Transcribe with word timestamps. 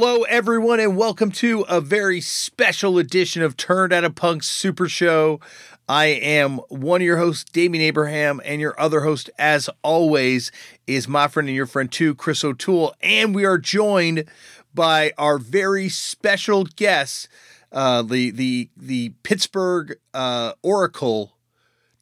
Hello, 0.00 0.22
everyone, 0.22 0.78
and 0.78 0.96
welcome 0.96 1.32
to 1.32 1.62
a 1.62 1.80
very 1.80 2.20
special 2.20 2.98
edition 2.98 3.42
of 3.42 3.56
Turned 3.56 3.92
Out 3.92 4.04
a 4.04 4.10
Punk 4.10 4.44
Super 4.44 4.88
Show. 4.88 5.40
I 5.88 6.04
am 6.04 6.58
one 6.68 7.00
of 7.00 7.04
your 7.04 7.16
hosts, 7.16 7.50
Damian 7.50 7.82
Abraham, 7.82 8.40
and 8.44 8.60
your 8.60 8.80
other 8.80 9.00
host, 9.00 9.28
as 9.40 9.68
always, 9.82 10.52
is 10.86 11.08
my 11.08 11.26
friend 11.26 11.48
and 11.48 11.56
your 11.56 11.66
friend 11.66 11.90
too, 11.90 12.14
Chris 12.14 12.44
O'Toole. 12.44 12.94
And 13.00 13.34
we 13.34 13.44
are 13.44 13.58
joined 13.58 14.26
by 14.72 15.10
our 15.18 15.36
very 15.36 15.88
special 15.88 16.62
guest, 16.76 17.26
uh, 17.72 18.02
the 18.02 18.30
the 18.30 18.70
the 18.76 19.14
Pittsburgh 19.24 19.98
uh, 20.14 20.52
Oracle, 20.62 21.32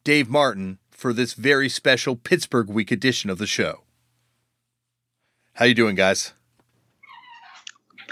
Dave 0.03 0.29
Martin, 0.29 0.77
for 0.91 1.13
this 1.13 1.33
very 1.33 1.67
special 1.67 2.15
Pittsburgh 2.15 2.69
Week 2.69 2.91
edition 2.91 3.31
of 3.31 3.39
the 3.39 3.47
show. 3.47 3.81
How 5.53 5.65
you 5.65 5.73
doing, 5.73 5.95
guys? 5.95 6.33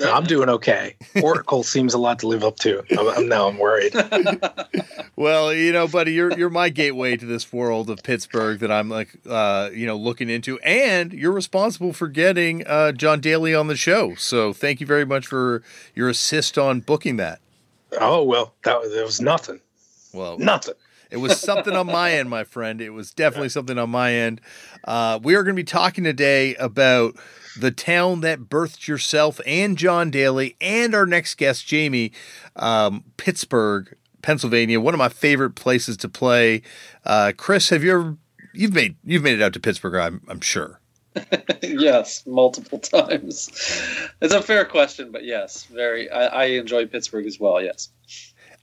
I'm 0.03 0.23
doing 0.25 0.49
okay. 0.49 0.95
Oracle 1.21 1.63
seems 1.63 1.93
a 1.93 1.97
lot 1.97 2.19
to 2.19 2.27
live 2.27 2.43
up 2.43 2.57
to. 2.57 2.83
I'm, 2.97 3.07
I'm 3.09 3.29
now 3.29 3.47
I'm 3.47 3.57
worried. 3.57 3.93
Well, 5.17 5.53
you 5.53 5.71
know, 5.71 5.87
buddy, 5.87 6.11
you're 6.11 6.37
you're 6.37 6.49
my 6.49 6.67
gateway 6.67 7.15
to 7.15 7.25
this 7.25 7.53
world 7.53 7.89
of 7.89 8.03
Pittsburgh 8.03 8.59
that 8.59 8.69
I'm 8.69 8.89
like, 8.89 9.15
uh, 9.29 9.69
you 9.73 9.85
know, 9.85 9.95
looking 9.95 10.29
into, 10.29 10.59
and 10.59 11.13
you're 11.13 11.31
responsible 11.31 11.93
for 11.93 12.09
getting 12.09 12.67
uh, 12.67 12.91
John 12.91 13.21
Daly 13.21 13.55
on 13.55 13.67
the 13.67 13.77
show. 13.77 14.15
So 14.15 14.51
thank 14.51 14.81
you 14.81 14.85
very 14.85 15.05
much 15.05 15.25
for 15.25 15.63
your 15.93 16.09
assist 16.09 16.57
on 16.57 16.81
booking 16.81 17.15
that. 17.15 17.39
Oh 17.97 18.23
well, 18.23 18.55
that 18.65 18.81
was, 18.81 18.93
that 18.93 19.05
was 19.05 19.21
nothing. 19.21 19.61
Well, 20.13 20.37
Nothing. 20.37 20.75
It 21.11 21.17
was 21.17 21.39
something 21.39 21.75
on 21.75 21.87
my 21.87 22.11
end, 22.11 22.29
my 22.29 22.43
friend. 22.43 22.81
It 22.81 22.89
was 22.89 23.13
definitely 23.13 23.49
something 23.49 23.77
on 23.77 23.89
my 23.89 24.13
end. 24.13 24.41
Uh, 24.83 25.19
we 25.21 25.35
are 25.35 25.43
going 25.43 25.55
to 25.55 25.59
be 25.59 25.63
talking 25.63 26.03
today 26.03 26.55
about 26.55 27.15
the 27.59 27.71
town 27.71 28.21
that 28.21 28.41
birthed 28.41 28.87
yourself 28.87 29.39
and 29.45 29.77
John 29.77 30.11
Daly 30.11 30.55
and 30.59 30.93
our 30.93 31.05
next 31.05 31.35
guest, 31.35 31.65
Jamie, 31.65 32.11
um, 32.55 33.03
Pittsburgh, 33.17 33.95
Pennsylvania. 34.21 34.79
One 34.79 34.93
of 34.93 34.97
my 34.97 35.09
favorite 35.09 35.55
places 35.55 35.97
to 35.97 36.09
play. 36.09 36.61
Uh, 37.05 37.31
Chris, 37.35 37.69
have 37.69 37.83
you 37.83 37.91
ever? 37.91 38.17
You've 38.53 38.73
made 38.73 38.95
you've 39.03 39.23
made 39.23 39.39
it 39.39 39.41
out 39.41 39.53
to 39.53 39.59
Pittsburgh. 39.59 39.95
I'm 39.95 40.21
I'm 40.27 40.41
sure. 40.41 40.79
yes, 41.61 42.25
multiple 42.25 42.79
times. 42.79 43.49
It's 44.21 44.33
a 44.33 44.41
fair 44.41 44.65
question, 44.65 45.11
but 45.11 45.23
yes, 45.23 45.63
very. 45.65 46.09
I, 46.09 46.25
I 46.25 46.45
enjoy 46.45 46.85
Pittsburgh 46.87 47.25
as 47.25 47.39
well. 47.39 47.61
Yes. 47.61 47.89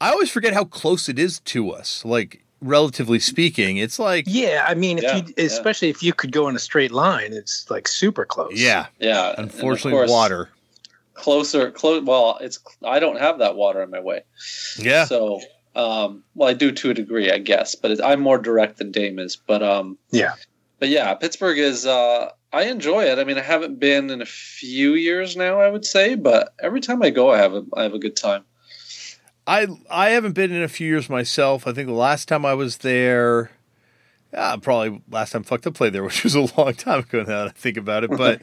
I 0.00 0.10
always 0.10 0.30
forget 0.30 0.52
how 0.52 0.64
close 0.64 1.08
it 1.08 1.18
is 1.18 1.40
to 1.40 1.70
us. 1.70 2.04
Like 2.04 2.44
relatively 2.62 3.18
speaking, 3.18 3.76
it's 3.76 3.98
like 3.98 4.24
Yeah, 4.26 4.64
I 4.66 4.74
mean, 4.74 4.98
if 4.98 5.04
Yeah, 5.04 5.16
you, 5.16 5.34
especially 5.44 5.88
if 5.90 6.02
you 6.02 6.12
could 6.12 6.32
go 6.32 6.48
in 6.48 6.56
a 6.56 6.58
straight 6.58 6.92
line, 6.92 7.32
it's 7.32 7.70
like 7.70 7.88
super 7.88 8.24
close. 8.24 8.52
yeah. 8.54 8.86
Yeah. 8.98 9.34
Unfortunately, 9.36 9.92
course, 9.92 10.10
water. 10.10 10.48
Closer, 11.14 11.70
close. 11.70 12.02
Well, 12.02 12.38
it's. 12.40 12.58
I 12.84 12.98
don't 12.98 13.18
have 13.18 13.38
that 13.40 13.54
water 13.54 13.82
in 13.82 13.90
my 13.90 14.00
way. 14.00 14.22
Yeah. 14.78 15.04
So, 15.04 15.40
um, 15.76 16.24
well, 16.34 16.48
I 16.48 16.54
do 16.54 16.72
to 16.72 16.90
a 16.90 16.94
degree, 16.94 17.30
I 17.30 17.38
guess, 17.38 17.74
but 17.74 17.90
it, 17.90 18.00
I'm 18.02 18.20
more 18.20 18.38
direct 18.38 18.78
than 18.78 18.92
Dame 18.92 19.18
is. 19.18 19.36
But 19.36 19.62
um, 19.62 19.98
yeah. 20.10 20.34
but 20.78 20.88
yeah, 20.88 21.12
Pittsburgh 21.14 21.58
is. 21.58 21.84
Uh, 21.84 22.30
I 22.54 22.64
enjoy 22.64 23.04
it. 23.04 23.18
I 23.18 23.24
mean, 23.24 23.38
I 23.38 23.42
haven't 23.42 23.78
been 23.78 24.10
in 24.10 24.20
a 24.20 24.26
few 24.26 24.94
years 24.94 25.36
now, 25.36 25.60
I 25.60 25.70
would 25.70 25.84
say, 25.86 26.14
but 26.16 26.54
every 26.60 26.80
time 26.80 27.02
I 27.02 27.10
go, 27.10 27.30
I 27.30 27.38
have 27.38 27.54
a 27.54 27.64
I 27.74 27.82
have 27.82 27.94
a 27.94 27.98
good 27.98 28.16
time. 28.16 28.44
I 29.46 29.66
I 29.90 30.10
haven't 30.10 30.32
been 30.32 30.52
in 30.52 30.62
a 30.62 30.68
few 30.68 30.86
years 30.86 31.08
myself. 31.08 31.66
I 31.66 31.72
think 31.72 31.88
the 31.88 31.94
last 31.94 32.28
time 32.28 32.46
I 32.46 32.54
was 32.54 32.78
there, 32.78 33.50
uh, 34.32 34.56
probably 34.58 35.02
last 35.10 35.32
time 35.32 35.42
fucked 35.42 35.66
up 35.66 35.74
played 35.74 35.92
there, 35.92 36.04
which 36.04 36.24
was 36.24 36.34
a 36.34 36.48
long 36.56 36.74
time 36.74 37.00
ago 37.00 37.18
now 37.20 37.44
that 37.44 37.48
I 37.48 37.50
think 37.50 37.76
about 37.76 38.04
it. 38.04 38.10
But 38.10 38.42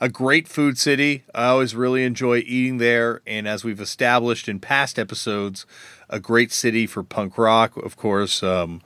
a 0.00 0.08
great 0.08 0.48
food 0.48 0.78
city. 0.78 1.24
I 1.34 1.46
always 1.46 1.74
really 1.74 2.04
enjoy 2.04 2.38
eating 2.38 2.78
there, 2.78 3.20
and 3.26 3.46
as 3.46 3.64
we've 3.64 3.80
established 3.80 4.48
in 4.48 4.58
past 4.58 4.98
episodes, 4.98 5.66
a 6.08 6.18
great 6.18 6.52
city 6.52 6.86
for 6.86 7.02
punk 7.02 7.38
rock, 7.38 7.76
of 7.76 7.96
course. 7.96 8.42
Um, 8.42 8.82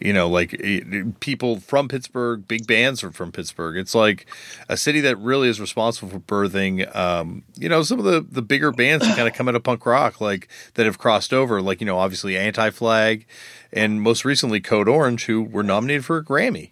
you 0.00 0.12
know, 0.12 0.28
like 0.28 0.54
eh, 0.62 1.04
people 1.20 1.60
from 1.60 1.88
Pittsburgh, 1.88 2.46
big 2.48 2.66
bands 2.66 3.04
are 3.04 3.10
from 3.10 3.32
Pittsburgh. 3.32 3.76
It's 3.76 3.94
like 3.94 4.26
a 4.68 4.76
city 4.76 5.00
that 5.02 5.16
really 5.18 5.48
is 5.48 5.60
responsible 5.60 6.08
for 6.08 6.20
birthing, 6.20 6.94
um, 6.96 7.44
you 7.56 7.68
know, 7.68 7.82
some 7.82 7.98
of 7.98 8.04
the, 8.04 8.20
the 8.20 8.42
bigger 8.42 8.72
bands 8.72 9.06
that 9.06 9.16
kind 9.16 9.28
of 9.28 9.34
come 9.34 9.48
out 9.48 9.54
of 9.54 9.62
punk 9.62 9.84
rock, 9.84 10.20
like 10.20 10.48
that 10.74 10.86
have 10.86 10.98
crossed 10.98 11.32
over, 11.32 11.60
like, 11.60 11.80
you 11.80 11.86
know, 11.86 11.98
obviously 11.98 12.36
Anti 12.36 12.70
Flag 12.70 13.26
and 13.72 14.00
most 14.00 14.24
recently 14.24 14.60
Code 14.60 14.88
Orange, 14.88 15.26
who 15.26 15.42
were 15.42 15.62
nominated 15.62 16.04
for 16.04 16.16
a 16.16 16.24
Grammy. 16.24 16.70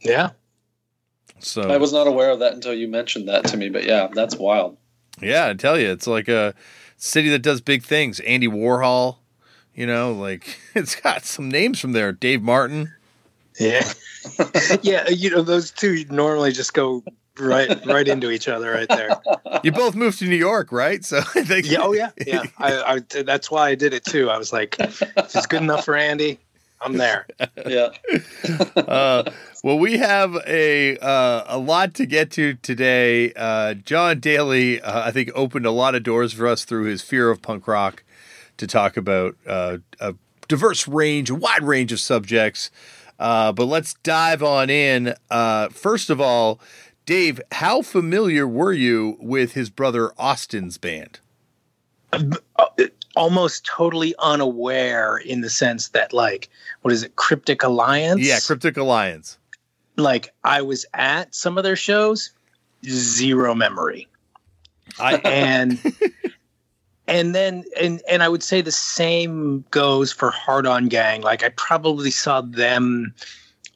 Yeah. 0.00 0.30
So 1.38 1.62
I 1.62 1.76
was 1.76 1.92
not 1.92 2.06
aware 2.06 2.30
of 2.30 2.40
that 2.40 2.54
until 2.54 2.74
you 2.74 2.88
mentioned 2.88 3.28
that 3.28 3.44
to 3.46 3.56
me. 3.56 3.68
But 3.68 3.84
yeah, 3.84 4.08
that's 4.12 4.36
wild. 4.36 4.76
Yeah, 5.20 5.48
I 5.48 5.54
tell 5.54 5.78
you, 5.78 5.90
it's 5.90 6.06
like 6.06 6.28
a 6.28 6.54
city 6.96 7.28
that 7.30 7.40
does 7.40 7.60
big 7.60 7.82
things. 7.82 8.20
Andy 8.20 8.48
Warhol, 8.48 9.18
you 9.78 9.86
know, 9.86 10.12
like 10.12 10.58
it's 10.74 10.96
got 10.96 11.24
some 11.24 11.48
names 11.48 11.80
from 11.80 11.92
there. 11.92 12.10
Dave 12.12 12.42
Martin. 12.42 12.92
Yeah. 13.58 13.90
yeah. 14.82 15.08
You 15.08 15.30
know, 15.30 15.42
those 15.42 15.70
two 15.70 16.04
normally 16.10 16.52
just 16.52 16.74
go 16.74 17.04
right 17.38 17.86
right 17.86 18.08
into 18.08 18.30
each 18.30 18.48
other 18.48 18.72
right 18.72 18.88
there. 18.88 19.10
You 19.62 19.70
both 19.70 19.94
moved 19.94 20.18
to 20.18 20.26
New 20.26 20.36
York, 20.36 20.72
right? 20.72 21.04
So 21.04 21.18
I 21.18 21.44
think 21.44 21.70
Yeah. 21.70 21.78
Oh 21.80 21.92
yeah. 21.92 22.10
Yeah. 22.26 22.42
I, 22.58 22.82
I 23.14 23.22
that's 23.22 23.50
why 23.50 23.68
I 23.68 23.76
did 23.76 23.94
it 23.94 24.04
too. 24.04 24.28
I 24.28 24.36
was 24.36 24.52
like, 24.52 24.76
if 24.80 25.00
it's 25.16 25.46
good 25.46 25.62
enough 25.62 25.84
for 25.84 25.94
Andy, 25.94 26.40
I'm 26.80 26.96
there. 26.96 27.28
Yeah. 27.64 27.90
uh, 28.76 29.30
well, 29.62 29.78
we 29.78 29.98
have 29.98 30.36
a 30.44 30.98
uh, 30.98 31.44
a 31.46 31.58
lot 31.58 31.94
to 31.94 32.06
get 32.06 32.32
to 32.32 32.54
today. 32.54 33.32
Uh, 33.34 33.74
John 33.74 34.18
Daly, 34.18 34.80
uh, 34.80 35.06
I 35.06 35.12
think, 35.12 35.30
opened 35.36 35.66
a 35.66 35.70
lot 35.70 35.94
of 35.94 36.02
doors 36.02 36.32
for 36.32 36.48
us 36.48 36.64
through 36.64 36.84
his 36.84 37.02
fear 37.02 37.30
of 37.30 37.42
punk 37.42 37.68
rock 37.68 38.02
to 38.58 38.66
talk 38.66 38.96
about 38.96 39.36
uh, 39.46 39.78
a 40.00 40.14
diverse 40.46 40.86
range, 40.86 41.30
a 41.30 41.34
wide 41.34 41.62
range 41.62 41.92
of 41.92 42.00
subjects. 42.00 42.70
Uh, 43.18 43.52
but 43.52 43.64
let's 43.64 43.94
dive 43.94 44.42
on 44.42 44.70
in. 44.70 45.14
Uh, 45.30 45.68
first 45.70 46.10
of 46.10 46.20
all, 46.20 46.60
Dave, 47.06 47.40
how 47.52 47.82
familiar 47.82 48.46
were 48.46 48.72
you 48.72 49.16
with 49.20 49.52
his 49.54 49.70
brother 49.70 50.12
Austin's 50.18 50.78
band? 50.78 51.20
Almost 53.16 53.66
totally 53.66 54.14
unaware 54.18 55.16
in 55.16 55.40
the 55.40 55.50
sense 55.50 55.88
that, 55.88 56.12
like, 56.12 56.48
what 56.82 56.92
is 56.92 57.02
it, 57.02 57.16
Cryptic 57.16 57.62
Alliance? 57.62 58.20
Yeah, 58.20 58.38
Cryptic 58.40 58.76
Alliance. 58.76 59.38
like 59.96 60.32
I 60.44 60.62
was 60.62 60.86
at 60.94 61.34
some 61.34 61.58
of 61.58 61.64
their 61.64 61.76
shows, 61.76 62.30
zero 62.84 63.54
memory. 63.54 64.06
I 65.00 65.16
And 65.16 65.80
and 67.08 67.34
then 67.34 67.64
and 67.80 68.00
and 68.08 68.22
I 68.22 68.28
would 68.28 68.42
say 68.42 68.60
the 68.60 68.70
same 68.70 69.64
goes 69.70 70.12
for 70.12 70.30
Hard 70.30 70.66
On 70.66 70.88
Gang. 70.88 71.22
Like 71.22 71.42
I 71.42 71.48
probably 71.48 72.10
saw 72.10 72.42
them 72.42 73.14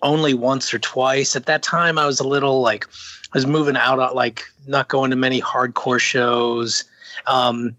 only 0.03 0.35
once 0.35 0.73
or 0.73 0.79
twice. 0.79 1.35
At 1.35 1.47
that 1.47 1.63
time 1.63 1.99
I 1.99 2.07
was 2.07 2.21
a 2.21 2.29
little 2.29 2.61
like 2.61 2.87
I 2.87 3.39
was 3.39 3.47
moving 3.47 3.77
out 3.77 3.99
uh, 3.99 4.13
like 4.15 4.45
not 4.67 4.89
going 4.89 5.11
to 5.11 5.17
many 5.17 5.41
hardcore 5.41 5.99
shows. 5.99 6.85
Um 7.27 7.75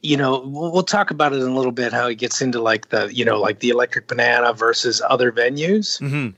you 0.00 0.16
know, 0.16 0.42
we'll, 0.46 0.70
we'll 0.70 0.84
talk 0.84 1.10
about 1.10 1.32
it 1.32 1.40
in 1.40 1.48
a 1.48 1.54
little 1.56 1.72
bit 1.72 1.92
how 1.92 2.06
he 2.06 2.14
gets 2.14 2.40
into 2.40 2.60
like 2.60 2.90
the, 2.90 3.12
you 3.12 3.24
know, 3.24 3.40
like 3.40 3.58
the 3.58 3.70
Electric 3.70 4.06
Banana 4.06 4.52
versus 4.52 5.02
other 5.08 5.32
venues 5.32 6.00
mhm. 6.00 6.32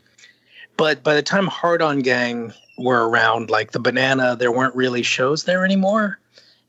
but 0.78 1.02
by 1.02 1.14
the 1.14 1.22
time 1.22 1.46
Hard 1.46 1.82
On 1.82 1.98
Gang 1.98 2.54
were 2.78 3.06
around, 3.08 3.50
like 3.50 3.72
the 3.72 3.80
Banana, 3.80 4.34
there 4.34 4.50
weren't 4.50 4.74
really 4.74 5.02
shows 5.02 5.44
there 5.44 5.64
anymore. 5.64 6.18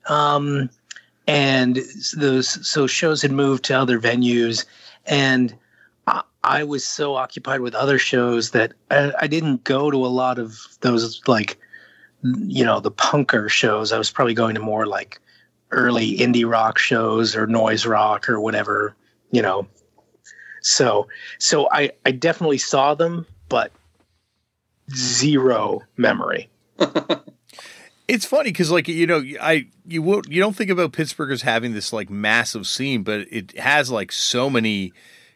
Um, 0.08 0.70
and 1.28 1.80
those 2.16 2.68
so 2.68 2.88
shows 2.88 3.22
had 3.22 3.32
moved 3.32 3.66
to 3.66 3.74
other 3.74 4.00
venues, 4.00 4.66
and 5.06 5.56
I, 6.08 6.24
I 6.44 6.64
was 6.64 6.86
so 6.86 7.16
occupied 7.16 7.62
with 7.62 7.76
other 7.76 8.00
shows 8.00 8.52
that 8.52 8.74
I, 8.90 9.14
I 9.22 9.28
didn't 9.28 9.64
go 9.64 9.92
to 9.92 10.06
a 10.06 10.08
lot 10.08 10.40
of 10.40 10.58
those 10.82 11.22
like 11.28 11.58
you 12.24 12.66
know 12.66 12.80
the 12.80 12.92
punker 12.92 13.50
shows. 13.50 13.92
I 13.92 13.98
was 13.98 14.12
probably 14.12 14.34
going 14.34 14.56
to 14.56 14.62
more 14.62 14.86
like 14.86 15.20
early 15.72 16.18
indie 16.18 16.50
rock 16.50 16.78
shows 16.78 17.36
or 17.36 17.48
noise 17.48 17.86
rock 17.86 18.30
or 18.30 18.40
whatever, 18.40 18.96
you 19.32 19.42
know. 19.42 19.68
So 20.62 21.08
so 21.40 21.70
I 21.72 21.92
I 22.06 22.12
definitely 22.12 22.58
saw 22.58 22.94
them, 22.96 23.26
but 23.50 23.72
zero 24.94 25.84
memory. 25.98 26.50
It's 28.08 28.26
funny 28.26 28.52
because, 28.52 28.72
like, 28.72 28.88
you 28.88 29.08
know, 29.08 29.24
I 29.42 29.68
you 29.86 30.02
will 30.02 30.22
you 30.28 30.42
don't 30.42 30.56
think 30.56 30.70
about 30.70 30.92
Pittsburgh 30.92 31.32
as 31.32 31.44
having 31.44 31.74
this 31.74 31.94
like 31.94 32.10
massive 32.10 32.68
scene, 32.68 33.04
but 33.04 33.22
it 33.32 33.58
has 33.58 33.90
like 33.90 34.12
so 34.12 34.50
many 34.50 34.92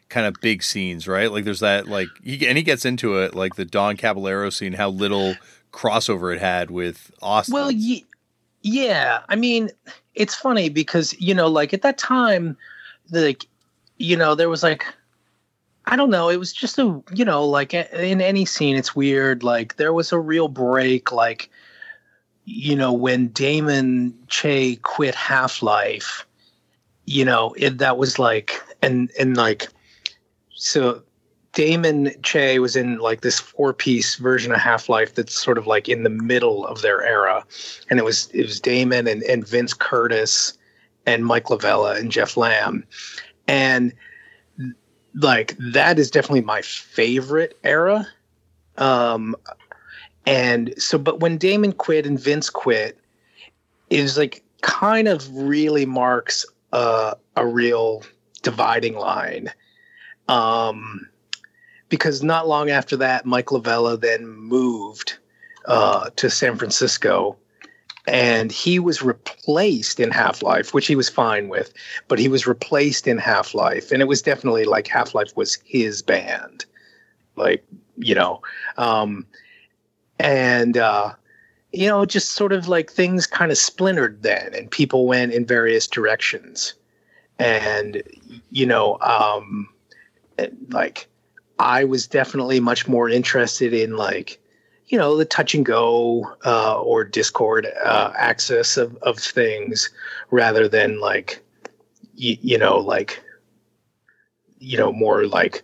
kind 0.08 0.26
of 0.26 0.34
big 0.40 0.62
scenes, 0.62 1.08
right? 1.08 1.32
Like, 1.32 1.44
there's 1.44 1.60
that 1.60 1.88
like, 1.88 2.08
he, 2.22 2.46
and 2.46 2.56
he 2.56 2.62
gets 2.62 2.84
into 2.84 3.18
it, 3.18 3.34
like 3.34 3.56
the 3.56 3.64
Don 3.64 3.96
Caballero 3.96 4.50
scene, 4.50 4.74
how 4.74 4.90
little 4.90 5.34
crossover 5.72 6.34
it 6.34 6.40
had 6.40 6.70
with 6.70 7.10
Austin. 7.22 7.54
Well, 7.54 7.70
ye- 7.70 8.06
yeah. 8.62 9.20
I 9.28 9.36
mean, 9.36 9.70
it's 10.14 10.34
funny 10.34 10.68
because 10.68 11.18
you 11.20 11.34
know, 11.34 11.48
like 11.48 11.72
at 11.72 11.82
that 11.82 11.98
time, 11.98 12.56
like 13.10 13.46
you 13.98 14.16
know, 14.16 14.34
there 14.34 14.50
was 14.50 14.62
like, 14.62 14.84
I 15.86 15.96
don't 15.96 16.10
know, 16.10 16.28
it 16.28 16.36
was 16.36 16.52
just 16.52 16.78
a 16.78 17.02
you 17.14 17.24
know, 17.24 17.44
like 17.44 17.72
in 17.72 18.20
any 18.20 18.44
scene, 18.44 18.76
it's 18.76 18.94
weird. 18.94 19.42
Like 19.42 19.76
there 19.76 19.92
was 19.92 20.12
a 20.12 20.18
real 20.18 20.48
break, 20.48 21.12
like 21.12 21.50
you 22.46 22.76
know, 22.76 22.92
when 22.92 23.28
Damon 23.28 24.14
Che 24.28 24.76
quit 24.76 25.14
Half 25.14 25.62
Life, 25.62 26.24
you 27.04 27.24
know, 27.24 27.54
it, 27.58 27.78
that 27.78 27.98
was 27.98 28.18
like, 28.18 28.62
and 28.80 29.10
and 29.18 29.36
like, 29.36 29.68
so 30.54 31.02
Damon 31.52 32.12
Che 32.22 32.60
was 32.60 32.76
in 32.76 32.98
like 32.98 33.20
this 33.20 33.40
four 33.40 33.72
piece 33.74 34.14
version 34.14 34.52
of 34.52 34.60
Half 34.60 34.88
Life 34.88 35.16
that's 35.16 35.36
sort 35.36 35.58
of 35.58 35.66
like 35.66 35.88
in 35.88 36.04
the 36.04 36.08
middle 36.08 36.64
of 36.66 36.82
their 36.82 37.02
era, 37.02 37.44
and 37.90 37.98
it 37.98 38.04
was 38.04 38.28
it 38.32 38.44
was 38.44 38.60
Damon 38.60 39.08
and, 39.08 39.24
and 39.24 39.46
Vince 39.46 39.74
Curtis 39.74 40.56
and 41.04 41.26
Mike 41.26 41.46
Lavella 41.46 41.98
and 41.98 42.12
Jeff 42.12 42.36
Lamb, 42.36 42.84
and 43.48 43.92
like 45.14 45.56
that 45.58 45.98
is 45.98 46.12
definitely 46.12 46.42
my 46.42 46.62
favorite 46.62 47.58
era. 47.64 48.06
Um, 48.78 49.34
and 50.26 50.74
so, 50.76 50.98
but 50.98 51.20
when 51.20 51.38
Damon 51.38 51.72
quit 51.72 52.04
and 52.04 52.18
Vince 52.18 52.50
quit, 52.50 52.98
it 53.90 54.02
was 54.02 54.18
like 54.18 54.42
kind 54.62 55.08
of 55.08 55.32
really 55.34 55.86
marks 55.86 56.44
a, 56.72 57.16
a 57.36 57.46
real 57.46 58.02
dividing 58.42 58.96
line. 58.96 59.52
Um, 60.28 61.08
because 61.88 62.22
not 62.22 62.48
long 62.48 62.68
after 62.68 62.96
that, 62.96 63.24
Mike 63.24 63.46
Lavella 63.46 64.00
then 64.00 64.26
moved 64.26 65.18
uh, 65.66 66.10
to 66.16 66.28
San 66.28 66.56
Francisco 66.56 67.36
and 68.08 68.52
he 68.52 68.78
was 68.78 69.02
replaced 69.02 69.98
in 69.98 70.10
Half 70.10 70.42
Life, 70.42 70.72
which 70.72 70.86
he 70.86 70.96
was 70.96 71.08
fine 71.08 71.48
with, 71.48 71.72
but 72.08 72.18
he 72.18 72.28
was 72.28 72.46
replaced 72.46 73.06
in 73.06 73.18
Half 73.18 73.54
Life, 73.54 73.90
and 73.90 74.00
it 74.00 74.06
was 74.06 74.22
definitely 74.22 74.64
like 74.64 74.86
Half 74.86 75.14
Life 75.14 75.36
was 75.36 75.58
his 75.64 76.02
band, 76.02 76.64
like 77.34 77.64
you 77.96 78.14
know, 78.14 78.40
um, 78.76 79.26
and 80.18 80.76
uh, 80.76 81.12
you 81.72 81.88
know, 81.88 82.04
just 82.04 82.32
sort 82.32 82.52
of 82.52 82.68
like 82.68 82.90
things 82.90 83.26
kind 83.26 83.50
of 83.50 83.58
splintered 83.58 84.22
then, 84.22 84.54
and 84.54 84.70
people 84.70 85.06
went 85.06 85.32
in 85.32 85.44
various 85.44 85.86
directions, 85.86 86.74
and 87.38 88.02
you 88.50 88.66
know, 88.66 88.98
um, 89.00 89.68
like 90.70 91.06
I 91.58 91.84
was 91.84 92.06
definitely 92.06 92.60
much 92.60 92.88
more 92.88 93.08
interested 93.08 93.72
in 93.72 93.96
like 93.96 94.40
you 94.86 94.98
know 94.98 95.16
the 95.16 95.24
touch 95.24 95.54
and 95.54 95.66
go 95.66 96.30
uh, 96.44 96.80
or 96.80 97.04
Dischord 97.04 97.66
uh, 97.84 98.12
access 98.16 98.76
of, 98.76 98.96
of 99.02 99.18
things 99.18 99.90
rather 100.30 100.68
than 100.68 101.00
like 101.00 101.42
you, 102.14 102.36
you 102.40 102.58
know 102.58 102.78
like 102.78 103.22
you 104.58 104.76
know 104.78 104.92
more 104.92 105.26
like 105.26 105.62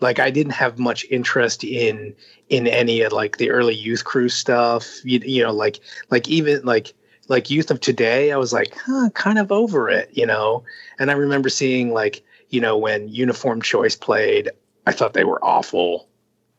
like 0.00 0.18
i 0.18 0.30
didn't 0.30 0.52
have 0.52 0.78
much 0.78 1.04
interest 1.10 1.62
in 1.62 2.14
in 2.50 2.66
any 2.66 3.00
of 3.00 3.12
like 3.12 3.38
the 3.38 3.50
early 3.50 3.74
youth 3.74 4.04
crew 4.04 4.28
stuff 4.28 5.02
you, 5.04 5.20
you 5.24 5.42
know 5.42 5.52
like 5.52 5.80
like 6.10 6.28
even 6.28 6.60
like 6.64 6.92
like 7.28 7.48
youth 7.48 7.70
of 7.70 7.80
today 7.80 8.32
i 8.32 8.36
was 8.36 8.52
like 8.52 8.76
huh, 8.84 9.08
kind 9.14 9.38
of 9.38 9.50
over 9.50 9.88
it 9.88 10.10
you 10.12 10.26
know? 10.26 10.62
And 10.98 11.10
i 11.10 11.14
remember 11.14 11.48
seeing 11.48 11.92
like 11.92 12.22
you 12.50 12.60
know 12.60 12.76
when 12.76 13.08
uniform 13.08 13.62
choice 13.62 13.96
played 13.96 14.50
i 14.86 14.92
thought 14.92 15.14
they 15.14 15.24
were 15.24 15.42
awful 15.44 16.08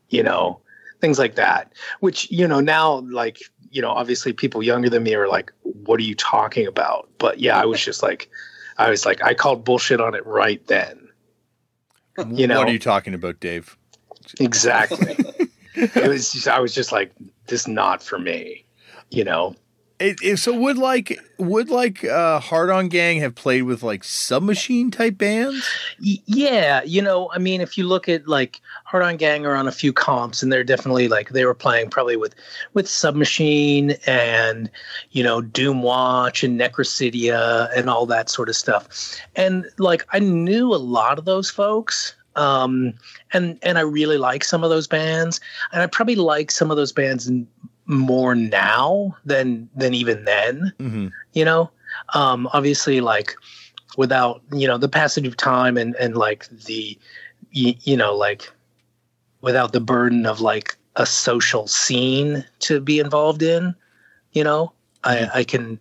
you 0.08 0.22
know 0.22 0.58
things 1.00 1.18
like 1.18 1.34
that 1.34 1.72
which 2.00 2.30
you 2.30 2.48
know 2.48 2.60
now 2.60 3.00
like 3.10 3.38
you 3.70 3.82
know 3.82 3.90
obviously 3.90 4.32
people 4.32 4.62
younger 4.62 4.88
than 4.88 5.02
me 5.02 5.14
are 5.14 5.28
like 5.28 5.52
what 5.62 5.98
are 5.98 6.04
you 6.04 6.14
talking 6.14 6.66
about? 6.66 7.08
But 7.18 7.38
yeah 7.38 7.60
i 7.60 7.66
was 7.66 7.84
just 7.84 8.02
like 8.02 8.30
i 8.78 8.88
was 8.88 9.04
like 9.04 9.22
i 9.22 9.34
called 9.34 9.64
bullshit 9.64 10.00
on 10.00 10.14
it 10.14 10.24
right 10.26 10.66
then. 10.68 10.98
You 12.28 12.46
know? 12.46 12.58
what 12.58 12.68
are 12.68 12.72
you 12.72 12.78
talking 12.78 13.14
about 13.14 13.40
dave? 13.40 13.76
Exactly 14.38 15.16
it 15.82 16.08
was 16.08 16.32
just, 16.32 16.48
i 16.48 16.58
was 16.58 16.74
just 16.74 16.92
like 16.92 17.12
this 17.46 17.66
not 17.66 18.02
for 18.02 18.18
me 18.18 18.64
you 19.10 19.24
know 19.24 19.54
it, 20.02 20.18
it, 20.20 20.36
so 20.38 20.52
would 20.52 20.78
like 20.78 21.16
would 21.38 21.70
like 21.70 22.04
uh, 22.04 22.40
Hard 22.40 22.70
On 22.70 22.88
Gang 22.88 23.20
have 23.20 23.36
played 23.36 23.62
with 23.62 23.84
like 23.84 24.02
submachine 24.02 24.90
type 24.90 25.16
bands? 25.16 25.68
Yeah, 26.00 26.82
you 26.82 27.00
know, 27.00 27.30
I 27.32 27.38
mean, 27.38 27.60
if 27.60 27.78
you 27.78 27.86
look 27.86 28.08
at 28.08 28.26
like 28.26 28.60
Hard 28.84 29.04
On 29.04 29.16
Gang 29.16 29.46
are 29.46 29.54
on 29.54 29.68
a 29.68 29.72
few 29.72 29.92
comps, 29.92 30.42
and 30.42 30.52
they're 30.52 30.64
definitely 30.64 31.06
like 31.06 31.28
they 31.28 31.44
were 31.44 31.54
playing 31.54 31.90
probably 31.90 32.16
with 32.16 32.34
with 32.74 32.88
Submachine 32.88 33.92
and 34.04 34.68
you 35.12 35.22
know 35.22 35.40
Doom 35.40 35.82
Watch 35.82 36.42
and 36.42 36.58
Necrosidia 36.58 37.68
and 37.76 37.88
all 37.88 38.06
that 38.06 38.28
sort 38.28 38.48
of 38.48 38.56
stuff. 38.56 38.88
And 39.36 39.66
like 39.78 40.04
I 40.12 40.18
knew 40.18 40.74
a 40.74 40.76
lot 40.76 41.16
of 41.16 41.26
those 41.26 41.48
folks, 41.48 42.16
um, 42.34 42.94
and 43.32 43.58
and 43.62 43.78
I 43.78 43.82
really 43.82 44.18
like 44.18 44.44
some 44.44 44.64
of 44.64 44.70
those 44.70 44.86
bands, 44.86 45.40
and 45.72 45.82
I 45.82 45.86
probably 45.86 46.16
like 46.16 46.50
some 46.50 46.70
of 46.70 46.76
those 46.76 46.92
bands 46.92 47.30
more 47.86 48.34
now 48.34 49.16
than 49.24 49.68
than 49.74 49.94
even 49.94 50.24
then. 50.24 50.72
Mm-hmm. 50.78 51.08
You 51.32 51.44
know, 51.44 51.70
um, 52.14 52.48
obviously, 52.52 53.00
like 53.00 53.34
without 53.96 54.42
you 54.52 54.66
know 54.66 54.78
the 54.78 54.88
passage 54.88 55.26
of 55.26 55.36
time 55.36 55.76
and 55.76 55.94
and 55.96 56.16
like 56.16 56.48
the 56.48 56.98
you, 57.50 57.74
you 57.80 57.96
know 57.96 58.14
like 58.14 58.50
without 59.40 59.72
the 59.72 59.80
burden 59.80 60.26
of 60.26 60.40
like 60.40 60.76
a 60.96 61.06
social 61.06 61.66
scene 61.66 62.44
to 62.60 62.80
be 62.80 62.98
involved 62.98 63.42
in. 63.42 63.74
You 64.32 64.44
know, 64.44 64.72
mm-hmm. 65.04 65.36
I, 65.36 65.40
I 65.40 65.44
can 65.44 65.78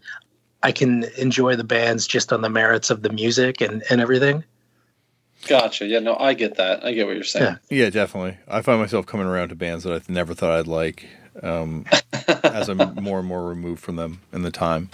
I 0.63 0.71
can 0.71 1.05
enjoy 1.17 1.55
the 1.55 1.63
bands 1.63 2.07
just 2.07 2.31
on 2.33 2.41
the 2.41 2.49
merits 2.49 2.89
of 2.89 3.03
the 3.03 3.09
music 3.09 3.61
and 3.61 3.83
and 3.89 4.01
everything. 4.01 4.43
Gotcha. 5.47 5.85
Yeah, 5.85 5.99
no, 5.99 6.15
I 6.17 6.33
get 6.33 6.55
that. 6.57 6.85
I 6.85 6.93
get 6.93 7.07
what 7.07 7.15
you're 7.15 7.23
saying. 7.23 7.57
Yeah, 7.69 7.83
yeah 7.83 7.89
definitely. 7.89 8.37
I 8.47 8.61
find 8.61 8.79
myself 8.79 9.05
coming 9.05 9.27
around 9.27 9.49
to 9.49 9.55
bands 9.55 9.83
that 9.83 9.93
I 9.93 10.11
never 10.11 10.33
thought 10.33 10.51
I'd 10.51 10.67
like 10.67 11.07
um, 11.41 11.85
as 12.43 12.69
I'm 12.69 12.95
more 12.95 13.19
and 13.19 13.27
more 13.27 13.47
removed 13.47 13.81
from 13.81 13.95
them 13.95 14.21
in 14.31 14.43
the 14.43 14.51
time. 14.51 14.89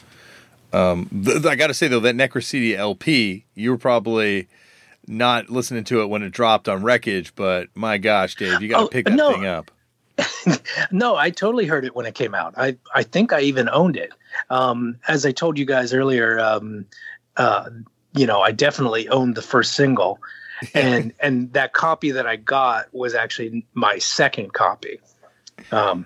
Um, 0.73 1.09
th- 1.25 1.45
I 1.45 1.55
got 1.55 1.67
to 1.67 1.73
say 1.73 1.88
though, 1.88 1.99
that 2.01 2.15
Necrosidia 2.15 2.77
LP, 2.77 3.45
you 3.55 3.71
were 3.71 3.77
probably 3.77 4.47
not 5.07 5.49
listening 5.49 5.83
to 5.85 6.01
it 6.01 6.07
when 6.07 6.23
it 6.23 6.31
dropped 6.31 6.67
on 6.67 6.83
Wreckage, 6.83 7.33
but 7.35 7.69
my 7.75 7.97
gosh, 7.97 8.35
Dave, 8.35 8.61
you 8.61 8.67
got 8.67 8.79
to 8.79 8.85
oh, 8.85 8.88
pick 8.89 9.05
that 9.05 9.15
no. 9.15 9.33
thing 9.33 9.45
up. 9.45 9.71
no, 10.91 11.15
I 11.15 11.29
totally 11.29 11.65
heard 11.65 11.85
it 11.85 11.95
when 11.95 12.05
it 12.05 12.15
came 12.15 12.35
out. 12.35 12.53
I, 12.57 12.77
I 12.94 13.03
think 13.03 13.31
I 13.31 13.41
even 13.41 13.69
owned 13.69 13.95
it. 13.95 14.11
Um, 14.49 14.97
as 15.07 15.25
I 15.25 15.31
told 15.31 15.57
you 15.57 15.65
guys 15.65 15.94
earlier, 15.94 16.39
um, 16.39 16.85
uh, 17.37 17.69
you 18.13 18.25
know, 18.25 18.42
I 18.42 18.51
definitely 18.51 19.07
owned 19.09 19.35
the 19.35 19.42
first 19.42 19.73
single, 19.73 20.19
and 20.73 21.14
and 21.19 21.54
that 21.54 21.73
copy 21.73 22.11
that 22.11 22.28
I 22.28 22.35
got 22.35 22.94
was 22.94 23.14
actually 23.16 23.66
my 23.73 23.97
second 23.97 24.54
copy. 24.54 24.99
Um, 25.71 26.06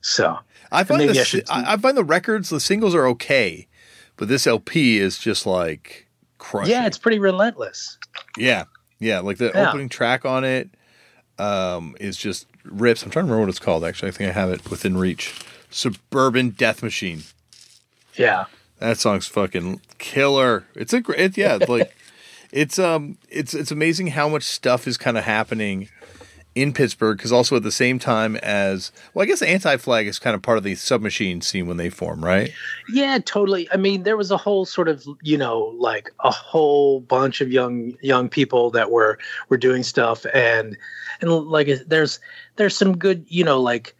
so 0.00 0.38
I 0.70 0.84
find 0.84 1.08
the, 1.08 1.44
I, 1.50 1.74
I, 1.74 1.76
find 1.76 1.96
the 1.96 2.04
records, 2.04 2.50
the 2.50 2.60
singles 2.60 2.94
are 2.94 3.06
okay, 3.08 3.68
but 4.16 4.28
this 4.28 4.46
LP 4.46 4.98
is 4.98 5.18
just 5.18 5.46
like 5.46 6.08
crushing. 6.38 6.72
Yeah, 6.72 6.86
it's 6.86 6.98
pretty 6.98 7.18
relentless. 7.18 7.98
Yeah, 8.36 8.64
yeah, 8.98 9.20
like 9.20 9.38
the 9.38 9.52
yeah. 9.54 9.68
opening 9.68 9.88
track 9.88 10.24
on 10.24 10.44
it 10.44 10.70
um, 11.38 11.96
is 12.00 12.16
just 12.16 12.46
rips. 12.64 13.02
I'm 13.02 13.10
trying 13.10 13.26
to 13.26 13.32
remember 13.32 13.46
what 13.46 13.48
it's 13.48 13.58
called. 13.58 13.84
Actually, 13.84 14.08
I 14.08 14.12
think 14.12 14.30
I 14.30 14.32
have 14.32 14.50
it 14.50 14.70
within 14.70 14.96
reach. 14.96 15.34
Suburban 15.70 16.50
Death 16.50 16.82
Machine. 16.82 17.22
Yeah, 18.14 18.46
that 18.78 18.98
song's 18.98 19.26
fucking 19.26 19.80
killer. 19.98 20.64
It's 20.74 20.92
a 20.92 21.00
great, 21.00 21.36
yeah, 21.36 21.58
like 21.68 21.94
it's 22.52 22.78
um, 22.78 23.18
it's 23.28 23.54
it's 23.54 23.70
amazing 23.70 24.08
how 24.08 24.28
much 24.28 24.44
stuff 24.44 24.86
is 24.86 24.96
kind 24.96 25.18
of 25.18 25.24
happening 25.24 25.88
in 26.54 26.72
Pittsburgh 26.72 27.16
because 27.16 27.32
also 27.32 27.56
at 27.56 27.62
the 27.62 27.72
same 27.72 27.98
time 27.98 28.36
as 28.36 28.92
well, 29.14 29.22
I 29.22 29.26
guess 29.26 29.40
Anti 29.40 29.76
Flag 29.78 30.06
is 30.06 30.18
kind 30.18 30.34
of 30.34 30.42
part 30.42 30.58
of 30.58 30.64
the 30.64 30.74
submachine 30.74 31.40
scene 31.40 31.66
when 31.66 31.78
they 31.78 31.88
form, 31.88 32.24
right? 32.24 32.52
Yeah, 32.92 33.18
totally. 33.24 33.68
I 33.72 33.76
mean, 33.76 34.02
there 34.02 34.16
was 34.16 34.30
a 34.30 34.36
whole 34.36 34.66
sort 34.66 34.88
of 34.88 35.04
you 35.22 35.38
know 35.38 35.74
like 35.78 36.10
a 36.20 36.30
whole 36.30 37.00
bunch 37.00 37.40
of 37.40 37.50
young 37.50 37.94
young 38.02 38.28
people 38.28 38.70
that 38.72 38.90
were 38.90 39.18
were 39.48 39.56
doing 39.56 39.82
stuff, 39.82 40.26
and 40.34 40.76
and 41.20 41.30
like 41.30 41.68
there's 41.86 42.20
there's 42.56 42.76
some 42.76 42.96
good 42.96 43.24
you 43.28 43.44
know 43.44 43.60
like 43.60 43.96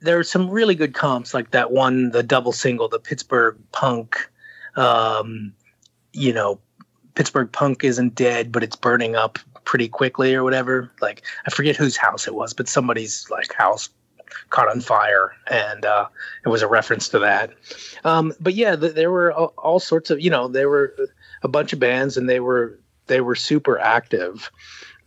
there's 0.00 0.30
some 0.30 0.50
really 0.50 0.74
good 0.74 0.94
comps 0.94 1.34
like 1.34 1.50
that 1.50 1.70
one 1.70 2.10
the 2.10 2.22
double 2.22 2.52
single 2.52 2.88
the 2.88 2.98
Pittsburgh 2.98 3.56
punk, 3.72 4.28
um, 4.76 5.52
you 6.12 6.32
know. 6.32 6.58
Pittsburgh 7.20 7.52
punk 7.52 7.84
isn't 7.84 8.14
dead, 8.14 8.50
but 8.50 8.62
it's 8.62 8.76
burning 8.76 9.14
up 9.14 9.38
pretty 9.66 9.88
quickly 9.88 10.34
or 10.34 10.42
whatever. 10.42 10.90
Like 11.02 11.20
I 11.46 11.50
forget 11.50 11.76
whose 11.76 11.94
house 11.94 12.26
it 12.26 12.34
was, 12.34 12.54
but 12.54 12.66
somebody's 12.66 13.28
like 13.28 13.52
house 13.52 13.90
caught 14.48 14.70
on 14.70 14.80
fire, 14.80 15.32
and 15.48 15.84
uh, 15.84 16.06
it 16.46 16.48
was 16.48 16.62
a 16.62 16.66
reference 16.66 17.10
to 17.10 17.18
that. 17.18 17.50
Um, 18.04 18.32
but 18.40 18.54
yeah, 18.54 18.74
th- 18.74 18.94
there 18.94 19.10
were 19.10 19.34
all, 19.34 19.52
all, 19.58 19.80
sorts 19.80 20.08
of 20.08 20.18
you 20.18 20.30
know 20.30 20.48
there 20.48 20.70
were 20.70 20.96
a 21.42 21.48
bunch 21.48 21.74
of 21.74 21.78
bands, 21.78 22.16
and 22.16 22.26
they 22.26 22.40
were 22.40 22.80
they 23.06 23.20
were 23.20 23.36
super 23.36 23.78
active, 23.78 24.50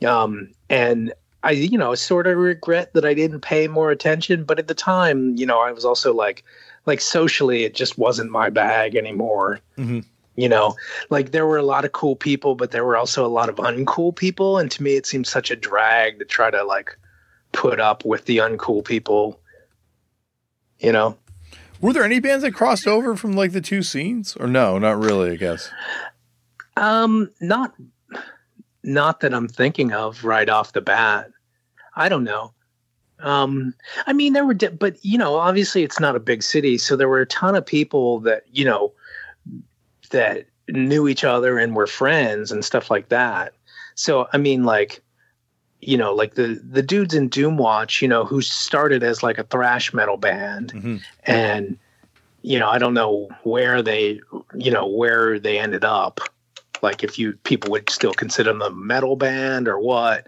um, 0.05 0.51
and. 0.69 1.13
I, 1.45 1.51
you 1.51 1.77
know, 1.77 1.93
sort 1.93 2.25
of 2.25 2.37
regret 2.37 2.93
that 2.93 3.03
I 3.03 3.13
didn't 3.13 3.41
pay 3.41 3.67
more 3.67 3.91
attention, 3.91 4.45
but 4.45 4.59
at 4.59 4.69
the 4.69 4.73
time, 4.73 5.35
you 5.35 5.45
know, 5.45 5.59
I 5.59 5.73
was 5.73 5.83
also 5.83 6.13
like, 6.13 6.41
like 6.85 7.01
socially, 7.01 7.65
it 7.65 7.75
just 7.75 7.97
wasn't 7.97 8.31
my 8.31 8.49
bag 8.49 8.95
anymore. 8.95 9.59
Mm-hmm 9.77 10.07
you 10.35 10.49
know 10.49 10.75
like 11.09 11.31
there 11.31 11.45
were 11.45 11.57
a 11.57 11.63
lot 11.63 11.85
of 11.85 11.91
cool 11.91 12.15
people 12.15 12.55
but 12.55 12.71
there 12.71 12.85
were 12.85 12.97
also 12.97 13.25
a 13.25 13.27
lot 13.27 13.49
of 13.49 13.55
uncool 13.57 14.15
people 14.15 14.57
and 14.57 14.71
to 14.71 14.81
me 14.81 14.95
it 14.95 15.05
seemed 15.05 15.27
such 15.27 15.51
a 15.51 15.55
drag 15.55 16.19
to 16.19 16.25
try 16.25 16.49
to 16.49 16.63
like 16.63 16.97
put 17.51 17.79
up 17.79 18.03
with 18.03 18.25
the 18.25 18.37
uncool 18.37 18.83
people 18.83 19.39
you 20.79 20.91
know 20.91 21.15
Were 21.81 21.93
there 21.93 22.03
any 22.03 22.19
bands 22.19 22.43
that 22.43 22.53
crossed 22.53 22.87
over 22.87 23.15
from 23.15 23.33
like 23.33 23.51
the 23.51 23.59
two 23.61 23.83
scenes, 23.83 24.37
or 24.37 24.47
no? 24.47 24.79
Not 24.79 24.97
really. 24.97 25.31
I 25.31 25.35
guess. 25.35 25.69
Um, 26.77 27.29
not 27.41 27.73
not 28.83 29.19
that 29.19 29.33
I'm 29.33 29.47
thinking 29.47 29.91
of 29.91 30.23
right 30.23 30.49
off 30.49 30.71
the 30.73 30.81
bat. 30.81 31.29
I 31.95 32.09
don't 32.09 32.23
know. 32.23 32.53
Um, 33.19 33.73
I 34.07 34.13
mean, 34.13 34.33
there 34.33 34.45
were, 34.45 34.53
di- 34.53 34.67
but 34.69 34.97
you 35.03 35.17
know, 35.17 35.35
obviously 35.35 35.83
it's 35.83 35.99
not 35.99 36.15
a 36.15 36.19
big 36.19 36.41
city, 36.41 36.77
so 36.77 36.95
there 36.95 37.07
were 37.07 37.21
a 37.21 37.25
ton 37.27 37.55
of 37.55 37.65
people 37.65 38.19
that 38.21 38.43
you 38.51 38.65
know 38.65 38.91
that 40.13 40.45
knew 40.69 41.07
each 41.07 41.23
other 41.25 41.59
and 41.59 41.75
were 41.75 41.85
friends 41.87 42.51
and 42.51 42.63
stuff 42.63 42.89
like 42.89 43.09
that. 43.09 43.53
So 43.95 44.27
I 44.33 44.37
mean, 44.37 44.63
like, 44.63 45.01
you 45.81 45.97
know, 45.97 46.13
like 46.13 46.35
the 46.35 46.59
the 46.67 46.81
dudes 46.81 47.13
in 47.13 47.29
Doomwatch, 47.29 48.01
you 48.01 48.07
know, 48.07 48.23
who 48.23 48.41
started 48.41 49.03
as 49.03 49.21
like 49.21 49.37
a 49.37 49.43
thrash 49.43 49.93
metal 49.93 50.17
band, 50.17 50.71
Mhm. 50.73 51.01
and 51.25 51.77
you 52.41 52.59
know, 52.59 52.69
I 52.69 52.77
don't 52.77 52.93
know 52.93 53.29
where 53.43 53.81
they, 53.81 54.19
you 54.55 54.71
know, 54.71 54.85
where 54.87 55.39
they 55.39 55.59
ended 55.59 55.83
up. 55.85 56.19
Like 56.81 57.03
if 57.03 57.17
you 57.19 57.33
people 57.43 57.71
would 57.71 57.89
still 57.89 58.13
consider 58.13 58.51
them 58.51 58.61
a 58.61 58.69
metal 58.71 59.15
band 59.15 59.67
or 59.67 59.79
what. 59.79 60.27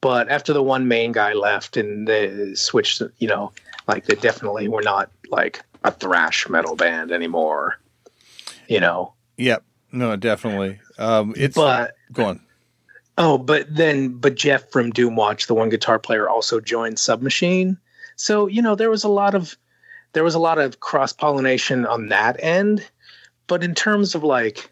But 0.00 0.28
after 0.28 0.52
the 0.52 0.62
one 0.62 0.86
main 0.86 1.10
guy 1.12 1.32
left 1.32 1.76
and 1.76 2.06
they 2.06 2.54
switched, 2.54 3.02
you 3.18 3.26
know, 3.26 3.50
like 3.88 4.04
they 4.04 4.14
definitely 4.14 4.68
were 4.68 4.82
not 4.82 5.10
like 5.30 5.62
a 5.84 5.90
thrash 5.90 6.48
metal 6.48 6.76
band 6.76 7.10
anymore. 7.10 7.78
You 8.68 8.80
know. 8.80 9.12
Yep. 9.36 9.64
No, 9.92 10.16
definitely. 10.16 10.80
Um, 10.98 11.34
it's 11.36 11.54
But 11.54 11.94
go 12.12 12.24
on. 12.24 12.40
Oh, 13.18 13.38
but 13.38 13.74
then, 13.74 14.10
but 14.10 14.34
Jeff 14.34 14.70
from 14.70 14.92
Doomwatch, 14.92 15.46
the 15.46 15.54
one 15.54 15.70
guitar 15.70 15.98
player, 15.98 16.28
also 16.28 16.60
joined 16.60 16.98
Submachine. 16.98 17.78
So 18.16 18.46
you 18.46 18.60
know 18.60 18.74
there 18.74 18.90
was 18.90 19.04
a 19.04 19.08
lot 19.08 19.34
of 19.34 19.56
there 20.12 20.24
was 20.24 20.34
a 20.34 20.38
lot 20.38 20.58
of 20.58 20.80
cross 20.80 21.12
pollination 21.12 21.84
on 21.84 22.08
that 22.08 22.42
end. 22.42 22.86
But 23.48 23.62
in 23.62 23.74
terms 23.74 24.14
of 24.14 24.24
like, 24.24 24.70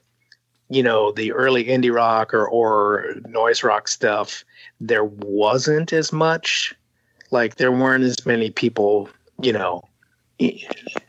you 0.70 0.82
know, 0.82 1.12
the 1.12 1.32
early 1.32 1.64
indie 1.64 1.94
rock 1.94 2.32
or 2.32 2.48
or 2.48 3.14
noise 3.28 3.62
rock 3.62 3.88
stuff, 3.88 4.44
there 4.80 5.04
wasn't 5.04 5.92
as 5.92 6.12
much. 6.12 6.74
Like 7.30 7.56
there 7.56 7.72
weren't 7.72 8.04
as 8.04 8.24
many 8.24 8.50
people, 8.50 9.08
you 9.40 9.52
know, 9.52 9.82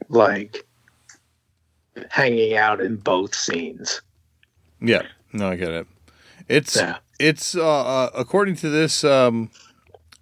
like 0.09 0.65
hanging 2.09 2.55
out 2.55 2.81
in 2.81 2.97
both 2.97 3.35
scenes. 3.35 4.01
Yeah. 4.81 5.03
No, 5.33 5.49
I 5.49 5.55
get 5.55 5.69
it. 5.71 5.87
It's 6.47 6.75
Yeah. 6.75 6.97
it's 7.19 7.55
uh, 7.55 7.85
uh, 7.85 8.09
according 8.13 8.55
to 8.57 8.69
this 8.69 9.03
um, 9.03 9.49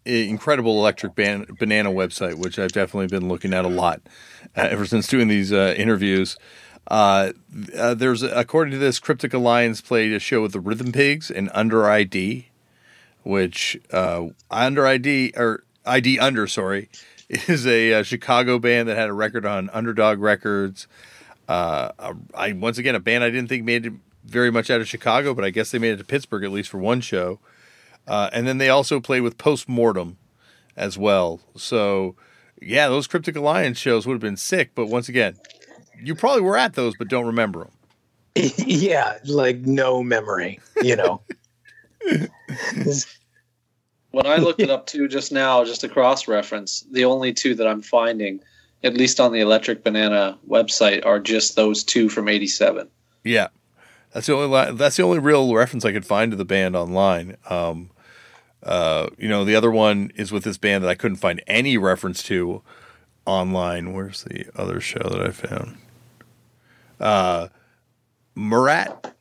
incredible 0.06 0.80
electric 0.80 1.15
ban- 1.15 1.48
banana 1.60 1.92
website, 1.92 2.38
which 2.38 2.58
I've 2.60 2.72
definitely 2.72 3.08
been 3.08 3.27
looking 3.27 3.53
at 3.53 3.65
a 3.65 3.70
lot 3.70 4.01
uh, 4.56 4.68
ever 4.70 4.86
since 4.86 5.08
doing 5.08 5.27
these 5.27 5.51
uh, 5.51 5.74
interviews. 5.77 6.38
Uh, 6.88 7.32
uh, 7.77 7.94
there's 7.94 8.24
according 8.24 8.72
to 8.74 8.77
this, 8.77 9.00
Cryptic 9.00 9.34
Alliance 9.34 9.82
played 9.82 10.12
a 10.12 10.20
show 10.20 10.42
with 10.42 10.51
the 10.51 10.60
Rhythm 10.60 10.92
Pigs 10.92 11.32
and 11.32 11.50
Under 11.53 11.89
ID, 11.89 12.50
which 13.24 13.80
uh, 13.92 14.27
Under 14.51 14.86
ID 14.86 15.34
or 15.38 15.63
ID 15.86 16.20
Under, 16.20 16.46
sorry, 16.48 16.89
is 17.30 17.65
a, 17.65 18.03
Chicago 18.03 18.60
band 18.60 18.89
that 18.89 18.98
had 18.98 19.10
a 19.10 19.13
record 19.13 19.46
on 19.46 19.70
Underdog 19.72 20.20
Records. 20.20 20.88
Uh, 21.47 22.13
I 22.33 22.53
once 22.53 22.77
again 22.77 22.95
a 22.95 23.00
band 23.00 23.23
I 23.23 23.29
didn't 23.29 23.50
think 23.50 23.65
made 23.65 23.85
it 23.85 23.93
very 24.23 24.51
much 24.51 24.69
out 24.69 24.81
of 24.81 24.88
Chicago, 24.88 25.33
but 25.33 25.43
I 25.43 25.50
guess 25.50 25.71
they 25.71 25.79
made 25.79 25.93
it 25.93 25.97
to 25.97 26.03
Pittsburgh 26.03 26.43
at 26.43 26.51
least 26.51 26.69
for 26.69 26.77
one 26.77 27.01
show. 27.01 27.39
Uh, 28.07 28.29
and 28.33 28.47
then 28.47 28.57
they 28.57 28.69
also 28.69 29.00
played 29.00 29.21
with 29.21 29.38
Postmortem 29.38 30.17
as 30.75 30.97
well. 30.97 31.41
So 31.55 32.15
yeah, 32.62 32.88
those 32.88 33.07
Cryptic 33.07 33.35
Alliance 33.35 33.77
shows 33.77 34.07
would 34.07 34.13
have 34.13 34.21
been 34.21 34.38
sick. 34.38 34.71
But 34.75 34.88
once 34.88 35.09
again, 35.09 35.38
you 36.01 36.15
probably 36.15 36.41
were 36.41 36.57
at 36.57 36.73
those, 36.73 36.95
but 36.97 37.07
don't 37.07 37.25
remember 37.25 37.65
them. 37.65 37.71
yeah, 38.57 39.17
like 39.25 39.59
no 39.59 40.01
memory, 40.03 40.59
you 40.81 40.95
know. 40.95 41.21
When 44.13 44.27
I 44.27 44.35
looked 44.35 44.62
it 44.62 44.69
up 44.69 44.85
too 44.85 45.07
just 45.07 45.31
now, 45.31 45.65
just 45.65 45.83
a 45.83 45.89
cross 45.89 46.27
reference, 46.27 46.85
the 46.91 47.03
only 47.03 47.33
two 47.33 47.55
that 47.55 47.65
I'm 47.65 47.81
finding, 47.81 48.41
at 48.83 48.95
least 48.95 49.19
on 49.19 49.31
the 49.31 49.39
Electric 49.39 49.83
Banana 49.83 50.37
website, 50.47 51.05
are 51.05 51.19
just 51.19 51.55
those 51.55 51.83
two 51.83 52.09
from 52.09 52.27
'87. 52.27 52.87
Yeah, 53.23 53.47
that's 54.13 54.27
the 54.27 54.33
only 54.33 54.71
that's 54.75 54.97
the 54.97 55.03
only 55.03 55.19
real 55.19 55.53
reference 55.53 55.85
I 55.85 55.91
could 55.91 56.05
find 56.05 56.31
to 56.31 56.37
the 56.37 56.45
band 56.45 56.75
online. 56.75 57.37
Um, 57.49 57.89
uh, 58.63 59.09
you 59.17 59.27
know, 59.27 59.43
the 59.43 59.55
other 59.55 59.71
one 59.71 60.11
is 60.15 60.31
with 60.31 60.43
this 60.43 60.57
band 60.57 60.83
that 60.83 60.89
I 60.89 60.95
couldn't 60.95 61.17
find 61.17 61.41
any 61.47 61.77
reference 61.77 62.23
to 62.23 62.61
online. 63.25 63.93
Where's 63.93 64.23
the 64.23 64.45
other 64.55 64.79
show 64.79 65.03
that 65.09 65.21
I 65.21 65.31
found? 65.31 65.77
Uh, 66.99 67.47
Murat. 68.35 69.12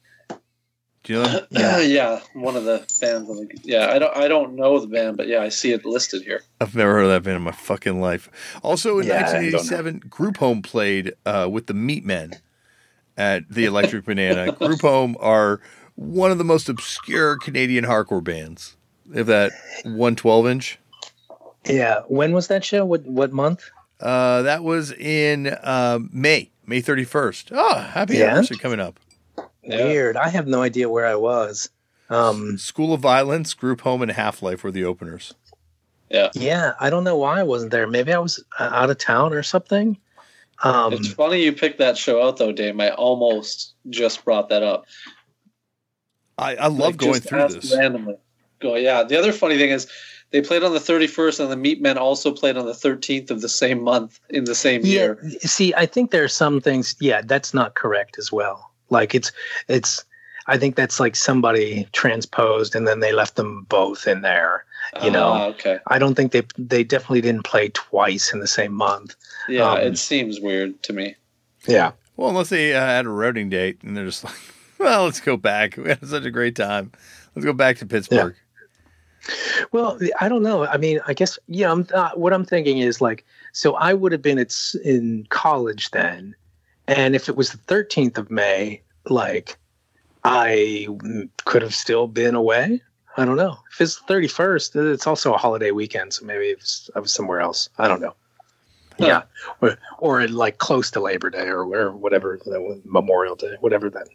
Do 1.04 1.12
you 1.14 1.22
know? 1.22 1.28
Them? 1.28 1.46
Yeah, 1.50 1.80
yeah, 1.80 2.20
one 2.34 2.56
of 2.56 2.64
the 2.64 2.78
bands. 3.00 3.28
On 3.28 3.36
the, 3.36 3.48
yeah, 3.62 3.90
I 3.90 3.98
don't, 3.98 4.16
I 4.16 4.28
don't 4.28 4.54
know 4.54 4.78
the 4.78 4.86
band, 4.86 5.16
but 5.16 5.26
yeah, 5.28 5.42
I 5.42 5.48
see 5.48 5.72
it 5.72 5.84
listed 5.84 6.22
here. 6.22 6.42
I've 6.60 6.74
never 6.76 6.92
heard 6.92 7.04
of 7.04 7.10
that 7.10 7.22
band 7.24 7.36
in 7.36 7.42
my 7.42 7.50
fucking 7.52 8.00
life. 8.00 8.30
Also 8.62 8.98
in 9.00 9.06
Yeah, 9.06 9.14
I 9.28 9.32
don't 9.32 9.32
know. 9.52 9.58
1987, 9.58 9.98
Group 10.08 10.36
Home 10.38 10.62
played 10.62 11.14
uh, 11.26 11.48
with 11.50 11.66
the 11.66 11.74
Meatmen 11.74 12.38
at 13.16 13.48
the 13.50 13.64
Electric 13.64 14.04
Banana. 14.04 14.52
Group 14.58 14.82
Home 14.82 15.16
are 15.20 15.60
one 15.96 16.30
of 16.30 16.38
the 16.38 16.44
most 16.44 16.68
obscure 16.68 17.36
Canadian 17.36 17.84
hardcore 17.84 18.22
bands. 18.24 18.76
They 19.06 19.18
have 19.18 19.26
that 19.26 19.52
112 19.82 20.46
inch. 20.46 20.78
Yeah. 21.66 22.00
When 22.08 22.32
was 22.32 22.48
that 22.48 22.64
show? 22.64 22.84
What 22.84 23.04
what 23.06 23.32
month? 23.32 23.68
Uh, 24.00 24.42
that 24.42 24.64
was 24.64 24.90
in 24.92 25.46
uh, 25.48 25.98
May, 26.10 26.50
May 26.66 26.80
31st. 26.82 27.50
Oh, 27.52 27.78
happy 27.78 28.16
Yeah? 28.16 28.26
anniversary 28.28 28.56
coming 28.58 28.80
up. 28.80 28.98
Yeah. 29.62 29.84
Weird. 29.84 30.16
I 30.16 30.28
have 30.28 30.46
no 30.46 30.62
idea 30.62 30.88
where 30.88 31.06
I 31.06 31.14
was. 31.14 31.70
Um, 32.10 32.58
School 32.58 32.92
of 32.92 33.00
Violence, 33.00 33.54
Group 33.54 33.82
Home, 33.82 34.02
and 34.02 34.10
Half 34.10 34.42
Life 34.42 34.64
were 34.64 34.70
the 34.70 34.84
openers. 34.84 35.34
Yeah, 36.10 36.28
yeah, 36.34 36.74
I 36.78 36.90
don't 36.90 37.04
know 37.04 37.16
why 37.16 37.40
I 37.40 37.42
wasn't 37.42 37.70
there. 37.70 37.86
Maybe 37.86 38.12
I 38.12 38.18
was 38.18 38.44
uh, 38.58 38.68
out 38.70 38.90
of 38.90 38.98
town 38.98 39.32
or 39.32 39.42
something. 39.42 39.96
Um, 40.62 40.92
it's 40.92 41.12
funny 41.12 41.42
you 41.42 41.52
picked 41.52 41.78
that 41.78 41.96
show 41.96 42.22
out 42.22 42.36
though, 42.36 42.52
Dame. 42.52 42.80
I 42.80 42.90
almost 42.90 43.74
just 43.88 44.22
brought 44.24 44.50
that 44.50 44.62
up. 44.62 44.84
I, 46.36 46.56
I 46.56 46.66
love 46.66 46.78
Like, 46.78 46.96
going 46.98 47.20
through 47.20 47.48
this. 47.48 47.74
randomly. 47.74 48.16
Go, 48.60 48.76
yeah. 48.76 49.02
The 49.02 49.18
other 49.18 49.32
funny 49.32 49.56
thing 49.56 49.70
is 49.70 49.88
they 50.30 50.40
played 50.42 50.62
on 50.62 50.72
the 50.72 50.78
31st, 50.78 51.40
and 51.40 51.50
the 51.50 51.56
Meat 51.56 51.80
Men 51.80 51.98
also 51.98 52.32
played 52.32 52.56
on 52.56 52.66
the 52.66 52.72
13th 52.72 53.30
of 53.30 53.40
the 53.40 53.48
same 53.48 53.82
month 53.82 54.20
in 54.28 54.44
the 54.44 54.54
same 54.54 54.82
yeah. 54.84 54.92
year. 54.92 55.30
See, 55.40 55.74
I 55.74 55.86
think 55.86 56.10
there 56.10 56.24
are 56.24 56.28
some 56.28 56.60
things. 56.60 56.94
Yeah, 57.00 57.22
that's 57.22 57.54
not 57.54 57.74
correct 57.74 58.18
as 58.18 58.30
well. 58.30 58.71
Like 58.92 59.14
it's 59.14 59.32
it's. 59.68 60.04
I 60.48 60.58
think 60.58 60.74
that's 60.74 60.98
like 60.98 61.14
somebody 61.14 61.86
transposed 61.92 62.74
and 62.74 62.86
then 62.86 62.98
they 62.98 63.12
left 63.12 63.36
them 63.36 63.64
both 63.68 64.08
in 64.08 64.22
there. 64.22 64.64
You 65.02 65.10
know. 65.10 65.28
Ah, 65.28 65.46
okay. 65.46 65.78
I 65.86 65.98
don't 65.98 66.14
think 66.14 66.32
they 66.32 66.42
they 66.58 66.84
definitely 66.84 67.20
didn't 67.20 67.44
play 67.44 67.68
twice 67.70 68.32
in 68.32 68.40
the 68.40 68.46
same 68.48 68.72
month. 68.72 69.14
Yeah, 69.48 69.72
Um, 69.72 69.78
it 69.78 69.98
seems 69.98 70.40
weird 70.40 70.82
to 70.82 70.92
me. 70.92 71.14
Yeah. 71.66 71.92
Well, 72.16 72.30
unless 72.30 72.50
they 72.50 72.74
uh, 72.74 72.80
had 72.80 73.06
a 73.06 73.08
routing 73.08 73.48
date 73.48 73.78
and 73.82 73.96
they're 73.96 74.04
just 74.04 74.24
like, 74.28 74.34
well, 74.78 75.04
let's 75.04 75.20
go 75.20 75.36
back. 75.36 75.76
We 75.82 75.88
had 75.88 76.06
such 76.06 76.24
a 76.24 76.30
great 76.30 76.56
time. 76.56 76.92
Let's 77.34 77.46
go 77.46 77.52
back 77.52 77.78
to 77.78 77.86
Pittsburgh. 77.86 78.34
Well, 79.70 79.98
I 80.20 80.28
don't 80.28 80.42
know. 80.42 80.66
I 80.66 80.76
mean, 80.76 80.98
I 81.06 81.14
guess 81.14 81.38
yeah. 81.46 81.70
I'm, 81.70 81.86
uh, 81.94 82.10
what 82.14 82.32
I'm 82.32 82.44
thinking 82.44 82.78
is 82.78 83.00
like, 83.00 83.24
so 83.52 83.74
I 83.74 83.94
would 83.94 84.10
have 84.12 84.22
been 84.22 84.38
at 84.38 84.52
in 84.84 85.26
college 85.30 85.92
then, 85.92 86.34
and 86.96 87.14
if 87.14 87.28
it 87.28 87.36
was 87.36 87.50
the 87.50 87.58
13th 87.58 88.18
of 88.18 88.30
May, 88.30 88.82
like, 89.08 89.56
I 90.24 90.86
could 91.44 91.62
have 91.62 91.74
still 91.74 92.06
been 92.06 92.34
away. 92.34 92.80
I 93.16 93.24
don't 93.24 93.36
know. 93.36 93.58
If 93.72 93.80
it's 93.80 94.00
the 94.00 94.14
31st, 94.14 94.92
it's 94.92 95.06
also 95.06 95.34
a 95.34 95.38
holiday 95.38 95.70
weekend, 95.70 96.14
so 96.14 96.24
maybe 96.24 96.46
it 96.46 96.58
was, 96.58 96.90
I 96.94 97.00
was 97.00 97.12
somewhere 97.12 97.40
else. 97.40 97.68
I 97.78 97.88
don't 97.88 98.00
know. 98.00 98.14
Huh. 98.98 99.06
Yeah, 99.06 99.22
or, 99.60 99.78
or 99.98 100.28
like 100.28 100.58
close 100.58 100.90
to 100.92 101.00
Labor 101.00 101.30
Day 101.30 101.46
or 101.46 101.66
where, 101.66 101.90
whatever 101.90 102.38
Memorial 102.84 103.36
Day, 103.36 103.56
whatever 103.60 103.88
that. 103.90 104.08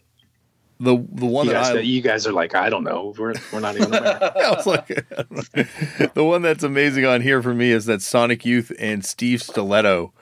The 0.80 1.04
the 1.14 1.26
one 1.26 1.48
You 1.48 1.54
that 1.54 1.64
guys, 1.64 1.76
I 1.76 1.80
you 1.80 2.02
guys 2.02 2.28
are 2.28 2.32
like, 2.32 2.54
I 2.54 2.70
don't 2.70 2.84
know. 2.84 3.16
We're 3.18 3.34
we're 3.52 3.60
not 3.60 3.76
even 3.76 3.88
aware. 3.88 4.20
I 4.38 4.52
was 4.52 4.68
like, 4.68 4.88
the 6.14 6.24
one 6.24 6.44
that's 6.44 6.64
amazing 6.64 7.06
on 7.06 7.22
here 7.22 7.42
for 7.42 7.56
me 7.56 7.72
is 7.72 7.86
that 7.86 8.04
Sonic 8.04 8.46
Youth 8.46 8.72
and 8.78 9.04
Steve 9.04 9.42
Stiletto 9.42 10.14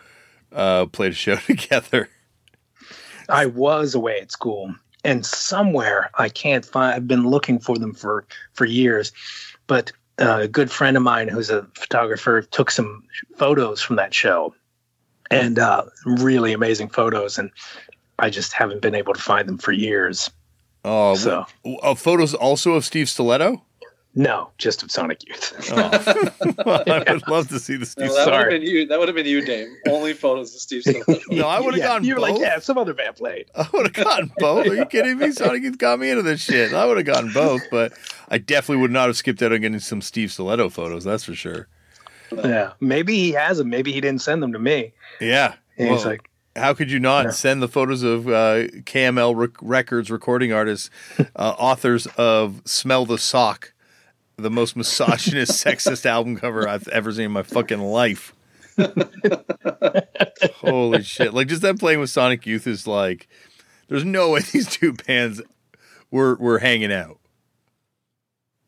uh, 0.54 0.86
played 0.86 1.12
a 1.12 1.16
show 1.16 1.36
together. 1.46 2.10
I 3.30 3.46
was 3.46 3.96
away 3.96 4.20
at 4.20 4.32
school, 4.32 4.74
and 5.04 5.26
somewhere 5.26 6.10
I 6.16 6.30
can't 6.30 6.66
find. 6.66 6.96
I've 6.96 7.08
been 7.08 7.28
looking 7.28 7.60
for 7.60 7.78
them 7.78 7.94
for 7.94 8.26
for 8.54 8.66
years, 8.66 9.12
but 9.68 9.92
uh, 10.20 10.40
a 10.42 10.48
good 10.48 10.72
friend 10.72 10.96
of 10.98 11.04
mine 11.04 11.28
who's 11.28 11.50
a 11.50 11.68
photographer 11.76 12.42
took 12.42 12.72
some 12.72 13.04
photos 13.38 13.82
from 13.82 13.96
that 13.98 14.14
show, 14.14 14.54
and 15.32 15.60
uh, 15.60 15.84
really 16.06 16.54
amazing 16.54 16.90
photos. 16.90 17.38
And 17.38 17.52
I 18.20 18.30
just 18.30 18.54
haven't 18.54 18.82
been 18.82 18.96
able 18.96 19.14
to 19.14 19.22
find 19.22 19.48
them 19.48 19.58
for 19.58 19.72
years. 19.72 20.30
Oh, 20.84 21.16
So 21.16 21.46
uh, 21.82 21.96
photos 21.96 22.34
also 22.34 22.74
of 22.74 22.86
Steve 22.86 23.10
Stiletto. 23.10 23.64
No, 24.18 24.50
just 24.58 24.82
of 24.82 24.92
Sonic 24.92 25.28
Youth. 25.28 25.54
Oh. 25.74 26.54
I 26.88 27.12
would 27.12 27.28
love 27.28 27.50
to 27.50 27.60
see 27.60 27.76
the 27.76 27.86
Steve. 27.86 28.06
No, 28.08 28.14
that 28.16 28.26
would 28.26 28.34
have 28.34 28.42
Sorry. 28.44 28.60
been 28.60 28.68
you. 28.68 28.86
That 28.88 28.98
would 29.00 29.10
have 29.10 29.16
been 29.16 29.26
you, 29.26 29.44
Dave. 29.46 29.68
Only 29.90 30.14
photos 30.14 30.56
of 30.56 30.62
Steve. 30.62 30.84
No, 31.30 31.48
I 31.48 31.60
would've 31.60 31.78
Yeah, 31.80 31.88
gone 31.88 32.06
You 32.06 32.16
were 32.16 32.22
like, 32.22 32.34
both. 32.36 32.42
yeah, 32.42 32.60
some 32.60 32.78
other 32.78 32.94
band 32.94 33.18
played. 33.18 33.48
I 33.56 33.68
would 33.74 33.88
have 33.88 34.06
gotten 34.06 34.32
both. 34.38 34.68
Are 34.68 34.76
you 34.76 34.86
kidding 34.86 35.18
me? 35.18 35.32
Sonic 35.32 35.64
Youth 35.64 35.78
got 35.78 36.00
me 36.00 36.10
into 36.10 36.24
this 36.24 36.42
shit. 36.42 36.74
I 36.74 36.86
would 36.86 36.96
have 36.98 37.06
gotten 37.06 37.34
both, 37.34 37.62
but 37.70 37.92
I 38.30 38.38
definitely 38.38 38.82
would 38.84 38.92
not 38.92 39.08
have 39.08 39.18
skipped 39.18 39.42
out 39.42 39.52
on 39.52 39.60
getting 39.62 39.80
some 39.80 40.02
Steve 40.02 40.32
Stiletto 40.32 40.70
photos. 40.70 41.04
That's 41.04 41.26
for 41.26 41.36
sure. 41.36 41.68
Yeah, 42.32 42.72
maybe 42.80 43.16
he 43.16 43.32
has 43.34 43.58
them. 43.58 43.70
Maybe 43.70 43.92
he 43.92 44.00
didn't 44.02 44.22
send 44.22 44.42
them 44.42 44.54
to 44.54 44.60
me. 44.60 44.94
Yeah. 45.20 45.56
And 45.78 45.90
he's 45.90 46.06
like, 46.06 46.30
how 46.56 46.74
could 46.74 46.90
you 46.90 47.00
not 47.02 47.26
Yeah. 47.26 47.32
send 47.32 47.62
the 47.62 47.68
photos 47.68 48.02
of 48.02 48.28
uh, 48.30 48.68
KML 48.86 49.36
rec- 49.36 49.62
Records 49.62 50.10
recording 50.10 50.54
artists, 50.54 50.90
uh, 51.20 51.54
authors 51.58 52.08
of 52.18 52.62
"Smell 52.66 53.06
the 53.06 53.18
Sock," 53.18 53.74
the 54.38 54.50
most 54.52 54.76
misogynist, 54.76 55.52
sexist 55.66 56.06
album 56.06 56.36
cover 56.36 56.68
I've 56.68 56.88
ever 56.90 57.12
seen 57.12 57.26
in 57.26 57.32
my 57.32 57.44
fucking 57.44 57.80
life? 57.82 58.34
Holy 60.56 61.04
shit! 61.04 61.34
Like 61.34 61.48
just 61.48 61.62
them 61.62 61.78
playing 61.78 62.00
with 62.00 62.10
Sonic 62.10 62.46
Youth 62.46 62.68
is 62.68 62.86
like, 62.88 63.28
there's 63.88 64.04
no 64.06 64.32
way 64.32 64.42
these 64.52 64.68
two 64.68 64.94
bands 64.94 65.42
were 66.12 66.36
were 66.36 66.60
hanging 66.60 66.92
out. 66.92 67.20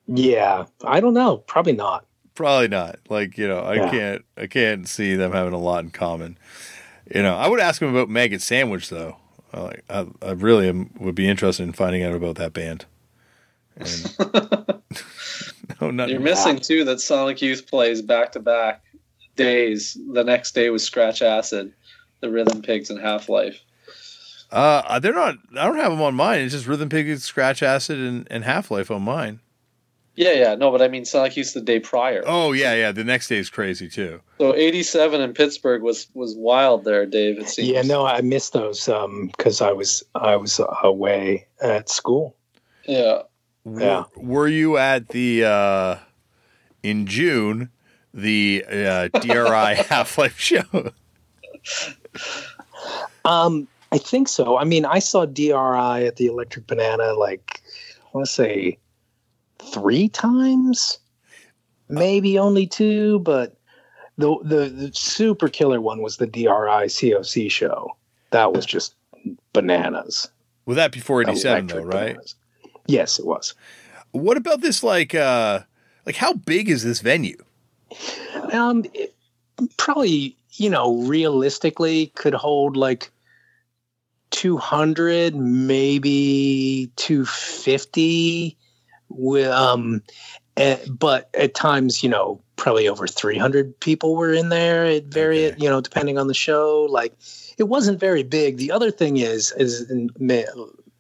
yeah, 0.08 0.66
I 0.86 1.00
don't 1.00 1.14
know. 1.14 1.38
Probably 1.38 1.74
not. 1.74 2.06
Probably 2.36 2.68
not. 2.68 3.00
Like 3.10 3.38
you 3.38 3.48
know, 3.48 3.60
I 3.60 3.76
Yeah. 3.76 3.92
can't 3.92 4.26
I 4.38 4.48
can't 4.48 4.88
see 4.88 5.16
them 5.16 5.32
having 5.32 5.54
a 5.54 5.60
lot 5.60 5.84
in 5.84 5.90
common. 5.92 6.38
You 7.14 7.22
know, 7.24 7.36
I 7.36 7.48
would 7.48 7.60
ask 7.60 7.82
him 7.82 7.90
about 7.90 8.10
Maggot 8.10 8.42
Sandwich 8.42 8.90
though. 8.90 9.18
I 9.54 9.60
Like 9.60 9.84
I, 9.90 10.06
I 10.22 10.32
really 10.32 10.70
am, 10.70 10.92
would 11.00 11.16
be 11.16 11.28
interested 11.28 11.64
in 11.64 11.74
finding 11.74 12.04
out 12.04 12.14
about 12.14 12.36
that 12.36 12.54
band. 12.54 12.86
And, 13.76 14.14
no, 15.82 15.92
not 15.92 16.10
You're 16.10 16.20
missing 16.20 16.60
too 16.60 16.84
that 16.86 17.00
Sonic 17.00 17.42
Youth 17.42 17.68
plays 17.68 18.02
back 18.02 18.32
to 18.34 18.40
back 18.40 18.84
days. 19.36 19.98
The 20.12 20.24
next 20.24 20.54
day 20.54 20.70
was 20.70 20.84
Scratch 20.84 21.22
Acid, 21.22 21.74
the 22.22 22.30
Rhythm 22.30 22.62
Pigs, 22.62 22.90
and 22.90 23.00
Half 23.00 23.30
Life. 23.30 23.60
Uh, 24.52 25.00
they're 25.00 25.14
not. 25.14 25.36
I 25.58 25.66
don't 25.66 25.78
have 25.78 25.92
them 25.92 26.02
on 26.02 26.16
mine. 26.16 26.42
It's 26.42 26.54
just 26.54 26.68
Rhythm 26.68 26.90
Pig, 26.90 27.18
Scratch 27.20 27.62
Acid, 27.62 28.00
and, 28.00 28.28
and 28.32 28.44
Half 28.44 28.72
Life 28.72 28.90
on 28.90 29.02
mine. 29.02 29.42
Yeah, 30.18 30.32
yeah, 30.32 30.56
no, 30.56 30.72
but 30.72 30.82
I 30.82 30.88
mean 30.88 31.06
Sonic 31.06 31.38
Youth 31.38 31.54
the 31.54 31.62
day 31.62 31.80
prior. 31.80 32.24
Oh 32.26 32.52
yeah, 32.52 32.74
yeah. 32.74 32.92
The 32.92 33.04
next 33.04 33.28
day 33.28 33.38
is 33.38 33.52
crazy 33.52 33.88
too. 33.88 34.20
So 34.40 34.56
'87 34.56 35.22
in 35.22 35.34
Pittsburgh 35.34 35.84
was 35.84 36.08
was 36.16 36.36
wild 36.36 36.86
there, 36.86 37.06
Dave. 37.06 37.38
It 37.38 37.48
seems. 37.48 37.68
Yeah, 37.68 37.84
no, 37.84 38.04
I 38.04 38.22
missed 38.22 38.54
those 38.54 38.86
because 38.86 39.62
I 39.62 39.72
was 39.72 40.02
I 40.16 40.36
was 40.36 40.60
away 40.82 41.46
at 41.62 41.88
school. 41.88 42.36
Yeah. 42.86 43.22
Yeah. 43.76 44.06
Were, 44.16 44.24
were 44.24 44.48
you 44.48 44.78
at 44.78 45.10
the 45.10 45.46
uh, 45.46 45.98
in 46.84 47.06
June 47.06 47.70
the 48.14 48.66
uh, 48.68 49.08
DRI 49.20 49.76
Half 49.90 50.18
Life 50.18 50.40
show? 50.40 50.92
Um, 53.26 53.68
I 53.92 53.98
think 53.98 54.28
so. 54.28 54.58
I 54.58 54.64
mean, 54.64 54.86
I 54.86 55.00
saw 55.00 55.26
DRI 55.26 56.06
at 56.06 56.16
the 56.16 56.28
Electric 56.28 56.68
Banana 56.68 57.14
like 57.14 57.62
I 58.04 58.10
want 58.14 58.28
to 58.28 58.34
say 58.34 58.78
three 59.60 60.10
times, 60.10 60.98
maybe 61.90 62.40
only 62.40 62.68
two, 62.68 63.20
but 63.20 63.58
the, 64.18 64.36
the 64.44 64.70
the 64.70 64.92
super 64.94 65.48
killer 65.48 65.82
one 65.82 66.02
was 66.02 66.18
the 66.18 66.28
DRI 66.28 66.88
COC 66.88 67.52
show. 67.52 67.96
That 68.32 68.54
was 68.54 68.66
just 68.66 68.96
bananas. 69.54 70.30
Was 70.66 70.76
that 70.78 70.92
before 70.92 71.22
eighty 71.22 71.36
seven 71.36 71.68
though, 71.68 71.82
right? 71.82 72.16
bananas. 72.16 72.36
Yes, 72.88 73.20
it 73.20 73.26
was. 73.26 73.54
What 74.12 74.38
about 74.38 74.62
this? 74.62 74.84
Like, 74.84 75.14
uh, 75.14 75.62
like 76.06 76.16
how 76.16 76.34
big 76.34 76.70
is 76.70 76.84
this 76.84 77.02
venue? 77.02 77.44
Um, 78.52 78.86
it 78.94 79.14
probably 79.78 80.36
you 80.54 80.70
know 80.70 80.98
realistically 81.04 82.08
could 82.16 82.34
hold 82.34 82.78
like 82.78 83.12
200 84.32 85.36
maybe 85.36 86.92
250 86.96 88.58
with 89.10 89.48
um 89.48 90.02
eh, 90.58 90.78
but 90.90 91.30
at 91.34 91.54
times 91.54 92.04
you 92.04 92.10
know 92.10 92.42
probably 92.56 92.88
over 92.88 93.08
300 93.08 93.80
people 93.80 94.16
were 94.16 94.34
in 94.34 94.50
there 94.50 94.86
it 94.86 95.06
varied 95.06 95.54
Okay. 95.54 95.64
you 95.64 95.70
know 95.70 95.80
depending 95.82 96.18
on 96.18 96.28
the 96.28 96.34
show 96.34 96.88
like 96.90 97.14
it 97.58 97.64
wasn't 97.64 98.00
very 98.00 98.24
big 98.24 98.58
the 98.58 98.72
other 98.72 98.92
thing 98.92 99.18
is 99.18 99.54
is 99.58 99.90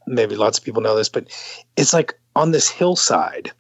maybe 0.07 0.35
lots 0.35 0.57
of 0.57 0.63
people 0.63 0.81
know 0.81 0.95
this 0.95 1.09
but 1.09 1.27
it's 1.75 1.93
like 1.93 2.17
on 2.35 2.51
this 2.51 2.69
hillside. 2.69 3.51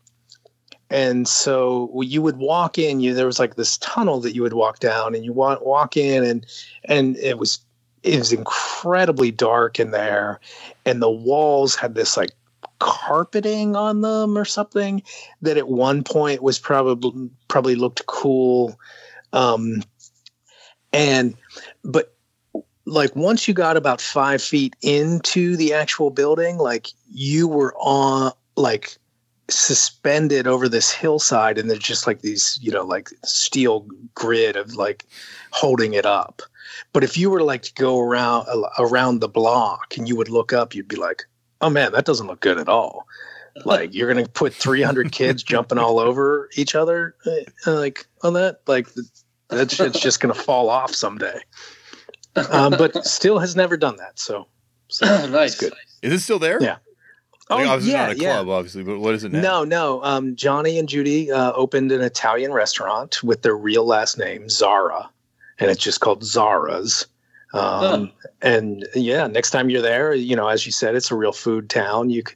And 0.89 1.27
so 1.27 1.91
you 2.01 2.21
would 2.21 2.37
walk 2.37 2.77
in 2.77 3.01
you 3.01 3.13
there 3.13 3.25
was 3.25 3.39
like 3.39 3.55
this 3.55 3.77
tunnel 3.79 4.21
that 4.21 4.33
you 4.33 4.41
would 4.41 4.53
walk 4.53 4.79
down 4.79 5.15
and 5.15 5.25
you 5.25 5.33
walk 5.33 5.65
walk 5.65 5.97
in 5.97 6.23
and 6.23 6.45
and 6.85 7.17
it 7.17 7.37
was 7.37 7.59
it 8.03 8.17
was 8.17 8.31
incredibly 8.31 9.31
dark 9.31 9.79
in 9.79 9.91
there. 9.91 10.39
And 10.85 11.01
the 11.01 11.09
walls 11.09 11.75
had 11.75 11.95
this 11.95 12.15
like 12.15 12.31
carpeting 12.79 13.75
on 13.75 14.01
them 14.01 14.37
or 14.37 14.45
something 14.45 15.01
that 15.41 15.57
at 15.57 15.67
one 15.67 16.03
point 16.03 16.41
was 16.41 16.59
probably 16.59 17.29
probably 17.47 17.75
looked 17.75 18.05
cool. 18.05 18.79
Um 19.33 19.83
and 20.93 21.35
but 21.83 22.16
like 22.87 23.13
once 23.17 23.47
you 23.47 23.53
got 23.53 23.75
about 23.75 23.99
five 23.99 24.41
feet 24.41 24.73
into 24.81 25.57
the 25.57 25.73
actual 25.73 26.09
building 26.09 26.57
like 26.57 26.87
you 27.11 27.47
were 27.47 27.75
on 27.77 28.31
like 28.55 28.97
suspended 29.49 30.47
over 30.47 30.69
this 30.69 30.91
hillside 30.91 31.57
and 31.57 31.69
there's 31.69 31.79
just 31.79 32.07
like 32.07 32.21
these 32.21 32.57
you 32.61 32.71
know 32.71 32.83
like 32.83 33.09
steel 33.23 33.85
grid 34.15 34.55
of 34.55 34.73
like 34.75 35.05
holding 35.51 35.93
it 35.93 36.05
up. 36.05 36.41
But 36.93 37.03
if 37.03 37.17
you 37.17 37.29
were 37.29 37.43
like 37.43 37.63
to 37.63 37.73
go 37.73 37.99
around 37.99 38.47
around 38.79 39.19
the 39.19 39.29
block 39.29 39.97
and 39.97 40.07
you 40.07 40.15
would 40.15 40.29
look 40.29 40.53
up 40.53 40.73
you'd 40.73 40.87
be 40.87 40.95
like 40.95 41.23
oh 41.59 41.69
man 41.69 41.91
that 41.91 42.05
doesn't 42.05 42.27
look 42.27 42.39
good 42.39 42.57
at 42.57 42.69
all. 42.69 43.05
Like 43.65 43.95
you're 43.95 44.07
gonna 44.07 44.27
put 44.27 44.53
300 44.53 45.11
kids 45.11 45.41
jumping 45.41 45.79
all 45.79 45.97
over 45.97 46.47
each 46.55 46.75
other 46.75 47.15
uh, 47.25 47.71
like 47.73 48.05
on 48.21 48.33
that? 48.33 48.59
Like 48.67 48.87
that 49.49 49.71
shit's 49.71 49.99
just 49.99 50.19
gonna 50.19 50.35
fall 50.35 50.69
off 50.69 50.93
someday 50.93 51.39
um, 52.51 52.71
but 52.77 53.05
still 53.05 53.39
has 53.39 53.55
never 53.55 53.77
done 53.77 53.97
that 53.97 54.19
so, 54.19 54.47
so 54.87 55.05
nice. 55.29 55.55
good. 55.55 55.73
Is 56.01 56.13
it 56.13 56.19
still 56.19 56.39
there? 56.39 56.61
Yeah. 56.61 56.77
Like, 57.49 57.65
oh 57.65 57.69
obviously 57.71 57.93
yeah 57.93 58.07
not 58.07 58.15
a 58.15 58.19
yeah 58.19 58.33
club, 58.33 58.49
obviously, 58.49 58.83
but 58.83 58.99
what 58.99 59.13
is 59.13 59.23
it 59.23 59.31
now? 59.31 59.41
No, 59.41 59.63
no. 59.63 60.03
Um, 60.03 60.35
Johnny 60.35 60.77
and 60.77 60.89
Judy 60.89 61.31
uh, 61.31 61.53
opened 61.53 61.91
an 61.93 62.01
Italian 62.01 62.51
restaurant 62.51 63.23
with 63.23 63.41
their 63.41 63.55
real 63.55 63.85
last 63.85 64.17
name, 64.17 64.47
Zarra, 64.47 65.07
and 65.59 65.71
it's 65.71 65.81
just 65.81 66.01
called 66.01 66.23
Zarra's. 66.23 67.07
Um, 67.53 68.11
And 68.41 68.85
yeah, 68.93 69.27
next 69.27 69.51
time 69.51 69.69
you're 69.69 69.81
there, 69.81 70.13
you 70.13 70.35
know, 70.35 70.47
as 70.47 70.65
you 70.65 70.71
said, 70.71 70.95
it's 70.95 71.09
a 71.09 71.15
real 71.15 71.31
food 71.31 71.69
town. 71.69 72.09
You 72.09 72.21
could, 72.23 72.35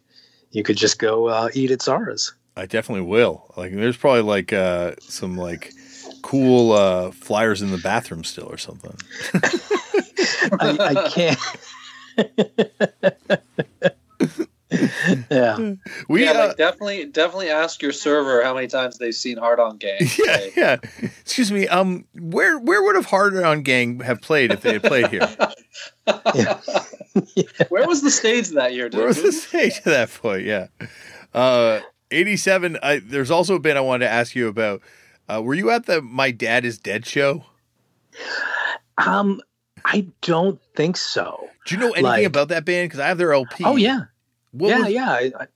you 0.52 0.64
could 0.64 0.78
just 0.78 0.98
go 0.98 1.28
uh, 1.28 1.50
eat 1.54 1.72
at 1.72 1.80
Zarra's. 1.80 2.34
I 2.56 2.66
definitely 2.66 3.06
will. 3.06 3.54
Like, 3.58 3.74
there's 3.74 3.98
probably 3.98 4.22
like 4.24 4.54
uh, 4.54 4.94
some 5.02 5.38
like 5.38 5.74
cool 6.22 6.74
uh, 6.74 7.12
flyers 7.12 7.62
in 7.62 7.72
the 7.72 7.78
bathroom 7.78 8.24
still 8.24 8.48
or 8.52 8.58
something. 8.58 8.96
I, 10.60 10.78
I 10.80 11.10
can't. 11.10 11.40
yeah. 15.30 15.74
We 16.08 16.24
yeah, 16.24 16.32
uh, 16.32 16.48
like 16.48 16.58
definitely, 16.58 17.06
definitely 17.06 17.50
ask 17.50 17.82
your 17.82 17.92
server 17.92 18.44
how 18.44 18.54
many 18.54 18.68
times 18.68 18.98
they've 18.98 19.14
seen 19.14 19.38
Hard 19.38 19.60
On 19.60 19.78
Gang. 19.78 20.00
yeah, 20.00 20.38
play. 20.38 20.52
yeah. 20.56 20.78
Excuse 21.22 21.52
me. 21.52 21.68
Um, 21.68 22.06
where 22.16 22.58
where 22.60 22.82
would 22.84 22.96
have 22.96 23.06
Hard 23.06 23.36
On 23.36 23.64
Gang 23.64 24.00
have 24.02 24.22
played 24.22 24.52
if 24.52 24.62
they 24.62 24.74
had 24.74 24.84
played 24.84 25.08
here? 25.08 25.28
yeah. 26.36 26.60
Where 27.70 27.88
was 27.88 28.02
the 28.02 28.12
stage 28.12 28.50
that 28.50 28.74
year? 28.74 28.90
Where 28.92 29.08
was 29.08 29.22
the 29.22 29.32
stage 29.32 29.78
at 29.78 29.86
that 29.86 30.10
point? 30.12 30.46
Yeah. 30.46 30.68
Uh, 31.34 31.82
87. 32.12 32.78
I, 32.84 33.00
there's 33.00 33.32
also 33.32 33.56
a 33.56 33.60
bit 33.60 33.78
I 33.78 33.82
wanted 33.82 34.06
to 34.06 34.12
ask 34.12 34.36
you 34.36 34.48
about. 34.48 34.82
Uh, 35.32 35.42
were 35.42 35.54
you 35.54 35.70
at 35.70 35.86
the 35.86 36.02
My 36.02 36.32
Dad 36.32 36.66
Is 36.66 36.78
Dead 36.78 37.06
show? 37.06 37.46
Um, 38.98 39.42
I 39.86 40.08
don't 40.22 40.60
think 40.76 40.98
so. 40.98 41.48
Do 41.66 41.76
you 41.76 41.80
know 41.80 41.92
anything 41.92 42.04
Like- 42.04 42.26
about 42.26 42.50
that 42.50 42.66
band? 42.66 42.90
Because 42.90 43.00
I 43.00 43.08
have 43.08 43.18
their 43.18 43.34
LP. 43.34 43.64
Oh 43.64 43.78
yeah. 43.78 44.02
What 44.52 44.70
yeah, 44.70 44.80
was- 44.80 44.90
yeah. 44.90 45.10
I, 45.10 45.32
I, 45.40 45.48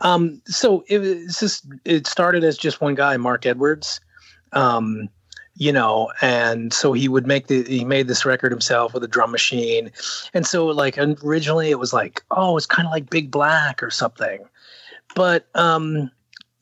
um, 0.00 0.40
so 0.46 0.84
it 0.86 0.98
was 0.98 1.38
just 1.38 1.66
it 1.84 2.06
started 2.06 2.44
as 2.44 2.56
just 2.56 2.80
one 2.80 2.94
guy, 2.94 3.16
Mark 3.16 3.46
Edwards. 3.46 4.00
Um, 4.52 5.08
you 5.56 5.72
know, 5.72 6.12
and 6.20 6.72
so 6.72 6.92
he 6.92 7.08
would 7.08 7.26
make 7.26 7.48
the 7.48 7.64
he 7.64 7.84
made 7.84 8.06
this 8.06 8.24
record 8.24 8.52
himself 8.52 8.94
with 8.94 9.02
a 9.02 9.08
drum 9.08 9.32
machine, 9.32 9.90
and 10.34 10.46
so 10.46 10.66
like 10.66 10.98
originally 10.98 11.70
it 11.70 11.80
was 11.80 11.92
like 11.92 12.22
oh 12.30 12.56
it's 12.56 12.66
kind 12.66 12.86
of 12.86 12.92
like 12.92 13.10
Big 13.10 13.30
Black 13.30 13.82
or 13.82 13.90
something, 13.90 14.44
but 15.16 15.48
um, 15.54 16.10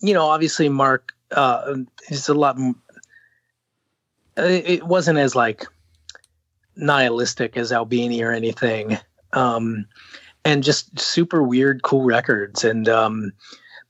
you 0.01 0.15
know 0.15 0.25
obviously 0.25 0.69
Mark 0.69 1.14
uh, 1.33 1.75
is 2.09 2.29
a 2.29 2.35
lot. 2.35 2.57
It 4.37 4.85
wasn't 4.85 5.19
as 5.19 5.35
like 5.35 5.65
nihilistic 6.77 7.57
as 7.57 7.73
Albini 7.73 8.23
or 8.23 8.33
anything. 8.33 8.99
Um, 9.33 9.87
and 10.45 10.63
just 10.63 10.99
super 10.99 11.43
weird, 11.43 11.83
cool 11.83 12.05
records. 12.05 12.65
And 12.65 12.89
um, 12.89 13.33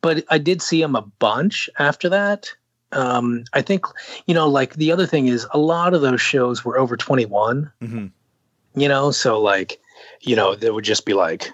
but 0.00 0.24
I 0.30 0.38
did 0.38 0.62
see 0.62 0.80
him 0.80 0.94
a 0.94 1.02
bunch 1.02 1.68
after 1.78 2.08
that. 2.08 2.52
Um, 2.92 3.44
I 3.52 3.62
think 3.62 3.86
you 4.26 4.34
know, 4.34 4.48
like 4.48 4.74
the 4.74 4.92
other 4.92 5.06
thing 5.06 5.26
is 5.26 5.46
a 5.52 5.58
lot 5.58 5.94
of 5.94 6.00
those 6.00 6.20
shows 6.20 6.64
were 6.64 6.78
over 6.78 6.96
twenty 6.96 7.26
one. 7.26 7.70
hmm 7.80 8.06
You 8.74 8.88
know, 8.88 9.10
so 9.10 9.40
like, 9.40 9.80
you 10.20 10.36
know, 10.36 10.54
there 10.54 10.72
would 10.72 10.84
just 10.84 11.04
be 11.04 11.14
like, 11.14 11.52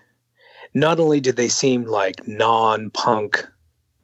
not 0.74 1.00
only 1.00 1.20
did 1.20 1.36
they 1.36 1.48
seem 1.48 1.84
like 1.84 2.26
non 2.28 2.90
punk 2.90 3.48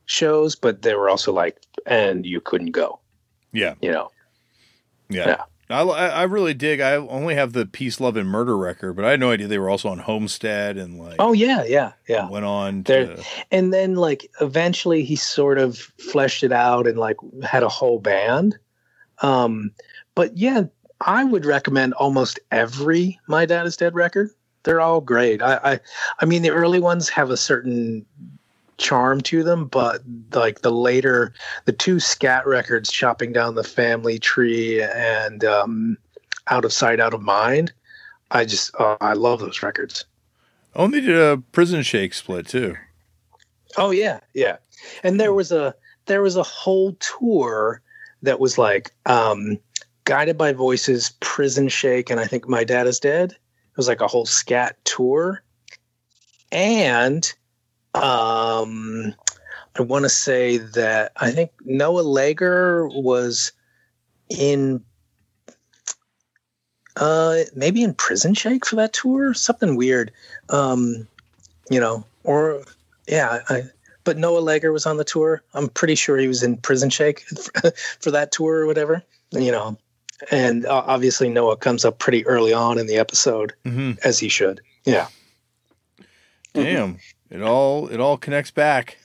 shows, 0.06 0.54
but 0.54 0.82
they 0.82 0.94
were 0.94 1.08
also 1.08 1.32
like, 1.32 1.58
and 1.84 2.24
you 2.24 2.40
couldn't 2.40 2.70
go. 2.72 2.98
Yeah. 3.52 3.74
You 3.80 3.92
know, 3.92 4.10
Yeah. 5.08 5.26
Yeah. 5.28 5.42
I, 5.68 5.82
I 5.82 6.22
really 6.22 6.54
dig. 6.54 6.80
I 6.80 6.94
only 6.94 7.34
have 7.34 7.52
the 7.52 7.66
Peace, 7.66 7.98
Love, 8.00 8.16
and 8.16 8.28
Murder 8.28 8.56
record, 8.56 8.94
but 8.94 9.04
I 9.04 9.10
had 9.10 9.18
no 9.18 9.32
idea 9.32 9.48
they 9.48 9.58
were 9.58 9.68
also 9.68 9.88
on 9.88 9.98
Homestead 9.98 10.76
and 10.76 10.96
like 10.96 11.16
oh 11.18 11.32
yeah, 11.32 11.64
yeah, 11.64 11.92
yeah. 12.08 12.28
went 12.30 12.44
on 12.44 12.84
They're- 12.84 13.16
to. 13.16 13.24
and 13.50 13.72
then 13.74 13.96
like 13.96 14.30
eventually 14.40 15.02
he 15.02 15.16
sort 15.16 15.58
of 15.58 15.76
fleshed 15.98 16.44
it 16.44 16.52
out 16.52 16.86
and 16.86 16.96
like 16.98 17.16
had 17.42 17.64
a 17.64 17.68
whole 17.68 17.98
band 17.98 18.56
um 19.22 19.72
but 20.14 20.36
yeah 20.36 20.62
i 21.00 21.24
would 21.24 21.44
recommend 21.46 21.94
almost 21.94 22.38
every 22.52 23.18
my 23.28 23.44
dad 23.46 23.66
is 23.66 23.76
dead 23.76 23.94
record 23.94 24.30
they're 24.62 24.80
all 24.80 25.00
great 25.00 25.40
i 25.42 25.56
i, 25.64 25.80
I 26.20 26.26
mean 26.26 26.42
the 26.42 26.50
early 26.50 26.80
ones 26.80 27.08
have 27.08 27.30
a 27.30 27.36
certain 27.36 28.04
charm 28.78 29.20
to 29.20 29.42
them 29.42 29.66
but 29.66 30.02
like 30.34 30.60
the 30.60 30.70
later 30.70 31.32
the 31.64 31.72
two 31.72 31.98
scat 31.98 32.46
records 32.46 32.90
chopping 32.90 33.32
down 33.32 33.54
the 33.54 33.64
family 33.64 34.18
tree 34.18 34.82
and 34.82 35.44
um 35.44 35.96
out 36.48 36.64
of 36.64 36.72
sight 36.72 37.00
out 37.00 37.14
of 37.14 37.22
mind 37.22 37.72
i 38.30 38.44
just 38.44 38.74
uh, 38.78 38.96
i 39.00 39.14
love 39.14 39.40
those 39.40 39.62
records 39.62 40.04
Oh, 40.78 40.88
they 40.88 41.00
did 41.00 41.16
a 41.16 41.38
Prison 41.52 41.82
Shake 41.82 42.12
split 42.12 42.46
too. 42.46 42.76
Oh 43.78 43.90
yeah, 43.90 44.20
yeah. 44.34 44.58
And 45.02 45.18
there 45.18 45.32
was 45.32 45.50
a 45.50 45.74
there 46.04 46.22
was 46.22 46.36
a 46.36 46.42
whole 46.42 46.92
tour 47.18 47.80
that 48.22 48.38
was 48.38 48.58
like 48.58 48.92
um 49.06 49.58
Guided 50.04 50.36
by 50.36 50.52
Voices, 50.52 51.14
Prison 51.20 51.68
Shake, 51.68 52.10
and 52.10 52.20
I 52.20 52.26
think 52.26 52.46
My 52.46 52.62
Dad 52.62 52.86
is 52.86 53.00
Dead. 53.00 53.32
It 53.32 53.76
was 53.76 53.88
like 53.88 54.02
a 54.02 54.06
whole 54.06 54.26
scat 54.26 54.76
tour. 54.84 55.42
And 56.52 57.32
um 57.96 59.14
I 59.78 59.82
want 59.82 60.04
to 60.04 60.08
say 60.08 60.58
that 60.58 61.12
I 61.16 61.30
think 61.30 61.50
Noah 61.64 62.00
Leger 62.00 62.88
was 62.88 63.52
in 64.28 64.82
uh 66.96 67.40
maybe 67.54 67.82
in 67.82 67.94
Prison 67.94 68.34
Shake 68.34 68.64
for 68.64 68.76
that 68.76 68.92
tour, 68.92 69.34
something 69.34 69.76
weird. 69.76 70.12
Um 70.48 71.06
you 71.70 71.80
know, 71.80 72.04
or 72.24 72.62
yeah, 73.08 73.40
I, 73.48 73.64
but 74.04 74.16
Noah 74.16 74.38
Leger 74.38 74.72
was 74.72 74.86
on 74.86 74.96
the 74.96 75.04
tour. 75.04 75.42
I'm 75.54 75.68
pretty 75.68 75.96
sure 75.96 76.16
he 76.16 76.28
was 76.28 76.42
in 76.42 76.56
Prison 76.58 76.90
Shake 76.90 77.20
for 78.00 78.10
that 78.10 78.32
tour 78.32 78.60
or 78.60 78.66
whatever. 78.66 79.02
You 79.32 79.50
know, 79.50 79.76
and 80.30 80.64
uh, 80.64 80.84
obviously 80.86 81.28
Noah 81.28 81.56
comes 81.56 81.84
up 81.84 81.98
pretty 81.98 82.24
early 82.26 82.52
on 82.52 82.78
in 82.78 82.86
the 82.86 82.96
episode 82.96 83.52
hmm 83.64 83.92
as 84.04 84.18
he 84.18 84.28
should. 84.28 84.60
Yeah. 84.84 85.08
Damn, 86.54 86.98
it 87.30 87.42
all 87.42 87.88
it 87.88 88.00
all 88.00 88.16
connects 88.16 88.50
back. 88.50 88.98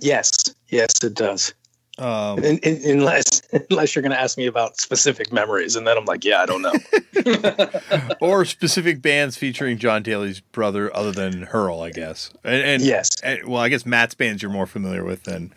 Yes. 0.00 0.30
Yes, 0.68 1.02
it 1.02 1.14
does. 1.14 1.54
Um, 2.00 2.38
In, 2.38 2.58
in, 2.58 2.98
unless 2.98 3.42
unless 3.70 3.94
you're 3.94 4.02
going 4.02 4.12
to 4.12 4.20
ask 4.20 4.38
me 4.38 4.46
about 4.46 4.80
specific 4.80 5.32
memories, 5.32 5.76
and 5.76 5.86
then 5.86 5.96
I'm 5.96 6.06
like, 6.06 6.24
yeah, 6.24 6.42
I 6.42 6.46
don't 6.46 6.62
know. 6.62 8.10
or 8.20 8.44
specific 8.44 9.02
bands 9.02 9.36
featuring 9.36 9.76
John 9.78 10.02
Daly's 10.02 10.40
brother, 10.40 10.94
other 10.96 11.12
than 11.12 11.42
Hurl, 11.42 11.80
I 11.82 11.90
guess. 11.90 12.32
And, 12.42 12.62
and 12.62 12.82
yes. 12.82 13.20
and- 13.22 13.46
well, 13.46 13.60
I 13.62 13.68
guess 13.68 13.84
Matt's 13.84 14.14
bands 14.14 14.42
you're 14.42 14.50
more 14.50 14.66
familiar 14.66 15.04
with 15.04 15.24
than 15.24 15.52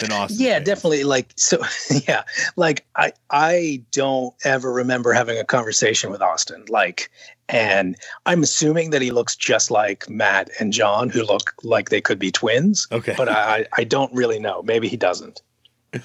than 0.00 0.12
Austin. 0.12 0.38
Yeah, 0.40 0.60
definitely. 0.60 1.04
Like 1.04 1.32
so, 1.36 1.58
yeah. 2.06 2.22
Like 2.56 2.86
I, 2.96 3.12
I 3.30 3.82
don't 3.90 4.34
ever 4.44 4.72
remember 4.72 5.12
having 5.12 5.38
a 5.38 5.44
conversation 5.44 6.10
with 6.10 6.22
Austin. 6.22 6.64
Like, 6.68 7.10
and 7.48 7.96
I'm 8.26 8.42
assuming 8.42 8.90
that 8.90 9.02
he 9.02 9.10
looks 9.10 9.34
just 9.34 9.70
like 9.70 10.08
Matt 10.08 10.50
and 10.60 10.72
John, 10.72 11.08
who 11.08 11.22
look 11.22 11.54
like 11.62 11.88
they 11.88 12.00
could 12.00 12.18
be 12.18 12.30
twins. 12.30 12.86
Okay. 12.92 13.14
But 13.16 13.28
I, 13.28 13.66
I 13.76 13.84
don't 13.84 14.12
really 14.12 14.38
know. 14.38 14.62
Maybe 14.62 14.86
he 14.86 14.96
doesn't. 14.96 15.40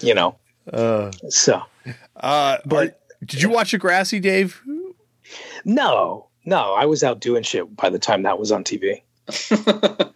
You 0.00 0.14
know. 0.14 0.36
Uh, 0.72 1.10
So 1.28 1.62
uh, 2.16 2.58
But- 2.64 3.00
did 3.24 3.42
you 3.42 3.48
watch 3.50 3.72
Degrassi, 3.72 4.20
Dave? 4.20 4.60
no, 5.64 6.28
no. 6.44 6.74
I 6.74 6.84
was 6.86 7.02
out 7.02 7.20
doing 7.20 7.42
shit 7.42 7.74
by 7.76 7.88
the 7.90 7.98
time 7.98 8.22
that 8.24 8.38
was 8.38 8.52
on 8.52 8.64
TV. 8.64 9.02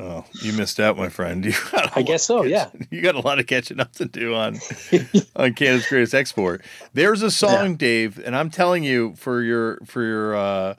Oh, 0.00 0.24
you 0.42 0.52
missed 0.52 0.78
out, 0.78 0.96
my 0.96 1.08
friend. 1.08 1.44
You 1.44 1.52
I 1.96 2.02
guess 2.02 2.22
so. 2.24 2.36
lot- 2.36 2.48
Yeah. 2.48 2.70
You 2.90 3.00
got 3.02 3.16
a 3.16 3.20
lot 3.20 3.40
of 3.40 3.46
catching 3.48 3.80
up 3.80 3.92
to 3.94 4.04
do 4.04 4.32
on 4.34 4.58
on 5.36 5.54
Canada's 5.54 5.86
Greatest 5.88 6.14
Export. 6.14 6.62
There's 6.92 7.20
a 7.22 7.30
song, 7.32 7.74
Dave, 7.76 8.18
and 8.24 8.36
I'm 8.36 8.48
telling 8.48 8.84
you 8.84 9.14
for 9.16 9.42
your 9.42 9.78
for 9.86 10.04
your 10.04 10.36
uh, 10.36 10.74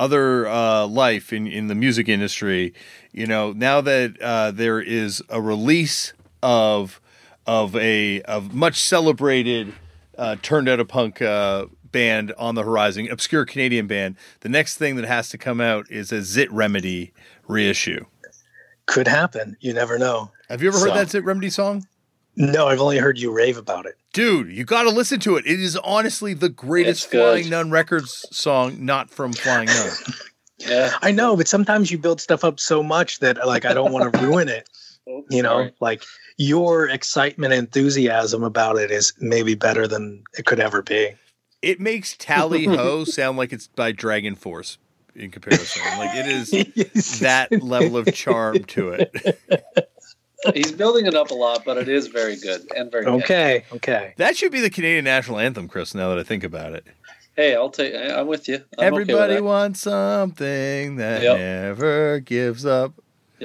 other 0.00 0.48
uh, 0.48 0.86
life 0.86 1.32
in 1.34 1.46
in 1.46 1.66
the 1.66 1.74
music 1.74 2.08
industry. 2.08 2.72
You 3.12 3.26
know, 3.26 3.52
now 3.52 3.82
that 3.82 4.16
uh, 4.22 4.50
there 4.52 4.80
is 4.80 5.22
a 5.28 5.40
release 5.42 6.14
of 6.42 6.98
of 7.46 7.74
a 7.76 8.22
of 8.22 8.54
much 8.54 8.80
celebrated 8.80 9.72
uh, 10.18 10.36
turned 10.42 10.68
out 10.68 10.80
a 10.80 10.84
punk 10.84 11.20
uh, 11.22 11.66
band 11.84 12.32
on 12.38 12.54
the 12.54 12.62
horizon, 12.62 13.08
obscure 13.10 13.44
Canadian 13.44 13.86
band. 13.86 14.16
The 14.40 14.48
next 14.48 14.76
thing 14.78 14.96
that 14.96 15.04
has 15.04 15.28
to 15.30 15.38
come 15.38 15.60
out 15.60 15.90
is 15.90 16.12
a 16.12 16.22
Zit 16.22 16.50
Remedy 16.52 17.12
reissue. 17.46 18.04
Could 18.86 19.08
happen. 19.08 19.56
You 19.60 19.72
never 19.72 19.98
know. 19.98 20.30
Have 20.48 20.62
you 20.62 20.68
ever 20.68 20.78
heard 20.78 20.88
So- 20.88 20.94
that 20.94 21.10
Zit 21.10 21.24
Remedy 21.24 21.50
song? 21.50 21.86
No, 22.34 22.66
I've 22.66 22.80
only 22.80 22.96
heard 22.96 23.18
you 23.18 23.30
rave 23.30 23.58
about 23.58 23.84
it. 23.84 23.96
Dude, 24.14 24.50
you 24.50 24.64
got 24.64 24.84
to 24.84 24.88
listen 24.88 25.20
to 25.20 25.36
it. 25.36 25.44
It 25.46 25.60
is 25.60 25.76
honestly 25.76 26.32
the 26.32 26.48
greatest 26.48 27.10
Flying 27.10 27.50
Nun 27.50 27.70
Records 27.70 28.24
song, 28.30 28.84
not 28.86 29.10
from 29.10 29.34
Flying 29.34 29.66
Nun. 29.66 29.90
yeah. 30.58 30.92
I 31.02 31.10
know, 31.10 31.36
but 31.36 31.46
sometimes 31.46 31.90
you 31.90 31.98
build 31.98 32.22
stuff 32.22 32.42
up 32.42 32.58
so 32.58 32.82
much 32.82 33.18
that 33.18 33.46
like 33.46 33.66
I 33.66 33.74
don't 33.74 33.92
want 33.92 34.10
to 34.14 34.18
ruin 34.20 34.48
it. 34.48 34.66
Oh, 35.08 35.24
You 35.30 35.42
know, 35.42 35.48
sorry. 35.56 35.74
like 35.80 36.02
your 36.36 36.88
excitement 36.88 37.52
and 37.52 37.66
enthusiasm 37.66 38.42
about 38.44 38.76
it 38.78 38.90
is 38.90 39.12
maybe 39.20 39.54
better 39.54 39.88
than 39.88 40.22
it 40.38 40.46
could 40.46 40.60
ever 40.60 40.80
be. 40.82 41.10
It 41.60 41.80
makes 41.80 42.16
Tally 42.18 42.64
Ho 42.66 43.04
sound 43.04 43.36
like 43.38 43.52
it's 43.52 43.66
by 43.68 43.92
Dragon 43.92 44.34
Force 44.36 44.78
in 45.16 45.30
comparison. 45.30 45.82
Like 45.98 46.14
it 46.14 46.26
is 46.26 47.18
that 47.20 47.50
level 47.62 47.96
of 47.96 48.12
charm 48.14 48.64
to 48.64 48.90
it. 48.90 49.38
He's 50.54 50.72
building 50.72 51.06
it 51.06 51.14
up 51.14 51.30
a 51.30 51.34
lot, 51.34 51.64
but 51.64 51.76
it 51.78 51.88
is 51.88 52.08
very 52.08 52.36
good 52.36 52.62
and 52.76 52.90
very 52.90 53.04
good. 53.04 53.22
okay, 53.22 53.64
okay. 53.74 54.14
That 54.16 54.36
should 54.36 54.50
be 54.50 54.60
the 54.60 54.70
Canadian 54.70 55.04
national 55.04 55.38
anthem, 55.38 55.68
Chris. 55.68 55.94
Now 55.94 56.08
that 56.08 56.18
I 56.18 56.24
think 56.24 56.42
about 56.44 56.72
it, 56.72 56.84
Hey, 57.36 57.54
I'll 57.54 57.70
take. 57.70 57.94
I- 57.94 58.20
I'm 58.20 58.26
with 58.26 58.46
you. 58.48 58.56
I'm 58.56 58.62
okay 58.62 58.90
with 59.04 59.10
everybody 59.10 59.40
wants 59.40 59.80
something 59.80 60.96
that 60.96 61.22
Yep. 61.22 61.38
never 61.38 62.20
gives 62.20 62.66
up. 62.66 62.92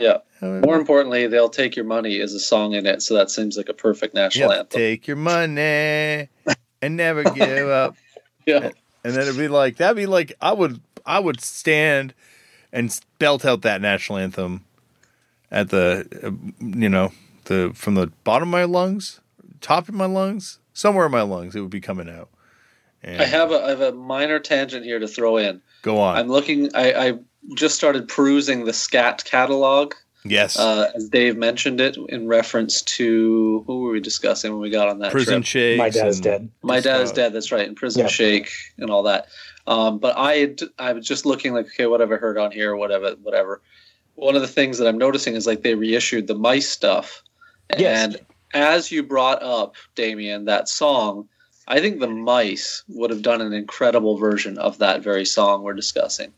Yeah. 0.02 0.18
More 0.42 0.76
importantly, 0.78 1.28
they'll 1.28 1.50
take 1.50 1.76
your 1.76 1.86
money 1.86 2.18
is 2.18 2.34
a 2.34 2.40
song 2.40 2.74
in 2.74 2.86
it, 2.86 3.02
so 3.02 3.16
that 3.16 3.32
seems 3.32 3.58
like 3.58 3.70
a 3.70 3.74
perfect 3.74 4.14
national 4.14 4.52
Yeah, 4.52 4.60
anthem. 4.60 4.80
take 4.80 5.08
your 5.08 5.18
money 5.18 6.30
and 6.82 6.96
never 6.98 7.24
give 7.24 7.68
up. 7.70 7.96
Yeah. 8.46 8.72
And 9.04 9.14
then 9.14 9.22
it'd 9.24 9.38
be 9.38 9.48
like 9.48 9.78
that'd 9.78 9.98
be 9.98 10.06
like 10.06 10.34
I 10.42 10.54
would 10.54 10.80
I 11.06 11.20
would 11.20 11.42
stand 11.42 12.14
and 12.72 12.94
belt 13.20 13.46
out 13.46 13.62
that 13.64 13.82
national 13.82 14.20
anthem 14.20 14.66
at 15.50 15.70
the 15.70 16.08
uh, 16.24 16.32
you 16.66 16.90
know 16.90 17.12
the 17.46 17.72
from 17.74 17.96
the 17.96 18.08
bottom 18.24 18.50
of 18.50 18.52
my 18.52 18.66
lungs, 18.66 19.22
top 19.62 19.88
of 19.90 19.96
my 19.96 20.06
lungs, 20.06 20.60
somewhere 20.74 21.06
in 21.06 21.12
my 21.12 21.22
lungs 21.22 21.56
it 21.56 21.62
would 21.62 21.70
be 21.70 21.80
coming 21.82 22.10
out. 22.10 22.30
And 23.04 23.22
I 23.22 23.26
have 23.26 23.52
a 23.52 23.64
I 23.64 23.70
have 23.70 23.82
a 23.82 23.92
minor 23.94 24.40
tangent 24.40 24.84
here 24.86 25.00
to 25.00 25.08
throw 25.08 25.38
in. 25.38 25.62
go 25.82 26.00
on. 26.00 26.18
I'm 26.18 26.28
looking. 26.28 26.76
I, 26.76 26.94
I 27.10 27.14
just 27.56 27.76
started 27.76 28.08
perusing 28.08 28.66
the 28.66 28.74
Scat 28.74 29.24
catalog, 29.26 29.94
yes, 30.26 30.58
uh, 30.58 30.92
as 30.96 31.10
Dave 31.10 31.38
mentioned 31.38 31.80
it 31.80 31.98
in 32.10 32.28
reference 32.28 32.82
to 32.84 33.64
who 33.68 33.82
were 33.82 33.92
we 33.92 34.00
discussing 34.00 34.52
when 34.52 34.62
we 34.62 34.70
got 34.70 34.90
on 34.90 35.00
that 35.00 35.12
prison 35.12 35.42
trip? 35.42 35.46
shakes. 35.46 35.78
My 35.78 35.90
dad's 35.90 36.20
dead. 36.20 36.50
My 36.62 36.80
dad's 36.80 37.12
dead. 37.12 37.34
That's 37.34 37.52
right. 37.52 37.68
And 37.68 37.76
Prison 37.76 38.02
Yeah. 38.02 38.08
Shake 38.08 38.50
and 38.78 38.90
all 38.90 39.04
that. 39.04 39.28
Um, 39.66 40.00
but 40.00 40.16
I 40.18 40.56
I 40.80 40.94
was 40.94 41.06
just 41.06 41.26
looking 41.26 41.54
like 41.54 41.68
okay, 41.68 41.88
what 41.88 42.00
have 42.00 42.12
I 42.12 42.16
heard 42.16 42.38
on 42.38 42.52
here? 42.52 42.76
Whatever, 42.76 43.12
whatever. 43.22 43.62
One 44.16 44.36
of 44.36 44.42
the 44.42 44.48
things 44.48 44.78
that 44.80 44.88
I'm 44.88 44.98
noticing 44.98 45.36
is 45.36 45.46
like 45.46 45.62
they 45.62 45.76
reissued 45.76 46.28
the 46.28 46.36
mice 46.36 46.70
stuff. 46.70 47.22
Yes. 47.78 48.16
And 48.16 48.26
as 48.54 48.92
you 48.92 49.04
brought 49.04 49.44
up, 49.44 49.76
Damian, 49.96 50.46
that 50.46 50.70
song, 50.70 51.28
I 51.68 51.82
think 51.82 52.00
the 52.00 52.08
mice 52.08 52.84
would 52.88 53.10
have 53.10 53.22
done 53.22 53.42
an 53.42 53.54
incredible 53.54 54.18
version 54.18 54.58
of 54.58 54.78
that 54.80 55.04
very 55.04 55.26
song 55.26 55.64
we're 55.64 55.74
discussing. 55.74 56.34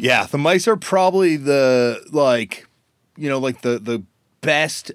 Yeah, 0.00 0.24
the 0.24 0.38
mice 0.38 0.66
are 0.66 0.76
probably 0.76 1.36
the 1.36 2.02
like, 2.10 2.66
you 3.16 3.28
know, 3.28 3.38
like 3.38 3.60
the 3.60 3.78
the 3.78 4.02
best 4.40 4.92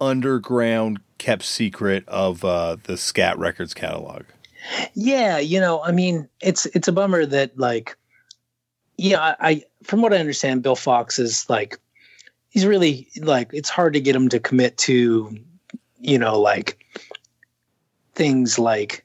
underground 0.00 1.00
kept 1.18 1.44
secret 1.44 2.04
of 2.08 2.44
uh, 2.44 2.76
the 2.82 2.96
Scat 2.96 3.38
Records 3.38 3.74
catalog. 3.74 4.24
Yeah, 4.94 5.38
you 5.38 5.60
know, 5.60 5.82
I 5.82 5.92
mean, 5.92 6.28
it's 6.40 6.66
it's 6.66 6.88
a 6.88 6.92
bummer 6.92 7.24
that 7.26 7.56
like, 7.58 7.96
yeah, 8.96 9.36
I, 9.40 9.62
from 9.84 10.02
what 10.02 10.12
I 10.12 10.18
understand, 10.18 10.62
Bill 10.62 10.76
Fox 10.76 11.18
is 11.18 11.48
like, 11.48 11.78
he's 12.50 12.66
really 12.66 13.08
like 13.20 13.50
it's 13.52 13.68
hard 13.68 13.92
to 13.92 14.00
get 14.00 14.16
him 14.16 14.28
to 14.28 14.40
commit 14.40 14.76
to, 14.78 15.36
you 16.00 16.18
know, 16.18 16.38
like 16.38 16.84
things 18.14 18.58
like, 18.58 19.04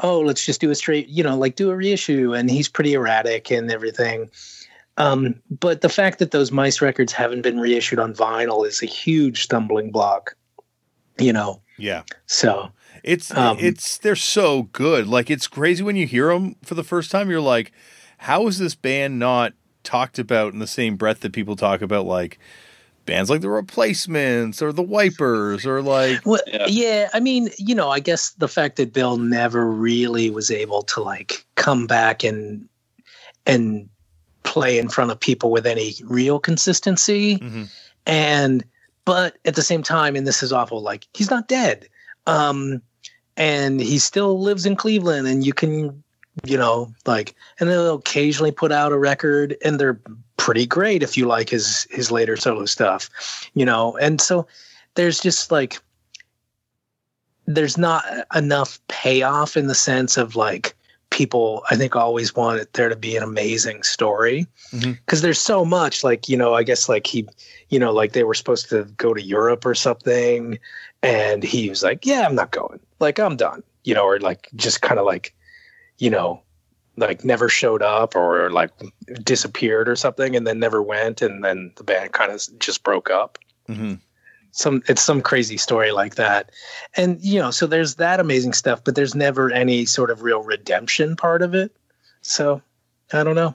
oh, 0.00 0.20
let's 0.20 0.44
just 0.44 0.60
do 0.60 0.70
a 0.70 0.74
straight, 0.74 1.08
you 1.08 1.22
know, 1.22 1.36
like 1.36 1.54
do 1.54 1.70
a 1.70 1.76
reissue, 1.76 2.34
and 2.34 2.50
he's 2.50 2.68
pretty 2.68 2.94
erratic 2.94 3.50
and 3.50 3.70
everything. 3.70 4.28
Um, 5.00 5.34
but 5.50 5.80
the 5.80 5.88
fact 5.88 6.18
that 6.18 6.30
those 6.30 6.52
mice 6.52 6.80
records 6.80 7.12
haven't 7.12 7.42
been 7.42 7.58
reissued 7.58 7.98
on 7.98 8.14
vinyl 8.14 8.66
is 8.66 8.82
a 8.82 8.86
huge 8.86 9.42
stumbling 9.42 9.90
block, 9.90 10.36
you 11.18 11.32
know. 11.32 11.62
Yeah. 11.78 12.02
So 12.26 12.70
It's 13.02 13.34
Um, 13.34 13.56
it's 13.58 13.96
they're 13.98 14.14
so 14.16 14.64
good. 14.64 15.06
Like 15.06 15.30
it's 15.30 15.46
crazy 15.46 15.82
when 15.82 15.96
you 15.96 16.06
hear 16.06 16.28
them 16.28 16.56
for 16.62 16.74
the 16.74 16.84
first 16.84 17.10
time. 17.10 17.30
You're 17.30 17.40
like, 17.40 17.72
how 18.18 18.46
is 18.46 18.58
this 18.58 18.74
band 18.74 19.18
not 19.18 19.54
talked 19.84 20.18
about 20.18 20.52
in 20.52 20.58
the 20.58 20.66
same 20.66 20.96
breath 20.96 21.20
that 21.20 21.32
people 21.32 21.56
talk 21.56 21.80
about 21.80 22.04
like 22.04 22.38
bands 23.06 23.30
like 23.30 23.40
the 23.40 23.48
Replacements 23.48 24.60
or 24.60 24.72
the 24.72 24.82
Wipers 24.82 25.64
or 25.64 25.80
like 25.80 26.20
Well, 26.26 26.42
Yeah. 26.46 26.66
yeah. 26.68 27.08
I 27.14 27.20
mean, 27.20 27.48
you 27.56 27.74
know, 27.74 27.88
I 27.88 28.00
guess 28.00 28.32
the 28.32 28.48
fact 28.48 28.76
that 28.76 28.92
Bill 28.92 29.16
never 29.16 29.66
really 29.70 30.28
was 30.28 30.50
able 30.50 30.82
to 30.82 31.00
like 31.02 31.46
come 31.54 31.86
back 31.86 32.22
and 32.22 32.68
and 33.46 33.88
play 34.50 34.78
in 34.78 34.88
front 34.88 35.10
of 35.12 35.20
people 35.20 35.50
with 35.50 35.64
any 35.64 35.94
real 36.04 36.38
consistency, 36.40 37.38
Mhm. 37.38 37.68
and 38.06 38.64
but 39.04 39.36
at 39.44 39.54
the 39.54 39.62
same 39.62 39.82
time, 39.82 40.16
and 40.16 40.26
this 40.26 40.42
is 40.42 40.52
awful, 40.52 40.82
like 40.82 41.06
he's 41.14 41.30
not 41.30 41.48
dead, 41.48 41.88
um, 42.26 42.82
and 43.36 43.80
he 43.80 43.98
still 43.98 44.40
lives 44.40 44.66
in 44.66 44.76
Cleveland, 44.76 45.26
and 45.26 45.46
you 45.46 45.52
can, 45.52 46.02
you 46.44 46.58
know, 46.58 46.92
like, 47.06 47.34
and 47.58 47.70
they'll 47.70 47.94
occasionally 47.94 48.52
put 48.52 48.72
out 48.72 48.92
a 48.92 48.98
record, 48.98 49.56
and 49.64 49.78
they're 49.78 50.00
pretty 50.36 50.66
great 50.66 51.02
if 51.02 51.16
you 51.16 51.26
like 51.26 51.48
his 51.48 51.86
his 51.90 52.10
later 52.10 52.36
solo 52.36 52.66
stuff, 52.66 53.08
you 53.54 53.64
know, 53.64 53.96
and 53.98 54.20
so 54.20 54.46
there's 54.94 55.20
just 55.20 55.50
like 55.52 55.78
there's 57.46 57.78
not 57.78 58.04
enough 58.34 58.78
payoff 58.88 59.56
in 59.56 59.66
the 59.66 59.74
sense 59.74 60.16
of 60.16 60.36
like 60.36 60.74
people 61.20 61.62
i 61.70 61.76
think 61.76 61.94
always 61.94 62.34
want 62.34 62.58
it 62.62 62.72
there 62.72 62.88
to 62.88 62.96
be 62.96 63.14
an 63.14 63.22
amazing 63.22 63.82
story. 63.82 64.46
Because 64.72 65.20
there's 65.20 65.38
so 65.52 65.66
much 65.66 66.02
like 66.02 66.30
you 66.30 66.36
know 66.36 66.54
i 66.54 66.62
guess 66.62 66.88
like 66.88 67.06
he 67.06 67.28
you 67.68 67.78
know 67.78 67.92
like 67.92 68.12
they 68.12 68.24
were 68.24 68.38
supposed 68.40 68.70
to 68.70 68.84
go 68.96 69.12
to 69.12 69.20
europe 69.20 69.66
or 69.66 69.74
something 69.74 70.58
and 71.02 71.42
he 71.42 71.68
was 71.68 71.82
like 71.82 72.06
yeah 72.06 72.22
i'm 72.26 72.34
not 72.34 72.52
going. 72.52 72.80
Like 73.00 73.18
i'm 73.18 73.36
done 73.36 73.62
you 73.84 73.94
know 73.94 74.06
or 74.10 74.18
like 74.18 74.48
just 74.56 74.80
kind 74.80 74.98
of 74.98 75.04
like 75.04 75.34
you 75.98 76.08
know 76.08 76.40
like 76.96 77.22
never 77.22 77.48
showed 77.50 77.82
up 77.82 78.16
or 78.16 78.50
like 78.50 78.70
disappeared 79.22 79.88
or 79.88 79.96
something 79.96 80.34
and 80.36 80.46
then 80.46 80.58
never 80.58 80.80
went 80.82 81.20
and 81.20 81.44
then 81.44 81.70
the 81.76 81.84
band 81.84 82.12
kind 82.12 82.32
of 82.32 82.40
just 82.58 82.82
broke 82.82 83.10
up. 83.10 83.38
Mhm. 83.68 84.00
Some 84.52 84.82
it's 84.88 85.02
some 85.02 85.20
crazy 85.20 85.56
story 85.56 85.92
like 85.92 86.16
that 86.16 86.50
and 86.96 87.20
you 87.22 87.38
know 87.38 87.50
so 87.50 87.66
there's 87.66 87.94
that 87.96 88.18
amazing 88.20 88.52
stuff 88.52 88.82
but 88.84 88.94
there's 88.94 89.14
never 89.14 89.50
any 89.52 89.84
sort 89.84 90.10
of 90.10 90.22
real 90.22 90.42
redemption 90.42 91.14
part 91.16 91.40
of 91.42 91.54
it 91.54 91.74
so 92.22 92.60
i 93.12 93.22
don't 93.22 93.36
know 93.36 93.54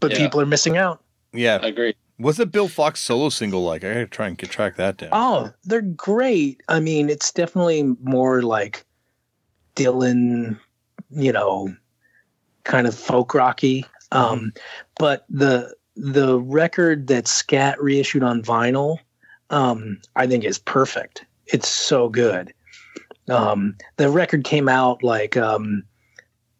but 0.00 0.12
Yeah. 0.12 0.18
people 0.18 0.40
are 0.40 0.46
missing 0.46 0.76
out 0.76 1.02
yeah. 1.34 1.58
I 1.62 1.66
agree. 1.66 1.94
What's 2.16 2.38
the 2.38 2.46
Bill 2.46 2.68
Fox 2.68 3.00
solo 3.00 3.28
single 3.28 3.62
like? 3.62 3.84
I 3.84 3.88
gotta 3.92 4.06
try 4.06 4.28
and 4.28 4.38
get 4.38 4.48
track 4.50 4.76
that 4.76 4.96
down. 4.96 5.10
oh 5.12 5.52
they're 5.64 5.82
great 5.82 6.62
i 6.68 6.80
mean 6.80 7.10
it's 7.10 7.30
definitely 7.32 7.82
more 8.02 8.42
like 8.42 8.84
dylan 9.76 10.58
you 11.10 11.32
know 11.32 11.74
kind 12.64 12.86
of 12.86 12.94
folk 12.94 13.34
rocky 13.34 13.84
um 14.12 14.52
but 14.98 15.24
the 15.28 15.74
the 15.96 16.38
record 16.40 17.06
that 17.08 17.28
scat 17.28 17.80
reissued 17.82 18.22
on 18.22 18.42
vinyl 18.42 18.98
um 19.50 19.98
i 20.16 20.26
think 20.26 20.44
is 20.44 20.58
perfect. 20.58 21.24
It's 21.46 21.68
so 21.68 22.08
good. 22.08 22.52
Um 23.28 23.76
the 23.96 24.10
record 24.10 24.44
came 24.44 24.68
out 24.68 25.02
like 25.02 25.36
um 25.36 25.82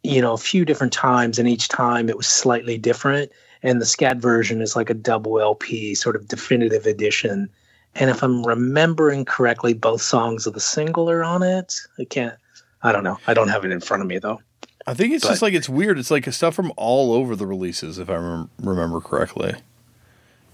you 0.03 0.21
know 0.21 0.33
a 0.33 0.39
few 0.39 0.65
different 0.65 0.93
times 0.93 1.39
and 1.39 1.49
each 1.49 1.69
time 1.69 2.09
it 2.09 2.17
was 2.17 2.27
slightly 2.27 2.79
different 2.79 3.31
and 3.63 3.81
the 3.81 3.87
scat 3.87 4.19
version 4.19 4.63
is 4.63 4.77
like 4.77 4.89
a 4.89 4.95
double 4.95 5.41
lp 5.41 5.95
sort 5.95 6.17
of 6.17 6.29
definitive 6.29 6.87
edition. 6.87 7.49
And 7.95 8.11
if 8.11 8.23
i'm 8.23 8.45
remembering 8.45 9.25
correctly 9.25 9.75
both 9.75 10.03
songs 10.03 10.47
of 10.47 10.55
the 10.55 10.61
single 10.61 11.11
are 11.11 11.25
on 11.25 11.43
it. 11.43 11.75
I 11.99 12.05
can't 12.05 12.35
i 12.83 12.93
don't 12.93 13.05
know. 13.05 13.19
I 13.27 13.35
don't 13.35 13.49
have 13.49 13.65
it 13.65 13.73
in 13.73 13.81
front 13.81 14.03
of 14.03 14.09
me 14.09 14.19
though. 14.19 14.41
I 14.89 14.95
think 14.95 15.13
it's 15.13 15.27
just 15.27 15.43
like 15.43 15.53
it's 15.53 15.69
weird. 15.69 15.99
It's 15.99 16.11
like 16.11 16.33
stuff 16.33 16.55
from 16.55 16.73
all 16.79 17.13
over 17.13 17.37
the 17.37 17.47
releases, 17.47 17.99
if 17.99 18.09
I 18.09 18.15
rem- 18.15 18.51
remember 18.59 19.03
correctly. 19.03 19.55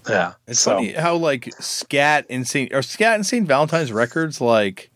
Yeah 0.09 0.33
It's 0.47 0.59
so 0.59 0.75
funny 0.75 0.93
how 0.93 1.15
like 1.15 1.51
Scat 1.59 2.25
and 2.29 2.47
Saint 2.47 2.73
or 2.73 2.81
Scat 2.81 3.15
and 3.15 3.25
Saint 3.25 3.47
Valentine's 3.47 3.91
records 3.91 4.39
like 4.41 4.89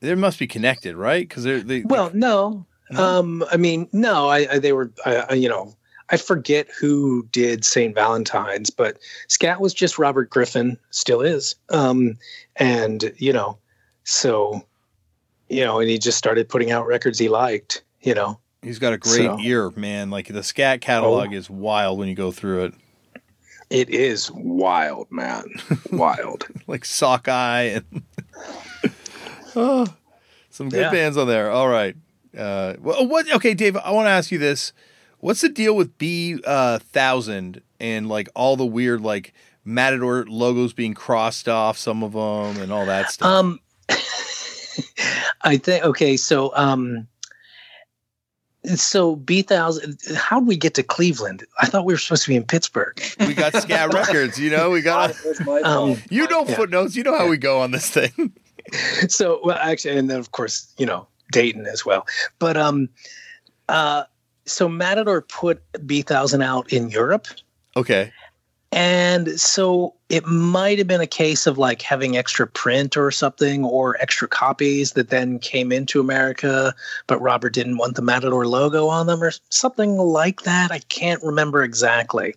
they 0.00 0.14
must 0.14 0.38
be 0.38 0.46
connected, 0.46 0.96
right? 0.96 1.28
Because 1.28 1.42
they're 1.44 1.60
they 1.60 1.82
Well, 1.82 2.10
no. 2.14 2.64
No? 2.90 3.02
Um, 3.04 3.44
I 3.52 3.56
mean, 3.56 3.88
no. 3.92 4.28
I, 4.28 4.46
I 4.52 4.58
they 4.60 4.72
were, 4.72 4.90
I, 5.04 5.16
I, 5.16 5.32
you 5.34 5.48
know, 5.48 5.74
I 6.10 6.16
forget 6.16 6.68
who 6.80 7.26
did 7.32 7.64
Saint 7.64 7.94
Valentine's, 7.94 8.70
but 8.70 8.98
Scat 9.28 9.60
was 9.60 9.74
just 9.74 9.98
Robert 9.98 10.30
Griffin, 10.30 10.78
still 10.90 11.20
is. 11.20 11.54
Um, 11.70 12.16
and 12.56 13.12
you 13.18 13.32
know, 13.32 13.58
so, 14.04 14.64
you 15.48 15.64
know, 15.64 15.80
and 15.80 15.90
he 15.90 15.98
just 15.98 16.16
started 16.16 16.48
putting 16.48 16.70
out 16.70 16.86
records 16.86 17.18
he 17.18 17.28
liked. 17.28 17.82
You 18.00 18.14
know, 18.14 18.38
he's 18.62 18.78
got 18.78 18.92
a 18.92 18.98
great 18.98 19.26
So- 19.26 19.38
ear, 19.40 19.70
man. 19.76 20.08
Like 20.10 20.28
the 20.28 20.42
Scat 20.44 20.80
catalog 20.80 21.30
Oh. 21.32 21.36
is 21.36 21.50
wild 21.50 21.98
when 21.98 22.08
you 22.08 22.14
go 22.14 22.30
through 22.30 22.64
it. 22.66 22.74
It 23.70 23.90
is 23.90 24.30
wild, 24.32 25.10
man, 25.10 25.44
wild. 25.92 26.46
Like 26.66 26.84
Sockeye 26.84 27.62
and 27.80 28.02
oh, 29.56 29.86
some 30.50 30.68
good 30.68 30.80
Yeah. 30.80 30.90
bands 30.90 31.16
on 31.16 31.26
there. 31.26 31.50
All 31.50 31.68
right. 31.68 31.96
Uh, 32.36 32.74
well, 32.80 33.06
what? 33.08 33.30
Okay, 33.36 33.54
Dave. 33.54 33.76
I 33.76 33.90
want 33.90 34.06
to 34.06 34.10
ask 34.10 34.30
you 34.30 34.38
this: 34.38 34.72
What's 35.20 35.40
the 35.40 35.48
deal 35.48 35.74
with 35.74 35.96
B 35.98 36.38
uh, 36.46 36.78
thousand 36.78 37.62
and 37.80 38.08
like 38.08 38.28
all 38.34 38.56
the 38.56 38.66
weird 38.66 39.00
like 39.00 39.32
Matador 39.64 40.24
logos 40.28 40.72
being 40.74 40.94
crossed 40.94 41.48
off, 41.48 41.78
some 41.78 42.02
of 42.02 42.12
them, 42.12 42.62
and 42.62 42.70
all 42.72 42.84
that 42.86 43.10
stuff? 43.10 43.28
Um, 43.28 43.60
I 45.42 45.56
think 45.56 45.84
okay. 45.84 46.16
So, 46.16 46.54
um, 46.54 47.08
so 48.74 49.16
Bee 49.16 49.42
Thousand. 49.42 49.98
How 50.16 50.40
did 50.40 50.48
we 50.48 50.56
get 50.56 50.74
to 50.74 50.82
Cleveland? 50.82 51.44
I 51.60 51.66
thought 51.66 51.84
we 51.84 51.94
were 51.94 51.98
supposed 51.98 52.24
to 52.24 52.28
be 52.28 52.36
in 52.36 52.44
Pittsburgh. 52.44 53.00
we 53.20 53.34
got 53.34 53.54
Scat 53.54 53.92
Records. 53.94 54.38
You 54.38 54.50
know, 54.50 54.70
we 54.70 54.82
got. 54.82 55.14
That's 55.24 55.40
my 55.40 55.60
Um. 55.60 55.96
You 56.10 56.26
know 56.28 56.44
Yeah. 56.46 56.56
footnotes. 56.56 56.96
You 56.96 57.02
know 57.04 57.16
how 57.16 57.28
we 57.28 57.36
go 57.36 57.60
on 57.60 57.70
this 57.70 57.88
thing. 57.90 58.32
so 59.08 59.40
well 59.42 59.56
actually 59.58 59.96
and 59.96 60.10
then 60.10 60.18
of 60.18 60.32
course 60.32 60.70
you 60.76 60.84
know 60.84 61.06
dayton 61.32 61.64
as 61.64 61.86
well 61.86 62.06
but 62.38 62.54
um 62.54 62.86
uh 63.70 64.04
so 64.44 64.68
matador 64.68 65.22
put 65.22 65.62
Bee 65.86 66.02
Thousand 66.02 66.42
out 66.42 66.70
in 66.70 66.90
europe 66.90 67.26
Okay. 67.76 68.12
And 68.72 69.40
so 69.40 69.94
it 70.10 70.26
might 70.26 70.78
have 70.78 70.86
been 70.86 71.00
a 71.00 71.06
case 71.06 71.46
of 71.46 71.56
like 71.58 71.80
having 71.82 72.16
extra 72.16 72.46
print 72.46 72.96
or 72.96 73.10
something 73.10 73.64
or 73.64 73.96
extra 74.00 74.28
copies 74.28 74.92
that 74.92 75.08
then 75.10 75.38
came 75.38 75.72
into 75.72 76.00
america 76.00 76.74
but 77.06 77.20
robert 77.20 77.54
didn't 77.54 77.78
want 77.78 77.96
the 77.96 78.02
matador 78.02 78.46
logo 78.46 78.86
on 78.88 79.06
them 79.06 79.22
or 79.22 79.32
something 79.50 79.96
like 79.96 80.42
that 80.42 80.70
i 80.70 80.78
can't 80.90 81.22
remember 81.22 81.62
exactly 81.62 82.34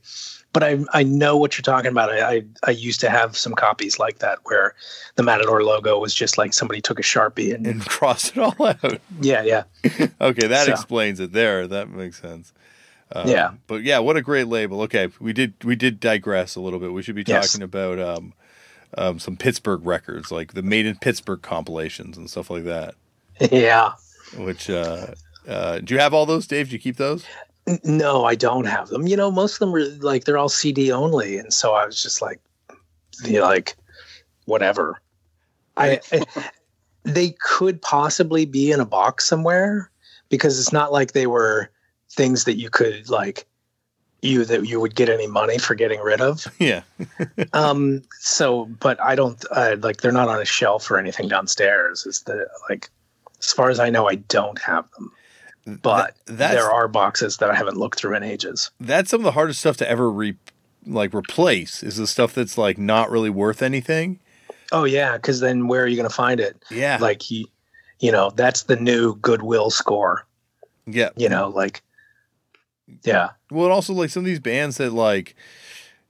but 0.54 0.64
I, 0.64 0.80
I 0.92 1.04
know 1.04 1.38
what 1.38 1.58
you're 1.58 1.64
talking 1.64 1.92
about. 1.92 2.12
I, 2.12 2.30
I 2.30 2.44
I 2.66 2.72
used 2.72 3.00
to 3.00 3.10
have 3.10 3.38
some 3.38 3.54
copies 3.54 4.00
like 4.00 4.20
that 4.20 4.40
where 4.44 4.76
the 5.16 5.24
Matador 5.24 5.64
logo 5.64 5.98
was 5.98 6.14
just 6.14 6.38
like 6.38 6.52
somebody 6.54 6.82
took 6.82 7.00
a 7.00 7.04
sharpie 7.04 7.56
and, 7.56 7.66
And 7.72 7.86
cross 7.88 8.32
it 8.32 8.38
all 8.38 8.56
out. 8.60 9.00
yeah 9.22 9.44
yeah 9.44 9.64
Okay, 10.20 10.48
that 10.48 10.66
So. 10.66 10.74
explains 10.74 11.22
it. 11.22 11.32
There, 11.32 11.68
that 11.70 11.90
makes 11.90 12.22
sense. 12.22 12.52
Um, 13.14 13.28
Yeah. 13.28 13.52
but 13.68 13.84
yeah, 13.84 14.00
what 14.00 14.18
a 14.18 14.22
great 14.22 14.48
label. 14.48 14.82
Okay, 14.84 15.10
we 15.20 15.34
did 15.34 15.54
we 15.64 15.76
did 15.76 16.00
digress 16.00 16.56
a 16.56 16.62
little 16.62 16.80
bit. 16.80 16.94
We 16.94 17.02
should 17.04 17.16
be 17.16 17.24
Yes. 17.26 17.52
talking 17.52 17.64
about 17.64 18.00
um, 18.00 18.34
um, 18.98 19.20
some 19.20 19.38
Pittsburgh 19.38 19.86
records, 19.86 20.32
like 20.32 20.54
the 20.54 20.62
Made 20.62 20.86
in 20.86 20.98
Pittsburgh 20.98 21.42
compilations 21.42 22.18
and 22.18 22.30
stuff 22.30 22.50
like 22.50 22.64
that. 22.66 22.96
yeah. 23.52 23.94
Which 24.38 24.70
uh, 24.70 25.08
uh, 25.48 25.80
do 25.80 25.94
you 25.94 26.00
have 26.00 26.14
all 26.14 26.26
those, 26.26 26.48
Dave? 26.48 26.70
Do 26.70 26.74
you 26.74 26.80
keep 26.80 26.98
those? 26.98 27.26
No, 27.84 28.26
I 28.26 28.36
don't 28.36 28.66
have 28.66 28.90
them. 28.90 29.08
You 29.08 29.16
know, 29.18 29.30
most 29.30 29.56
of 29.56 29.60
them 29.60 29.76
are 29.76 29.86
like 30.00 30.24
they're 30.24 30.38
all 30.38 30.50
CD 30.50 30.92
only, 30.92 31.38
and 31.38 31.54
so 31.54 31.74
I 31.74 31.86
was 31.86 32.02
just 32.02 32.22
like, 32.22 32.40
you 33.24 33.34
know, 33.34 33.46
like, 33.46 33.76
whatever. 34.46 35.00
I, 35.78 36.00
I 36.12 36.26
they 37.04 37.36
could 37.40 37.82
possibly 37.82 38.46
be 38.46 38.72
in 38.72 38.80
a 38.80 38.86
box 38.86 39.26
somewhere 39.28 39.90
because 40.30 40.60
it's 40.60 40.74
not 40.74 40.92
like 40.92 41.12
they 41.12 41.28
were 41.28 41.70
things 42.14 42.44
that 42.46 42.58
you 42.58 42.70
could 42.70 43.10
like 43.10 43.46
you 44.22 44.46
that 44.46 44.68
you 44.68 44.80
would 44.80 44.96
get 44.96 45.10
any 45.10 45.26
money 45.28 45.58
for 45.58 45.74
getting 45.76 46.00
rid 46.02 46.22
of. 46.22 46.46
yeah. 46.60 46.84
Um. 47.54 48.04
So, 48.20 48.66
but 48.80 49.02
I 49.02 49.16
don't 49.16 49.44
uh, 49.52 49.78
like 49.82 50.02
they're 50.02 50.12
not 50.12 50.30
on 50.30 50.40
a 50.42 50.46
shelf 50.46 50.90
or 50.92 50.98
anything 50.98 51.28
downstairs. 51.28 52.06
Is 52.06 52.22
the 52.22 52.48
like, 52.70 52.90
as 53.40 53.52
far 53.52 53.70
as 53.70 53.80
I 53.80 53.90
know, 53.90 54.08
I 54.08 54.16
don't 54.16 54.60
have 54.62 54.90
them. 54.92 55.12
But 55.82 56.16
that's 56.26 56.54
there 56.54 56.72
are 56.72 56.88
boxes 56.88 57.38
that 57.38 57.50
I 57.52 57.56
haven't 57.56 57.78
looked 57.78 58.00
through 58.00 58.16
in 58.16 58.24
ages. 58.24 58.72
that's 58.80 59.10
some 59.12 59.20
of 59.22 59.26
the 59.26 59.32
hardest 59.34 59.60
stuff 59.60 59.78
to 59.78 59.90
ever 59.90 60.10
re 60.12 60.36
like 60.88 61.14
replace 61.14 61.84
is 61.84 61.98
the 61.98 62.08
stuff 62.08 62.34
that's 62.34 62.58
like 62.58 62.78
not 62.78 63.12
really 63.12 63.30
worth 63.30 63.62
anything. 63.62 64.20
Oh 64.72 64.86
yeah, 64.86 65.18
because 65.18 65.40
then 65.40 65.68
where 65.68 65.84
are 65.84 65.88
you 65.88 65.96
going 65.98 66.10
to 66.10 66.16
find 66.16 66.40
it? 66.40 66.64
Yeah, 66.72 66.98
Like 67.00 67.22
he, 67.22 67.48
you 68.00 68.12
know, 68.12 68.32
that's 68.32 68.64
the 68.64 68.76
new 68.78 69.16
Goodwill 69.18 69.70
score. 69.70 70.26
yeah. 70.88 71.10
You 71.16 71.28
know, 71.30 71.50
like, 71.50 71.84
yeah, 73.04 73.32
Well, 73.50 73.72
also 73.72 73.94
like 73.94 74.10
some 74.10 74.22
of 74.22 74.26
these 74.26 74.40
bands 74.40 74.78
that 74.78 74.92
like, 74.94 75.36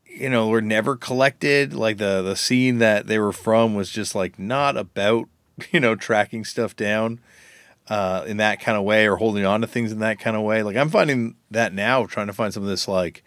you 0.05 0.29
know, 0.29 0.47
were 0.49 0.61
never 0.61 0.95
collected. 0.95 1.73
Like 1.73 1.97
the 1.97 2.21
the 2.21 2.35
scene 2.35 2.79
that 2.79 3.07
they 3.07 3.19
were 3.19 3.31
from 3.33 3.75
was 3.75 3.89
just 3.89 4.15
like 4.15 4.37
not 4.39 4.77
about 4.77 5.29
you 5.71 5.79
know 5.79 5.95
tracking 5.95 6.43
stuff 6.45 6.75
down 6.75 7.19
uh, 7.89 8.23
in 8.27 8.37
that 8.37 8.59
kind 8.61 8.77
of 8.77 8.83
way 8.83 9.07
or 9.07 9.17
holding 9.17 9.45
on 9.45 9.61
to 9.61 9.67
things 9.67 9.91
in 9.91 9.99
that 9.99 10.19
kind 10.19 10.35
of 10.35 10.43
way. 10.43 10.63
Like 10.63 10.75
I'm 10.77 10.89
finding 10.89 11.35
that 11.49 11.73
now, 11.73 12.05
trying 12.05 12.27
to 12.27 12.33
find 12.33 12.53
some 12.53 12.63
of 12.63 12.69
this 12.69 12.87
like 12.87 13.23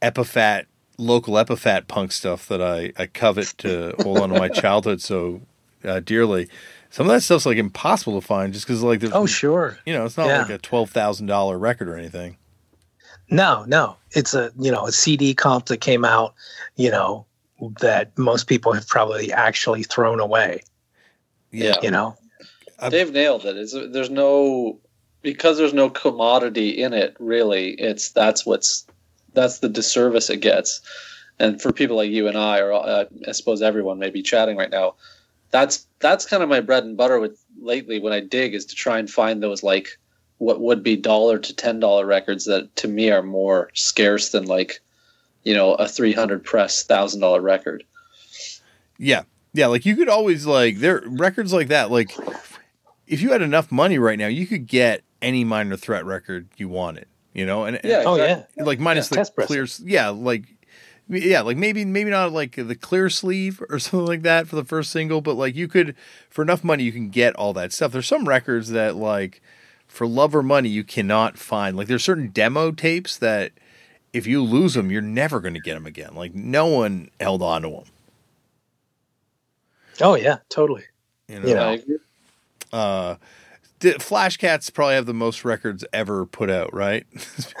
epiphat 0.00 0.66
local 0.98 1.34
epiphat 1.34 1.88
punk 1.88 2.12
stuff 2.12 2.46
that 2.48 2.60
I 2.62 2.92
I 2.96 3.06
covet 3.06 3.54
to 3.58 3.94
hold 4.02 4.18
on 4.18 4.28
to 4.30 4.38
my 4.38 4.48
childhood 4.48 5.00
so 5.00 5.42
uh, 5.84 6.00
dearly. 6.00 6.48
Some 6.90 7.06
of 7.06 7.12
that 7.12 7.22
stuff's 7.22 7.46
like 7.46 7.56
impossible 7.56 8.20
to 8.20 8.26
find 8.26 8.52
just 8.52 8.66
because 8.66 8.82
like 8.82 9.00
there's 9.00 9.12
oh 9.14 9.26
sure. 9.26 9.78
you 9.86 9.92
know 9.94 10.04
it's 10.04 10.16
not 10.18 10.26
Yeah. 10.26 10.42
like 10.42 10.50
a 10.50 10.58
twelve 10.58 10.90
thousand 10.90 11.26
dollar 11.26 11.58
record 11.58 11.88
or 11.88 11.96
anything. 11.96 12.36
No, 13.32 13.64
no, 13.66 13.96
it's 14.12 14.34
a 14.34 14.52
you 14.58 14.70
know 14.70 14.86
a 14.86 14.92
CD 14.92 15.34
comp 15.34 15.66
that 15.66 15.80
came 15.80 16.04
out, 16.04 16.34
you 16.76 16.90
know, 16.90 17.26
that 17.80 18.16
most 18.18 18.46
people 18.46 18.72
have 18.72 18.86
probably 18.86 19.32
actually 19.32 19.82
thrown 19.82 20.20
away. 20.20 20.62
Yeah. 21.50 21.76
You 21.82 21.90
know, 21.90 22.16
I- 22.78 22.88
Dave 22.90 23.12
nailed 23.12 23.44
it. 23.44 23.56
It's, 23.56 23.72
there's 23.72 24.10
no 24.10 24.78
because 25.22 25.56
there's 25.58 25.74
no 25.74 25.88
commodity 25.88 26.70
in 26.70 26.92
it. 26.92 27.16
Really, 27.18 27.70
it's 27.70 28.10
that's 28.10 28.44
what's 28.44 28.86
that's 29.32 29.60
the 29.60 29.68
disservice 29.68 30.28
it 30.30 30.40
gets. 30.40 30.80
And 31.38 31.60
for 31.60 31.72
people 31.72 31.96
like 31.96 32.10
you 32.10 32.28
and 32.28 32.36
I, 32.36 32.60
or 32.60 32.72
uh, 32.72 33.04
I 33.26 33.32
suppose 33.32 33.62
everyone 33.62 33.98
may 33.98 34.10
be 34.10 34.22
chatting 34.22 34.56
right 34.56 34.70
now, 34.70 34.94
that's 35.50 35.86
that's 36.00 36.26
kind 36.26 36.42
of 36.42 36.48
my 36.48 36.60
bread 36.60 36.84
and 36.84 36.96
butter 36.96 37.18
with 37.18 37.42
lately 37.60 37.98
when 38.00 38.12
I 38.12 38.20
dig 38.20 38.54
is 38.54 38.66
to 38.66 38.74
try 38.74 38.98
and 38.98 39.08
find 39.08 39.42
those 39.42 39.62
like 39.62 39.98
what 40.42 40.60
would 40.60 40.82
be 40.82 40.96
dollar 40.96 41.38
to 41.38 41.54
ten 41.54 41.78
dollar 41.78 42.04
records 42.04 42.46
that 42.46 42.74
to 42.76 42.88
me 42.88 43.10
are 43.10 43.22
more 43.22 43.70
scarce 43.74 44.30
than 44.30 44.44
like 44.46 44.80
you 45.44 45.54
know 45.54 45.74
a 45.74 45.86
three 45.86 46.12
hundred 46.12 46.44
press 46.44 46.82
thousand 46.82 47.20
dollar 47.20 47.40
record. 47.40 47.84
Yeah. 48.98 49.22
Yeah, 49.54 49.66
like 49.66 49.84
you 49.84 49.96
could 49.96 50.08
always 50.08 50.46
like 50.46 50.78
there 50.78 51.02
records 51.06 51.52
like 51.52 51.68
that. 51.68 51.90
Like 51.90 52.16
if 53.06 53.20
you 53.20 53.30
had 53.32 53.42
enough 53.42 53.70
money 53.70 53.98
right 53.98 54.18
now, 54.18 54.26
you 54.26 54.46
could 54.46 54.66
get 54.66 55.02
any 55.20 55.44
minor 55.44 55.76
threat 55.76 56.04
record 56.04 56.48
you 56.56 56.68
wanted. 56.68 57.06
You 57.34 57.46
know, 57.46 57.64
and, 57.64 57.76
and, 57.76 57.84
Yeah. 57.84 58.02
oh 58.04 58.14
exactly. 58.14 58.46
yeah, 58.56 58.64
like 58.64 58.80
minus 58.80 59.08
the 59.08 59.24
clear. 59.46 59.66
Yeah, 59.84 60.08
like 60.08 60.44
yeah, 61.08 61.42
like 61.42 61.56
maybe 61.56 61.84
maybe 61.84 62.10
not 62.10 62.32
like 62.32 62.56
the 62.56 62.74
clear 62.74 63.10
sleeve 63.10 63.62
or 63.68 63.78
something 63.78 64.06
like 64.06 64.22
that 64.22 64.48
for 64.48 64.56
the 64.56 64.64
first 64.64 64.90
single, 64.90 65.20
but 65.20 65.34
like 65.34 65.54
you 65.54 65.68
could 65.68 65.94
for 66.30 66.42
enough 66.42 66.64
money 66.64 66.82
you 66.84 66.92
can 66.92 67.10
get 67.10 67.36
all 67.36 67.52
that 67.52 67.72
stuff. 67.72 67.92
There's 67.92 68.08
some 68.08 68.26
records 68.26 68.70
that 68.70 68.96
like 68.96 69.42
for 69.92 70.06
love 70.06 70.34
or 70.34 70.42
money 70.42 70.70
you 70.70 70.82
cannot 70.84 71.36
find. 71.36 71.76
Like 71.76 71.86
there's 71.86 72.02
certain 72.02 72.28
demo 72.28 72.70
tapes 72.72 73.18
that 73.18 73.52
if 74.14 74.26
you 74.26 74.42
lose 74.42 74.72
them, 74.72 74.90
you're 74.90 75.02
never 75.02 75.38
going 75.38 75.52
to 75.52 75.60
get 75.60 75.74
them 75.74 75.84
again. 75.84 76.14
Like 76.14 76.34
no 76.34 76.66
one 76.66 77.10
held 77.20 77.42
on 77.42 77.60
to 77.62 77.68
them. 77.68 77.84
oh 80.00 80.14
yeah, 80.14 80.38
totally. 80.48 80.84
You 81.28 81.40
know, 81.40 81.48
You 81.48 81.54
know. 81.54 81.68
I 81.68 81.72
agree. 81.74 81.98
uh 82.72 83.16
the 83.80 83.92
Flash 83.98 84.38
Cats 84.38 84.70
probably 84.70 84.94
have 84.94 85.06
the 85.06 85.12
most 85.12 85.44
records 85.44 85.84
ever 85.92 86.24
put 86.24 86.48
out, 86.48 86.72
right? 86.72 87.04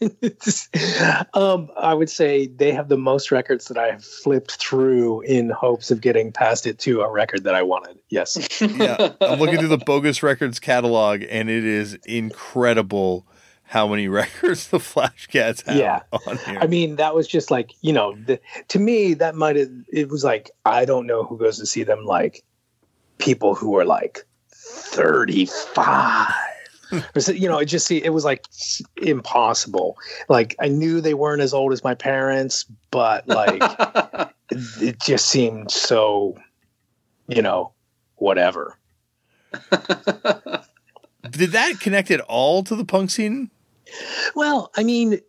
um, 1.34 1.70
I 1.76 1.94
would 1.94 2.10
say 2.10 2.46
they 2.46 2.72
have 2.72 2.88
the 2.88 2.96
most 2.96 3.30
records 3.30 3.66
that 3.66 3.78
I 3.78 3.88
have 3.90 4.04
flipped 4.04 4.52
through 4.52 5.22
in 5.22 5.50
hopes 5.50 5.90
of 5.90 6.00
getting 6.00 6.32
past 6.32 6.66
it 6.66 6.78
to 6.80 7.00
a 7.02 7.10
record 7.10 7.44
that 7.44 7.54
I 7.54 7.62
wanted. 7.62 7.98
Yes. 8.08 8.60
yeah. 8.60 9.12
I'm 9.20 9.38
looking 9.38 9.58
through 9.58 9.68
the 9.68 9.78
Bogus 9.78 10.22
Records 10.22 10.60
catalog 10.60 11.22
and 11.28 11.50
it 11.50 11.64
is 11.64 11.94
incredible 12.06 13.26
how 13.64 13.86
many 13.86 14.08
records 14.08 14.68
the 14.68 14.80
Flash 14.80 15.26
Cats 15.26 15.62
have 15.66 15.76
Yeah. 15.76 16.00
on 16.26 16.38
here. 16.38 16.58
I 16.60 16.66
mean, 16.66 16.96
that 16.96 17.14
was 17.14 17.26
just 17.28 17.50
like, 17.50 17.72
you 17.82 17.92
know, 17.92 18.14
the, 18.14 18.40
to 18.68 18.78
me, 18.78 19.14
that 19.14 19.34
might 19.34 19.56
have, 19.56 19.70
it 19.88 20.08
was 20.08 20.24
like, 20.24 20.50
I 20.64 20.84
don't 20.84 21.06
know 21.06 21.24
who 21.24 21.36
goes 21.36 21.58
to 21.58 21.66
see 21.66 21.82
them, 21.82 22.04
like 22.04 22.44
people 23.18 23.54
who 23.54 23.76
are 23.76 23.84
like 23.84 24.24
35. 24.52 26.32
Or 27.14 27.20
so- 27.20 27.32
you 27.32 27.48
know, 27.48 27.58
it 27.58 27.66
just 27.66 27.86
see 27.86 28.02
it 28.02 28.10
was 28.10 28.24
like 28.24 28.46
impossible. 29.02 29.96
Like 30.28 30.56
I 30.60 30.68
knew 30.68 31.00
they 31.00 31.14
weren't 31.14 31.42
as 31.42 31.54
old 31.54 31.72
as 31.72 31.84
my 31.84 31.94
parents, 31.94 32.64
but 32.90 33.26
like 33.28 33.62
it 34.50 35.00
just 35.00 35.26
seemed 35.26 35.70
so, 35.70 36.36
you 37.26 37.42
know, 37.42 37.72
whatever. 38.16 38.78
Did 41.30 41.52
that 41.52 41.80
connect 41.80 42.10
at 42.10 42.20
all 42.20 42.62
to 42.64 42.74
the 42.76 42.84
punk 42.84 43.10
scene? 43.10 43.50
Well, 44.34 44.70
I 44.76 44.84
mean, 44.84 45.20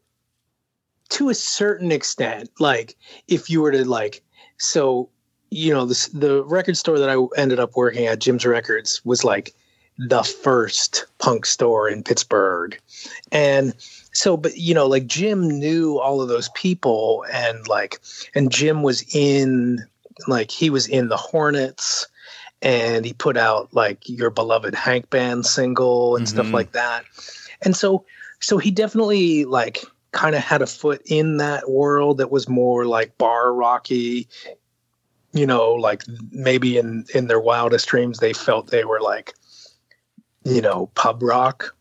to 1.10 1.30
a 1.30 1.34
certain 1.34 1.92
extent, 1.92 2.50
like 2.60 2.96
if 3.28 3.50
you 3.50 3.62
were 3.62 3.72
to 3.72 3.86
like, 3.86 4.22
so 4.58 5.10
you 5.52 5.74
know, 5.74 5.86
this, 5.86 6.08
the 6.10 6.44
record 6.44 6.78
store 6.78 7.00
that 7.00 7.10
I 7.10 7.42
ended 7.42 7.60
up 7.60 7.76
working 7.76 8.06
at, 8.06 8.20
Jim's 8.20 8.46
Records, 8.46 9.04
was 9.04 9.24
like 9.24 9.54
the 10.08 10.24
first 10.24 11.06
punk 11.20 11.46
store 11.46 11.90
in 11.90 12.04
Pittsburgh, 12.04 12.80
and 13.32 13.74
so, 14.14 14.36
but 14.38 14.58
you 14.58 14.74
know, 14.74 14.88
like 14.88 15.06
Jim 15.06 15.48
knew 15.48 16.00
all 16.00 16.22
of 16.22 16.30
those 16.30 16.50
people, 16.56 17.26
and 17.32 17.68
like, 17.68 18.00
and 18.34 18.52
Jim 18.52 18.82
was 18.82 19.04
in, 19.14 19.86
like, 20.28 20.50
he 20.52 20.70
was 20.70 20.88
in 20.88 21.10
the 21.10 21.18
Hornets. 21.18 22.08
And 22.62 23.06
he 23.06 23.14
put 23.14 23.38
out 23.38 23.74
like 23.74 24.00
your 24.10 24.30
beloved 24.30 24.76
Hank 24.76 25.10
band 25.12 25.46
single 25.46 26.18
and 26.18 26.28
stuff 26.28 26.48
Mhm. 26.48 26.54
like 26.54 26.74
that. 26.74 27.06
And 27.62 27.74
so 27.74 28.04
so 28.42 28.58
he 28.58 28.70
definitely 28.70 29.46
like 29.46 29.86
kind 30.12 30.36
of 30.36 30.42
had 30.42 30.62
a 30.62 30.68
foot 30.68 31.02
in 31.06 31.38
that 31.38 31.70
world 31.70 32.18
that 32.18 32.32
was 32.32 32.50
more 32.50 32.86
like 32.86 33.18
bar 33.18 33.54
rocky 33.54 34.28
you 35.32 35.46
know 35.46 35.72
like 35.72 36.04
maybe 36.32 36.78
in 36.78 37.06
in 37.14 37.28
their 37.28 37.40
wildest 37.40 37.88
dreams 37.88 38.20
they 38.20 38.34
felt 38.34 38.72
they 38.72 38.84
were 38.84 39.00
like 39.00 39.34
you 40.44 40.62
know 40.62 40.88
pub 40.96 41.22
rock 41.22 41.76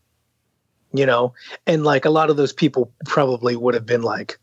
you 0.93 1.05
know? 1.05 1.33
And 1.67 1.83
like 1.83 2.05
a 2.05 2.09
lot 2.09 2.29
of 2.29 2.37
those 2.37 2.53
people 2.53 2.91
probably 3.05 3.55
would 3.55 3.73
have 3.73 3.85
been 3.85 4.01
like 4.01 4.39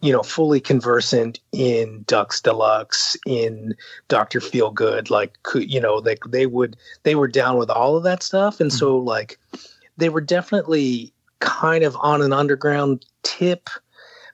you 0.00 0.12
know 0.12 0.22
fully 0.22 0.60
conversant 0.60 1.40
in 1.50 2.04
ducks 2.06 2.40
deluxe 2.40 3.16
in 3.26 3.74
dr 4.06 4.38
feelgood 4.38 5.10
like 5.10 5.36
you 5.56 5.80
know 5.80 6.00
they 6.00 6.16
they 6.28 6.46
would 6.46 6.76
they 7.02 7.16
were 7.16 7.26
down 7.26 7.58
with 7.58 7.68
all 7.68 7.96
of 7.96 8.04
that 8.04 8.22
stuff. 8.22 8.60
And 8.60 8.72
so 8.72 8.96
mm-hmm. 8.96 9.08
like 9.08 9.40
they 9.96 10.08
were 10.08 10.20
definitely 10.20 11.12
kind 11.40 11.82
of 11.82 11.96
on 12.00 12.22
an 12.22 12.32
underground 12.32 13.04
tip. 13.24 13.68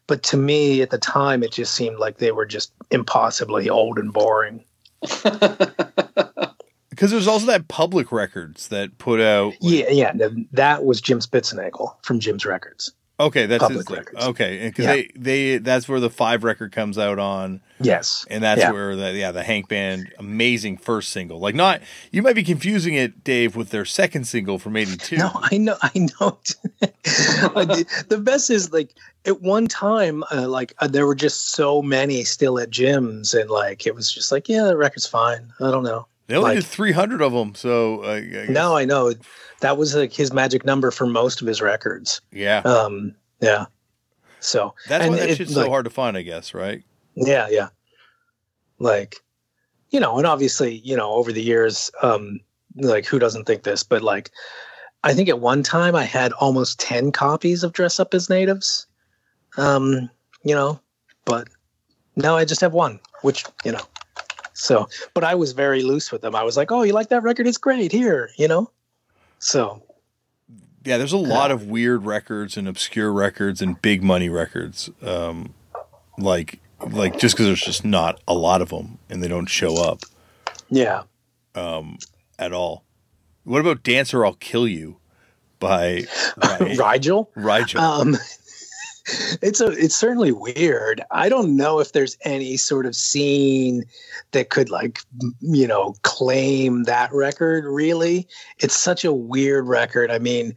But 0.06 0.22
to 0.24 0.36
me 0.36 0.82
at 0.82 0.90
the 0.90 0.98
time 0.98 1.42
it 1.42 1.52
just 1.52 1.74
seemed 1.74 1.98
like 1.98 2.18
they 2.18 2.32
were 2.32 2.44
just 2.44 2.70
impossibly 2.90 3.70
old 3.70 3.98
and 3.98 4.12
boring 4.12 4.64
Because 6.94 7.10
there's 7.10 7.26
also 7.28 7.46
that 7.46 7.68
public 7.68 8.12
records 8.12 8.68
that 8.68 8.96
put 8.98 9.20
out. 9.20 9.54
like- 9.60 9.88
yeah 9.88 10.12
yeah 10.12 10.28
that 10.52 10.84
was 10.84 11.00
jim 11.00 11.18
Spitznagel 11.20 11.94
from 12.02 12.20
jim's 12.20 12.46
records 12.46 12.92
Okay, 13.20 13.46
that's 13.46 13.62
Public 13.62 13.88
his 13.88 13.96
records. 13.96 14.24
Okay, 14.26 14.66
because 14.66 14.84
Yeah. 14.86 14.92
they 14.94 15.10
they 15.14 15.58
that's 15.58 15.88
where 15.88 16.00
the 16.00 16.10
five 16.10 16.42
record 16.42 16.72
comes 16.72 16.98
out 16.98 17.20
on, 17.20 17.60
yes 17.80 18.26
and 18.28 18.42
that's 18.42 18.60
Yeah. 18.60 18.72
where 18.72 18.96
the 18.96 19.12
yeah 19.12 19.30
the 19.30 19.44
Hank 19.44 19.68
Band 19.68 20.12
amazing 20.18 20.78
first 20.78 21.10
single. 21.10 21.38
Like 21.38 21.54
not 21.54 21.80
you 22.10 22.22
might 22.22 22.34
be 22.34 22.42
confusing 22.42 22.94
it, 22.94 23.22
Dave, 23.22 23.54
with 23.54 23.70
their 23.70 23.84
second 23.84 24.24
single 24.24 24.58
from 24.58 24.76
'82. 24.76 25.16
no 25.16 25.30
i 25.34 25.56
know 25.58 25.76
i 25.80 25.92
know 25.96 26.38
the, 26.80 28.04
the 28.08 28.18
best 28.18 28.50
is 28.50 28.72
like 28.72 28.90
at 29.26 29.40
one 29.40 29.68
time 29.68 30.24
uh, 30.32 30.48
like 30.48 30.74
uh, 30.80 30.88
there 30.88 31.06
were 31.06 31.14
just 31.14 31.50
so 31.52 31.82
many 31.82 32.24
still 32.24 32.58
at 32.58 32.70
gyms 32.70 33.32
and 33.38 33.48
like 33.48 33.86
it 33.86 33.94
was 33.94 34.12
just 34.12 34.32
like 34.32 34.48
yeah 34.48 34.64
the 34.64 34.76
record's 34.76 35.06
fine 35.06 35.52
i 35.60 35.70
don't 35.70 35.84
know 35.84 36.06
They 36.26 36.36
only 36.36 36.54
like- 36.54 36.64
did 36.64 36.66
300 36.66 37.20
of 37.20 37.32
them, 37.32 37.54
so 37.54 38.02
uh, 38.02 38.08
I 38.08 38.46
no 38.48 38.76
i 38.76 38.84
know 38.84 39.12
that 39.60 39.76
was 39.76 39.94
like 39.94 40.12
his 40.12 40.32
magic 40.32 40.64
number 40.64 40.90
for 40.90 41.06
most 41.06 41.40
of 41.40 41.46
his 41.46 41.60
records 41.62 42.20
yeah, 42.32 42.58
um 42.60 43.14
yeah 43.40 43.66
so 44.44 44.74
that's 44.88 45.08
why 45.08 45.16
that 45.16 45.30
it, 45.30 45.36
shit's 45.36 45.54
so 45.54 45.68
hard 45.68 45.84
to 45.84 45.90
find, 45.90 46.16
I 46.16 46.22
guess, 46.22 46.52
right? 46.52 46.82
Yeah, 47.14 47.48
yeah. 47.50 47.68
Like, 48.78 49.16
you 49.88 49.98
know, 49.98 50.18
and 50.18 50.26
obviously, 50.26 50.76
you 50.84 50.96
know, 50.96 51.12
over 51.12 51.32
the 51.32 51.42
years, 51.42 51.90
um, 52.02 52.40
like 52.76 53.06
who 53.06 53.18
doesn't 53.18 53.44
think 53.44 53.62
this, 53.62 53.82
but 53.82 54.02
like 54.02 54.30
I 55.02 55.14
think 55.14 55.28
at 55.30 55.40
one 55.40 55.62
time 55.62 55.94
I 55.96 56.04
had 56.04 56.32
almost 56.34 56.78
10 56.80 57.12
copies 57.12 57.64
of 57.64 57.72
Dress 57.72 57.98
Up 57.98 58.12
as 58.12 58.28
Natives. 58.28 58.86
Um, 59.56 60.10
you 60.42 60.54
know, 60.54 60.78
but 61.24 61.48
now 62.16 62.36
I 62.36 62.44
just 62.44 62.60
have 62.60 62.74
one, 62.74 63.00
which, 63.22 63.44
you 63.64 63.72
know. 63.72 63.80
So, 64.54 64.88
but 65.14 65.24
I 65.24 65.34
was 65.34 65.52
very 65.52 65.82
loose 65.82 66.10
with 66.10 66.22
them. 66.22 66.34
I 66.34 66.42
was 66.44 66.56
like, 66.56 66.70
"Oh, 66.72 66.82
you 66.82 66.92
like 66.92 67.08
that 67.10 67.22
record? 67.22 67.46
It's 67.46 67.58
great. 67.58 67.92
Here, 67.92 68.30
you 68.36 68.48
know." 68.48 68.70
So, 69.40 69.82
Yeah, 70.84 70.96
there's 70.96 71.12
a 71.12 71.16
lot 71.18 71.50
of 71.50 71.66
weird 71.66 72.04
records 72.06 72.56
and 72.56 72.66
obscure 72.68 73.12
records 73.12 73.60
and 73.62 73.80
big 73.82 74.02
money 74.02 74.28
records. 74.28 74.90
Um, 75.02 75.54
like 76.18 76.60
like 76.90 77.18
just 77.18 77.34
because 77.34 77.46
there's 77.46 77.60
just 77.62 77.84
not 77.84 78.20
a 78.28 78.34
lot 78.34 78.60
of 78.62 78.68
them 78.68 78.98
and 79.10 79.22
they 79.22 79.28
don't 79.28 79.46
show 79.46 79.76
up 79.82 80.00
Yeah. 80.70 81.02
Um, 81.54 81.98
at 82.38 82.52
all. 82.52 82.84
What 83.44 83.60
about 83.60 83.82
"Dancer, 83.82 84.24
I'll 84.24 84.34
Kill 84.34 84.66
You" 84.68 84.96
by 85.58 86.04
Ry- 86.36 86.98
Ryjel. 86.98 87.28
Ryjel? 87.34 87.78
Um, 87.80 88.16
it's 89.06 89.60
a 89.60 89.68
it's 89.68 89.94
certainly 89.94 90.32
weird. 90.32 91.02
I 91.10 91.28
don't 91.28 91.56
know 91.56 91.78
if 91.78 91.92
there's 91.92 92.16
any 92.24 92.56
sort 92.56 92.86
of 92.86 92.96
scene 92.96 93.84
that 94.32 94.50
could 94.50 94.70
like 94.70 95.00
you 95.40 95.66
know 95.66 95.94
claim 96.02 96.84
that 96.84 97.12
record. 97.12 97.64
Really, 97.66 98.26
it's 98.58 98.76
such 98.76 99.04
a 99.04 99.12
weird 99.12 99.66
record. 99.66 100.10
I 100.10 100.18
mean, 100.18 100.56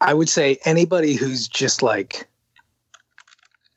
I 0.00 0.14
would 0.14 0.28
say 0.28 0.58
anybody 0.64 1.14
who's 1.14 1.46
just 1.46 1.82
like 1.82 2.28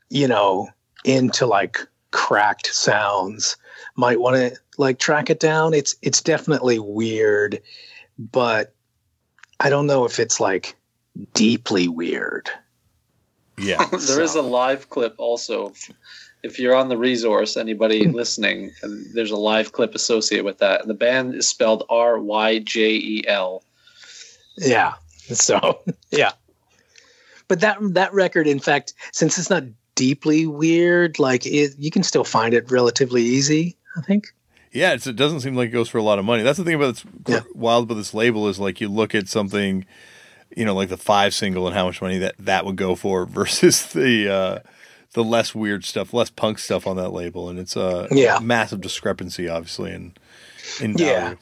you 0.09 0.27
know 0.27 0.69
into 1.03 1.45
like 1.45 1.77
cracked 2.11 2.67
sounds 2.73 3.57
might 3.95 4.19
want 4.19 4.35
to 4.35 4.57
like 4.77 4.97
track 4.97 5.29
it 5.29 5.39
down. 5.39 5.73
It's 5.73 5.95
it's 6.01 6.21
definitely 6.21 6.79
weird, 6.79 7.61
but 8.17 8.73
I 9.59 9.69
don't 9.69 9.87
know 9.87 10.05
if 10.05 10.19
it's 10.19 10.39
like 10.39 10.75
deeply 11.33 11.87
weird. 11.87 12.49
Yeah, 13.57 13.85
there 14.07 14.21
is 14.21 14.35
a 14.35 14.41
live 14.41 14.89
clip 14.89 15.15
also. 15.17 15.73
If 16.43 16.59
you're 16.59 16.75
on 16.75 16.89
the 16.89 16.97
resource, 16.97 17.57
anybody 17.57 18.05
hmm. 18.05 18.11
listening, 18.11 18.71
and 18.83 19.05
there's 19.13 19.31
a 19.31 19.37
live 19.37 19.71
clip 19.71 19.95
associated 19.95 20.45
with 20.45 20.59
that. 20.59 20.81
And 20.81 20.89
the 20.89 20.93
band 20.95 21.33
is 21.35 21.47
spelled 21.47 21.83
R 21.89 22.19
Y 22.19 22.59
J 22.59 22.95
E 22.95 23.23
L. 23.27 23.63
Yeah. 24.57 24.93
So 25.17 25.79
yeah. 26.11 26.31
But 27.47 27.59
that 27.61 27.77
that 27.81 28.13
record, 28.13 28.47
in 28.47 28.59
fact, 28.59 28.93
since 29.11 29.37
it's 29.37 29.49
not 29.49 29.63
deeply 29.95 30.45
weird, 30.45 31.19
like 31.19 31.45
it, 31.45 31.73
you 31.77 31.89
can 31.91 32.03
still 32.03 32.23
find 32.23 32.53
it 32.53 32.69
relatively 32.69 33.23
easy. 33.23 33.77
I 33.97 34.01
think. 34.01 34.27
yeah. 34.71 34.93
It's, 34.93 35.07
it 35.07 35.15
doesn't 35.15 35.39
seem 35.39 35.55
like 35.55 35.69
it 35.69 35.71
goes 35.73 35.89
for 35.89 35.97
a 35.97 36.03
lot 36.03 36.19
of 36.19 36.25
money. 36.25 36.43
That's 36.43 36.57
the 36.57 36.65
thing 36.65 36.75
about 36.75 36.95
this 36.95 37.05
Yeah. 37.27 37.41
wild 37.53 37.85
about 37.85 37.95
this 37.95 38.13
label 38.13 38.47
is 38.49 38.59
like 38.59 38.81
you 38.81 38.89
look 38.89 39.15
at 39.15 39.27
something, 39.29 39.85
you 40.55 40.65
know, 40.65 40.73
like 40.73 40.89
the 40.89 40.97
five 40.97 41.33
single 41.33 41.67
and 41.67 41.75
how 41.75 41.85
much 41.85 42.01
money 42.01 42.17
that 42.19 42.35
that 42.39 42.65
would 42.65 42.75
go 42.75 42.95
for 42.95 43.25
versus 43.27 43.85
the 43.87 44.29
uh, 44.31 44.59
the 45.13 45.23
less 45.23 45.53
weird 45.55 45.85
stuff, 45.85 46.13
less 46.13 46.29
punk 46.29 46.59
stuff 46.59 46.87
on 46.87 46.95
that 46.97 47.09
label, 47.09 47.49
and 47.49 47.59
it's 47.59 47.75
a 47.75 48.07
Yeah. 48.11 48.39
massive 48.41 48.81
discrepancy, 48.81 49.47
obviously, 49.47 49.91
in 49.93 50.13
in 50.81 50.97
Yeah. 50.97 51.35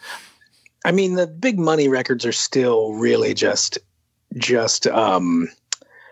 I 0.86 0.92
mean, 0.92 1.16
the 1.16 1.28
big 1.28 1.58
money 1.58 1.88
records 1.88 2.26
are 2.26 2.34
still 2.34 2.94
really 2.94 3.34
just 3.34 3.78
just 4.38 4.86
um, 4.88 5.48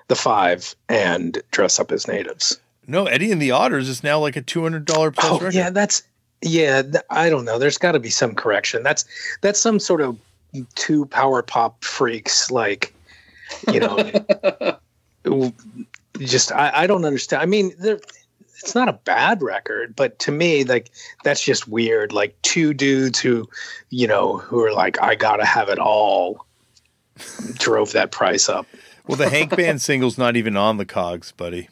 the 0.08 0.16
five 0.16 0.76
and 0.88 1.42
dress 1.52 1.80
up 1.80 1.92
as 1.92 2.08
natives. 2.08 2.58
No, 2.88 3.06
Eddie 3.06 3.32
and 3.32 3.42
the 3.42 3.52
Otters 3.52 3.90
is 3.90 4.04
now 4.04 4.20
like 4.20 4.36
a 4.36 4.42
two 4.42 4.62
hundred 4.64 4.86
dollar 4.86 5.12
plus 5.12 5.32
Oh 5.32 5.36
record. 5.40 5.54
yeah, 5.56 5.70
that's 5.72 6.04
yeah. 6.42 6.82
I 7.10 7.30
don't 7.30 7.46
know. 7.46 7.60
There's 7.60 7.78
got 7.78 7.92
to 7.94 8.00
be 8.00 8.10
some 8.10 8.34
correction. 8.34 8.82
That's 8.84 9.06
that's 9.42 9.60
some 9.60 9.80
sort 9.80 10.02
of 10.02 10.18
two 10.76 11.06
power 11.08 11.42
pop 11.42 11.84
freaks 11.84 12.52
like 12.52 12.94
you 13.72 13.80
know. 13.80 14.78
just 16.20 16.52
I, 16.52 16.72
I 16.74 16.88
don't 16.88 17.06
understand. 17.06 17.42
I 17.42 17.46
mean, 17.46 17.74
it's 17.80 18.76
not 18.76 18.88
a 18.88 18.94
bad 18.94 19.42
record, 19.42 19.96
but 19.96 20.20
to 20.20 20.32
me, 20.32 20.64
like 20.64 20.92
that's 21.24 21.44
just 21.44 21.68
weird. 21.68 22.14
Like 22.14 22.40
two 22.42 22.74
dudes 22.74 23.20
who, 23.20 23.48
you 23.90 24.08
know, 24.08 24.38
who 24.38 24.64
are 24.64 24.74
like, 24.74 25.02
I 25.02 25.16
gotta 25.16 25.46
have 25.46 25.70
it 25.70 25.80
all, 25.80 26.46
drove 27.54 27.92
that 27.94 28.12
price 28.12 28.50
up. 28.50 28.68
Well, 29.08 29.18
the 29.18 29.30
Hank 29.30 29.56
Band 29.56 29.82
single's 29.82 30.18
not 30.18 30.36
even 30.36 30.56
on 30.56 30.78
Discogs, 30.78 31.36
buddy. 31.36 31.70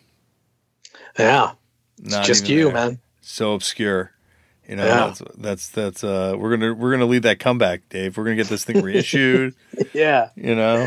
Yeah, 1.17 1.51
Not 2.01 2.25
just 2.25 2.47
you, 2.47 2.65
there. 2.65 2.73
man. 2.73 2.99
So 3.21 3.53
obscure. 3.53 4.11
You 4.69 4.75
know, 4.75 4.85
Yeah. 4.85 5.07
that's 5.07 5.21
that's 5.37 5.69
that's 5.69 6.03
uh 6.03 6.35
we're 6.37 6.55
gonna 6.55 6.73
we're 6.75 6.91
gonna 6.91 7.07
lead 7.07 7.23
that 7.23 7.39
comeback, 7.39 7.89
Dave. 7.89 8.15
We're 8.15 8.23
gonna 8.25 8.35
get 8.35 8.47
this 8.49 8.63
thing 8.63 8.81
reissued. 8.83 9.55
Yeah, 9.93 10.29
you 10.35 10.53
know, 10.55 10.85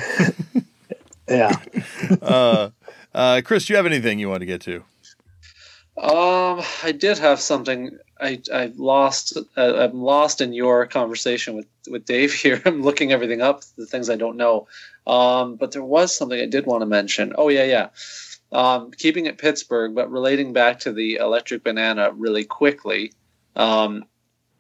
yeah. 1.29 1.57
uh, 2.23 2.71
uh, 3.13 3.41
Chris, 3.45 3.67
do 3.67 3.73
you 3.73 3.77
have 3.77 3.87
anything 3.87 4.19
you 4.21 4.29
want 4.29 4.41
to 4.41 4.47
get 4.47 4.61
to? 4.63 4.85
Um, 5.99 6.63
I 6.83 6.93
did 6.97 7.19
have 7.19 7.41
something. 7.41 7.99
I 8.21 8.41
I 8.53 8.73
lost. 8.77 9.37
Uh, 9.57 9.75
I'm 9.91 10.01
lost 10.01 10.41
in 10.41 10.53
your 10.53 10.87
conversation 10.87 11.55
with 11.57 11.67
with 11.91 12.05
Dave 12.05 12.33
here. 12.33 12.63
I'm 12.65 12.83
looking 12.83 13.13
everything 13.13 13.43
up, 13.43 13.63
the 13.77 13.87
things 13.87 14.09
I 14.09 14.17
don't 14.17 14.37
know. 14.37 14.69
Um, 15.07 15.57
but 15.57 15.73
there 15.73 15.83
was 15.85 16.15
something 16.17 16.41
I 16.41 16.47
did 16.47 16.67
want 16.67 16.83
to 16.83 16.87
mention. 16.87 17.33
Oh 17.37 17.49
yeah, 17.49 17.65
yeah. 17.65 17.89
Um, 18.53 18.91
keeping 18.93 19.27
it 19.27 19.39
Pittsburgh, 19.39 19.95
but 19.95 20.11
relating 20.11 20.53
back 20.53 20.81
to 20.81 20.93
the 20.93 21.17
Electric 21.17 21.65
Banana 21.65 22.13
really 22.13 22.45
quickly. 22.45 23.13
Um, 23.57 24.05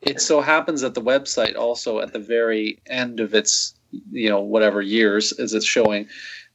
it 0.01 0.20
so 0.20 0.40
happens 0.40 0.80
that 0.80 0.95
the 0.95 1.03
website 1.03 1.57
also 1.57 2.01
at 2.01 2.12
the 2.12 2.18
very 2.18 2.80
end 2.86 3.20
of 3.20 3.34
its 3.34 3.74
you 4.11 4.28
know 4.28 4.40
whatever 4.40 4.80
years 4.82 5.32
as 5.32 5.55
it's 5.55 5.66
showing 5.66 6.09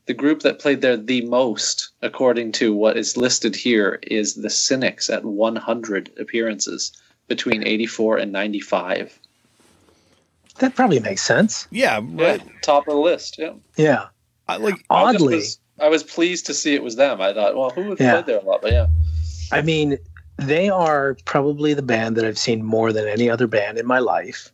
the 0.07 0.13
group 0.13 0.41
that 0.41 0.59
played 0.59 0.81
there 0.81 0.97
the 0.97 1.21
most, 1.25 1.89
according 2.01 2.53
to 2.53 2.73
what 2.73 2.97
is 2.97 3.17
listed 3.17 3.55
here, 3.55 3.99
is 4.03 4.35
the 4.35 4.49
Cynics 4.49 5.09
at 5.09 5.25
100 5.25 6.11
appearances 6.17 6.93
between 7.27 7.67
84 7.67 8.17
and 8.17 8.31
95. 8.31 9.19
That 10.59 10.75
probably 10.75 11.01
makes 11.01 11.21
sense. 11.21 11.67
Yeah, 11.71 11.97
right. 11.97 12.41
Yeah, 12.43 12.51
top 12.61 12.87
of 12.87 12.93
the 12.93 12.99
list. 12.99 13.37
Yeah. 13.37 13.53
Yeah. 13.75 14.07
I, 14.47 14.55
like 14.57 14.75
I 14.89 15.03
Oddly, 15.03 15.35
was, 15.35 15.59
I 15.77 15.89
was 15.89 16.03
pleased 16.03 16.45
to 16.45 16.53
see 16.53 16.73
it 16.73 16.81
was 16.81 16.95
them. 16.95 17.19
I 17.19 17.33
thought, 17.33 17.55
well, 17.57 17.69
who 17.71 17.83
would 17.83 17.99
Yeah. 17.99 18.13
played 18.13 18.27
there 18.27 18.39
a 18.39 18.43
lot? 18.43 18.61
But 18.61 18.71
yeah, 18.71 18.87
I 19.51 19.61
mean, 19.61 19.97
they 20.37 20.69
are 20.69 21.17
probably 21.25 21.73
the 21.73 21.81
band 21.81 22.15
that 22.15 22.25
I've 22.25 22.37
seen 22.37 22.63
more 22.63 22.93
than 22.93 23.07
any 23.07 23.29
other 23.29 23.47
band 23.47 23.77
in 23.77 23.85
my 23.85 23.99
life. 23.99 24.51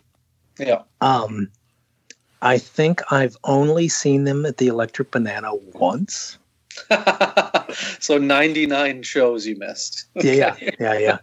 yeah. 0.58 0.84
Um, 1.02 1.50
I 2.42 2.58
think 2.58 3.02
I've 3.12 3.38
only 3.46 3.88
seen 3.88 4.26
them 4.26 4.46
at 4.46 4.58
the 4.58 4.68
Electric 4.68 5.12
Banana 5.12 5.56
once. 5.56 6.38
so 8.00 8.18
99 8.18 9.04
shows 9.04 9.46
you 9.48 9.56
missed. 9.58 10.06
Yeah, 10.16 10.56
yeah, 10.60 10.72
yeah, 10.80 10.98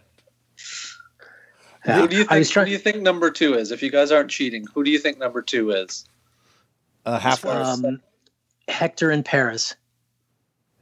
yeah. 1.87 1.95
Who 1.97 2.09
do 2.09 2.17
you 2.17 2.27
I 2.29 2.39
was 2.39 2.53
think? 2.53 2.61
Who 2.61 2.65
do 2.67 2.73
you 2.73 2.79
think 2.79 3.03
number 3.03 3.31
two 3.31 3.55
is? 3.55 3.71
If 3.73 3.83
you 3.83 3.91
guys 3.91 4.13
aren't 4.13 4.31
cheating, 4.31 4.65
who 4.75 4.85
do 4.85 4.91
you 4.91 4.99
think 4.99 5.19
number 5.19 5.43
two 5.43 5.71
is? 5.71 6.05
uh, 7.07 7.19
half 7.19 7.41
far 7.41 7.63
Um, 7.63 8.01
Hector 8.69 9.11
in 9.11 9.23
Paris. 9.23 9.75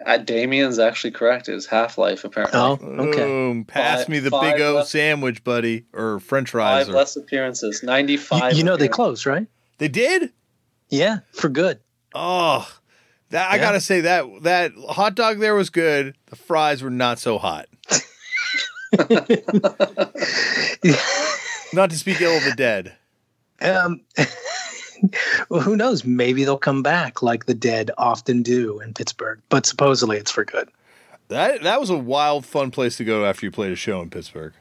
Uh, 0.06 0.16
Damien's 0.18 0.78
actually 0.78 1.10
correct. 1.10 1.48
It 1.48 1.54
was 1.54 1.66
Half 1.66 1.98
Life 1.98 2.24
apparently. 2.24 2.58
Oh, 2.58 2.72
okay. 2.80 3.18
Boom. 3.24 3.64
Pass 3.64 4.00
Five- 4.00 4.08
me 4.08 4.18
the 4.20 4.30
big 4.30 4.60
O 4.60 4.74
left. 4.76 4.88
sandwich, 4.88 5.42
buddy, 5.44 5.86
or 5.92 6.20
French 6.20 6.50
fries. 6.50 6.86
Five 6.86 6.94
Or, 6.94 6.98
less 6.98 7.16
appearances. 7.16 7.82
95. 7.82 8.54
you 8.54 8.62
know 8.64 8.72
they 8.76 8.84
appearances. 8.86 8.94
closed, 8.94 9.26
right? 9.26 9.46
they 9.78 9.88
did. 9.88 10.32
Yeah, 10.88 11.18
for 11.32 11.48
good. 11.48 11.80
Oh, 12.14 12.68
that 13.30 13.50
I 13.50 13.56
Yeah. 13.56 13.60
gotta 13.62 13.80
say 13.80 14.00
that 14.02 14.24
that 14.42 14.72
hot 14.88 15.14
dog 15.14 15.38
there 15.40 15.54
was 15.54 15.68
good. 15.70 16.14
The 16.26 16.36
fries 16.36 16.82
were 16.82 16.90
not 16.90 17.18
so 17.18 17.38
hot. 17.38 17.66
Not 21.74 21.90
to 21.90 21.96
speak 21.98 22.20
ill 22.22 22.36
of 22.36 22.44
the 22.44 22.54
dead. 22.56 22.94
Um, 23.60 24.00
well, 25.48 25.60
who 25.60 25.76
knows? 25.76 26.04
Maybe 26.04 26.44
they'll 26.44 26.58
come 26.58 26.82
back 26.82 27.22
like 27.22 27.46
the 27.46 27.54
dead 27.54 27.90
often 27.98 28.42
do 28.42 28.80
in 28.80 28.94
Pittsburgh. 28.94 29.40
But 29.48 29.66
supposedly 29.66 30.16
it's 30.16 30.30
for 30.30 30.44
good. 30.44 30.68
That 31.28 31.62
that 31.62 31.80
was 31.80 31.90
a 31.90 31.96
wild, 31.96 32.46
fun 32.46 32.70
place 32.70 32.96
to 32.96 33.04
go 33.04 33.24
after 33.24 33.46
you 33.46 33.50
played 33.52 33.72
a 33.72 33.76
show 33.76 34.00
in 34.00 34.10
Pittsburgh. 34.10 34.54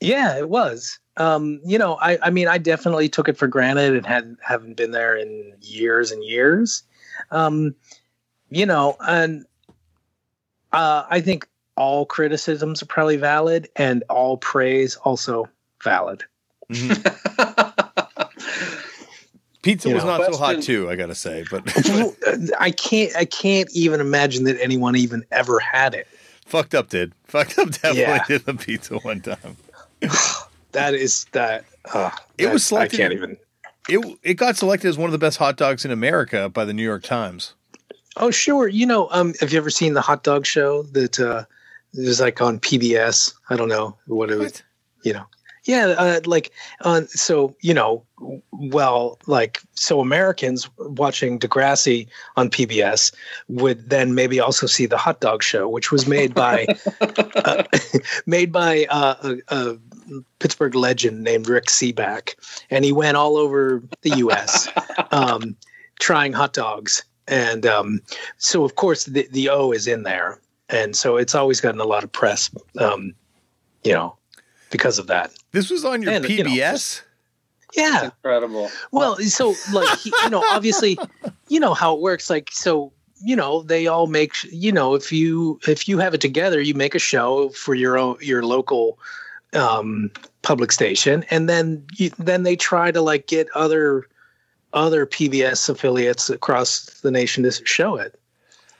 Yeah, 0.00 0.38
it 0.38 0.48
was. 0.48 0.98
Um, 1.18 1.60
you 1.64 1.78
know, 1.78 1.96
I, 1.96 2.18
I 2.22 2.30
mean, 2.30 2.48
I 2.48 2.56
definitely 2.56 3.10
took 3.10 3.28
it 3.28 3.36
for 3.36 3.46
granted 3.46 3.94
and 3.94 4.06
had 4.06 4.36
haven't 4.42 4.76
been 4.76 4.92
there 4.92 5.14
in 5.14 5.52
years 5.60 6.10
and 6.10 6.24
years. 6.24 6.82
Um, 7.30 7.74
you 8.48 8.64
know, 8.64 8.96
and 9.00 9.44
uh, 10.72 11.04
I 11.10 11.20
think 11.20 11.46
all 11.76 12.06
criticisms 12.06 12.82
are 12.82 12.86
probably 12.86 13.16
valid, 13.16 13.68
and 13.76 14.02
all 14.08 14.38
praise 14.38 14.96
also 14.96 15.48
valid. 15.82 16.24
Pizza 19.62 19.88
You 19.88 19.94
was 19.96 20.04
know. 20.04 20.16
not 20.18 20.32
so 20.32 20.38
hot 20.38 20.54
Question- 20.54 20.62
too, 20.62 20.90
I 20.90 20.96
gotta 20.96 21.14
say, 21.14 21.44
but 21.50 21.62
I 22.58 22.70
can't, 22.70 23.14
I 23.16 23.24
can't 23.26 23.68
even 23.74 24.00
imagine 24.00 24.44
that 24.44 24.60
anyone 24.60 24.96
even 24.96 25.24
ever 25.30 25.60
had 25.60 25.94
it. 25.94 26.06
fucked 26.46 26.74
up 26.74 26.88
did. 26.88 27.12
Fucked 27.24 27.58
up 27.58 27.70
definitely 27.70 28.00
Yeah. 28.00 28.24
did 28.28 28.44
the 28.46 28.54
pizza 28.54 28.96
one 28.98 29.20
time. 29.20 29.56
That 30.72 30.94
is 30.94 31.24
that. 31.32 31.64
Uh, 31.92 32.10
It 32.38 32.46
was 32.52 32.68
that- 32.68 32.76
I 32.76 32.78
selected- 32.88 32.96
can't 32.96 33.12
even. 33.12 33.36
It 33.88 34.18
it 34.22 34.34
got 34.34 34.56
selected 34.56 34.86
as 34.88 34.96
one 34.96 35.06
of 35.06 35.12
the 35.12 35.18
best 35.18 35.36
hot 35.38 35.56
dogs 35.56 35.84
in 35.84 35.90
America 35.90 36.48
by 36.48 36.64
the 36.64 36.72
New 36.72 36.84
York 36.84 37.02
Times. 37.02 37.54
Oh, 38.16 38.30
sure. 38.30 38.68
You 38.68 38.86
know, 38.86 39.08
um, 39.10 39.34
have 39.40 39.52
you 39.52 39.58
ever 39.58 39.70
seen 39.70 39.94
the 39.94 40.00
hot 40.00 40.22
dog 40.22 40.46
show 40.46 40.84
that 40.92 41.18
uh, 41.18 41.44
it 41.94 42.06
was 42.06 42.20
like 42.20 42.40
on 42.40 42.60
PBS? 42.60 43.34
I 43.48 43.56
don't 43.56 43.68
know 43.68 43.96
what 44.06 44.30
it 44.30 44.36
was. 44.38 44.52
What? 44.52 44.62
You 45.02 45.14
know, 45.14 45.24
Yeah, 45.70 45.86
uh, 45.96 46.20
like 46.24 46.50
uh, 46.80 47.02
so 47.06 47.54
you 47.60 47.72
know, 47.72 48.02
well, 48.50 49.20
like 49.28 49.62
so 49.74 50.00
Americans 50.00 50.68
watching 50.78 51.38
Degrassi 51.38 52.08
on 52.36 52.50
PBS 52.50 53.14
would 53.46 53.88
then 53.88 54.16
maybe 54.16 54.40
also 54.40 54.66
see 54.66 54.86
the 54.86 54.96
Hot 54.96 55.20
Dog 55.20 55.44
Show, 55.44 55.68
which 55.68 55.92
was 55.92 56.08
made 56.08 56.34
by 56.34 56.66
uh, 57.00 57.62
made 58.26 58.50
by 58.50 58.86
uh, 58.90 59.14
a, 59.22 59.56
a 59.56 59.78
Pittsburgh 60.40 60.74
legend 60.74 61.22
named 61.22 61.48
Rick 61.48 61.66
Sebak, 61.66 62.34
and 62.70 62.84
he 62.84 62.90
went 62.90 63.16
all 63.16 63.36
over 63.36 63.80
the 64.02 64.16
U.S. 64.16 64.66
um, 65.12 65.54
trying 66.00 66.32
hot 66.32 66.52
dogs, 66.52 67.04
and 67.28 67.64
um, 67.64 68.00
so 68.38 68.64
of 68.64 68.74
course 68.74 69.04
the 69.04 69.28
the 69.30 69.48
O 69.48 69.70
is 69.70 69.86
in 69.86 70.02
there, 70.02 70.40
and 70.68 70.96
so 70.96 71.16
it's 71.16 71.36
always 71.36 71.60
gotten 71.60 71.80
a 71.80 71.84
lot 71.84 72.02
of 72.02 72.10
press, 72.10 72.50
um, 72.80 73.14
you 73.84 73.92
know, 73.92 74.16
because 74.72 74.98
of 74.98 75.06
that. 75.06 75.30
This 75.52 75.70
was 75.70 75.84
on 75.84 76.02
your 76.02 76.12
And, 76.12 76.24
PBS. 76.24 76.36
you 76.38 76.44
know, 76.44 76.50
just- 76.54 77.02
Yeah. 77.76 78.04
Incredible. 78.06 78.70
Well, 78.92 79.16
so 79.16 79.54
like 79.72 79.98
he, 80.00 80.12
you 80.24 80.30
know, 80.30 80.44
obviously, 80.50 80.98
you 81.48 81.60
know 81.60 81.74
how 81.74 81.94
it 81.94 82.00
works. 82.00 82.28
Like 82.28 82.48
so, 82.52 82.92
you 83.24 83.36
know, 83.36 83.62
they 83.62 83.86
all 83.86 84.06
make 84.08 84.32
you 84.50 84.72
know 84.72 84.94
if 84.94 85.12
you 85.12 85.60
if 85.68 85.86
you 85.88 85.98
have 85.98 86.14
it 86.14 86.20
together, 86.20 86.60
you 86.60 86.74
make 86.74 86.94
a 86.94 86.98
show 86.98 87.50
for 87.50 87.74
your 87.74 87.96
own 87.98 88.16
your 88.20 88.42
local 88.44 88.98
um, 89.52 90.10
public 90.42 90.72
station, 90.72 91.24
and 91.30 91.48
then 91.48 91.84
you, 91.96 92.10
then 92.18 92.42
they 92.44 92.56
try 92.56 92.90
to 92.90 93.00
like 93.02 93.26
get 93.28 93.48
other 93.54 94.06
other 94.72 95.06
PBS 95.06 95.68
affiliates 95.68 96.30
across 96.30 96.84
the 97.02 97.10
nation 97.10 97.42
to 97.44 97.52
show 97.64 97.96
it. 97.96 98.18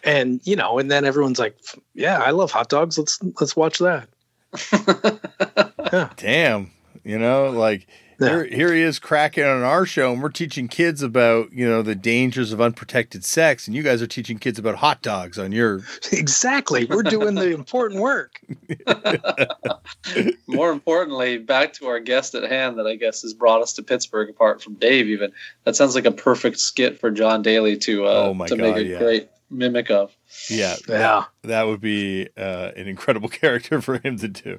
And 0.02 0.40
you 0.44 0.56
know, 0.56 0.78
and 0.78 0.90
then 0.90 1.04
everyone's 1.04 1.38
like, 1.38 1.56
"Yeah, 1.94 2.18
I 2.18 2.30
love 2.30 2.50
hot 2.50 2.68
dogs. 2.70 2.98
Let's 2.98 3.20
let's 3.40 3.54
watch 3.54 3.78
that." 3.78 4.08
Damn. 6.16 6.70
You 7.04 7.18
know, 7.18 7.50
like 7.50 7.86
Yeah. 8.20 8.28
here, 8.28 8.44
here 8.44 8.74
he 8.74 8.82
is 8.82 8.98
cracking 8.98 9.44
on 9.44 9.62
our 9.62 9.86
show, 9.86 10.12
and 10.12 10.22
we're 10.22 10.28
teaching 10.28 10.68
kids 10.68 11.02
about 11.02 11.52
you 11.52 11.66
know 11.66 11.80
the 11.82 11.94
dangers 11.94 12.52
of 12.52 12.60
unprotected 12.60 13.24
sex, 13.24 13.66
and 13.66 13.74
you 13.74 13.82
guys 13.82 14.02
are 14.02 14.06
teaching 14.06 14.38
kids 14.38 14.58
about 14.58 14.74
hot 14.76 15.00
dogs 15.02 15.38
on 15.38 15.52
your. 15.52 15.80
Exactly, 16.12 16.84
we're 16.84 17.02
doing 17.02 17.34
the 17.34 17.50
important 17.52 18.00
work. 18.00 18.40
More 20.46 20.70
importantly, 20.70 21.38
back 21.38 21.72
to 21.74 21.86
our 21.86 22.00
guest 22.00 22.34
at 22.34 22.42
hand 22.50 22.78
that 22.78 22.86
I 22.86 22.96
guess 22.96 23.22
has 23.22 23.32
brought 23.32 23.62
us 23.62 23.72
to 23.74 23.82
Pittsburgh, 23.82 24.28
apart 24.28 24.62
from 24.62 24.74
Dave. 24.74 25.08
Even 25.08 25.32
that 25.64 25.76
sounds 25.76 25.94
like 25.94 26.04
a 26.04 26.10
perfect 26.12 26.58
skit 26.58 27.00
for 27.00 27.10
Jon 27.10 27.40
Daly 27.42 27.76
to 27.78 28.06
uh, 28.06 28.10
Oh 28.26 28.34
my 28.34 28.46
to 28.48 28.56
make 28.56 28.76
a 28.76 28.84
yeah. 28.84 28.98
great 28.98 29.28
mimic 29.50 29.90
of. 29.90 30.14
Yeah, 30.48 30.76
Yeah. 30.88 31.24
that 31.44 31.62
would 31.66 31.80
be 31.80 32.28
uh, 32.36 32.70
an 32.76 32.86
incredible 32.86 33.28
character 33.28 33.80
for 33.80 33.98
him 33.98 34.18
to 34.18 34.28
do. 34.28 34.56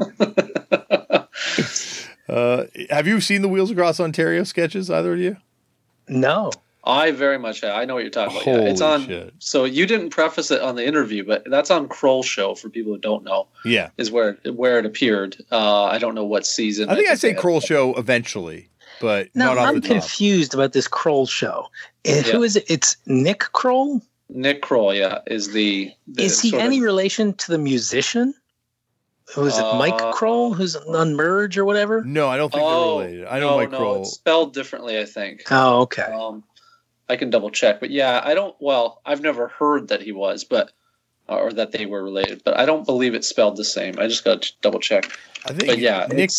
Uh, 2.30 2.66
have 2.90 3.08
you 3.08 3.20
seen 3.22 3.42
the 3.42 3.48
Wheels 3.50 3.72
Across 3.72 4.00
Ontario 4.00 4.44
sketches, 4.44 4.90
either 4.90 5.14
of 5.14 5.20
you? 5.20 5.38
No. 6.08 6.52
I 6.84 7.12
very 7.12 7.38
much 7.38 7.62
have. 7.62 7.76
I 7.76 7.86
know 7.86 7.94
what 7.94 8.02
you're 8.04 8.10
talking 8.10 8.38
about. 8.42 8.48
Yeah, 8.48 8.70
it's 8.70 8.82
Holy 8.82 8.94
on. 8.94 9.06
shit. 9.08 9.34
So 9.38 9.66
you 9.66 9.86
didn't 9.86 10.10
preface 10.10 10.50
it 10.50 10.62
on 10.62 10.76
the 10.76 10.84
interview, 10.86 11.24
but 11.24 11.44
that's 11.48 11.70
on 11.70 11.88
Kroll 11.88 12.24
Show 12.24 12.56
for 12.56 12.70
people 12.70 12.94
who 12.94 12.98
don't 13.00 13.24
know. 13.24 13.48
Yeah, 13.64 13.90
Is 14.00 14.10
where 14.12 14.34
where 14.52 14.80
it 14.80 14.86
appeared. 14.88 15.38
Uh, 15.52 15.84
I 15.84 16.00
don't 16.00 16.16
know 16.16 16.26
what 16.26 16.44
season. 16.46 16.90
I 16.90 16.96
think 16.96 17.08
I 17.10 17.14
say 17.14 17.36
Kroll 17.36 17.60
Show 17.62 17.94
eventually, 17.98 18.68
but 19.00 19.30
Now 19.36 19.54
not 19.54 19.58
off 19.60 19.68
I'm 19.68 19.76
the 19.76 19.82
top. 19.82 19.90
confused 19.92 20.56
about 20.56 20.74
this 20.74 20.88
Kroll 20.88 21.28
show. 21.28 21.68
Who 22.08 22.14
Yeah. 22.14 22.40
is 22.40 22.56
it? 22.56 22.66
It's 22.68 22.98
Nick 23.06 23.42
Kroll. 23.54 24.02
Nick 24.30 24.64
Kroll, 24.64 24.92
yeah, 24.96 25.20
is 25.28 25.52
the. 25.54 25.92
the 26.08 26.24
Is 26.24 26.42
he 26.42 26.50
sort 26.50 26.62
of- 26.62 26.66
any 26.66 26.82
relation 26.82 27.34
to 27.36 27.52
the 27.52 27.60
musician? 27.60 28.34
Was 29.38 29.58
it 29.58 29.64
Mike 29.78 29.94
Uh, 30.02 30.12
Krol, 30.14 30.54
who's 30.56 30.76
on 30.76 31.16
Merge 31.16 31.58
or 31.58 31.64
whatever? 31.66 32.04
No, 32.04 32.28
I 32.28 32.38
don't 32.38 32.52
think 32.52 32.64
Oh, 32.66 33.00
they're 33.00 33.08
related. 33.08 33.28
I 33.28 33.40
know 33.40 33.52
no, 33.52 33.58
Mike 33.58 33.72
no, 33.72 33.80
Krol. 33.80 34.00
It's 34.02 34.14
spelled 34.14 34.54
differently, 34.54 35.00
I 35.00 35.06
think. 35.06 35.44
Oh, 35.50 35.82
okay. 35.82 36.04
Um, 36.04 36.44
I 37.08 37.16
can 37.16 37.30
double 37.30 37.50
check, 37.50 37.80
but 37.80 37.92
yeah, 37.92 38.22
I 38.24 38.34
don't. 38.34 38.56
Well, 38.60 39.02
I've 39.06 39.22
never 39.22 39.48
heard 39.48 39.88
that 39.90 40.02
he 40.02 40.12
was, 40.12 40.44
but 40.44 40.72
or 41.28 41.54
that 41.54 41.72
they 41.72 41.86
were 41.86 42.04
related, 42.04 42.42
but 42.44 42.58
I 42.60 42.66
don't 42.66 42.86
believe 42.86 43.14
it's 43.14 43.28
spelled 43.28 43.56
the 43.56 43.64
same. 43.64 43.98
I 44.00 44.08
just 44.08 44.26
got 44.26 44.42
to 44.42 44.52
double 44.62 44.80
check. 44.80 45.06
I 45.46 45.50
think 45.54 45.68
But 45.68 45.80
yeah, 45.80 46.08
Nick 46.12 46.32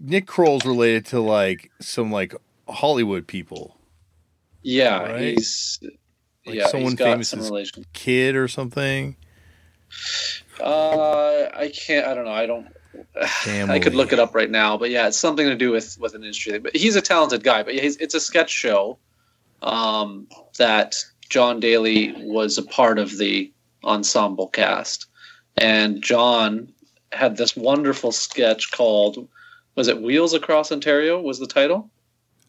Nick 0.00 0.26
Kroll's 0.26 0.64
related 0.64 1.06
to 1.06 1.20
like 1.20 1.70
some 1.80 2.10
like 2.10 2.34
Hollywood 2.68 3.26
people, 3.28 3.76
yeah, 4.62 5.02
Right? 5.12 5.20
he's 5.38 5.78
Like 6.46 6.56
yeah, 6.56 6.66
someone 6.66 6.92
he's 6.92 6.98
got 6.98 7.04
famous 7.12 7.28
some 7.28 7.40
is- 7.40 7.48
relation. 7.50 7.84
kid 7.92 8.34
or 8.34 8.48
something. 8.48 9.16
Uh, 10.60 11.50
I 11.54 11.68
can't. 11.68 12.06
I 12.06 12.14
don't 12.14 12.24
know. 12.24 12.32
I 12.32 12.46
don't. 12.46 12.68
Damn, 13.44 13.70
I 13.70 13.78
could 13.78 13.94
look 13.94 14.12
it 14.12 14.18
up 14.18 14.34
right 14.34 14.50
now, 14.50 14.76
but 14.76 14.90
yeah, 14.90 15.06
it's 15.08 15.16
something 15.16 15.46
to 15.46 15.54
do 15.54 15.70
with 15.70 15.98
with 16.00 16.14
an 16.14 16.22
industry. 16.22 16.58
But 16.58 16.76
he's 16.76 16.96
a 16.96 17.00
talented 17.00 17.42
guy. 17.42 17.62
But 17.62 17.74
he's, 17.74 17.96
it's 17.96 18.14
a 18.14 18.20
sketch 18.20 18.50
show 18.50 18.98
um, 19.62 20.26
that 20.58 20.96
Jon 21.28 21.60
Daly 21.60 22.14
was 22.18 22.58
a 22.58 22.62
part 22.62 22.98
of 22.98 23.16
the 23.18 23.52
ensemble 23.84 24.48
cast, 24.48 25.06
and 25.56 26.02
Jon 26.02 26.72
had 27.12 27.36
this 27.36 27.56
wonderful 27.56 28.12
sketch 28.12 28.70
called 28.70 29.28
was 29.74 29.88
it 29.88 30.02
Wheels 30.02 30.34
Across 30.34 30.72
Ontario 30.72 31.20
was 31.20 31.38
the 31.38 31.46
title? 31.46 31.90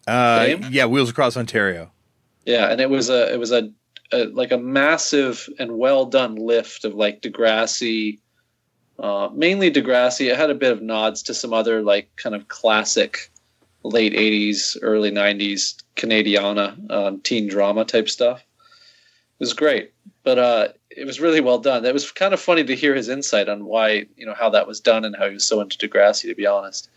Uh, 0.08 0.56
yeah, 0.70 0.86
Wheels 0.86 1.10
Across 1.10 1.38
Ontario. 1.38 1.92
Yeah, 2.46 2.72
and 2.72 2.82
it 2.82 2.90
was 2.90 3.10
a 3.10 3.32
it 3.32 3.40
was 3.40 3.52
a, 3.52 3.72
a 4.12 4.26
like 4.26 4.52
a 4.52 4.58
massive 4.58 5.48
and 5.60 5.78
well 5.78 6.06
done 6.06 6.36
lift 6.36 6.86
of 6.86 6.94
like 6.96 7.22
Degrassi, 7.22 8.20
uh, 9.00 9.30
mainly 9.34 9.72
Degrassi. 9.72 10.32
It 10.32 10.38
had 10.38 10.50
a 10.50 10.56
bit 10.56 10.72
of 10.72 10.82
nods 10.82 11.24
to 11.24 11.34
some 11.34 11.54
other 11.54 11.82
like 11.82 12.16
kind 12.16 12.36
of 12.36 12.48
classic 12.48 13.32
late 13.84 14.14
'80s, 14.14 14.78
early 14.82 15.12
'90s 15.12 15.82
Canadiana 15.96 16.92
um, 16.92 17.22
teen 17.22 17.48
drama 17.48 17.86
type 17.86 18.10
stuff. 18.10 18.40
It 18.40 19.44
was 19.44 19.54
great, 19.54 19.92
but 20.24 20.38
uh, 20.38 20.68
it 20.90 21.06
was 21.06 21.20
really 21.20 21.42
well 21.42 21.58
done. 21.58 21.84
It 21.84 21.94
was 21.94 22.12
kind 22.12 22.34
of 22.34 22.40
funny 22.40 22.64
to 22.64 22.76
hear 22.76 22.94
his 22.94 23.10
insight 23.10 23.50
on 23.50 23.66
why 23.66 24.06
you 24.16 24.26
know 24.26 24.36
how 24.36 24.50
that 24.52 24.68
was 24.68 24.80
done 24.80 25.04
and 25.06 25.16
how 25.16 25.28
he 25.28 25.34
was 25.34 25.48
so 25.48 25.62
into 25.62 25.78
Degrassi. 25.78 26.24
To 26.30 26.36
be 26.36 26.46
honest, 26.46 26.90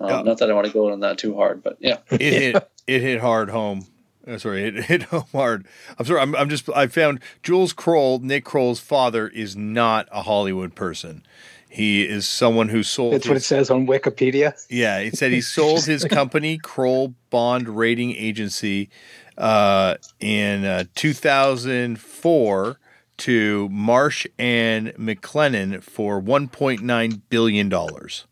um, 0.00 0.08
Yeah. 0.10 0.22
not 0.22 0.38
that 0.38 0.50
I 0.50 0.54
want 0.54 0.66
to 0.66 0.72
go 0.72 0.90
on 0.90 1.00
that 1.00 1.18
too 1.18 1.36
hard, 1.36 1.62
but 1.62 1.76
yeah. 1.80 1.98
It 2.10 2.20
hit 2.20 2.70
it 2.88 3.02
hit 3.02 3.20
hard 3.20 3.50
home. 3.50 3.86
Uh, 4.26 4.38
sorry, 4.38 4.64
it 4.68 4.74
hit 4.84 5.04
home 5.04 5.24
hard. 5.32 5.66
I'm 5.98 6.04
sorry. 6.04 6.20
I'm, 6.20 6.34
I'm 6.34 6.48
just. 6.48 6.68
I 6.74 6.86
found 6.88 7.20
Jules 7.42 7.72
Kroll, 7.72 8.18
Nick 8.18 8.44
Kroll's 8.44 8.80
father, 8.80 9.28
is 9.28 9.56
not 9.56 10.08
a 10.10 10.22
Hollywood 10.22 10.74
person. 10.74 11.22
He 11.68 12.06
is 12.08 12.26
someone 12.26 12.68
who 12.70 12.82
sold. 12.82 13.14
That's 13.14 13.26
what 13.26 13.32
it 13.32 13.36
his- 13.36 13.46
says 13.46 13.70
on 13.70 13.86
Wikipedia. 13.86 14.54
Yeah, 14.70 14.98
it 14.98 15.16
said 15.16 15.32
he 15.32 15.40
sold 15.40 15.84
his 15.84 16.04
company, 16.10 16.58
Kroll 16.58 17.14
Bond 17.30 17.68
Rating 17.68 18.12
Agency, 18.16 18.88
uh, 19.36 19.96
in 20.20 20.64
uh, 20.64 20.84
2004 20.94 22.78
to 23.18 23.68
Marsh 23.70 24.26
and 24.38 24.88
McLennan 24.94 25.82
for 25.82 26.20
1.9 26.20 27.20
billion 27.28 27.68
dollars. 27.68 28.26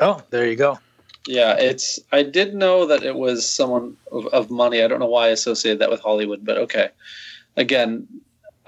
Oh, 0.00 0.22
there 0.30 0.46
you 0.48 0.56
go. 0.56 0.78
Yeah, 1.26 1.54
it's. 1.56 2.00
I 2.10 2.22
did 2.22 2.54
know 2.54 2.86
that 2.86 3.02
it 3.04 3.14
was 3.14 3.48
someone 3.48 3.96
of, 4.10 4.26
of 4.28 4.50
money. 4.50 4.82
I 4.82 4.88
don't 4.88 5.00
know 5.00 5.06
why 5.06 5.26
I 5.26 5.28
associated 5.30 5.78
that 5.80 5.90
with 5.90 6.00
Hollywood, 6.00 6.44
but 6.44 6.58
okay. 6.58 6.90
Again, 7.56 8.08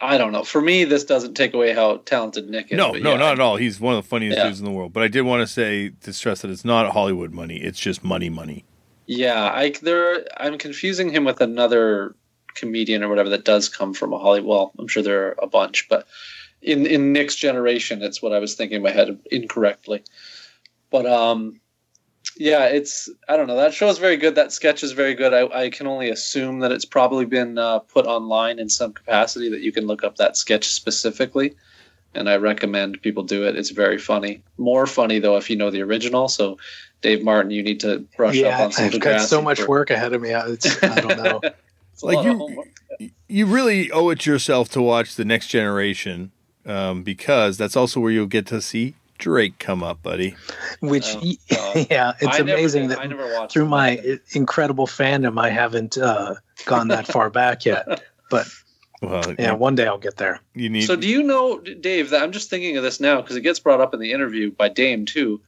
I 0.00 0.18
don't 0.18 0.32
know. 0.32 0.44
For 0.44 0.61
me, 0.61 0.84
this 0.84 1.05
doesn't 1.05 1.34
take 1.34 1.55
away 1.55 1.72
how 1.72 1.98
talented 1.98 2.48
Nick 2.48 2.70
is. 2.70 2.76
No, 2.76 2.92
no, 2.92 3.12
yeah, 3.12 3.16
not 3.16 3.32
at 3.32 3.40
all. 3.40 3.57
He's 3.57 3.80
one 3.80 3.96
of 3.96 4.05
the 4.05 4.09
funniest 4.09 4.38
Yeah. 4.38 4.44
dudes 4.44 4.61
in 4.61 4.66
the 4.66 4.70
world. 4.70 4.92
But 4.92 5.02
I 5.02 5.09
did 5.09 5.22
want 5.22 5.40
to 5.40 5.46
say 5.52 5.90
to 6.02 6.12
stress 6.12 6.42
that 6.42 6.50
it's 6.50 6.64
not 6.64 6.92
Hollywood 6.92 7.32
money; 7.32 7.57
it's 7.57 7.80
just 7.80 8.05
money, 8.05 8.30
money. 8.30 8.64
Yeah, 9.07 9.50
I 9.52 9.72
there. 9.82 10.24
I'm 10.36 10.59
confusing 10.59 11.11
him 11.11 11.24
with 11.24 11.40
another 11.40 12.14
comedian 12.55 13.02
or 13.02 13.09
whatever 13.09 13.30
that 13.30 13.44
does 13.44 13.68
come 13.68 13.94
from 13.94 14.12
a 14.12 14.18
Hollywood. 14.18 14.48
Well, 14.48 14.72
I'm 14.78 14.88
sure 14.88 15.02
there 15.02 15.28
are 15.28 15.36
a 15.42 15.46
bunch, 15.46 15.88
but 15.88 16.07
in 16.62 16.86
in 16.86 17.12
Nick's 17.12 17.34
generation, 17.34 18.02
it's 18.02 18.22
what 18.22 18.32
I 18.32 18.38
was 18.38 18.55
thinking 18.55 18.76
in 18.76 18.82
my 18.82 18.90
head 18.90 19.18
incorrectly. 19.30 20.02
But 20.90 21.07
um, 21.07 21.61
yeah, 22.37 22.66
it's 22.66 23.09
I 23.28 23.37
don't 23.37 23.47
know. 23.47 23.57
That 23.57 23.74
show 23.74 23.89
is 23.89 23.99
very 23.99 24.16
good. 24.16 24.35
That 24.35 24.53
sketch 24.53 24.82
is 24.82 24.93
very 24.93 25.14
good. 25.14 25.32
I, 25.35 25.64
I 25.64 25.70
can 25.70 25.87
only 25.87 26.11
assume 26.11 26.61
that 26.61 26.72
it's 26.72 26.85
probably 26.85 27.24
been 27.26 27.59
uh, 27.59 27.78
put 27.80 28.07
online 28.07 28.59
in 28.59 28.68
some 28.68 28.93
capacity 28.93 29.49
that 29.51 29.61
you 29.61 29.72
can 29.72 29.87
look 29.87 30.03
up 30.05 30.16
that 30.16 30.37
sketch 30.37 30.64
specifically. 30.66 31.55
And 32.16 32.28
I 32.30 32.37
recommend 32.37 33.03
people 33.03 33.24
do 33.24 33.45
it. 33.47 33.57
It's 33.57 33.70
very 33.70 33.99
funny. 33.99 34.43
More 34.59 34.87
funny 34.87 35.18
though 35.18 35.37
if 35.37 35.51
you 35.51 35.57
know 35.57 35.70
the 35.70 35.82
original. 35.82 36.28
So, 36.28 36.59
Dave 37.03 37.24
Martin, 37.24 37.51
you 37.51 37.62
need 37.62 37.80
to 37.80 38.07
brush 38.16 38.37
up 38.37 38.43
Yeah, 38.43 38.64
on 38.64 38.72
some 38.72 38.85
I've 38.87 39.01
got 39.01 39.20
so 39.22 39.43
much 39.43 39.61
for- 39.61 39.68
work 39.68 39.91
ahead 39.91 40.12
of 40.12 40.22
me. 40.22 40.30
It's, 40.30 40.82
I 40.82 41.01
don't 41.01 41.22
know. 41.22 41.41
It's 41.93 42.03
Like 42.03 42.24
you- 42.24 42.64
You 43.28 43.47
really 43.47 43.91
owe 43.93 44.09
it 44.11 44.26
yourself 44.26 44.68
to 44.70 44.82
watch 44.82 45.14
the 45.16 45.24
Next 45.24 45.47
Generation, 45.49 46.32
um, 46.66 47.03
because 47.05 47.57
that's 47.57 47.76
also 47.76 48.01
where 48.01 48.11
you'll 48.12 48.26
get 48.26 48.47
to 48.49 48.61
see 48.61 48.95
Drake 49.18 49.58
come 49.58 49.82
up, 49.82 50.02
buddy. 50.02 50.36
Which, 50.80 51.06
Oh, 51.16 51.20
yeah, 51.90 52.14
it's 52.20 52.36
I 52.36 52.38
amazing 52.38 52.82
did- 52.88 52.90
that 52.92 53.00
I 53.00 53.06
never 53.06 53.26
watched 53.32 53.52
through 53.52 53.64
it. 53.66 53.68
my 53.68 54.18
incredible 54.32 54.86
fandom, 54.86 55.38
I 55.40 55.50
haven't 55.50 55.96
uh, 55.98 56.34
gone 56.66 56.88
that 56.88 57.06
far 57.06 57.30
back 57.30 57.64
yet. 57.64 58.02
But 58.30 58.48
Well, 59.02 59.34
yeah, 59.38 59.52
one 59.52 59.74
day 59.74 59.86
I'll 59.86 59.98
get 59.98 60.16
there. 60.16 60.40
you 60.54 60.68
need. 60.70 60.86
So 60.86 60.96
do 60.96 61.06
you 61.06 61.22
know, 61.22 61.58
Dave? 61.60 62.10
That 62.10 62.22
I'm 62.22 62.32
just 62.32 62.48
thinking 62.48 62.76
of 62.78 62.82
this 62.82 62.98
now 63.00 63.20
because 63.20 63.36
it 63.36 63.42
gets 63.42 63.60
brought 63.60 63.80
up 63.82 63.92
in 63.92 64.00
the 64.00 64.12
interview 64.12 64.50
by 64.50 64.70
Dame 64.70 65.04
too. 65.04 65.40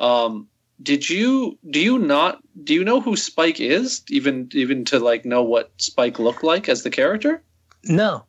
Um, 0.00 0.48
did 0.82 1.08
you 1.08 1.56
do 1.70 1.78
you 1.80 1.98
not 2.00 2.40
do 2.64 2.74
you 2.74 2.82
know 2.84 3.00
who 3.00 3.16
Spike 3.16 3.60
is 3.60 4.02
even 4.08 4.48
even 4.52 4.84
to 4.86 4.98
like 4.98 5.24
know 5.24 5.44
what 5.44 5.70
Spike 5.78 6.18
looked 6.18 6.42
like 6.42 6.68
as 6.68 6.82
the 6.82 6.90
character? 6.90 7.40
No, 7.84 8.24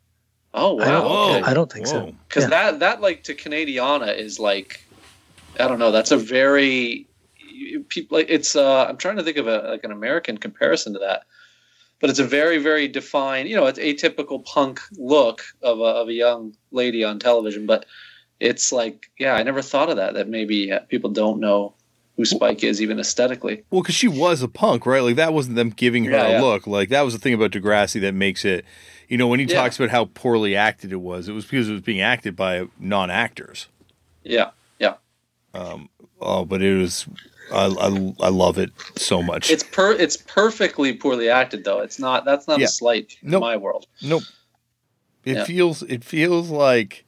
Oh 0.53 0.79
I 0.79 0.85
don't, 0.91 1.03
wow, 1.05 1.23
okay. 1.37 1.41
I 1.41 1.53
don't 1.55 1.71
think 1.73 1.87
so. 1.87 2.13
Because 2.29 2.43
Yeah. 2.43 2.49
that 2.51 2.79
that 2.81 3.01
like 3.01 3.23
to 3.23 3.33
Canadiana 3.33 4.15
is 4.15 4.39
like 4.39 4.84
I 5.59 5.67
don't 5.67 5.79
know. 5.79 5.91
That's 5.91 6.11
a 6.11 6.17
very 6.17 7.07
people. 7.89 8.17
It's 8.17 8.55
uh, 8.55 8.85
I'm 8.85 8.97
trying 8.97 9.17
to 9.17 9.23
think 9.23 9.37
of 9.37 9.47
a 9.47 9.57
like 9.69 9.83
an 9.83 9.91
American 9.91 10.37
comparison 10.37 10.93
to 10.93 10.99
that, 10.99 11.23
but 11.99 12.09
it's 12.09 12.19
a 12.19 12.25
very 12.25 12.57
very 12.57 12.87
defined. 12.87 13.49
You 13.49 13.55
know, 13.55 13.65
it's 13.65 13.79
atypical 13.79 14.43
punk 14.45 14.81
look 14.97 15.41
of 15.61 15.79
a 15.79 15.83
of 15.83 16.07
a 16.09 16.13
young 16.13 16.55
lady 16.71 17.03
on 17.03 17.19
television. 17.19 17.65
But 17.65 17.85
it's 18.39 18.71
like, 18.71 19.07
yeah, 19.17 19.33
I 19.33 19.43
never 19.43 19.61
thought 19.61 19.89
of 19.89 19.97
that. 19.97 20.13
That 20.15 20.27
maybe 20.27 20.71
uh, 20.71 20.79
people 20.81 21.09
don't 21.11 21.39
know 21.39 21.73
who 22.17 22.25
Spike 22.25 22.63
is 22.63 22.81
even 22.81 22.99
aesthetically. 22.99 23.63
Well, 23.71 23.81
because 23.81 23.95
she 23.95 24.07
was 24.07 24.41
a 24.41 24.47
punk, 24.47 24.85
right? 24.85 25.01
Like 25.03 25.17
that 25.17 25.33
wasn't 25.33 25.55
them 25.55 25.69
giving 25.69 26.05
her 26.05 26.11
Yeah, 26.11 26.27
a 26.27 26.31
yeah. 26.33 26.41
look. 26.41 26.65
Like 26.67 26.89
that 26.89 27.01
was 27.01 27.13
the 27.13 27.19
thing 27.19 27.33
about 27.33 27.51
Degrassi 27.51 27.99
that 28.01 28.13
makes 28.13 28.45
it. 28.45 28.65
You 29.07 29.17
know, 29.17 29.27
when 29.27 29.39
he 29.39 29.45
Yeah. 29.45 29.55
talks 29.55 29.77
about 29.77 29.89
how 29.89 30.05
poorly 30.05 30.55
acted 30.55 30.91
it 30.91 30.97
was, 31.01 31.27
it 31.27 31.33
was 31.33 31.45
because 31.45 31.69
it 31.69 31.73
was 31.73 31.81
being 31.81 32.01
acted 32.01 32.35
by 32.35 32.67
non-actors. 32.79 33.67
Yeah, 34.23 34.49
yeah. 35.55 35.77
Oh, 36.21 36.45
but 36.45 36.61
it 36.61 36.75
was. 36.77 37.05
I, 37.53 37.65
I, 37.67 38.13
I 38.21 38.29
love 38.29 38.57
it 38.57 38.71
so 38.95 39.21
much. 39.21 39.51
It's 39.51 39.63
per 39.63 39.91
it's 39.91 40.17
perfectly 40.17 40.93
poorly 40.93 41.29
acted 41.29 41.63
though. 41.63 41.79
It's 41.79 41.99
not. 41.99 42.25
That's 42.25 42.47
not 42.47 42.59
Yeah. 42.59 42.65
a 42.65 42.69
slight 42.69 43.17
in 43.21 43.31
my 43.39 43.55
world. 43.57 43.85
Nope. 44.01 44.23
It 45.23 45.37
Yeah. 45.37 45.43
feels 45.45 45.83
it 45.83 46.03
feels 46.03 46.49
like 46.49 47.05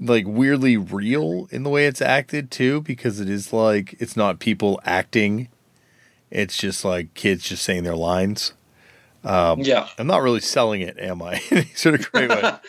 like 0.00 0.24
weirdly 0.26 0.76
real 0.76 1.48
in 1.50 1.62
the 1.62 1.70
way 1.70 1.86
it's 1.86 2.00
acted 2.00 2.50
too, 2.50 2.80
because 2.82 3.20
it 3.20 3.28
is 3.28 3.52
like 3.52 3.94
it's 3.98 4.16
not 4.16 4.38
people 4.38 4.80
acting. 4.84 5.48
It's 6.30 6.56
just 6.56 6.84
like 6.84 7.12
kids 7.14 7.42
just 7.48 7.62
saying 7.64 7.84
their 7.84 7.96
lines. 7.96 8.52
Um, 9.24 9.60
yeah. 9.60 9.88
I'm 9.98 10.06
not 10.06 10.22
really 10.22 10.40
selling 10.40 10.80
it, 10.80 10.98
am 10.98 11.20
I? 11.22 11.38
Sort 11.74 11.96
of 11.96 12.10
great 12.12 12.30
way. 12.30 12.42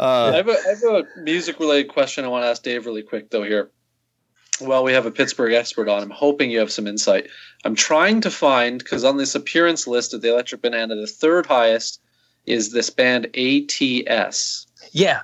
Uh, 0.00 0.32
I, 0.32 0.36
have 0.38 0.48
a, 0.48 0.52
I 0.52 0.68
have 0.70 0.82
a 1.16 1.20
music 1.20 1.60
related 1.60 1.86
question 1.88 2.24
I 2.24 2.28
want 2.28 2.42
to 2.42 2.48
ask 2.48 2.60
Dave 2.60 2.86
really 2.86 3.02
quick 3.04 3.30
though 3.30 3.44
here. 3.44 3.70
Well, 4.60 4.84
we 4.84 4.92
have 4.92 5.06
a 5.06 5.10
Pittsburgh 5.10 5.52
expert 5.52 5.88
on. 5.88 6.02
I'm 6.02 6.10
hoping 6.10 6.50
you 6.50 6.58
have 6.60 6.72
some 6.72 6.86
insight. 6.86 7.28
I'm 7.64 7.74
trying 7.74 8.20
to 8.22 8.30
find 8.30 8.78
because 8.78 9.04
on 9.04 9.16
this 9.16 9.34
appearance 9.34 9.86
list 9.86 10.14
of 10.14 10.22
the 10.22 10.30
Electric 10.32 10.62
Banana, 10.62 10.94
the 10.96 11.06
third 11.06 11.46
highest 11.46 12.00
is 12.46 12.72
this 12.72 12.90
band 12.90 13.26
ATS. 13.36 14.66
Yeah, 14.92 15.22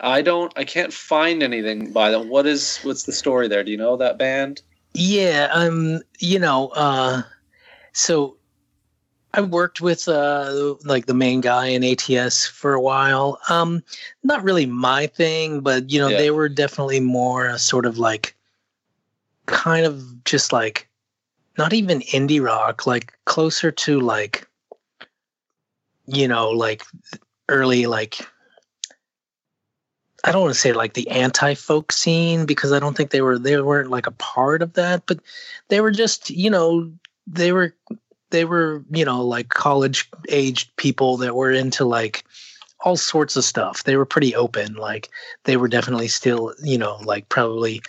I 0.00 0.22
don't. 0.22 0.52
I 0.56 0.64
can't 0.64 0.92
find 0.92 1.42
anything 1.42 1.92
by 1.92 2.10
them. 2.10 2.28
What 2.28 2.46
is? 2.46 2.78
What's 2.82 3.04
the 3.04 3.12
story 3.12 3.48
there? 3.48 3.64
Do 3.64 3.70
you 3.70 3.76
know 3.76 3.96
that 3.96 4.18
band? 4.18 4.62
yeah. 4.94 5.48
Um, 5.52 6.00
you 6.18 6.38
know, 6.38 6.68
uh, 6.68 7.22
so 7.92 8.36
I 9.34 9.42
worked 9.42 9.80
with 9.80 10.08
uh 10.08 10.74
like 10.84 11.06
the 11.06 11.14
main 11.14 11.40
guy 11.40 11.66
in 11.66 11.84
ATS 11.84 12.46
for 12.46 12.72
a 12.74 12.80
while. 12.80 13.38
Um, 13.48 13.82
not 14.24 14.42
really 14.42 14.66
my 14.66 15.06
thing, 15.06 15.60
but 15.60 15.90
you 15.90 16.00
know, 16.00 16.08
Yeah. 16.08 16.16
they 16.18 16.30
were 16.30 16.48
definitely 16.48 17.00
more 17.00 17.50
uh, 17.50 17.58
sort 17.58 17.86
of 17.86 17.98
like 17.98 18.34
kind 19.48 19.84
of 19.84 20.24
just 20.24 20.52
like 20.52 20.88
not 21.56 21.72
even 21.72 22.00
indie 22.00 22.42
rock, 22.42 22.86
like 22.86 23.12
closer 23.24 23.72
to 23.72 24.00
like 24.00 24.46
you 26.06 26.26
know, 26.26 26.50
like 26.50 26.82
early 27.48 27.86
like 27.86 28.26
I 30.24 30.32
don't 30.32 30.42
want 30.42 30.54
to 30.54 30.60
say 30.60 30.72
like 30.72 30.94
the 30.94 31.08
anti-folk 31.10 31.92
scene 31.92 32.44
because 32.44 32.72
I 32.72 32.80
don't 32.80 32.96
think 32.96 33.10
they 33.10 33.20
were 33.20 33.38
they 33.38 33.60
weren't 33.60 33.90
like 33.90 34.06
a 34.06 34.12
part 34.12 34.62
of 34.62 34.72
that, 34.74 35.04
but 35.06 35.20
they 35.68 35.80
were 35.80 35.90
just, 35.90 36.30
you 36.30 36.50
know, 36.50 36.90
they 37.26 37.52
were 37.52 37.74
they 38.30 38.44
were, 38.44 38.84
you 38.90 39.04
know, 39.04 39.24
like 39.24 39.50
college 39.50 40.10
aged 40.28 40.74
people 40.76 41.16
that 41.18 41.34
were 41.34 41.52
into 41.52 41.84
like 41.84 42.24
all 42.80 42.96
sorts 42.96 43.36
of 43.36 43.44
stuff. 43.44 43.84
They 43.84 43.96
were 43.96 44.06
pretty 44.06 44.34
open. 44.34 44.74
Like 44.74 45.08
they 45.44 45.56
were 45.56 45.68
definitely 45.68 46.08
still, 46.08 46.54
you 46.62 46.78
know, 46.78 46.98
like 47.04 47.28
probably 47.28 47.80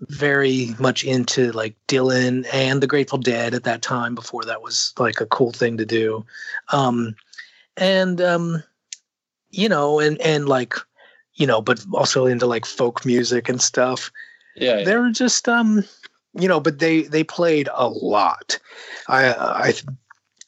very 0.00 0.74
much 0.78 1.04
into 1.04 1.52
like 1.52 1.74
Dylan 1.88 2.46
and 2.52 2.82
the 2.82 2.86
Grateful 2.86 3.18
Dead 3.18 3.54
at 3.54 3.64
that 3.64 3.82
time 3.82 4.14
before 4.14 4.44
that 4.44 4.62
was 4.62 4.92
like 4.98 5.20
a 5.20 5.26
cool 5.26 5.52
thing 5.52 5.76
to 5.78 5.86
do. 5.86 6.24
Um 6.72 7.14
and 7.76 8.20
um 8.20 8.62
you 9.50 9.68
know 9.68 9.98
and 10.00 10.20
and 10.20 10.48
like 10.48 10.74
you 11.34 11.46
know 11.46 11.60
but 11.60 11.84
also 11.92 12.26
into 12.26 12.46
like 12.46 12.64
folk 12.66 13.04
music 13.06 13.48
and 13.48 13.60
stuff 13.60 14.10
Yeah. 14.56 14.78
yeah. 14.78 14.84
they 14.84 14.96
were 14.96 15.10
just 15.10 15.48
um 15.48 15.84
you 16.34 16.48
know 16.48 16.60
but 16.60 16.78
they 16.78 17.02
they 17.02 17.22
played 17.24 17.68
a 17.74 17.88
lot 17.88 18.58
i 19.08 19.28
i 19.32 19.72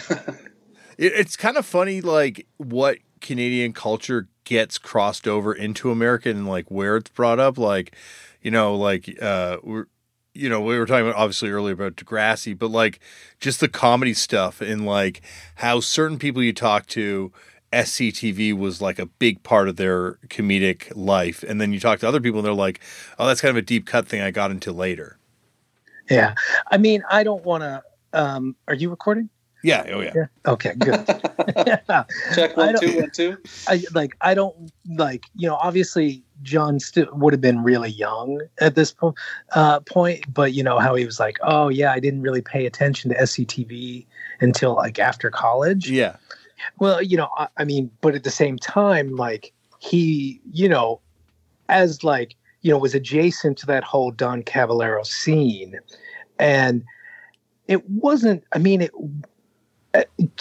It, 0.97 1.13
it's 1.15 1.37
kind 1.37 1.57
of 1.57 1.67
funny, 1.67 2.01
like 2.01 2.47
what 2.57 2.99
Canadian 3.21 3.73
culture 3.73 4.29
gets 4.45 4.79
crossed 4.79 5.27
over 5.27 5.53
into 5.53 5.91
American 5.91 6.37
and 6.37 6.49
like 6.49 6.71
where 6.71 6.97
it's 6.97 7.11
brought 7.11 7.39
up. 7.39 7.59
Like, 7.59 7.95
you 8.43 8.51
know, 8.51 8.75
like 8.75 9.21
uh, 9.21 9.59
we're, 9.63 9.87
you 10.35 10.49
know, 10.49 10.61
we 10.61 10.79
were 10.79 10.87
talking 10.87 11.07
about 11.07 11.19
obviously 11.19 11.51
earlier 11.51 11.75
about 11.75 11.97
Degrassi, 11.97 12.57
but 12.57 12.71
like 12.71 13.01
just 13.41 13.61
the 13.61 13.69
comedy 13.69 14.15
stuff 14.15 14.61
and 14.61 14.87
like 14.87 15.23
how 15.57 15.81
certain 15.81 16.19
people 16.19 16.43
you 16.43 16.53
talk 16.53 16.87
to, 16.89 17.33
SCTV 17.73 18.57
was 18.57 18.81
like 18.81 18.99
a 18.99 19.07
big 19.07 19.43
part 19.43 19.69
of 19.69 19.77
their 19.77 20.13
comedic 20.29 20.93
life, 20.95 21.43
and 21.43 21.61
then 21.61 21.73
you 21.73 21.81
talk 21.81 21.99
to 21.99 22.09
other 22.09 22.21
people 22.21 22.39
and 22.39 22.47
they're 22.47 22.55
like, 22.55 22.81
"Oh, 23.19 23.27
that's 23.27 23.41
kind 23.41 23.51
of 23.51 23.57
a 23.57 23.63
deep 23.63 23.87
cut 23.87 24.07
thing 24.07 24.21
I 24.23 24.31
got 24.31 24.51
into 24.51 24.73
later." 24.73 25.19
yeah. 26.11 26.35
I 26.71 26.79
mean, 26.79 27.03
I 27.11 27.25
don't 27.25 27.45
want 27.45 27.63
to. 27.63 27.83
Um, 28.13 28.57
are 28.69 28.75
you 28.75 28.89
recording? 28.89 29.29
Yeah, 29.67 29.85
oh 29.93 30.01
yeah. 30.01 30.13
Yeah. 30.15 30.27
Okay, 30.47 30.75
good. 30.79 31.05
yeah. 31.57 32.05
Check 32.35 32.57
I 32.57 32.67
one, 32.67 32.75
don't- 32.75 32.81
two, 32.81 33.01
one, 33.01 33.11
two. 33.11 33.37
I 33.67 33.83
like 33.95 34.17
I 34.21 34.33
don't 34.33 34.71
like 34.97 35.25
you 35.35 35.49
know 35.49 35.57
obviously 35.57 36.23
John 36.43 36.79
still 36.79 37.09
would 37.13 37.33
have 37.33 37.41
been 37.41 37.65
really 37.65 37.91
young 37.91 38.41
at 38.61 38.77
this 38.77 38.93
po- 38.93 39.17
uh, 39.55 39.81
point, 39.81 40.33
but 40.33 40.53
you 40.53 40.63
know 40.63 40.79
how 40.79 40.95
he 40.95 41.05
was 41.05 41.19
like, 41.19 41.39
oh 41.43 41.69
yeah, 41.69 41.91
I 41.93 41.99
didn't 41.99 42.23
really 42.23 42.43
pay 42.43 42.65
attention 42.65 43.11
to 43.11 43.17
SCTV 43.17 44.07
until 44.41 44.77
like 44.77 45.01
after 45.01 45.31
college. 45.31 45.91
Yeah. 45.91 46.17
Well, 46.79 47.03
you 47.03 47.17
know, 47.17 47.29
I, 47.37 47.49
I 47.57 47.65
mean, 47.65 47.91
but 48.01 48.15
at 48.15 48.23
the 48.23 48.31
same 48.31 48.59
time, 48.59 49.17
like 49.17 49.53
he, 49.79 50.41
you 50.53 50.69
know, 50.69 51.01
as 51.69 52.05
like 52.05 52.37
you 52.63 52.71
know 52.71 52.79
was 52.79 52.95
adjacent 52.95 53.59
to 53.59 53.67
that 53.67 53.83
whole 53.83 54.13
Don 54.13 54.45
Caballero 54.45 55.03
scene, 55.03 55.79
and 56.39 56.85
it 57.67 57.89
wasn't. 57.91 58.45
I 58.53 58.59
mean, 58.59 58.81
it 58.83 58.93
to, 58.93 59.29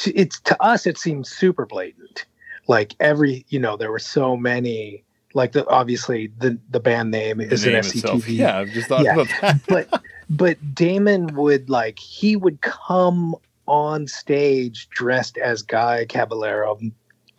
it's 0.05 0.39
to 0.41 0.61
us 0.63 0.85
it 0.85 0.97
seems 0.97 1.29
super 1.29 1.65
blatant. 1.65 2.25
Like 2.67 2.95
every, 2.99 3.45
you 3.49 3.59
know, 3.59 3.77
there 3.77 3.91
were 3.91 3.99
so 3.99 4.35
many. 4.35 5.03
Like 5.33 5.51
the 5.51 5.67
obviously 5.67 6.31
the 6.39 6.57
the 6.69 6.79
band 6.79 7.11
name 7.11 7.37
The 7.39 7.51
is 7.51 7.65
an 7.65 7.73
name 7.73 7.81
SCTV 7.81 7.95
itself. 7.97 8.29
Yeah, 8.29 8.59
I've 8.59 8.69
just 8.69 8.87
thought 8.87 9.03
Yeah. 9.03 9.13
about 9.13 9.27
that. 9.41 9.61
but 9.67 10.03
but 10.29 10.75
Damon 10.75 11.27
would 11.35 11.69
like 11.69 11.99
he 11.99 12.35
would 12.35 12.61
come 12.61 13.35
on 13.67 14.07
stage 14.07 14.87
dressed 14.89 15.37
as 15.37 15.61
Guy 15.61 16.05
Caballero 16.05 16.79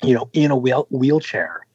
you 0.03 0.14
know, 0.14 0.29
in 0.35 0.51
a 0.51 0.57
wheel- 0.57 0.87
wheelchair 0.91 1.67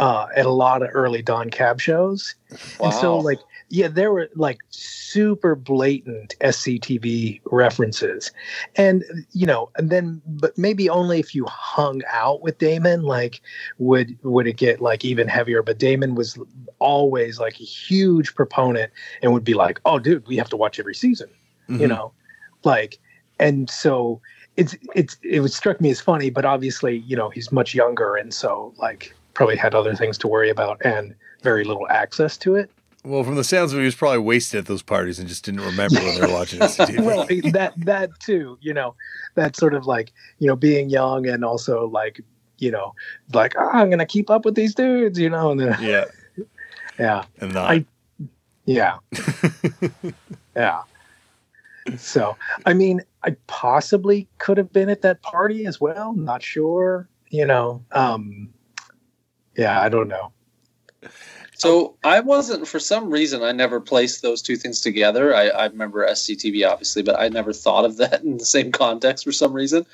uh, 0.00 0.26
at 0.36 0.44
a 0.46 0.50
lot 0.50 0.82
of 0.82 0.90
early 0.92 1.22
Don 1.22 1.48
Cab 1.50 1.80
shows. 1.80 2.34
And 2.82 2.92
so, 2.92 3.16
like, 3.18 3.38
yeah, 3.70 3.86
there 3.86 4.12
were 4.12 4.28
like 4.34 4.58
super 4.70 5.54
blatant 5.54 6.34
SCTV 6.40 7.40
references. 7.46 8.32
And, 8.74 9.04
you 9.30 9.46
know, 9.46 9.70
and 9.76 9.90
then, 9.90 10.20
but 10.26 10.58
maybe 10.58 10.90
only 10.90 11.20
if 11.20 11.34
you 11.36 11.46
hung 11.46 12.02
out 12.12 12.42
with 12.42 12.58
Damon, 12.58 13.02
like, 13.02 13.40
would, 13.78 14.18
would 14.24 14.48
it 14.48 14.56
get 14.56 14.80
like 14.80 15.04
even 15.04 15.28
heavier? 15.28 15.62
But 15.62 15.78
Damon 15.78 16.16
was 16.16 16.36
always 16.80 17.38
like 17.38 17.60
a 17.60 17.64
huge 17.64 18.34
proponent 18.34 18.92
and 19.22 19.32
would 19.32 19.44
be 19.44 19.54
like, 19.54 19.80
oh, 19.84 20.00
dude, 20.00 20.26
we 20.26 20.36
have 20.36 20.50
to 20.50 20.56
watch 20.56 20.80
every 20.80 20.94
season, 20.94 21.30
you 21.68 21.86
Mhm. 21.86 21.90
know, 21.90 22.12
like, 22.64 22.98
and 23.38 23.70
so 23.70 24.20
it's, 24.56 24.76
it's, 24.96 25.16
it 25.22 25.40
was 25.40 25.54
struck 25.54 25.80
me 25.80 25.90
as 25.90 26.00
funny, 26.00 26.28
but 26.28 26.44
obviously, 26.44 26.98
you 26.98 27.16
know, 27.16 27.30
he's 27.30 27.52
much 27.52 27.72
younger. 27.72 28.16
And 28.16 28.34
so, 28.34 28.74
like, 28.78 29.14
probably 29.34 29.56
had 29.56 29.76
other 29.76 29.94
things 29.94 30.18
to 30.18 30.28
worry 30.28 30.50
about 30.50 30.84
and 30.84 31.14
very 31.42 31.62
little 31.64 31.86
access 31.88 32.36
to 32.38 32.56
it. 32.56 32.70
Well, 33.02 33.24
from 33.24 33.36
the 33.36 33.44
sounds 33.44 33.72
of 33.72 33.78
it, 33.78 33.82
he 33.82 33.86
was 33.86 33.94
probably 33.94 34.18
wasted 34.18 34.58
at 34.58 34.66
those 34.66 34.82
parties 34.82 35.18
and 35.18 35.26
just 35.26 35.44
didn't 35.44 35.62
remember 35.62 35.96
when 36.02 36.14
they 36.14 36.26
were 36.26 36.32
watching 36.32 36.60
SCTV. 36.60 37.00
well, 37.04 37.26
that 37.52 37.72
that 37.78 38.10
too, 38.20 38.58
you 38.60 38.74
know, 38.74 38.94
that 39.36 39.56
sort 39.56 39.72
of 39.72 39.86
like 39.86 40.12
you 40.38 40.46
know 40.46 40.56
being 40.56 40.90
young 40.90 41.26
and 41.26 41.44
also 41.44 41.86
like 41.88 42.20
you 42.58 42.70
know 42.70 42.94
like 43.32 43.54
"Ah, 43.58 43.70
I'm 43.72 43.88
gonna 43.88 44.04
keep 44.04 44.28
up 44.28 44.44
with 44.44 44.54
these 44.54 44.74
dudes, 44.74 45.18
you 45.18 45.30
know, 45.30 45.50
and 45.50 45.60
then, 45.60 45.82
yeah, 45.82 46.04
yeah, 46.98 47.24
and 47.40 47.54
not. 47.54 47.70
I- 47.70 47.86
yeah, 48.66 48.98
yeah. 50.54 50.82
So 51.96 52.36
I 52.66 52.74
mean, 52.74 53.00
I 53.24 53.34
possibly 53.46 54.28
could 54.38 54.58
have 54.58 54.72
been 54.72 54.90
at 54.90 55.00
that 55.02 55.22
party 55.22 55.64
as 55.64 55.80
well. 55.80 56.12
Not 56.12 56.42
sure, 56.42 57.08
you 57.30 57.46
know. 57.46 57.82
Um, 57.92 58.50
yeah, 59.56 59.80
I 59.80 59.88
don't 59.88 60.08
know. 60.08 60.32
So 61.60 61.94
I 62.02 62.20
wasn't, 62.20 62.66
for 62.66 62.78
some 62.78 63.10
reason, 63.10 63.42
I 63.42 63.52
never 63.52 63.80
placed 63.80 64.22
those 64.22 64.40
two 64.40 64.56
things 64.56 64.80
together. 64.80 65.34
I, 65.34 65.48
I 65.48 65.66
remember 65.66 66.06
SCTV, 66.06 66.66
obviously, 66.66 67.02
but 67.02 67.20
I 67.20 67.28
never 67.28 67.52
thought 67.52 67.84
of 67.84 67.96
that 67.98 68.22
in 68.22 68.38
the 68.38 68.46
same 68.46 68.72
context 68.72 69.24
for 69.26 69.32
some 69.32 69.52
reason. 69.52 69.84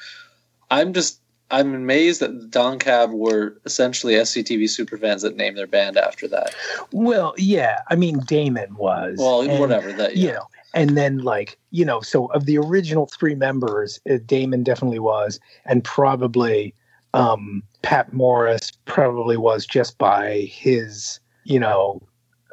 I'm 0.70 0.92
just, 0.92 1.18
I'm 1.50 1.74
amazed 1.74 2.20
that 2.20 2.52
Don 2.52 2.78
Cab 2.78 3.10
were 3.10 3.60
essentially 3.64 4.14
SCTV 4.14 4.64
superfans 4.64 5.22
that 5.22 5.34
named 5.34 5.58
their 5.58 5.66
band 5.66 5.96
after 5.96 6.28
that. 6.28 6.54
Well, 6.92 7.34
yeah, 7.36 7.80
I 7.90 7.96
mean 7.96 8.20
Damon 8.20 8.76
was. 8.76 9.18
Well, 9.18 9.40
and- 9.40 9.58
whatever. 9.58 9.92
That, 9.92 10.16
you 10.16 10.32
know 10.32 10.46
and 10.74 10.96
then 10.96 11.18
like 11.18 11.58
you 11.70 11.84
know 11.84 12.00
so 12.00 12.26
of 12.26 12.44
the 12.44 12.58
original 12.58 13.06
three 13.06 13.36
members 13.36 13.98
uh, 14.10 14.18
damon 14.26 14.62
definitely 14.62 14.98
was 14.98 15.40
and 15.64 15.82
probably 15.84 16.74
um 17.14 17.62
pat 17.82 18.12
morris 18.12 18.72
probably 18.84 19.36
was 19.36 19.64
just 19.64 19.96
by 19.96 20.40
his 20.40 21.20
you 21.46 21.58
know 21.60 22.02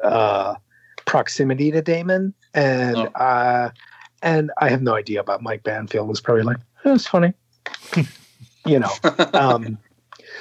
uh 0.02 0.54
proximity 1.06 1.70
to 1.70 1.82
damon 1.82 2.32
and 2.54 2.96
Oh. 2.96 3.04
uh 3.14 3.70
and 4.22 4.50
i 4.60 4.68
have 4.68 4.82
no 4.82 4.94
idea 4.94 5.20
about 5.20 5.42
mike 5.42 5.62
banfield 5.62 6.08
was 6.08 6.20
probably 6.20 6.44
like 6.44 6.58
oh, 6.84 6.94
it's 6.94 7.06
funny 7.06 7.32
you 8.66 8.78
know 8.78 8.90
um 9.34 9.78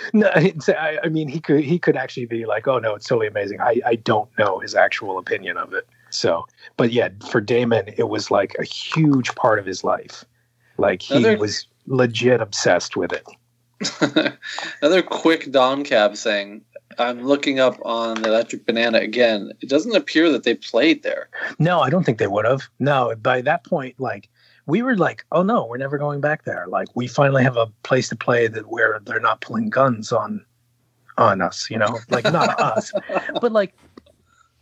no, 0.14 0.30
I, 0.36 1.00
I 1.04 1.08
mean, 1.10 1.30
he 1.30 1.40
could 1.40 1.64
he 1.64 1.80
could 1.80 1.96
actually 1.96 2.26
be 2.26 2.46
like, 2.46 2.68
"Oh 2.68 2.78
no, 2.80 2.94
it's 2.96 3.08
totally 3.08 3.28
amazing." 3.28 3.62
I 3.62 3.80
I 3.86 3.96
don't 3.96 4.28
know 4.38 4.60
his 4.60 4.76
actual 4.76 5.18
opinion 5.18 5.56
of 5.56 5.72
it. 5.74 5.88
So, 6.10 6.46
but 6.78 6.92
yeah, 6.92 7.10
for 7.30 7.40
Damon, 7.40 7.86
it 7.96 8.10
was 8.10 8.30
like 8.32 8.54
a 8.60 8.64
huge 8.66 9.34
part 9.36 9.60
of 9.60 9.66
his 9.66 9.84
life. 9.84 10.26
Like 10.78 11.02
he 11.02 11.16
Another- 11.18 11.38
was 11.38 11.68
legit 11.88 12.42
obsessed 12.42 12.98
with 12.98 13.14
it. 13.14 14.38
Another 14.82 15.02
quick 15.04 15.52
Don 15.52 15.84
Cab 15.84 16.16
thing. 16.16 16.64
I'm 17.00 17.24
looking 17.24 17.60
up 17.60 17.78
on 17.84 18.24
Electric 18.24 18.66
Banana 18.66 19.00
again. 19.00 19.52
It 19.62 19.70
doesn't 19.70 19.96
appear 19.96 20.32
that 20.32 20.44
they 20.44 20.56
played 20.56 21.04
there. 21.04 21.30
No, 21.60 21.82
I 21.82 21.90
don't 21.90 22.04
think 22.04 22.18
they 22.18 22.28
would 22.28 22.46
have. 22.46 22.64
No, 22.80 23.14
by 23.22 23.42
that 23.42 23.64
point, 23.66 24.00
like 24.00 24.30
we 24.66 24.82
were 24.82 24.96
like, 24.96 25.26
"Oh 25.32 25.44
no, 25.44 25.66
we're 25.66 25.78
never 25.78 25.98
going 25.98 26.22
back 26.22 26.46
there." 26.46 26.66
Like 26.68 26.88
we 26.96 27.08
finally 27.08 27.44
have 27.44 27.58
a 27.58 27.68
place 27.84 28.10
to 28.10 28.16
play 28.16 28.48
that 28.48 28.68
where 28.70 29.00
they're 29.06 29.20
not 29.20 29.42
pulling 29.42 29.70
guns 29.70 30.12
on 30.12 30.46
on 31.18 31.42
us. 31.42 31.70
You 31.70 31.78
know, 31.78 32.00
like 32.10 32.26
not 32.26 32.60
us, 32.60 32.92
but 33.42 33.52
like 33.52 33.74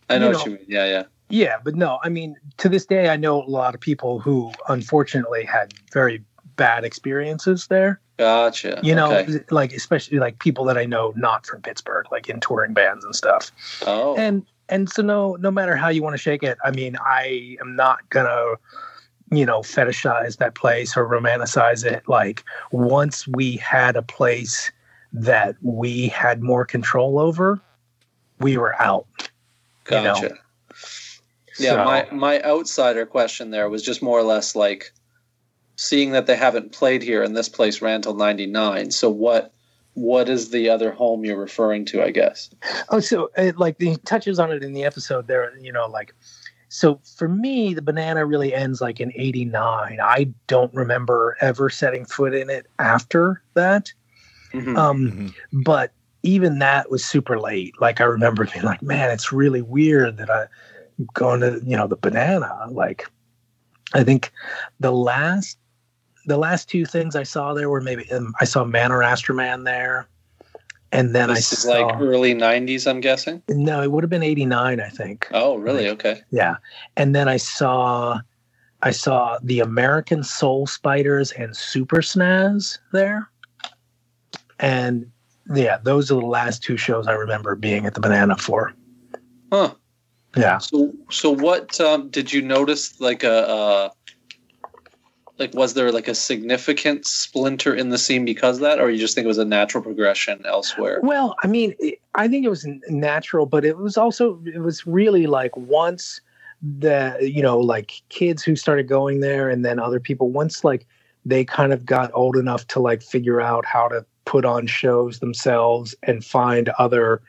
I 0.09 0.17
know 0.17 0.31
You 0.31 0.37
what 0.37 0.45
you 0.45 0.51
mean. 0.53 0.65
Yeah, 0.67 0.85
yeah. 0.85 1.03
Yeah, 1.29 1.57
but 1.63 1.75
no, 1.75 1.97
I 2.03 2.09
mean, 2.09 2.35
to 2.57 2.67
this 2.67 2.85
day, 2.85 3.07
I 3.07 3.15
know 3.15 3.41
a 3.41 3.47
lot 3.47 3.73
of 3.73 3.79
people 3.79 4.19
who 4.19 4.51
unfortunately 4.67 5.45
had 5.45 5.73
very 5.93 6.21
bad 6.57 6.83
experiences 6.83 7.67
there. 7.67 8.01
Gotcha. 8.21 8.79
You 8.83 8.93
know, 8.93 9.11
Okay. 9.17 9.39
like 9.49 9.73
especially 9.73 10.19
like 10.19 10.37
people 10.37 10.63
that 10.65 10.77
I 10.77 10.85
know 10.85 11.11
not 11.15 11.47
from 11.47 11.63
Pittsburgh, 11.63 12.05
like 12.11 12.29
in 12.29 12.39
touring 12.39 12.71
bands 12.71 13.03
and 13.03 13.15
stuff. 13.15 13.49
Oh. 13.87 14.15
And 14.15 14.45
and 14.69 14.87
so 14.91 15.01
no, 15.01 15.37
no 15.37 15.49
matter 15.49 15.75
how 15.75 15.89
you 15.89 16.03
want 16.03 16.13
to 16.13 16.19
shake 16.21 16.43
it, 16.43 16.59
I 16.63 16.69
mean, 16.69 16.97
I 17.03 17.57
am 17.59 17.75
not 17.75 18.07
gonna, 18.11 18.57
you 19.31 19.43
know, 19.43 19.61
fetishize 19.61 20.37
that 20.37 20.53
place 20.53 20.95
or 20.95 21.07
romanticize 21.09 21.83
it. 21.83 22.07
Like 22.07 22.43
once 22.71 23.27
we 23.27 23.55
had 23.57 23.95
a 23.95 24.03
place 24.03 24.71
that 25.13 25.55
we 25.63 26.07
had 26.09 26.43
more 26.43 26.63
control 26.63 27.17
over, 27.17 27.59
we 28.39 28.55
were 28.55 28.79
out. 28.79 29.07
you 29.89 29.97
know. 29.97 30.13
Gotcha. 30.13 30.35
Yeah, 31.57 31.71
So- 31.71 31.83
my 31.85 32.07
my 32.11 32.41
outsider 32.43 33.07
question 33.07 33.49
there 33.49 33.67
was 33.67 33.81
just 33.81 34.03
more 34.03 34.19
or 34.19 34.23
less 34.23 34.55
like 34.55 34.93
seeing 35.81 36.11
that 36.11 36.27
they 36.27 36.35
haven't 36.35 36.71
played 36.71 37.01
here 37.01 37.23
and 37.23 37.35
this 37.35 37.49
place 37.49 37.81
ran 37.81 38.03
till 38.03 38.13
99. 38.13 38.91
So 38.91 39.09
what 39.09 39.51
what 39.93 40.29
is 40.29 40.51
the 40.51 40.69
other 40.69 40.91
home 40.91 41.25
you're 41.25 41.37
referring 41.37 41.83
to, 41.85 42.01
I 42.01 42.11
guess? 42.11 42.49
Oh, 42.89 42.99
so 42.99 43.29
uh, 43.35 43.51
like 43.57 43.81
he 43.81 43.97
touches 44.05 44.39
on 44.39 44.51
it 44.51 44.63
in 44.63 44.73
the 44.73 44.85
episode 44.85 45.27
there, 45.27 45.51
you 45.59 45.71
know, 45.71 45.87
like 45.87 46.13
so 46.69 47.01
for 47.17 47.27
me, 47.27 47.73
the 47.73 47.81
banana 47.81 48.25
really 48.25 48.53
ends 48.53 48.79
like 48.79 48.99
in 49.01 49.11
'89. 49.15 49.99
I 50.01 50.29
don't 50.47 50.73
remember 50.73 51.35
ever 51.41 51.69
setting 51.69 52.05
foot 52.05 52.33
in 52.33 52.49
it 52.49 52.67
after 52.79 53.41
that. 53.55 53.91
Mhm. 54.53 54.77
Um, 54.77 55.11
Mhm. 55.11 55.63
but 55.65 55.91
even 56.23 56.59
that 56.59 56.91
was 56.91 57.03
super 57.03 57.39
late. 57.39 57.73
Like 57.81 57.99
I 57.99 58.03
remember 58.05 58.45
being 58.45 58.63
like, 58.63 58.83
man, 58.83 59.09
it's 59.09 59.31
really 59.33 59.63
weird 59.63 60.17
that 60.17 60.29
I'm 60.29 60.47
going 61.15 61.41
to, 61.41 61.59
you 61.65 61.75
know, 61.75 61.87
the 61.87 61.95
banana. 61.97 62.67
Like, 62.69 63.09
I 63.93 64.03
think 64.03 64.31
the 64.79 64.91
last, 64.91 65.57
the 66.25 66.37
last 66.37 66.69
two 66.69 66.85
things 66.85 67.15
I 67.15 67.23
saw 67.23 67.53
there 67.53 67.69
were 67.69 67.81
maybe 67.81 68.09
um, 68.11 68.33
I 68.39 68.45
saw 68.45 68.63
Man 68.63 68.91
or 68.91 68.99
Astroman 68.99 69.65
there, 69.65 70.07
and 70.91 71.15
then 71.15 71.29
this 71.29 71.51
I 71.51 71.55
is 71.55 71.63
saw 71.63 71.69
like 71.69 72.01
early 72.01 72.33
90s, 72.33 72.87
I'm 72.87 73.01
guessing. 73.01 73.41
no, 73.49 73.81
it 73.81 73.91
would 73.91 74.03
have 74.03 74.09
been 74.09 74.23
'89, 74.23 74.79
I 74.79 74.89
think. 74.89 75.27
Oh, 75.31 75.55
really? 75.55 75.89
Okay. 75.89 76.21
Yeah, 76.31 76.55
and 76.97 77.15
then 77.15 77.27
I 77.27 77.37
saw, 77.37 78.19
I 78.81 78.91
saw 78.91 79.39
the 79.43 79.59
American 79.59 80.23
Soul 80.23 80.67
Spiders 80.67 81.31
and 81.33 81.51
Supersnazz 81.51 82.77
there, 82.91 83.29
and 84.59 85.09
yeah, 85.53 85.77
those 85.83 86.11
are 86.11 86.19
the 86.19 86.25
last 86.25 86.63
two 86.63 86.77
shows 86.77 87.07
I 87.07 87.13
remember 87.13 87.55
being 87.55 87.85
at 87.85 87.93
the 87.93 87.99
Banana 87.99 88.37
for. 88.37 88.73
Huh. 89.51 89.73
Yeah, 90.37 90.59
So 90.59 90.93
so 91.09 91.29
what 91.29 91.77
um, 91.81 92.07
did 92.07 92.31
you 92.31 92.41
notice 92.41 93.01
like 93.01 93.21
a 93.25 93.49
uh, 93.49 93.89
like 95.41 95.53
was 95.55 95.73
there 95.73 95.91
like 95.91 96.07
a 96.07 96.15
significant 96.15 97.05
splinter 97.05 97.73
in 97.73 97.89
the 97.89 97.97
scene 97.97 98.23
because 98.23 98.57
of 98.57 98.61
that 98.61 98.79
or 98.79 98.91
you 98.91 98.99
just 98.99 99.15
think 99.15 99.25
it 99.25 99.27
was 99.27 99.39
a 99.39 99.45
natural 99.45 99.83
progression 99.83 100.45
elsewhere? 100.45 100.99
well, 101.01 101.35
I 101.43 101.47
mean, 101.47 101.75
I 102.15 102.27
think 102.27 102.45
it 102.45 102.49
was 102.49 102.65
natural, 102.87 103.47
but 103.47 103.65
it 103.65 103.77
was 103.77 103.97
also 103.97 104.39
it 104.45 104.59
was 104.59 104.85
really 104.85 105.25
like 105.25 105.57
once 105.57 106.21
the 106.61 107.17
you 107.19 107.41
know 107.41 107.59
like 107.59 108.03
kids 108.09 108.43
who 108.43 108.55
started 108.55 108.87
going 108.87 109.19
there, 109.19 109.49
and 109.49 109.65
then 109.65 109.79
other 109.79 109.99
people 109.99 110.29
once 110.29 110.63
like 110.63 110.85
they 111.25 111.43
kind 111.43 111.73
of 111.73 111.85
got 111.85 112.11
old 112.13 112.35
enough 112.37 112.67
to 112.67 112.79
like 112.79 113.01
figure 113.01 113.41
out 113.41 113.65
how 113.65 113.87
to 113.87 114.05
put 114.25 114.45
on 114.45 114.67
shows 114.67 115.19
themselves 115.19 115.95
and 116.03 116.23
find 116.23 116.69
other 116.77 117.21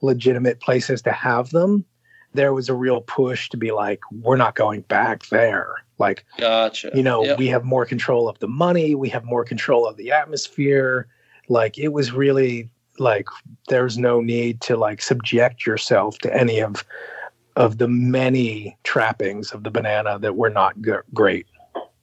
legitimate 0.00 0.60
places 0.60 1.02
to 1.02 1.10
have 1.10 1.50
them 1.50 1.84
there 2.34 2.52
was 2.52 2.68
a 2.68 2.74
real 2.74 3.00
push 3.02 3.48
to 3.50 3.56
be 3.56 3.70
like 3.72 4.00
we're 4.12 4.36
not 4.36 4.54
going 4.54 4.82
back 4.82 5.26
there 5.28 5.74
like 5.98 6.24
Gotcha. 6.38 6.90
you 6.94 7.02
know 7.02 7.24
Yep. 7.24 7.38
we 7.38 7.46
have 7.48 7.64
more 7.64 7.84
control 7.86 8.28
of 8.28 8.38
the 8.38 8.48
money 8.48 8.94
we 8.94 9.08
have 9.08 9.24
more 9.24 9.44
control 9.44 9.86
of 9.86 9.96
the 9.96 10.12
atmosphere 10.12 11.06
like 11.48 11.78
it 11.78 11.88
was 11.88 12.12
really 12.12 12.68
like 12.98 13.26
there's 13.68 13.96
no 13.98 14.20
need 14.20 14.60
to 14.62 14.76
like 14.76 15.00
subject 15.00 15.66
yourself 15.66 16.18
to 16.18 16.34
any 16.36 16.60
of 16.60 16.84
of 17.56 17.78
the 17.78 17.88
many 17.88 18.76
trappings 18.84 19.52
of 19.52 19.64
the 19.64 19.70
banana 19.70 20.18
that 20.18 20.36
were 20.36 20.50
not 20.50 20.74
g- 20.82 20.92
great 21.14 21.46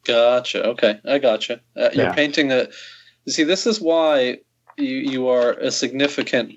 Gotcha. 0.06 0.64
Okay, 0.68 1.00
I 1.04 1.18
gotcha. 1.18 1.62
Uh, 1.76 1.90
you're 1.94 2.06
Yeah. 2.06 2.14
painting 2.14 2.52
a. 2.52 2.68
See, 3.28 3.44
this 3.44 3.66
is 3.66 3.82
why 3.82 4.38
you 4.78 4.98
you 4.98 5.28
are 5.30 5.54
a 5.54 5.72
significant 5.72 6.54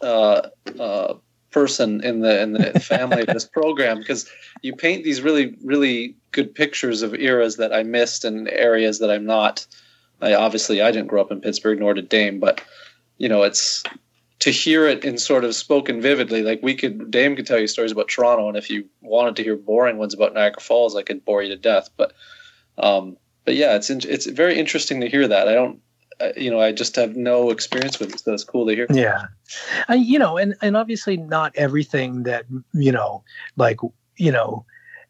uh, 0.00 0.42
uh, 0.78 1.14
person 1.50 2.02
in 2.04 2.20
the 2.20 2.40
in 2.42 2.52
the 2.52 2.80
family 2.80 3.22
of 3.22 3.28
this 3.28 3.44
program 3.44 3.98
because 3.98 4.28
you 4.62 4.74
paint 4.74 5.04
these 5.04 5.22
really 5.22 5.56
really 5.64 6.14
good 6.32 6.54
pictures 6.54 7.02
of 7.02 7.14
eras 7.14 7.56
that 7.56 7.72
I 7.72 7.82
missed 7.82 8.24
and 8.24 8.48
areas 8.48 8.98
that 8.98 9.10
I'm 9.10 9.24
not. 9.26 9.66
I 10.20 10.34
obviously 10.34 10.82
I 10.82 10.90
didn't 10.90 11.08
grow 11.08 11.20
up 11.20 11.30
in 11.30 11.40
Pittsburgh, 11.40 11.78
nor 11.78 11.94
did 11.94 12.08
Dame, 12.08 12.40
but 12.40 12.60
you 13.18 13.28
know, 13.28 13.42
it's 13.42 13.82
to 14.40 14.50
hear 14.50 14.86
it 14.86 15.04
in 15.04 15.18
sort 15.18 15.44
of 15.44 15.54
spoken 15.54 16.00
vividly. 16.00 16.42
Like 16.42 16.60
we 16.62 16.74
could, 16.74 17.10
Dame 17.10 17.34
could 17.34 17.46
tell 17.46 17.58
you 17.58 17.66
stories 17.66 17.92
about 17.92 18.08
Toronto, 18.08 18.48
and 18.48 18.56
if 18.56 18.70
you 18.70 18.84
wanted 19.00 19.36
to 19.36 19.42
hear 19.42 19.56
boring 19.56 19.98
ones 19.98 20.14
about 20.14 20.34
Niagara 20.34 20.60
Falls, 20.60 20.96
I 20.96 21.02
could 21.02 21.24
bore 21.24 21.42
you 21.42 21.48
to 21.48 21.56
death. 21.56 21.90
But, 21.96 22.12
um, 22.78 23.16
but 23.44 23.56
yeah, 23.56 23.74
it's 23.74 23.90
it's 23.90 24.26
very 24.26 24.58
interesting 24.58 25.00
to 25.00 25.08
hear 25.08 25.26
that. 25.26 25.48
I 25.48 25.54
don't, 25.54 25.80
you 26.36 26.50
know, 26.50 26.60
I 26.60 26.72
just 26.72 26.96
have 26.96 27.16
no 27.16 27.50
experience 27.50 27.98
with 27.98 28.12
it, 28.12 28.20
so 28.20 28.32
it's 28.32 28.44
cool 28.44 28.66
to 28.66 28.74
hear. 28.74 28.86
Yeah, 28.90 29.26
I, 29.88 29.94
you 29.94 30.18
know, 30.18 30.36
and 30.36 30.54
and 30.62 30.76
obviously 30.76 31.16
not 31.16 31.54
everything 31.56 32.24
that 32.24 32.46
you 32.72 32.92
know, 32.92 33.22
like 33.56 33.78
you 34.16 34.32
know, 34.32 34.64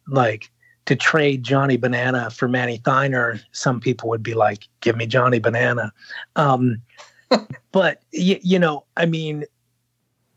like 0.06 0.50
to 0.86 0.96
trade 0.96 1.42
Johnny 1.44 1.76
Banana 1.76 2.30
for 2.30 2.48
Manny 2.48 2.78
Theiner, 2.78 3.40
some 3.52 3.80
people 3.80 4.09
would 4.09 4.22
be 4.22 4.34
like, 4.34 4.68
"Give 4.80 4.96
me 4.96 5.06
Johnny 5.06 5.38
Banana." 5.38 5.92
Um, 6.36 6.82
but 7.72 8.02
y- 8.12 8.40
you 8.42 8.59
know, 8.59 8.84
I 8.96 9.06
mean, 9.06 9.44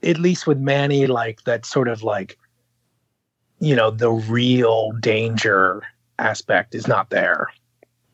at 0.03 0.17
least 0.17 0.47
with 0.47 0.59
Manny, 0.59 1.07
like 1.07 1.43
that 1.43 1.65
sort 1.65 1.87
of 1.87 2.03
like, 2.03 2.37
you 3.59 3.75
know, 3.75 3.91
the 3.91 4.11
real 4.11 4.91
danger 4.99 5.83
aspect 6.17 6.75
is 6.75 6.87
not 6.87 7.09
there. 7.09 7.47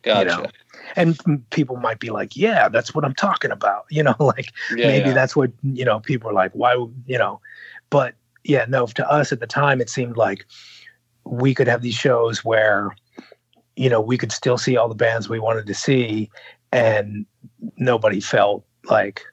Gotcha. 0.02 0.30
You 0.30 0.44
know? 0.44 0.46
And 0.96 1.18
people 1.52 1.78
might 1.78 2.00
be 2.00 2.10
like, 2.10 2.36
"Yeah, 2.36 2.70
that's 2.70 2.94
what 2.96 3.06
I'm 3.06 3.16
talking 3.16 3.52
about." 3.52 3.86
You 3.92 4.04
know, 4.04 4.16
like 4.20 4.52
Yeah, 4.76 4.88
maybe 4.88 5.10
yeah. 5.10 5.14
that's 5.14 5.36
what 5.36 5.52
you 5.64 5.86
know. 5.86 6.00
People 6.00 6.30
are 6.30 6.34
like, 6.34 6.52
"Why?" 6.54 6.74
You 6.74 7.18
know, 7.18 7.40
but 7.90 8.16
yeah, 8.44 8.66
no. 8.68 8.86
To 8.88 9.10
us 9.10 9.32
at 9.32 9.40
the 9.40 9.48
time, 9.48 9.82
it 9.82 9.90
seemed 9.90 10.18
like 10.18 10.46
we 11.24 11.54
could 11.54 11.68
have 11.68 11.82
these 11.82 11.96
shows 11.96 12.46
where 12.46 12.96
you 13.76 13.90
know 13.90 14.02
we 14.02 14.18
could 14.18 14.32
still 14.32 14.58
see 14.58 14.78
all 14.78 14.90
the 14.90 14.96
bands 14.96 15.30
we 15.30 15.40
wanted 15.40 15.68
to 15.68 15.74
see, 15.74 16.30
and 16.72 17.26
nobody 17.78 18.20
felt 18.20 18.66
like 18.90 19.24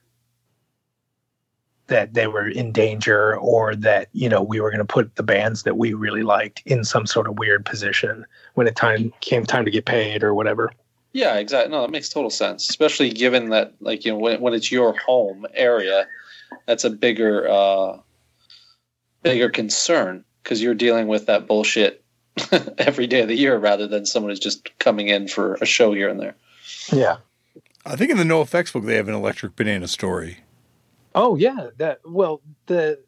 that 1.86 2.14
they 2.14 2.26
were 2.26 2.48
in 2.48 2.72
danger 2.72 3.36
or 3.36 3.74
that 3.76 4.08
you 4.12 4.28
know 4.28 4.42
we 4.42 4.60
were 4.60 4.70
going 4.70 4.78
to 4.78 4.84
put 4.84 5.16
the 5.16 5.22
bands 5.22 5.64
that 5.64 5.76
we 5.76 5.92
really 5.92 6.22
liked 6.22 6.62
in 6.64 6.84
some 6.84 7.06
sort 7.06 7.28
of 7.28 7.38
weird 7.38 7.64
position 7.64 8.24
when 8.54 8.66
it 8.66 8.76
time 8.76 9.12
came 9.20 9.44
time 9.44 9.64
to 9.64 9.70
get 9.70 9.84
paid 9.84 10.22
or 10.22 10.34
whatever 10.34 10.70
Yeah, 11.14 11.36
exactly. 11.36 11.70
No, 11.70 11.80
that 11.80 11.90
makes 11.90 12.10
total 12.10 12.28
sense, 12.28 12.68
especially 12.68 13.08
given 13.10 13.48
that, 13.50 13.72
like, 13.80 14.04
you 14.04 14.12
know, 14.12 14.18
when, 14.18 14.40
when 14.40 14.52
it's 14.52 14.70
your 14.70 14.94
home 14.98 15.46
area, 15.54 16.06
that's 16.66 16.84
a 16.84 16.90
bigger, 16.90 17.48
uh, 17.48 17.98
bigger 19.22 19.48
concern 19.48 20.24
because 20.42 20.60
you're 20.60 20.74
dealing 20.74 21.08
with 21.08 21.26
that 21.26 21.46
bullshit 21.46 22.04
every 22.78 23.06
day 23.06 23.22
of 23.22 23.28
the 23.28 23.36
year 23.36 23.56
rather 23.56 23.86
than 23.86 24.04
someone 24.04 24.30
who's 24.30 24.40
just 24.40 24.76
coming 24.78 25.08
in 25.08 25.28
for 25.28 25.54
a 25.54 25.66
show 25.66 25.92
here 25.92 26.08
and 26.08 26.20
there. 26.20 26.34
yeah 26.92 27.16
I 27.86 27.96
think 27.96 28.10
in 28.10 28.16
the 28.16 28.24
NoFX 28.24 28.72
book 28.72 28.84
they 28.84 28.96
have 28.96 29.08
an 29.08 29.14
Electric 29.14 29.56
Banana 29.56 29.88
story. 29.88 30.38
Oh 31.14 31.36
yeah, 31.36 31.68
that 31.76 32.00
well 32.04 32.40
the 32.66 32.98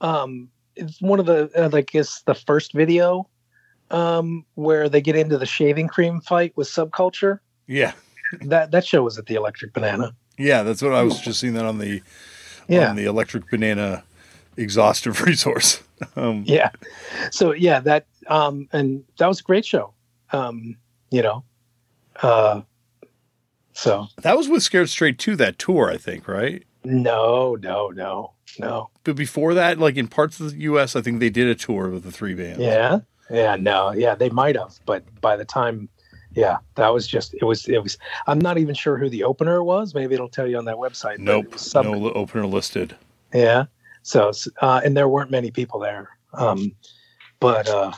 um 0.00 0.48
it's 0.74 1.00
one 1.00 1.18
of 1.18 1.26
the 1.26 1.50
uh, 1.56 1.70
like 1.72 1.94
it's 1.94 2.22
the 2.22 2.34
first 2.34 2.72
video 2.74 3.28
um 3.90 4.44
where 4.54 4.88
they 4.88 5.00
get 5.00 5.16
into 5.16 5.38
the 5.38 5.46
shaving 5.46 5.88
cream 5.88 6.20
fight 6.20 6.52
with 6.56 6.68
subculture. 6.68 7.40
Yeah, 7.66 7.92
That 8.42 8.70
that 8.70 8.86
show 8.86 9.02
was 9.02 9.18
at 9.18 9.26
the 9.26 9.34
Electric 9.34 9.72
Banana. 9.72 10.14
yeah, 10.38 10.62
that's 10.62 10.82
what 10.82 10.92
I 10.92 11.02
was 11.02 11.20
just 11.20 11.40
seeing 11.40 11.54
that 11.54 11.64
on 11.64 11.78
the 11.78 12.02
Yeah. 12.68 12.90
on 12.90 12.96
the 12.96 13.04
Electric 13.06 13.50
Banana 13.50 14.04
exhaustive 14.56 15.20
resource. 15.26 15.82
Um, 16.16 16.44
Yeah. 16.46 16.70
So 17.30 17.52
yeah, 17.52 17.80
that 17.80 18.06
um 18.28 18.68
and 18.72 19.04
that 19.18 19.26
was 19.26 19.40
a 19.40 19.42
great 19.42 19.64
show. 19.64 19.92
Um, 20.32 20.76
you 21.10 21.22
know. 21.22 21.44
Uh 22.22 22.62
so 23.72 24.06
That 24.22 24.36
was 24.36 24.48
with 24.48 24.62
Scared 24.62 24.88
Straight 24.88 25.18
too. 25.18 25.36
That 25.36 25.58
tour, 25.58 25.90
I 25.90 25.96
think, 25.96 26.28
right? 26.28 26.62
no, 26.84 27.56
no, 27.60 27.88
no, 27.90 28.32
no. 28.60 28.90
But 29.02 29.16
before 29.16 29.54
that, 29.54 29.78
like 29.80 29.96
in 29.96 30.06
parts 30.06 30.38
of 30.38 30.52
the 30.52 30.60
U.S., 30.70 30.94
I 30.94 31.02
think 31.02 31.18
they 31.18 31.30
did 31.30 31.48
a 31.48 31.54
tour 31.56 31.88
with 31.90 32.04
the 32.04 32.12
three 32.12 32.34
bands. 32.34 32.60
Yeah. 32.60 33.00
Yeah, 33.28 33.56
no. 33.56 33.90
Yeah, 33.90 34.14
they 34.14 34.30
might 34.30 34.54
have, 34.56 34.78
but 34.86 35.02
by 35.20 35.34
the 35.36 35.44
time 35.44 35.88
yeah, 36.36 36.58
that 36.74 36.92
was 36.92 37.06
just 37.06 37.34
it 37.34 37.44
was 37.44 37.66
it 37.66 37.82
was 37.82 37.96
I'm 38.26 38.38
not 38.38 38.58
even 38.58 38.74
sure 38.74 38.98
who 38.98 39.08
the 39.08 39.24
opener 39.24 39.64
was. 39.64 39.94
Maybe 39.94 40.14
it'll 40.14 40.28
tell 40.28 40.46
you 40.46 40.58
on 40.58 40.66
that 40.66 40.76
website. 40.76 41.18
Nope, 41.18 41.58
some- 41.58 41.90
no 41.90 42.12
opener 42.12 42.46
listed. 42.46 42.94
Yeah. 43.32 43.64
So 44.02 44.30
uh 44.60 44.82
and 44.84 44.94
there 44.96 45.08
weren't 45.08 45.30
many 45.30 45.50
people 45.50 45.80
there. 45.80 46.10
Um 46.34 46.72
but 47.40 47.66
uh 47.68 47.92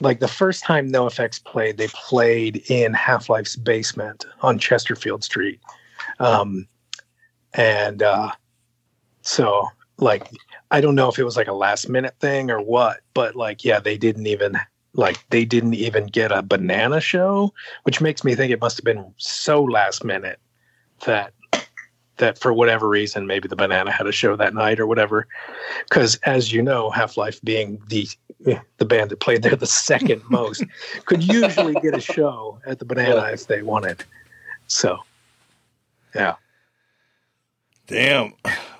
like 0.00 0.20
the 0.20 0.28
first 0.28 0.64
time 0.64 0.90
NoFX 0.90 1.44
played, 1.44 1.76
they 1.76 1.88
played 1.88 2.64
in 2.70 2.94
Half 2.94 3.28
Life's 3.28 3.56
basement 3.56 4.24
on 4.40 4.58
Chesterfield 4.58 5.22
Street. 5.22 5.60
Um 6.20 6.66
and 7.52 8.02
uh 8.02 8.32
so 9.20 9.68
like 9.98 10.30
I 10.70 10.80
don't 10.80 10.94
know 10.94 11.10
if 11.10 11.18
it 11.18 11.24
was 11.24 11.36
like 11.36 11.48
a 11.48 11.52
last 11.52 11.90
minute 11.90 12.14
thing 12.18 12.50
or 12.50 12.62
what, 12.62 13.00
but 13.12 13.36
like 13.36 13.62
yeah, 13.62 13.78
they 13.78 13.98
didn't 13.98 14.26
even 14.26 14.56
like 14.98 15.24
they 15.30 15.44
didn't 15.44 15.74
even 15.74 16.06
get 16.06 16.32
a 16.32 16.42
banana 16.42 17.00
show, 17.00 17.54
which 17.84 18.00
makes 18.00 18.24
me 18.24 18.34
think 18.34 18.52
it 18.52 18.60
must 18.60 18.76
have 18.76 18.84
been 18.84 19.14
so 19.16 19.62
last 19.62 20.04
minute 20.04 20.40
that 21.06 21.32
that 22.16 22.36
for 22.36 22.52
whatever 22.52 22.88
reason 22.88 23.28
maybe 23.28 23.46
the 23.46 23.54
banana 23.54 23.92
had 23.92 24.08
a 24.08 24.12
show 24.12 24.34
that 24.34 24.52
night 24.52 24.80
or 24.80 24.88
whatever. 24.88 25.28
Because 25.88 26.16
as 26.24 26.52
you 26.52 26.60
know 26.60 26.90
half-life 26.90 27.40
being 27.42 27.80
the 27.88 28.08
the 28.78 28.84
band 28.84 29.10
that 29.10 29.20
played 29.20 29.42
there 29.42 29.56
the 29.56 29.66
second 29.66 30.22
most 30.30 30.64
could 31.06 31.22
usually 31.22 31.74
get 31.74 31.96
a 31.96 32.00
show 32.00 32.60
at 32.66 32.80
the 32.80 32.84
banana 32.84 33.30
if 33.32 33.46
they 33.46 33.62
wanted. 33.62 34.04
So 34.66 34.98
yeah. 36.14 36.34
Damn. 37.86 38.34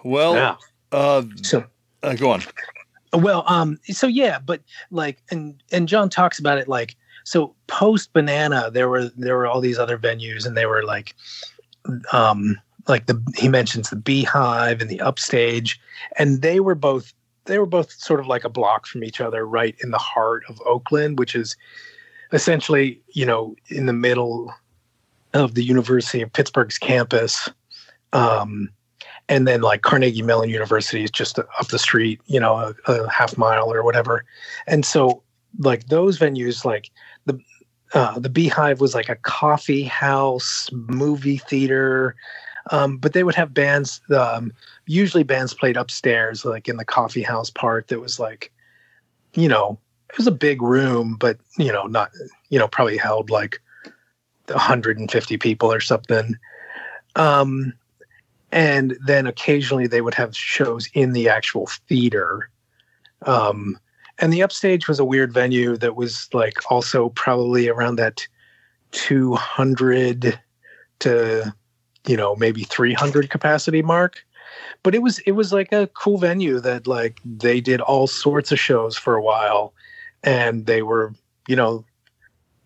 Well, 0.05 0.35
yeah. 0.35 0.57
uh, 0.93 1.23
so 1.43 1.65
uh, 2.03 2.15
go 2.15 2.33
on. 2.33 2.43
Well, 3.13 3.45
um, 3.47 3.79
so 3.85 4.07
yeah, 4.07 4.39
but 4.39 4.61
like, 4.91 5.23
and 5.31 5.63
and 5.73 5.89
John 5.89 6.09
talks 6.09 6.39
about 6.39 6.59
it 6.59 6.69
like, 6.69 6.97
so 7.25 7.55
post 7.67 8.13
Banana, 8.13 8.71
there 8.71 8.89
were 8.89 9.09
there 9.17 9.37
were 9.37 9.47
all 9.47 9.61
these 9.61 9.79
other 9.79 9.99
venues, 9.99 10.47
and 10.47 10.57
they 10.57 10.67
were 10.67 10.83
like, 10.83 11.15
um, 12.13 12.59
like 12.87 13.07
the 13.07 13.23
he 13.37 13.49
mentions 13.49 13.91
the 13.91 13.97
Beehive 13.97 14.81
and 14.81 14.91
the 14.91 15.01
Upstage, 15.01 15.81
and 16.19 16.43
they 16.43 16.61
were 16.61 16.75
both 16.75 17.13
they 17.47 17.59
were 17.59 17.67
both 17.67 17.93
sort 17.93 18.21
of 18.21 18.27
like 18.27 18.45
a 18.45 18.51
block 18.51 18.87
from 18.87 19.03
each 19.03 19.21
other, 19.21 19.47
right 19.47 19.77
in 19.83 19.91
the 19.91 19.99
heart 19.99 20.45
of 20.49 20.61
Oakland, 20.67 21.19
which 21.19 21.35
is 21.35 21.57
essentially 22.33 23.01
you 23.09 23.25
know 23.25 23.55
in 23.69 23.87
the 23.87 23.93
middle 23.93 24.53
of 25.35 25.55
the 25.55 25.65
University 25.65 26.23
of 26.23 26.33
Pittsburgh's 26.33 26.79
campus. 26.79 27.49
Um, 28.13 28.71
and 29.29 29.47
then 29.47 29.61
like 29.61 29.83
Carnegie 29.83 30.23
Mellon 30.23 30.49
University 30.49 31.05
is 31.05 31.11
just 31.11 31.39
up 31.39 31.69
the 31.71 31.79
street, 31.79 32.21
you 32.27 32.41
know, 32.41 32.75
a, 32.87 32.93
a 32.93 33.11
half 33.11 33.37
mile 33.37 33.73
or 33.73 33.83
whatever. 33.83 34.25
And 34.67 34.85
so 34.85 35.23
like 35.59 35.89
those 35.89 36.19
venues, 36.19 36.65
like 36.65 36.91
the 37.27 37.39
uh, 37.95 38.19
the 38.19 38.29
Beehive 38.29 38.81
was 38.81 38.95
like 38.95 39.09
a 39.09 39.17
coffee 39.17 39.85
house, 39.85 40.69
movie 40.73 41.39
theater, 41.39 42.15
um, 42.71 42.99
but 42.99 43.13
they 43.15 43.25
would 43.25 43.35
have 43.35 43.55
bands. 43.55 44.01
Um, 44.15 44.53
usually, 44.87 45.23
bands 45.23 45.55
played 45.55 45.77
upstairs, 45.77 46.45
like 46.45 46.69
in 46.69 46.77
the 46.77 46.85
coffee 46.85 47.23
house 47.23 47.51
part. 47.51 47.89
That 47.89 48.01
was 48.01 48.21
like, 48.21 48.53
you 49.35 49.49
know, 49.49 49.79
it 50.11 50.19
was 50.19 50.27
a 50.27 50.33
big 50.33 50.61
room, 50.61 51.17
but 51.19 51.39
you 51.57 51.73
know, 51.73 51.87
not 51.87 52.11
you 52.51 52.59
know, 52.59 52.69
probably 52.69 52.99
held 52.99 53.31
like 53.31 53.61
150 54.47 55.39
people 55.39 55.73
or 55.73 55.81
something. 55.81 56.37
Um, 57.17 57.73
and 58.53 58.97
then 59.05 59.27
occasionally 59.27 59.87
they 59.87 60.01
would 60.01 60.15
have 60.15 60.37
shows 60.37 60.89
in 60.95 61.13
the 61.13 61.29
actual 61.29 61.67
theater. 61.89 62.49
Um, 63.23 63.79
and 64.19 64.33
the 64.33 64.43
upstage 64.43 64.89
was 64.89 64.99
a 64.99 65.05
weird 65.05 65.33
venue 65.33 65.77
that 65.77 65.97
was 65.97 66.29
like 66.33 66.71
also 66.71 67.11
probably 67.11 67.69
around 67.69 67.97
that 67.97 68.27
200 68.93 70.41
to 71.01 71.55
you 72.07 72.17
know 72.17 72.35
maybe 72.37 72.65
300 72.65 73.31
capacity 73.31 73.83
mark. 73.83 74.25
But 74.83 74.95
it 74.95 75.03
was 75.03 75.19
it 75.21 75.33
was 75.33 75.53
like 75.53 75.73
a 75.73 75.89
cool 75.89 76.19
venue 76.19 76.59
that 76.61 76.87
like 76.87 77.19
they 77.25 77.61
did 77.61 77.81
all 77.81 78.07
sorts 78.07 78.51
of 78.51 78.59
shows 78.59 78.97
for 78.97 79.15
a 79.15 79.23
while. 79.23 79.75
And 80.25 80.67
they 80.67 80.83
were 80.83 81.15
you 81.47 81.57
know 81.57 81.85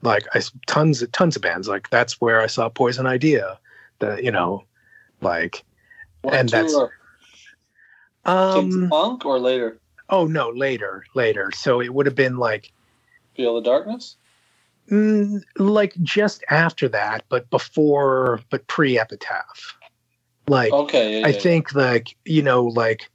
like 0.02 0.26
I, 0.34 0.40
tons 0.66 1.04
tons 1.12 1.36
of 1.36 1.42
bands. 1.42 1.68
Like 1.68 1.90
that's 1.90 2.20
where 2.20 2.40
i 2.40 2.46
saw 2.46 2.68
poison 2.68 3.06
idea 3.06 3.58
that 3.98 4.22
you 4.22 4.30
know 4.30 4.64
like 5.20 5.64
One, 6.22 6.34
And 6.34 6.48
two, 6.48 6.52
that's- 6.56 6.74
or 6.74 6.92
Kings 8.24 8.74
um 8.76 8.84
of 8.84 8.90
Punk 8.90 9.24
or 9.26 9.38
later? 9.40 9.78
oh 10.08 10.26
no 10.26 10.50
later 10.50 11.04
later 11.14 11.50
so 11.54 11.80
it 11.80 11.92
would 11.94 12.06
have 12.06 12.14
been 12.14 12.36
like 12.36 12.72
Feel 13.34 13.54
the 13.56 13.62
Darkness? 13.62 14.16
mm, 14.90 15.42
like 15.58 15.94
just 16.02 16.44
after 16.50 16.88
that 16.88 17.24
but 17.28 17.48
before 17.50 18.40
but 18.50 18.64
pre 18.68 18.98
epitaph 18.98 19.76
like 20.48 20.72
Okay, 20.72 21.20
yeah, 21.20 21.26
i 21.26 21.30
yeah, 21.30 21.38
think 21.38 21.74
like 21.74 22.14
you 22.24 22.42
know 22.42 22.64
like 22.64 23.02
yeah. 23.02 23.06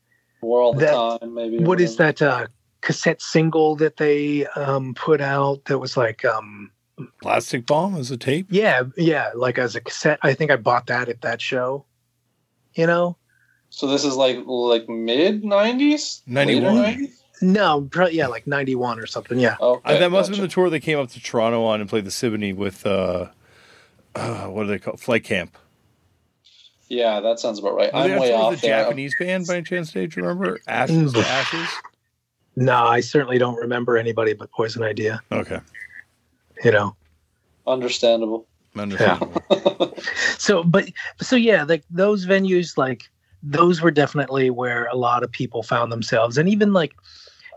War 0.41 0.61
All 0.61 0.73
the 0.73 0.81
that- 0.81 1.19
Time, 1.21 1.33
maybe. 1.33 1.59
what 1.59 1.79
is 1.81 1.95
that 1.97 2.21
uh 2.21 2.47
cassette 2.81 3.21
single 3.21 3.75
that 3.77 3.97
they 3.97 4.45
um 4.47 4.93
put 4.93 5.21
out 5.21 5.63
that 5.65 5.79
was 5.79 5.95
like 5.97 6.25
um 6.25 6.71
Plastic 7.21 7.65
Bomb 7.67 7.95
as 7.95 8.11
a 8.11 8.17
tape. 8.17 8.47
yeah 8.49 8.83
yeah 8.97 9.29
like 9.35 9.57
as 9.57 9.75
a 9.75 9.81
cassette 9.81 10.19
i 10.23 10.33
think 10.33 10.51
i 10.51 10.55
bought 10.57 10.87
that 10.87 11.07
at 11.09 11.21
that 11.21 11.41
show 11.41 11.85
you 12.77 12.87
know 12.87 13.17
So 13.69 13.87
this 13.87 14.03
is 14.05 14.15
like 14.15 14.37
like 14.45 14.87
mid 14.87 15.43
nineties, 15.43 16.21
91? 16.27 17.09
No, 17.41 17.81
pro- 17.91 18.07
yeah, 18.07 18.27
like 18.27 18.47
ninety 18.47 18.73
one 18.75 18.99
or 18.99 19.05
something. 19.05 19.37
Yeah. 19.39 19.57
Okay, 19.59 19.95
Uh, 19.95 19.99
that 19.99 20.09
must 20.09 20.29
have 20.29 20.37
been 20.37 20.41
the 20.47 20.51
tour 20.51 20.69
they 20.69 20.79
came 20.79 20.97
up 20.97 21.09
to 21.11 21.21
Toronto 21.21 21.63
on 21.65 21.81
and 21.81 21.89
played 21.89 22.05
the 22.05 22.11
Symphony 22.11 22.51
with 22.53 22.85
uh, 22.85 23.27
uh 24.15 24.45
what 24.47 24.63
do 24.63 24.69
they 24.69 24.79
call 24.79 24.97
Flight 24.97 25.23
Camp. 25.23 25.55
Yeah, 26.89 27.19
that 27.19 27.39
sounds 27.39 27.59
about 27.59 27.75
right. 27.75 27.93
Were 27.93 28.03
they 28.07 28.13
I'm 28.13 28.19
way 28.21 28.33
off 28.33 28.55
the 28.55 28.61
there. 28.61 28.81
Japanese 28.83 29.13
band 29.19 29.45
by 29.45 29.55
any 29.55 29.63
chance, 29.63 29.91
Dave? 29.91 30.13
Do 30.15 30.21
you 30.21 30.27
remember? 30.27 30.59
Ashes 30.67 31.13
to 31.13 31.19
Mm. 31.19 31.23
Ashes. 31.25 31.69
No, 32.55 32.73
I 32.85 33.01
certainly 33.01 33.37
don't 33.37 33.57
remember 33.57 33.97
anybody 33.97 34.33
but 34.33 34.49
Poison 34.51 34.81
Idea. 34.83 35.21
Okay, 35.31 35.59
You 36.63 36.71
know. 36.71 36.95
Understandable. 37.67 38.47
Understandable. 38.79 39.43
So, 40.37 40.63
but 40.63 40.89
so 41.19 41.35
yeah, 41.35 41.63
like 41.63 41.83
those 41.89 42.25
venues, 42.25 42.77
like 42.77 43.09
those 43.43 43.81
were 43.81 43.91
definitely 43.91 44.49
where 44.49 44.85
a 44.85 44.95
lot 44.95 45.23
of 45.23 45.31
people 45.31 45.63
found 45.63 45.91
themselves, 45.91 46.37
and 46.37 46.47
even 46.47 46.73
like, 46.73 46.93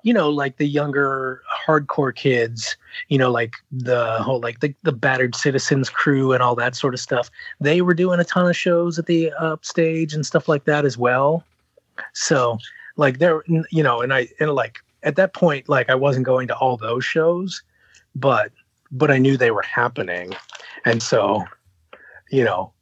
you 0.03 0.13
know, 0.13 0.31
like 0.31 0.57
the 0.57 0.67
younger 0.67 1.43
hardcore 1.67 2.15
kids, 2.15 2.77
you 3.09 3.19
know, 3.19 3.31
like 3.31 3.55
the 3.71 4.23
whole 4.23 4.41
like 4.41 4.61
the 4.61 4.75
the 4.83 4.93
battered 4.93 5.35
citizens 5.35 5.91
crew 5.91 6.33
and 6.33 6.43
all 6.43 6.55
that 6.57 6.75
sort 6.75 6.95
of 6.95 7.01
stuff. 7.01 7.31
They 7.61 7.83
were 7.83 7.95
doing 7.95 8.19
a 8.19 8.25
ton 8.25 8.49
of 8.49 8.57
shows 8.57 8.99
at 8.99 9.07
the 9.07 9.31
upstage 9.39 10.15
and 10.15 10.25
stuff 10.25 10.49
like 10.49 10.65
that 10.65 10.85
as 10.85 10.97
well. 10.97 11.45
So, 12.15 12.59
like 12.97 13.19
there, 13.19 13.45
you 13.47 13.83
know, 13.83 14.01
and 14.01 14.13
I 14.13 14.29
and 14.41 14.53
like 14.53 14.79
at 15.03 15.17
that 15.17 15.35
point, 15.35 15.69
like 15.69 15.91
I 15.91 15.95
wasn't 15.95 16.27
going 16.27 16.49
to 16.49 16.57
all 16.57 16.77
those 16.77 17.05
shows, 17.05 17.63
but 18.15 18.53
but 18.91 19.11
I 19.11 19.19
knew 19.19 19.37
they 19.37 19.51
were 19.51 19.63
happening, 19.63 20.35
and 20.85 21.03
so 21.03 21.45
you 22.31 22.45
know 22.45 22.73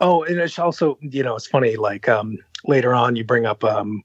oh 0.00 0.22
and 0.24 0.38
it's 0.38 0.58
also 0.58 0.98
you 1.00 1.22
know 1.22 1.36
it's 1.36 1.46
funny 1.46 1.76
like 1.76 2.08
um 2.08 2.38
later 2.66 2.94
on 2.94 3.16
you 3.16 3.24
bring 3.24 3.46
up 3.46 3.64
um 3.64 4.02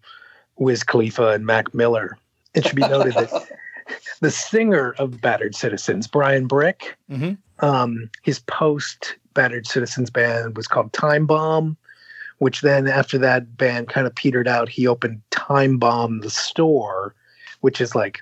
wiz 0.57 0.83
khalifa 0.83 1.29
and 1.29 1.45
mac 1.45 1.73
miller. 1.73 2.17
It 2.53 2.65
should 2.65 2.75
be 2.75 2.81
noted 2.81 3.13
that 3.13 3.47
the 4.21 4.31
singer 4.31 4.95
of 4.97 5.21
battered 5.21 5.55
citizens 5.55 6.07
brian 6.07 6.47
brick 6.47 6.97
hmm 7.09 7.33
um 7.59 8.09
his 8.23 8.39
post 8.39 9.15
battered 9.33 9.65
citizens 9.65 10.09
band 10.09 10.55
was 10.57 10.67
called 10.67 10.91
time 10.93 11.25
bomb 11.25 11.77
which 12.39 12.61
then 12.61 12.87
after 12.87 13.17
that 13.17 13.57
band 13.57 13.89
kind 13.89 14.05
of 14.05 14.13
petered 14.13 14.47
out 14.47 14.69
he 14.69 14.87
opened 14.87 15.21
time 15.31 15.77
bomb 15.77 16.19
the 16.21 16.29
store 16.29 17.15
which 17.61 17.81
is 17.81 17.95
like 17.95 18.21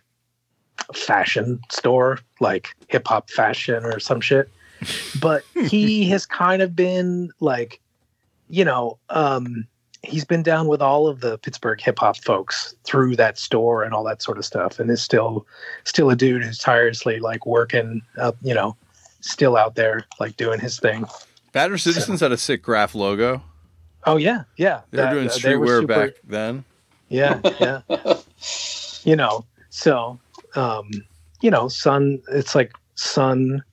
a 0.89 0.93
fashion 0.93 1.59
store 1.72 2.20
like 2.39 2.76
hip-hop 2.88 3.30
fashion 3.30 3.84
or 3.86 3.99
some 3.99 4.22
shit 4.22 4.49
but 5.21 5.43
he 5.69 6.07
has 6.09 6.26
kind 6.26 6.61
of 6.61 6.76
been 6.76 7.30
like 7.39 7.80
you 8.49 8.63
know 8.65 8.97
um 9.09 9.65
he's 10.03 10.23
been 10.26 10.43
down 10.43 10.67
with 10.67 10.82
all 10.82 11.07
of 11.07 11.19
the 11.21 11.38
pittsburgh 11.39 11.82
hip-hop 11.82 12.15
folks 12.17 12.76
through 12.84 13.15
that 13.15 13.39
store 13.39 13.84
and 13.84 13.93
all 13.93 14.03
that 14.03 14.21
sort 14.21 14.38
of 14.38 14.45
stuff 14.45 14.80
and 14.80 14.89
is 14.91 15.01
still 15.01 15.45
still 15.84 16.09
a 16.11 16.15
dude 16.15 16.43
who's 16.43 16.59
tirelessly 16.59 17.19
like 17.19 17.45
working 17.45 18.01
up 18.19 18.36
you 18.43 18.53
know 18.53 18.76
still 19.21 19.57
out 19.57 19.73
there 19.76 20.05
like 20.19 20.38
doing 20.38 20.59
his 20.59 20.80
thing 20.80 21.05
Battered 21.53 21.80
Citizens 21.80 22.19
had 22.19 22.32
a 22.34 22.38
sick 22.38 22.61
graph 22.61 22.93
logo. 22.93 23.41
oh 24.05 24.17
yeah 24.17 24.43
yeah 24.57 24.82
They 24.91 24.97
were 24.97 25.03
That- 25.03 25.13
doing 25.13 25.28
uh, 25.28 25.32
they 25.34 25.39
streetwear 25.39 25.80
super- 25.82 25.88
back 25.88 26.09
then. 26.23 26.63
yeah 27.09 27.39
yeah 27.59 27.82
you 29.03 29.15
know 29.15 29.43
so 29.71 30.19
um 30.55 30.89
you 31.41 31.49
know 31.49 31.67
sun 31.67 32.21
it's 32.32 32.53
like 32.53 32.73
sun 32.95 33.63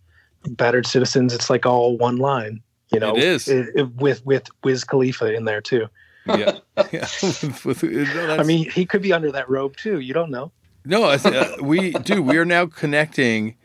battered 0.50 0.86
citizens 0.86 1.32
it's 1.34 1.48
like 1.50 1.64
all 1.66 1.96
one 1.98 2.16
line 2.16 2.60
you 2.92 2.98
know 3.00 3.16
It 3.16 3.22
is. 3.24 3.48
it- 3.48 3.68
it- 3.74 3.94
with 3.96 4.24
with 4.26 4.48
wiz 4.64 4.84
khalifa 4.84 5.32
in 5.34 5.44
there 5.44 5.60
too 5.60 5.86
Yeah, 6.26 6.58
yeah. 6.92 7.06
No, 7.64 8.36
i 8.38 8.42
mean 8.42 8.70
he 8.70 8.84
could 8.86 9.02
be 9.02 9.12
under 9.12 9.30
that 9.32 9.48
robe 9.48 9.76
too 9.76 10.00
you 10.00 10.14
don't 10.14 10.30
know 10.30 10.52
no, 10.84 11.04
uh, 11.04 11.46
we 11.60 11.92
do. 11.92 12.20
We 12.22 12.38
are 12.38 12.44
now 12.44 12.66
connecting 12.66 13.56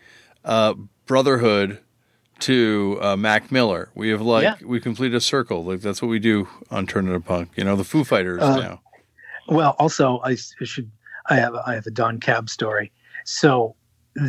uh, 0.45 0.75
Brotherhood 1.07 1.79
to 2.41 2.99
uh, 3.01 3.15
Mac 3.17 3.51
Miller. 3.51 3.89
We 3.95 4.09
have 4.09 4.21
like 4.21 4.43
Yeah. 4.43 4.55
we 4.63 4.79
complete 4.79 5.15
a 5.15 5.19
circle. 5.19 5.65
Like 5.65 5.81
that's 5.81 5.99
what 5.99 6.09
we 6.09 6.19
do 6.19 6.47
on 6.69 6.85
Turned 6.85 7.09
Out 7.09 7.15
a 7.15 7.19
Punk. 7.19 7.49
You 7.55 7.63
know, 7.63 7.75
the 7.75 7.83
Foo 7.83 8.03
Fighters 8.03 8.43
Uh, 8.43 8.57
now. 8.59 8.81
well 9.47 9.75
also 9.79 10.19
I 10.23 10.35
should 10.35 10.91
i 11.25 11.37
have 11.37 11.55
i 11.55 11.73
have 11.73 11.87
a 11.87 11.91
don 11.91 12.19
cab 12.19 12.49
story 12.51 12.91
so 13.25 13.75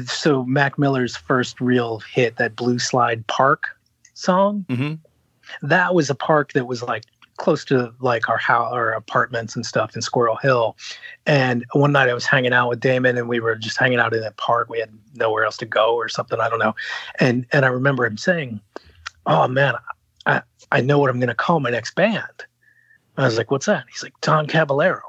so 0.06 0.44
mac 0.44 0.78
miller's 0.78 1.16
first 1.16 1.60
real 1.60 2.00
hit 2.00 2.36
that 2.36 2.56
blue 2.56 2.78
slide 2.78 3.26
park 3.26 3.64
song 4.14 4.64
hmm 4.68 4.94
that 5.62 5.94
was 5.94 6.10
a 6.10 6.14
park 6.14 6.52
that 6.52 6.66
was 6.66 6.82
like 6.82 7.04
close 7.38 7.64
to 7.64 7.92
like 8.00 8.28
our 8.28 8.36
house 8.36 8.72
our 8.72 8.92
apartments 8.92 9.56
and 9.56 9.64
stuff 9.64 9.94
in 9.96 10.02
Squirrel 10.02 10.36
Hill. 10.36 10.76
And 11.24 11.64
one 11.72 11.92
night 11.92 12.08
I 12.08 12.14
was 12.14 12.26
hanging 12.26 12.52
out 12.52 12.68
with 12.68 12.80
Damon 12.80 13.16
and 13.16 13.28
we 13.28 13.40
were 13.40 13.54
just 13.56 13.78
hanging 13.78 13.98
out 13.98 14.12
in 14.12 14.20
that 14.20 14.36
park. 14.36 14.68
We 14.68 14.80
had 14.80 14.90
nowhere 15.14 15.44
else 15.44 15.56
to 15.58 15.66
go 15.66 15.94
or 15.94 16.08
something. 16.08 16.38
I 16.40 16.50
don't 16.50 16.58
know. 16.58 16.74
And 17.18 17.46
and 17.52 17.64
I 17.64 17.68
remember 17.68 18.04
him 18.04 18.18
saying, 18.18 18.60
Oh 19.24 19.48
man, 19.48 19.74
I, 20.26 20.42
I 20.70 20.80
know 20.80 20.98
what 20.98 21.10
I'm 21.10 21.20
gonna 21.20 21.34
call 21.34 21.60
my 21.60 21.70
next 21.70 21.94
band. 21.94 22.44
I 23.16 23.24
was 23.24 23.38
like, 23.38 23.50
What's 23.50 23.66
that? 23.66 23.84
He's 23.90 24.02
like, 24.02 24.20
Don 24.20 24.46
Caballero. 24.46 25.02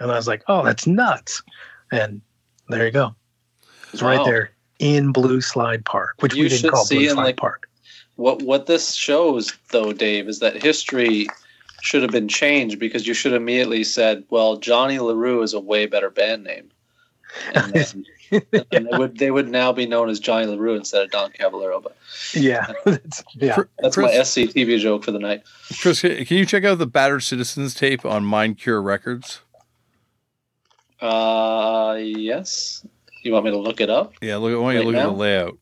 And 0.00 0.10
I 0.10 0.14
was 0.14 0.28
like, 0.28 0.44
Oh, 0.48 0.64
that's 0.64 0.86
nuts. 0.86 1.42
And 1.92 2.22
there 2.68 2.86
you 2.86 2.92
go. 2.92 3.14
It's 3.92 4.02
right 4.02 4.18
Wow. 4.18 4.24
there 4.24 4.50
in 4.78 5.12
Blue 5.12 5.40
Slide 5.40 5.84
Park, 5.84 6.14
which 6.20 6.34
You 6.34 6.44
we 6.44 6.48
didn't 6.48 6.70
call 6.70 6.84
see 6.84 6.96
Blue 6.98 7.08
Slide 7.10 7.22
like, 7.24 7.36
Park. 7.36 7.68
What 8.16 8.42
what 8.42 8.66
this 8.66 8.94
shows 8.94 9.56
though, 9.70 9.92
Dave, 9.92 10.28
is 10.28 10.40
that 10.40 10.60
history 10.62 11.26
should 11.82 12.02
have 12.02 12.10
been 12.10 12.28
changed 12.28 12.78
because 12.78 13.06
you 13.06 13.14
should 13.14 13.32
immediately 13.32 13.84
said, 13.84 14.24
"Well, 14.30 14.56
Johnny 14.56 14.98
Larue 14.98 15.42
is 15.42 15.54
a 15.54 15.60
way 15.60 15.86
better 15.86 16.10
band 16.10 16.42
name," 16.44 16.70
and, 17.54 17.72
then, 17.72 18.04
and 18.72 18.86
they 18.90 18.98
would 18.98 19.18
they 19.18 19.30
would 19.30 19.48
now 19.48 19.72
be 19.72 19.86
known 19.86 20.08
as 20.10 20.18
Johnny 20.18 20.46
Larue 20.46 20.74
instead 20.74 21.02
of 21.04 21.10
Don 21.12 21.30
Caballero. 21.30 21.80
But 21.80 21.96
Yeah. 22.34 22.66
That's- 22.84 23.22
yeah. 23.34 23.54
Cr- 23.54 23.62
that's 23.78 23.94
Chris, 23.94 24.12
my 24.12 24.18
SCTV 24.20 24.80
joke 24.80 25.04
for 25.04 25.12
the 25.12 25.20
night. 25.20 25.42
Chris, 25.80 26.00
can 26.00 26.24
can 26.24 26.36
you 26.36 26.44
check 26.46 26.64
out 26.64 26.78
the 26.78 26.86
Battered 26.86 27.22
Citizens 27.22 27.72
tape 27.74 28.04
on 28.04 28.24
Mind 28.24 28.58
Cure 28.58 28.82
Records? 28.82 29.40
Uh, 31.00 31.96
yes. 32.00 32.84
You 33.22 33.32
want 33.32 33.44
me 33.44 33.50
to 33.50 33.58
look 33.58 33.80
it 33.80 33.90
up? 33.90 34.14
Yeah, 34.22 34.36
look. 34.36 34.52
I 34.52 34.56
want 34.56 34.76
you 34.76 34.82
to 34.82 34.86
Right 34.88 34.94
look 34.94 35.02
at 35.02 35.06
the 35.06 35.16
layout. 35.16 35.58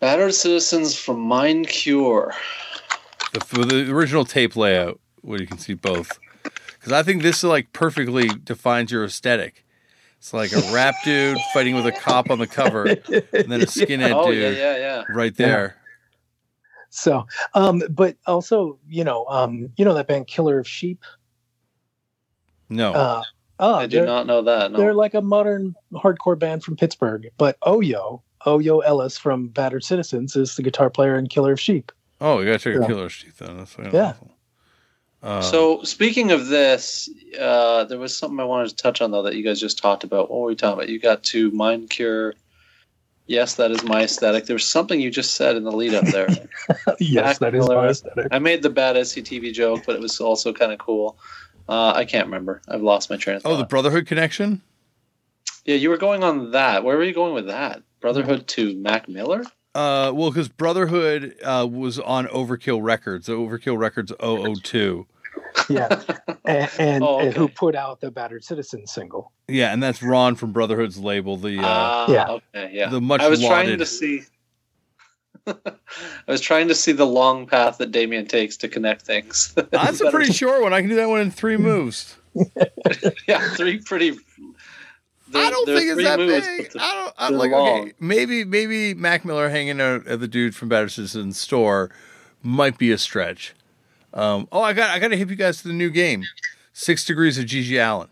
Battered 0.00 0.34
Citizens 0.34 0.96
from 0.96 1.20
Mind 1.20 1.68
Cure. 1.68 2.34
The, 3.32 3.40
for 3.40 3.64
the 3.64 3.90
original 3.90 4.24
tape 4.24 4.56
layout, 4.56 5.00
where 5.20 5.40
you 5.40 5.46
can 5.46 5.58
see 5.58 5.74
both. 5.74 6.18
Because 6.42 6.92
I 6.92 7.02
think 7.02 7.22
this 7.22 7.44
like 7.44 7.72
perfectly 7.72 8.28
defines 8.28 8.90
your 8.90 9.04
aesthetic. 9.04 9.64
It's 10.18 10.34
like 10.34 10.52
a 10.52 10.72
rap 10.72 10.94
dude 11.04 11.38
fighting 11.54 11.74
with 11.74 11.86
a 11.86 11.92
cop 11.92 12.30
on 12.30 12.38
the 12.38 12.46
cover, 12.46 12.86
and 12.86 12.98
then 13.50 13.62
a 13.62 13.66
skinhead 13.66 14.12
Oh 14.14 14.30
yeah, 14.30 14.48
dude 14.48 14.58
yeah, 14.58 14.76
yeah. 14.76 15.04
right 15.08 15.34
there. 15.36 15.76
So, 16.90 17.26
um, 17.54 17.82
but 17.88 18.16
also, 18.26 18.78
you 18.86 19.02
know, 19.04 19.24
um, 19.26 19.70
you 19.76 19.84
know 19.84 19.94
that 19.94 20.08
band 20.08 20.26
Killer 20.26 20.58
of 20.58 20.68
Sheep. 20.68 21.02
No, 22.68 22.92
Uh, 22.92 23.22
oh, 23.58 23.74
I 23.74 23.86
do 23.86 24.04
not 24.04 24.26
know 24.26 24.42
that. 24.42 24.72
they're 24.72 24.94
like 24.94 25.14
a 25.14 25.22
modern 25.22 25.74
hardcore 25.92 26.38
band 26.38 26.62
from 26.64 26.76
Pittsburgh. 26.76 27.30
But 27.38 27.58
Oyo, 27.60 28.22
Oyo 28.46 28.82
Ellis 28.84 29.18
from 29.18 29.48
Battered 29.48 29.84
Citizens 29.84 30.36
is 30.36 30.56
the 30.56 30.62
guitar 30.62 30.90
player 30.90 31.14
and 31.16 31.28
Killer 31.30 31.52
of 31.52 31.60
Sheep. 31.60 31.92
oh, 32.20 32.40
you 32.40 32.46
gotta 32.46 32.58
check 32.58 32.74
yeah. 32.74 32.82
a 32.82 32.86
Killer 32.86 33.04
of 33.06 33.12
Sheep 33.12 33.36
then. 33.36 33.58
That's 33.58 33.72
fucking 33.72 33.92
Yeah. 33.92 34.10
awful. 34.10 34.30
Uh, 35.22 35.40
So 35.40 35.82
speaking 35.84 36.32
of 36.32 36.48
this, 36.48 37.08
uh, 37.40 37.84
there 37.84 37.98
was 37.98 38.16
something 38.16 38.40
I 38.40 38.44
wanted 38.44 38.70
to 38.70 38.76
touch 38.76 39.00
on 39.00 39.10
though 39.12 39.22
that 39.22 39.36
you 39.36 39.44
guys 39.44 39.60
just 39.60 39.78
talked 39.78 40.02
about. 40.04 40.30
What 40.30 40.40
were 40.40 40.46
we 40.48 40.56
talking 40.56 40.74
about? 40.78 40.88
You 40.88 40.98
got 40.98 41.22
to 41.24 41.50
Mind 41.52 41.90
Cure. 41.90 42.34
Yes, 43.28 43.54
that 43.54 43.70
is 43.70 43.84
my 43.84 44.02
aesthetic. 44.02 44.46
There 44.46 44.54
was 44.54 44.68
something 44.68 45.00
you 45.00 45.08
just 45.10 45.36
said 45.36 45.54
in 45.56 45.62
the 45.62 45.70
lead 45.70 45.94
up 45.94 46.04
there. 46.06 46.26
yes, 46.98 47.38
that 47.38 47.54
is 47.54 47.68
my 47.68 47.86
aesthetic. 47.86 48.26
I 48.32 48.40
made 48.40 48.62
the 48.62 48.68
bad 48.68 48.96
SCTV 48.96 49.52
joke, 49.52 49.84
but 49.86 49.94
it 49.94 50.02
was 50.02 50.20
also 50.20 50.52
kind 50.52 50.72
of 50.72 50.78
cool. 50.78 51.16
Uh, 51.68 51.92
I 51.94 52.04
can't 52.04 52.26
remember. 52.26 52.62
I've 52.68 52.82
lost 52.82 53.10
my 53.10 53.16
train 53.16 53.36
of 53.36 53.42
thought. 53.42 53.52
oh, 53.52 53.56
the 53.56 53.64
Brotherhood 53.64 54.06
connection. 54.06 54.62
yeah, 55.64 55.76
you 55.76 55.90
were 55.90 55.96
going 55.96 56.22
on 56.24 56.50
that. 56.52 56.84
Where 56.84 56.96
were 56.96 57.04
you 57.04 57.14
going 57.14 57.34
with 57.34 57.46
that? 57.46 57.82
Brotherhood 58.00 58.46
to 58.48 58.74
Mac 58.76 59.08
Miller? 59.08 59.44
Uh, 59.74 60.12
well, 60.14 60.30
because 60.30 60.48
Brotherhood 60.48 61.34
uh, 61.42 61.66
was 61.70 61.98
on 61.98 62.26
Overkill 62.26 62.82
Records, 62.82 63.28
Overkill 63.28 63.78
Records 63.78 64.12
002. 64.20 65.06
Yeah, 65.70 66.02
and, 66.44 66.70
and, 66.78 67.04
Oh, 67.04 67.20
and 67.20 67.34
who 67.34 67.48
put 67.48 67.74
out 67.74 68.00
the 68.00 68.10
Battered 68.10 68.44
Citizen 68.44 68.86
single? 68.86 69.32
Yeah, 69.48 69.72
and 69.72 69.82
that's 69.82 70.02
Ron 70.02 70.34
from 70.34 70.52
Brotherhood's 70.52 70.98
label. 70.98 71.36
The 71.36 71.58
uh, 71.58 71.62
Ah, 71.64 72.10
Yeah. 72.10 72.28
Okay, 72.28 72.70
yeah. 72.72 72.88
the 72.90 73.00
much 73.00 73.20
I 73.22 73.28
was 73.28 73.40
trying 73.40 73.78
to 73.78 73.86
see. 73.86 74.22
I 75.46 75.72
was 76.28 76.40
trying 76.40 76.68
to 76.68 76.74
see 76.74 76.92
the 76.92 77.06
long 77.06 77.46
path 77.46 77.78
that 77.78 77.90
Damian 77.92 78.26
takes 78.26 78.56
to 78.58 78.68
connect 78.68 79.02
things. 79.02 79.54
that's 79.70 80.00
a 80.00 80.10
pretty 80.10 80.32
short 80.32 80.62
one. 80.62 80.72
I 80.72 80.80
can 80.80 80.88
do 80.90 80.96
that 80.96 81.08
one 81.08 81.20
in 81.20 81.30
three 81.30 81.56
moves. 81.56 82.16
yeah, 83.28 83.48
three 83.54 83.78
pretty. 83.78 84.16
I 85.34 85.50
don't 85.50 85.66
there's 85.66 85.78
think 85.80 85.90
it's 85.90 85.94
three 85.94 86.04
that 86.04 86.18
moves, 86.18 86.46
big. 86.46 86.72
the- 86.72 86.82
I 86.82 86.92
don't. 86.92 87.14
I'm 87.18 87.34
like, 87.38 87.50
long. 87.50 87.80
okay, 87.80 87.92
maybe 87.98 88.44
maybe 88.44 88.94
Mac 88.94 89.24
Miller 89.24 89.48
hanging 89.48 89.80
out 89.80 90.06
at 90.06 90.20
the 90.20 90.28
dude 90.28 90.54
from 90.54 90.68
Batterson's 90.68 91.38
store 91.38 91.90
might 92.42 92.78
be 92.78 92.92
a 92.92 92.98
stretch. 92.98 93.54
Um, 94.14 94.46
oh, 94.52 94.60
I 94.62 94.72
got 94.74 94.90
I 94.90 94.98
got 94.98 95.08
to 95.08 95.16
hip 95.16 95.30
you 95.30 95.36
guys 95.36 95.62
to 95.62 95.68
the 95.68 95.74
new 95.74 95.90
game, 95.90 96.22
Six 96.72 97.04
Degrees 97.04 97.38
of 97.38 97.46
GG 97.46 97.78
Allen. 97.78 98.08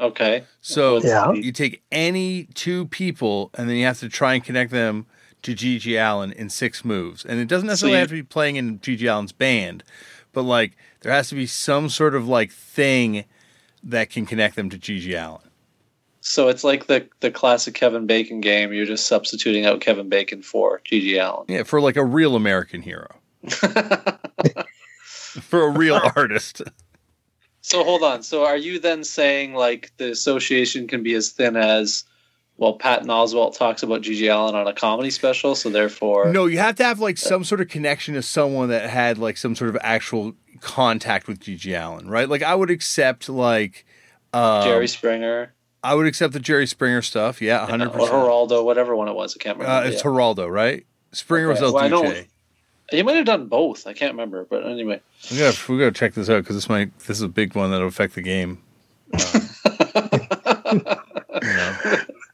Okay. 0.00 0.44
So 0.60 1.00
Yeah. 1.02 1.32
you 1.32 1.52
take 1.52 1.82
any 1.92 2.44
two 2.54 2.86
people, 2.86 3.50
and 3.54 3.68
then 3.68 3.76
you 3.76 3.84
have 3.86 4.00
to 4.00 4.08
try 4.08 4.34
and 4.34 4.42
connect 4.44 4.70
them 4.70 5.06
to 5.46 5.54
GG 5.54 5.96
Allen 5.98 6.32
in 6.32 6.50
six 6.50 6.84
moves. 6.84 7.24
And 7.24 7.40
it 7.40 7.48
doesn't 7.48 7.66
necessarily 7.66 7.96
you- 7.96 8.00
have 8.00 8.08
to 8.08 8.14
be 8.14 8.22
playing 8.22 8.56
in 8.56 8.78
GG 8.80 9.06
Allen's 9.08 9.32
band, 9.32 9.82
but 10.32 10.42
like 10.42 10.76
there 11.00 11.12
has 11.12 11.28
to 11.30 11.34
be 11.34 11.46
some 11.46 11.88
sort 11.88 12.14
of 12.14 12.28
like 12.28 12.50
thing 12.52 13.24
that 13.82 14.10
can 14.10 14.26
connect 14.26 14.56
them 14.56 14.68
to 14.70 14.78
GG 14.78 15.14
Allen. 15.14 15.42
So 16.20 16.48
it's 16.48 16.64
like 16.64 16.88
the 16.88 17.08
the 17.20 17.30
classic 17.30 17.74
Kevin 17.74 18.06
Bacon 18.06 18.40
game. 18.40 18.72
You're 18.72 18.84
just 18.84 19.06
substituting 19.06 19.64
out 19.64 19.80
Kevin 19.80 20.08
Bacon 20.08 20.42
for 20.42 20.80
G.G. 20.84 21.20
Allen. 21.20 21.44
Yeah, 21.48 21.62
for 21.62 21.80
like 21.80 21.94
a 21.94 22.04
real 22.04 22.34
American 22.34 22.82
hero, 22.82 23.14
for 25.04 25.62
a 25.62 25.70
real 25.70 26.00
artist. 26.16 26.62
So 27.60 27.84
hold 27.84 28.02
on. 28.02 28.24
So 28.24 28.44
are 28.44 28.56
you 28.56 28.80
then 28.80 29.04
saying 29.04 29.54
like 29.54 29.92
the 29.98 30.10
association 30.10 30.88
can 30.88 31.04
be 31.04 31.14
as 31.14 31.30
thin 31.30 31.56
as 31.56 32.02
well? 32.58 32.74
Patton 32.74 33.08
Oswalt 33.08 33.56
talks 33.56 33.82
about 33.82 34.02
G.G. 34.02 34.28
Allen 34.28 34.54
on 34.54 34.66
a 34.66 34.72
comedy 34.72 35.10
special, 35.10 35.54
so 35.54 35.70
therefore, 35.70 36.32
No, 36.32 36.46
you 36.46 36.58
have 36.58 36.76
to 36.76 36.84
have 36.84 37.00
like 37.00 37.18
some 37.18 37.44
sort 37.44 37.60
of 37.60 37.68
connection 37.68 38.14
to 38.14 38.22
someone 38.22 38.68
that 38.68 38.88
had 38.88 39.18
like 39.18 39.36
some 39.36 39.54
sort 39.54 39.70
of 39.70 39.78
actual 39.82 40.34
contact 40.60 41.28
with 41.28 41.40
GG 41.40 41.72
Allen, 41.74 42.08
right? 42.08 42.28
Like 42.28 42.42
I 42.42 42.54
would 42.54 42.70
accept 42.70 43.28
like 43.28 43.84
um, 44.32 44.64
Jerry 44.64 44.88
Springer 44.88 45.52
I 45.86 45.94
would 45.94 46.06
accept 46.06 46.32
the 46.32 46.40
Jerry 46.40 46.66
Springer 46.66 47.00
stuff. 47.00 47.40
Yeah, 47.40 47.64
hundred 47.64 47.88
or 47.88 47.90
percent. 47.90 48.10
Geraldo, 48.12 48.64
whatever 48.64 48.96
one 48.96 49.06
it 49.06 49.14
was. 49.14 49.36
I 49.36 49.42
can't 49.42 49.56
remember. 49.56 49.86
Uh, 49.86 49.88
it's 49.88 50.04
yeah. 50.04 50.10
Geraldo, 50.10 50.50
right? 50.50 50.84
Springer 51.12 51.48
was 51.48 51.62
Okay. 51.62 51.72
Well, 51.72 51.84
I 51.84 51.88
Duce. 51.88 52.02
know- 52.02 52.24
He 52.90 53.02
might 53.04 53.14
have 53.16 53.24
done 53.24 53.46
both. 53.46 53.86
I 53.86 53.92
can't 53.92 54.12
remember, 54.12 54.44
but 54.50 54.66
anyway. 54.66 55.00
We 55.30 55.38
gotta 55.38 55.72
we 55.72 55.78
gotta 55.78 55.92
check 55.92 56.14
this 56.14 56.28
out 56.28 56.42
because 56.42 56.56
this 56.56 56.68
might 56.68 56.96
this 57.00 57.10
is 57.18 57.22
a 57.22 57.28
big 57.28 57.54
one 57.54 57.70
that'll 57.70 57.86
affect 57.86 58.16
the 58.16 58.22
game. 58.22 58.62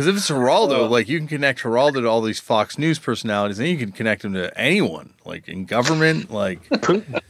Because 0.00 0.08
if 0.08 0.16
it's 0.16 0.30
Geraldo, 0.30 0.88
like 0.88 1.10
you 1.10 1.18
can 1.18 1.28
connect 1.28 1.60
Geraldo 1.60 2.00
to 2.00 2.06
all 2.08 2.22
these 2.22 2.40
Fox 2.40 2.78
News 2.78 2.98
personalities, 2.98 3.58
and 3.58 3.68
you 3.68 3.76
can 3.76 3.92
connect 3.92 4.24
him 4.24 4.32
to 4.32 4.58
anyone, 4.58 5.12
like 5.26 5.46
in 5.46 5.66
government, 5.66 6.30
like 6.30 6.64
Putin. 6.70 7.20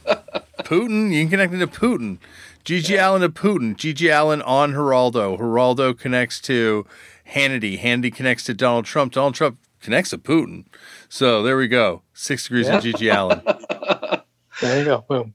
Putin. 0.59 1.11
You 1.11 1.23
can 1.23 1.31
connect 1.31 1.51
him 1.51 1.59
to 1.59 1.67
Putin. 1.67 2.19
GG 2.63 2.95
Allen 2.95 3.23
to 3.23 3.27
Putin. 3.27 3.75
GG 3.75 4.09
Allen 4.09 4.41
on 4.43 4.71
Geraldo. 4.71 5.37
Geraldo 5.37 5.99
connects 5.99 6.39
to 6.43 6.85
Hannity. 7.33 7.77
Hannity 7.77 8.15
connects 8.15 8.45
to 8.45 8.53
Donald 8.53 8.85
Trump. 8.85 9.11
Donald 9.11 9.35
Trump 9.35 9.57
connects 9.81 10.11
to 10.11 10.17
Putin. 10.17 10.63
So 11.09 11.43
there 11.43 11.57
we 11.57 11.67
go. 11.67 12.03
Six 12.13 12.43
degrees 12.43 12.69
of 12.69 12.81
GG 12.81 13.11
Allen. 13.11 13.41
There 14.61 14.77
you 14.77 14.85
go. 14.85 15.03
Boom. 15.09 15.33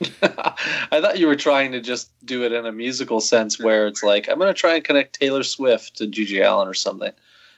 I 0.22 1.00
thought 1.00 1.18
you 1.18 1.26
were 1.26 1.36
trying 1.36 1.72
to 1.72 1.80
just 1.80 2.10
do 2.24 2.44
it 2.44 2.52
in 2.52 2.66
a 2.66 2.72
musical 2.72 3.20
sense 3.20 3.58
where 3.58 3.86
it's 3.86 4.02
like, 4.02 4.28
I'm 4.28 4.38
going 4.38 4.52
to 4.52 4.58
try 4.58 4.74
and 4.74 4.84
connect 4.84 5.18
Taylor 5.18 5.42
Swift 5.42 5.96
to 5.98 6.06
G.G. 6.06 6.42
Allen 6.42 6.68
or 6.68 6.74
something. 6.74 7.12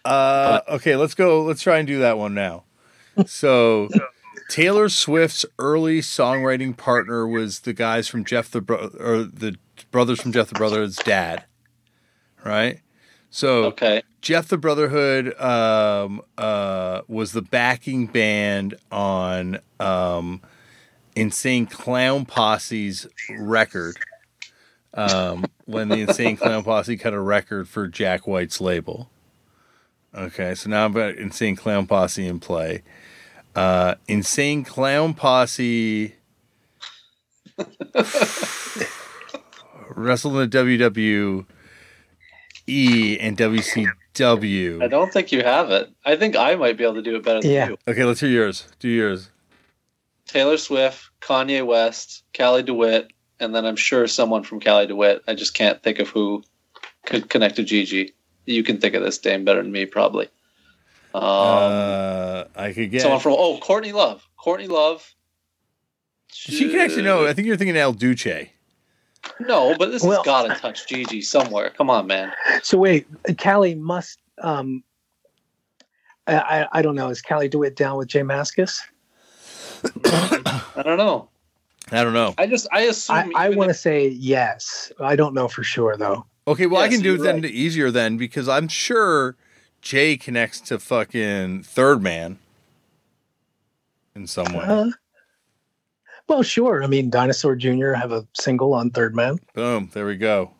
Uh, 0.05 0.61
okay, 0.69 0.97
let's 0.97 1.15
go. 1.15 1.43
Let's 1.43 1.63
try 1.63 1.79
and 1.79 1.87
do 1.87 1.99
that 2.01 2.19
one 2.19 2.35
now. 2.35 2.65
So, 3.27 3.89
Taylor 4.49 4.89
Swift's 4.89 5.47
early 5.59 6.01
songwriting 6.01 6.77
partner 6.77 7.27
was 7.27 7.61
the 7.61 7.73
guys 7.73 8.07
from 8.07 8.25
Jeff 8.25 8.51
the 8.51 8.61
Bro- 8.61 8.93
or 9.01 9.25
the 9.25 9.57
brothers 9.91 10.21
from 10.21 10.33
Jeff 10.33 10.49
the 10.49 10.55
Brothers' 10.55 10.97
dad, 10.97 11.45
right? 12.45 12.81
So 13.31 13.65
Okay. 13.65 14.03
Jeff 14.23 14.49
the 14.49 14.57
Brotherhood 14.57 15.39
um, 15.41 16.23
uh, 16.39 17.03
was 17.09 17.33
the 17.33 17.43
backing 17.43 18.07
band 18.07 18.77
on 18.91 19.59
um, 19.79 20.41
Insane 21.17 21.67
Clown 21.67 22.25
Posse's 22.27 23.07
record. 23.37 23.97
Um, 24.95 25.45
when 25.65 25.89
the 25.89 25.97
Insane 26.03 26.37
Clown 26.37 26.63
Posse 26.63 26.97
cut 26.97 27.13
a 27.13 27.21
record 27.21 27.69
for 27.69 27.89
Jack 27.89 28.27
White's 28.27 28.61
label. 28.61 29.11
Okay, 30.15 30.55
so 30.55 30.71
now 30.71 30.85
I've 30.87 30.95
got 30.95 31.17
Insane 31.17 31.57
Clown 31.57 31.87
Posse 31.87 32.27
in 32.27 32.39
play. 32.41 32.83
Uh, 33.55 33.97
Insane 34.07 34.65
Clown 34.65 35.13
Posse 35.15 36.15
wrestled 39.91 40.35
in 40.37 40.49
the 40.51 41.45
WWE 42.69 43.19
and 43.21 43.37
WCW. 43.37 44.83
I 44.83 44.89
don't 44.89 45.13
think 45.13 45.33
you 45.33 45.43
have 45.43 45.71
it. 45.71 45.91
I 46.05 46.17
think 46.17 46.37
I 46.37 46.55
might 46.55 46.77
be 46.77 46.85
able 46.85 46.95
to 46.95 47.03
do 47.03 47.17
it 47.17 47.23
better 47.23 47.41
than 47.41 47.51
Yeah. 47.51 47.69
you. 47.69 47.79
Okay, 47.89 48.05
let's 48.05 48.21
hear 48.21 48.31
yours. 48.31 48.67
Do 48.79 48.89
yours. 48.89 49.31
Taylor 50.37 50.59
Swift, 50.59 51.09
Kanye 51.23 51.65
West, 51.65 52.23
Cali 52.35 52.63
DeWitt, 52.63 53.11
and 53.41 53.55
then 53.55 53.65
I'm 53.65 53.75
sure 53.75 54.07
someone 54.07 54.43
from 54.43 54.61
Cali 54.61 54.87
DeWitt. 54.87 55.23
I 55.27 55.35
just 55.35 55.55
can't 55.55 55.83
think 55.83 55.99
of 55.99 56.11
who 56.11 56.45
could 57.07 57.31
connect 57.31 57.57
to 57.57 57.63
GG. 57.63 58.13
You 58.45 58.63
can 58.63 58.77
think 58.77 58.93
of 58.95 59.03
this 59.03 59.17
Dame 59.17 59.47
better 59.47 59.63
than 59.63 59.73
me, 59.73 59.87
probably. 59.87 60.27
Um, 61.15 61.23
uh, 61.25 62.45
I 62.55 62.75
could 62.75 62.91
get. 62.91 63.01
someone 63.01 63.21
from 63.21 63.33
oh 63.39 63.57
Courtney 63.61 63.93
Love. 63.93 64.29
Courtney 64.37 64.67
Love. 64.67 65.15
she 66.31 66.71
can 66.71 66.81
actually 66.81 67.05
know. 67.05 67.27
I 67.27 67.33
think 67.33 67.47
you're 67.47 67.57
thinking 67.57 67.75
El 67.75 67.95
Duce. 67.95 68.27
No, 69.41 69.75
but 69.79 69.91
this 69.91 70.03
Well- 70.03 70.23
has 70.23 70.27
got 70.27 70.55
to 70.55 70.61
touch 70.61 70.87
GG 70.87 71.25
somewhere. 71.25 71.71
Come 71.71 71.89
on, 71.89 72.07
man. 72.07 72.31
So 72.63 72.77
wait, 72.77 73.07
Cali 73.39 73.75
must. 73.75 74.19
Um, 74.43 74.85
I, 76.27 76.37
I 76.37 76.69
I 76.73 76.83
don't 76.83 76.95
know. 76.95 77.09
Is 77.09 77.23
Cali 77.23 77.49
DeWitt 77.49 77.75
down 77.75 77.97
with 77.97 78.09
J 78.09 78.21
Mascis? 78.21 78.83
I 80.05 80.83
don't 80.85 80.99
know. 80.99 81.29
I 81.93 82.03
don't 82.03 82.13
know. 82.15 82.35
I 82.37 82.47
just 82.47 82.67
I 82.73 82.83
assume. 82.83 83.33
I, 83.37 83.47
I 83.47 83.49
want 83.51 83.69
to 83.69 83.71
if- 83.71 83.77
say 83.77 84.09
yes. 84.09 84.91
I 85.01 85.17
don't 85.17 85.35
know 85.35 85.49
for 85.49 85.63
sure 85.63 85.97
though. 85.97 86.27
Okay, 86.49 86.67
well, 86.67 86.81
I 86.83 86.89
can 86.89 87.01
do 87.01 87.15
it 87.15 87.17
you're 87.17 87.25
then 87.27 87.43
right. 87.43 87.51
easier 87.51 87.91
then 87.91 88.17
because 88.17 88.49
I'm 88.49 88.69
sure 88.69 89.37
J 89.83 90.17
connects 90.17 90.61
to 90.63 90.79
fucking 90.79 91.63
Third 91.65 92.03
Man 92.03 92.39
in 94.15 94.27
some 94.27 94.53
way. 94.53 94.65
Uh, 94.65 94.87
well, 96.29 96.43
sure. 96.43 96.83
I 96.83 96.87
mean, 96.89 97.11
Dinosaur 97.11 97.55
Jr. 97.57 97.93
have 97.93 98.13
a 98.13 98.27
single 98.35 98.75
on 98.75 98.91
Third 98.91 99.15
Man. 99.15 99.39
Boom, 99.55 99.91
there 99.93 100.07
we 100.07 100.17
go. 100.17 100.53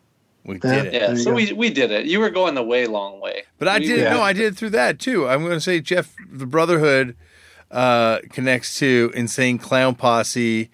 We 0.45 0.59
Yeah. 0.63 0.83
did 0.83 0.85
it. 0.87 0.93
Yeah, 0.93 1.15
so 1.15 1.31
go. 1.31 1.35
we 1.35 1.51
we 1.53 1.69
did 1.69 1.91
it. 1.91 2.05
You 2.05 2.19
were 2.19 2.29
going 2.29 2.55
the 2.55 2.63
way 2.63 2.85
long 2.87 3.19
way. 3.19 3.43
But 3.59 3.67
I 3.67 3.79
We- 3.79 3.87
did 3.87 3.99
Yeah. 3.99 4.13
no, 4.13 4.21
I 4.21 4.31
did 4.33 4.53
it 4.53 4.55
through 4.57 4.69
that 4.71 4.99
too. 4.99 5.27
I'm 5.27 5.41
going 5.41 5.53
to 5.53 5.61
say 5.61 5.81
Jeff 5.81 6.15
the 6.31 6.45
Brotherhood 6.45 7.15
uh, 7.71 8.19
connects 8.31 8.79
to 8.79 9.11
Insane 9.15 9.57
Clown 9.57 9.95
Posse, 9.95 10.69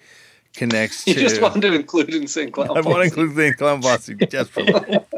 connects 0.54 1.06
You 1.06 1.14
to. 1.14 1.20
just 1.20 1.40
wanted 1.42 1.62
to 1.62 1.74
include 1.74 2.14
Insane 2.14 2.50
Clown. 2.52 2.70
I 2.76 2.80
want 2.80 2.96
to 2.98 3.02
include 3.02 3.34
the 3.34 3.54
Clown 3.54 3.80
Posse 3.82 4.14
desperately. 4.14 4.98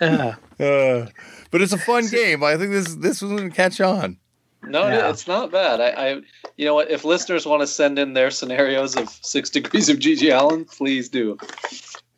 Uh, 0.00 0.32
Uh, 0.60 1.06
but 1.50 1.60
it's 1.62 1.72
a 1.72 1.78
fun 1.78 2.06
game. 2.08 2.42
I 2.44 2.56
think 2.56 2.70
this 2.72 2.94
this 2.96 3.20
was 3.22 3.30
going 3.32 3.50
to 3.50 3.56
catch 3.56 3.80
on. 3.80 4.16
No, 4.64 4.86
Yeah. 4.88 5.10
it's 5.10 5.26
not 5.26 5.50
bad. 5.50 5.80
I, 5.80 5.88
I, 5.90 6.08
you 6.56 6.64
know 6.64 6.74
what? 6.74 6.90
If 6.90 7.04
listeners 7.04 7.44
want 7.46 7.62
to 7.62 7.66
send 7.66 7.98
in 7.98 8.12
their 8.14 8.30
scenarios 8.30 8.96
of 8.96 9.08
six 9.22 9.50
degrees 9.50 9.88
of 9.88 9.98
GG 9.98 10.30
Allen, 10.30 10.64
please 10.64 11.08
do. 11.08 11.36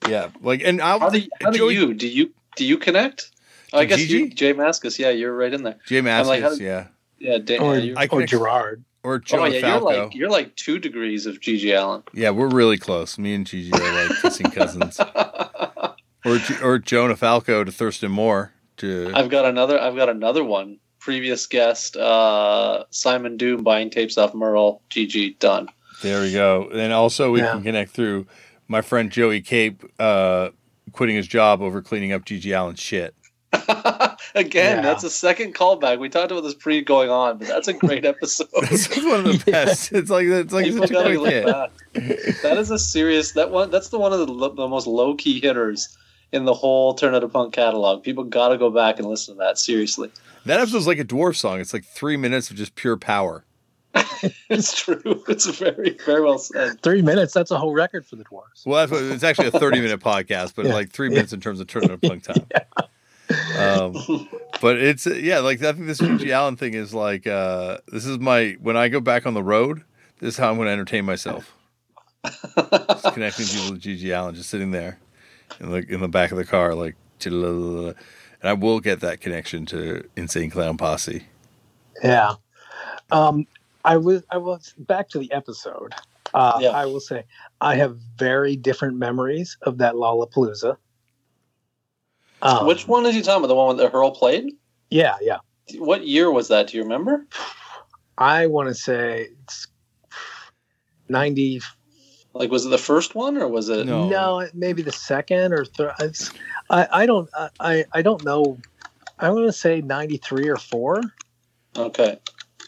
Yeah, 0.09 0.29
like 0.43 0.63
and 0.63 0.81
I'll 0.83 1.01
How 1.01 1.09
do 1.11 1.23
how 1.43 1.51
do 1.51 1.71
you 1.71 1.95
do 1.95 2.07
you 2.07 2.33
do 2.57 2.65
you 2.67 2.77
connect? 2.77 3.31
Oh, 3.73 3.79
I 3.79 3.87
guess 3.87 4.01
GG? 4.01 4.09
you, 4.11 4.31
J 4.31 4.53
Mascis. 4.55 4.99
Yeah, 4.99 5.11
you're 5.11 5.35
right 5.35 5.53
in 5.53 5.63
there. 5.63 5.77
J 5.87 5.99
I'm 5.99 6.27
like, 6.27 6.61
yeah, 6.61 6.89
Yeah, 7.25 7.39
Dan, 7.39 7.61
or 7.61 7.75
yeah, 7.77 7.83
you're, 7.83 7.99
I 7.99 8.05
or 8.05 8.09
connect- 8.09 8.31
Gerard. 8.31 8.85
or 9.03 9.15
oh 9.15 9.19
Joe 9.19 9.45
yeah, 9.47 9.53
you're 9.53 9.61
Falco. 9.63 9.85
like 10.05 10.15
you're 10.15 10.31
like 10.31 10.55
two 10.57 10.79
degrees 10.79 11.25
of 11.27 11.41
GG 11.41 11.75
Allen. 11.75 12.03
Yeah, 12.13 12.31
we're 12.31 12.49
really 12.49 12.79
close. 12.79 13.17
Me 13.19 13.35
and 13.35 13.47
GG 13.47 13.73
are 13.75 14.09
like 14.09 14.21
kissing 14.23 14.51
cousins. 14.51 15.01
or 16.25 16.39
G- 16.39 16.63
or 16.63 16.79
Jonah 16.79 17.17
Falco 17.17 17.65
to 17.65 17.73
Thurston 17.73 18.11
Moore 18.13 18.53
to 18.79 19.11
I've 19.15 19.31
got 19.31 19.45
another. 19.47 19.81
I've 19.81 19.97
got 19.97 20.09
another 20.09 20.45
one. 20.45 20.79
Previous 21.01 21.47
guest, 21.47 21.97
uh, 21.99 22.85
Simon 22.91 23.37
Doom 23.37 23.63
buying 23.63 23.91
tapes 23.91 24.17
off 24.17 24.35
Merle. 24.35 24.81
GG 24.91 25.39
done. 25.39 25.69
there 26.03 26.23
we 26.23 26.33
go. 26.33 26.69
And 26.73 26.93
also 26.93 27.31
we 27.31 27.41
Yeah. 27.41 27.53
can 27.53 27.63
connect 27.63 27.91
through 27.93 28.27
my 28.69 28.81
friend 28.81 29.11
Joey 29.11 29.41
Cape 29.43 29.83
uh, 29.99 30.49
quitting 30.93 31.17
his 31.17 31.27
job 31.29 31.61
over 31.63 31.83
cleaning 31.83 32.13
up 32.13 32.25
GG 32.25 32.51
Allen's 32.53 32.81
shit. 32.81 33.15
Again, 34.35 34.77
Yeah. 34.77 34.83
that's 34.83 35.05
a 35.05 35.11
second 35.11 35.55
callback. 35.55 35.99
We 35.99 36.09
talked 36.09 36.31
about 36.33 36.43
this 36.43 36.55
pre 36.55 36.81
going 36.83 37.11
on, 37.11 37.39
but 37.39 37.49
that's 37.49 37.69
a 37.69 37.73
great 37.73 38.05
episode. 38.15 38.49
This 38.71 38.89
is 38.97 39.05
one 39.05 39.21
of 39.21 39.25
the 39.25 39.33
Yeah. 39.51 39.65
best. 39.65 39.93
It's 39.93 40.11
like 40.11 40.27
it's 40.27 40.53
like 40.53 40.65
People 40.67 40.81
such 40.83 40.91
a 40.91 40.93
gotta 40.95 41.17
quick 41.17 41.21
look 41.21 41.33
hit. 41.33 41.47
back. 41.47 42.43
That 42.43 42.59
is 42.59 42.71
a 42.71 42.79
serious. 42.79 43.33
That 43.33 43.51
one. 43.51 43.71
That's 43.71 43.89
the 43.89 43.99
one 43.99 44.13
of 44.13 44.21
the, 44.21 44.27
the 44.27 44.69
most 44.69 44.87
low 44.87 45.15
key 45.15 45.41
hitters 45.41 45.97
in 46.33 46.45
the 46.45 46.55
whole 46.55 46.95
Turned 46.95 47.15
Out 47.15 47.23
a 47.25 47.29
Punk 47.29 47.55
catalog. 47.55 48.03
People 48.03 48.25
got 48.25 48.49
to 48.49 48.59
go 48.59 48.71
back 48.71 48.99
and 48.99 49.07
listen 49.09 49.35
to 49.35 49.39
that 49.39 49.59
seriously. 49.59 50.11
That 50.47 50.61
episode's 50.61 50.87
like 50.87 50.99
a 50.99 51.05
dwarf 51.05 51.37
song. 51.37 51.61
It's 51.61 51.73
like 51.73 51.85
three 51.85 52.17
minutes 52.17 52.51
of 52.51 52.57
just 52.57 52.75
pure 52.75 52.97
power. 52.97 53.45
It's 54.49 54.75
true. 54.79 55.23
It's 55.29 55.45
very 55.59 55.99
very 56.07 56.23
well 56.23 56.39
said. 56.39 56.81
Three 56.83 57.03
minutes. 57.03 57.35
That's 57.35 57.51
a 57.51 57.59
whole 57.59 57.73
record 57.75 58.07
for 58.07 58.17
the 58.17 58.25
Dwarves. 58.25 58.65
Well, 58.65 58.81
that's 58.87 58.91
what, 58.93 59.03
it's 59.13 59.23
actually 59.23 59.49
a 59.49 59.51
thirty-minute 59.51 60.01
podcast, 60.01 60.55
but 60.57 60.65
Yeah. 60.65 60.73
like 60.73 60.91
three 60.91 61.11
minutes 61.11 61.33
in 61.35 61.41
terms 61.41 61.61
of 61.61 61.67
turning 61.67 61.91
up 61.91 62.01
punk 62.01 62.23
time. 62.23 62.47
Um, 63.59 64.29
but 64.61 64.79
it's 64.79 65.07
yeah, 65.07 65.39
like 65.41 65.63
I 65.63 65.73
think 65.73 65.87
this 65.87 66.01
GG 66.01 66.31
Allen 66.31 66.57
thing 66.57 66.75
is 66.75 66.95
like 66.95 67.27
uh, 67.27 67.79
this 67.89 68.07
is 68.07 68.19
my 68.19 68.57
when 68.61 68.77
I 68.77 68.89
go 68.89 69.01
back 69.01 69.27
on 69.27 69.35
the 69.35 69.43
road. 69.43 69.83
This 70.21 70.35
is 70.35 70.37
how 70.39 70.51
I'm 70.51 70.57
going 70.57 70.67
to 70.67 70.73
entertain 70.73 71.05
myself. 71.05 71.53
Just 72.25 73.13
connecting 73.13 73.47
people 73.47 73.77
to 73.77 73.81
GG 73.81 74.11
Allen, 74.11 74.35
just 74.35 74.49
sitting 74.49 74.71
there 74.71 74.99
in 75.61 75.71
the 75.71 75.85
in 75.89 76.01
the 76.01 76.09
back 76.09 76.31
of 76.31 76.39
the 76.39 76.45
car, 76.45 76.75
like, 76.75 76.97
and 77.25 77.95
I 78.43 78.53
will 78.53 78.81
get 78.81 79.01
that 79.01 79.21
connection 79.21 79.67
to 79.67 80.05
Insane 80.17 80.51
Clown 80.51 80.77
Posse. 80.77 81.25
Yeah. 82.03 82.35
Um, 83.11 83.47
I 83.85 83.97
was 83.97 84.23
I 84.31 84.39
was 84.39 84.75
back 84.79 85.09
to 85.11 85.19
the 85.19 85.33
episode. 85.33 85.95
Uh, 86.33 86.59
Yeah. 86.61 86.71
I 86.71 86.87
will 86.87 87.01
say 87.01 87.25
I 87.61 87.77
have 87.77 87.99
very 88.19 88.57
different 88.57 88.97
memories 88.97 89.57
of 89.63 89.79
that 89.79 89.95
Lollapalooza. 89.95 90.77
Um, 92.45 92.67
Which 92.67 92.87
one 92.87 93.07
is 93.07 93.15
he 93.15 93.23
talking 93.23 93.39
about? 93.39 93.49
The 93.49 93.55
one 93.55 93.77
that 93.79 93.91
Hurl 93.91 94.11
played? 94.11 94.53
Yeah, 94.91 95.17
yeah. 95.23 95.39
What 95.79 96.07
year 96.07 96.31
was 96.31 96.49
that? 96.49 96.69
Do 96.69 96.77
you 96.77 96.83
remember? 96.83 97.27
I 98.19 98.47
want 98.47 98.69
to 98.69 98.75
say 98.75 99.29
it's 99.43 99.67
ninety. 101.09 101.61
Like, 102.35 102.51
was 102.51 102.67
it 102.67 102.69
the 102.69 102.79
first 102.79 103.15
one 103.15 103.39
or 103.39 103.49
was 103.49 103.69
it? 103.71 103.87
No. 103.87 104.09
No, 104.09 104.49
maybe 104.53 104.83
the 104.83 104.93
second 104.93 105.53
or 105.55 105.65
third. 105.65 105.95
I 106.69 106.87
I 106.93 107.07
don't 107.07 107.31
I 107.61 107.85
I 107.93 108.03
don't 108.03 108.23
know. 108.25 108.59
I 109.19 109.31
want 109.31 109.47
to 109.47 109.53
say 109.53 109.81
ninety 109.81 110.19
three 110.19 110.49
or 110.49 110.57
four. 110.59 111.01
Okay, 111.77 112.19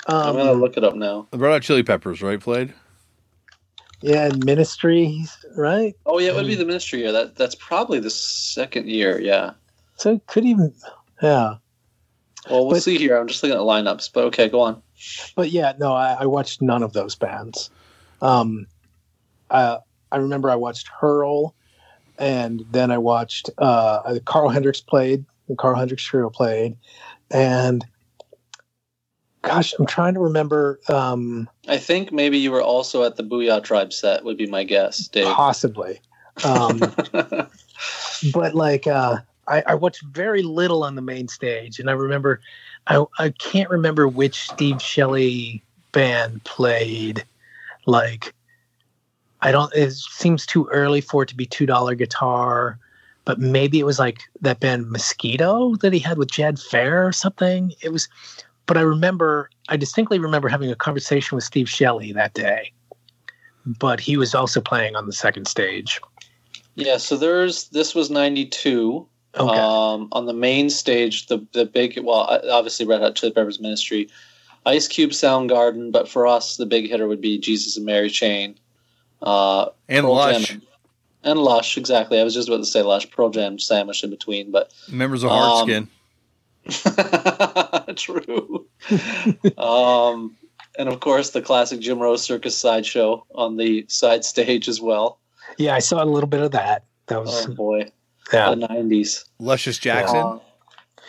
I'm 0.09 0.15
Um, 0.31 0.37
gonna 0.37 0.53
look 0.55 0.77
it 0.77 0.85
up 0.85 0.95
now. 0.95 1.29
The 1.31 1.39
Red 1.39 1.51
Hot 1.53 1.63
Chili 1.63 1.83
Peppers, 1.83 2.23
right? 2.23 2.41
Played. 2.41 2.73
yeah, 4.01 4.31
Ministries, 4.45 5.37
right? 5.57 5.95
Oh 6.07 6.19
yeah, 6.19 6.31
it 6.31 6.35
would 6.35 6.47
be 6.47 6.55
the 6.55 6.65
Ministry 6.65 7.01
year. 7.01 7.13
That 7.13 7.37
that's 7.37 7.55
probably 7.57 8.01
the 8.01 8.11
second 8.11 8.89
year. 8.89 9.21
Yeah. 9.21 9.53
So 9.97 10.13
it 10.13 10.27
could 10.27 10.45
even, 10.45 10.75
yeah. 11.23 11.55
Well, 12.51 12.67
we'll 12.67 12.71
But- 12.77 12.83
see 12.83 12.97
here. 12.99 13.17
I'm 13.19 13.27
just 13.29 13.43
looking 13.43 13.57
at 13.57 13.63
lineups, 13.63 14.11
but 14.13 14.25
okay, 14.27 14.49
go 14.49 14.61
on. 14.61 14.83
But 15.35 15.51
yeah, 15.51 15.75
no, 15.79 15.93
I, 15.93 16.17
I 16.21 16.27
watched 16.27 16.63
none 16.63 16.83
of 16.83 16.93
those 16.93 17.15
bands. 17.15 17.71
Um, 18.23 18.67
uh, 19.51 19.79
I 20.13 20.17
remember 20.17 20.51
I 20.51 20.55
watched 20.57 20.89
Hurl, 20.89 21.55
and 22.19 22.65
then 22.71 22.91
I 22.91 22.99
watched 22.99 23.51
uh, 23.59 24.19
Karl 24.25 24.49
Hendricks 24.49 24.81
played, 24.81 25.25
the 25.49 25.55
Karl 25.57 25.77
Hendricks 25.77 26.03
trio 26.05 26.31
played, 26.31 26.77
and 27.31 27.85
gosh, 29.43 29.75
I'm 29.79 29.85
trying 29.87 30.15
to 30.15 30.21
remember. 30.21 30.81
Um, 30.89 31.49
I 31.69 31.77
think 31.77 32.11
maybe 32.13 32.39
you 32.39 32.51
were 32.51 32.63
also 32.63 33.03
at 33.05 33.17
the 33.17 33.23
Booyah 33.23 33.63
Tribe 33.63 33.93
set. 33.93 34.25
Would 34.25 34.39
be 34.39 34.47
my 34.47 34.65
guess, 34.65 35.09
Dave. 35.09 35.27
possibly, 35.27 36.01
um, 36.43 36.79
but 38.33 38.55
like 38.55 38.87
uh, 38.87 39.19
I, 39.49 39.63
I 39.67 39.75
watched 39.75 40.03
very 40.03 40.43
little 40.43 40.83
on 40.85 40.95
the 40.95 41.03
main 41.03 41.29
stage, 41.29 41.79
and 41.79 41.89
I 41.89 41.93
remember 41.93 42.41
I, 42.87 43.05
I 43.19 43.31
can't 43.31 43.71
remember 43.71 44.09
which 44.09 44.49
Steve 44.51 44.81
Shelley 44.81 45.63
band 45.93 46.45
played. 46.45 47.25
Like, 47.87 48.35
I 49.41 49.53
don't. 49.53 49.73
It 49.75 49.93
seems 49.93 50.47
too 50.47 50.69
early 50.73 51.01
for 51.01 51.23
it 51.23 51.29
to 51.29 51.37
be 51.37 51.47
two 51.47 51.67
dollar 51.67 51.95
guitar, 51.95 52.79
but 53.25 53.39
maybe 53.39 53.79
it 53.79 53.87
was 53.87 53.99
like 53.99 54.23
that 54.41 54.61
band 54.61 54.91
Mosquito 54.91 55.77
that 55.77 55.93
he 55.93 55.99
had 55.99 56.19
with 56.19 56.31
Jad 56.31 56.59
Fair 56.59 57.07
or 57.07 57.13
something. 57.13 57.73
It 57.83 57.93
was, 57.93 58.09
but 58.67 58.77
I 58.77 58.83
remember 58.83 59.51
I 59.69 59.77
distinctly 59.77 60.19
remember 60.19 60.49
having 60.49 60.71
a 60.71 60.77
conversation 60.77 61.37
with 61.37 61.45
Steve 61.45 61.69
Shelley 61.69 62.13
that 62.13 62.35
day. 62.35 62.73
But 63.79 63.99
he 63.99 64.17
was 64.17 64.35
also 64.35 64.61
playing 64.61 64.95
on 64.95 65.07
the 65.07 65.13
second 65.13 65.47
stage. 65.49 66.01
yeah. 66.77 66.99
So 66.99 67.17
there's 67.17 67.69
this 67.69 67.95
was 67.95 68.11
'92. 68.11 69.07
Okay. 69.39 69.59
Um, 69.59 70.09
on 70.13 70.27
the 70.27 70.33
main 70.33 70.71
stage, 70.71 71.27
the 71.27 71.45
the 71.53 71.65
big 71.67 71.99
well, 72.03 72.41
obviously 72.51 72.87
Red 72.87 73.01
Hot 73.03 73.15
Chili 73.15 73.33
Peppers 73.33 73.61
Ministry, 73.61 74.09
Ice 74.65 74.89
Cube, 74.89 75.11
Soundgarden, 75.11 75.93
but 75.93 76.09
for 76.09 76.27
us, 76.27 76.57
the 76.57 76.67
big 76.67 76.89
hitter 76.89 77.07
would 77.07 77.21
be 77.21 77.39
Jesus 77.39 77.77
and 77.77 77.85
Mary 77.85 78.09
Chain, 78.11 78.59
uh, 79.23 79.67
And 79.89 80.05
Pearl 80.05 80.15
Lush, 80.15 80.49
Jam, 80.49 80.63
and 81.23 81.39
Lush. 81.39 81.77
Exactly, 81.77 82.19
I 82.19 82.25
was 82.25 82.35
just 82.35 82.49
about 82.49 82.59
to 82.59 82.65
say 82.65 82.83
Lush, 82.83 83.11
Pearl 83.11 83.29
Jam 83.31 83.59
sandwiched 83.59 84.05
in 84.05 84.11
between, 84.11 84.51
but 84.51 84.73
members 84.91 85.23
of 85.23 85.31
Um, 85.31 85.69
Heartskin. 85.69 85.89
true. 87.97 88.67
um, 89.59 90.37
and 90.79 90.89
of 90.89 91.01
course, 91.01 91.31
the 91.31 91.43
classic 91.43 91.81
Jim 91.81 91.99
Rose 91.99 92.23
Circus 92.23 92.57
sideshow 92.57 93.25
on 93.35 93.57
the 93.57 93.85
side 93.89 94.25
stage 94.25 94.69
as 94.69 94.81
well. 94.81 95.19
yeah, 95.59 95.75
I 95.75 95.79
saw 95.79 96.03
a 96.03 96.07
little 96.07 96.29
bit 96.29 96.41
of 96.41 96.53
that. 96.53 96.85
That 97.07 97.21
was 97.23 97.47
Oh 97.47 97.55
boy, 97.55 97.91
yeah. 98.33 98.55
the 98.55 98.67
'90s. 98.69 99.25
Luscious 99.39 99.79
Jackson. 99.79 100.17
Uh, 100.17 100.39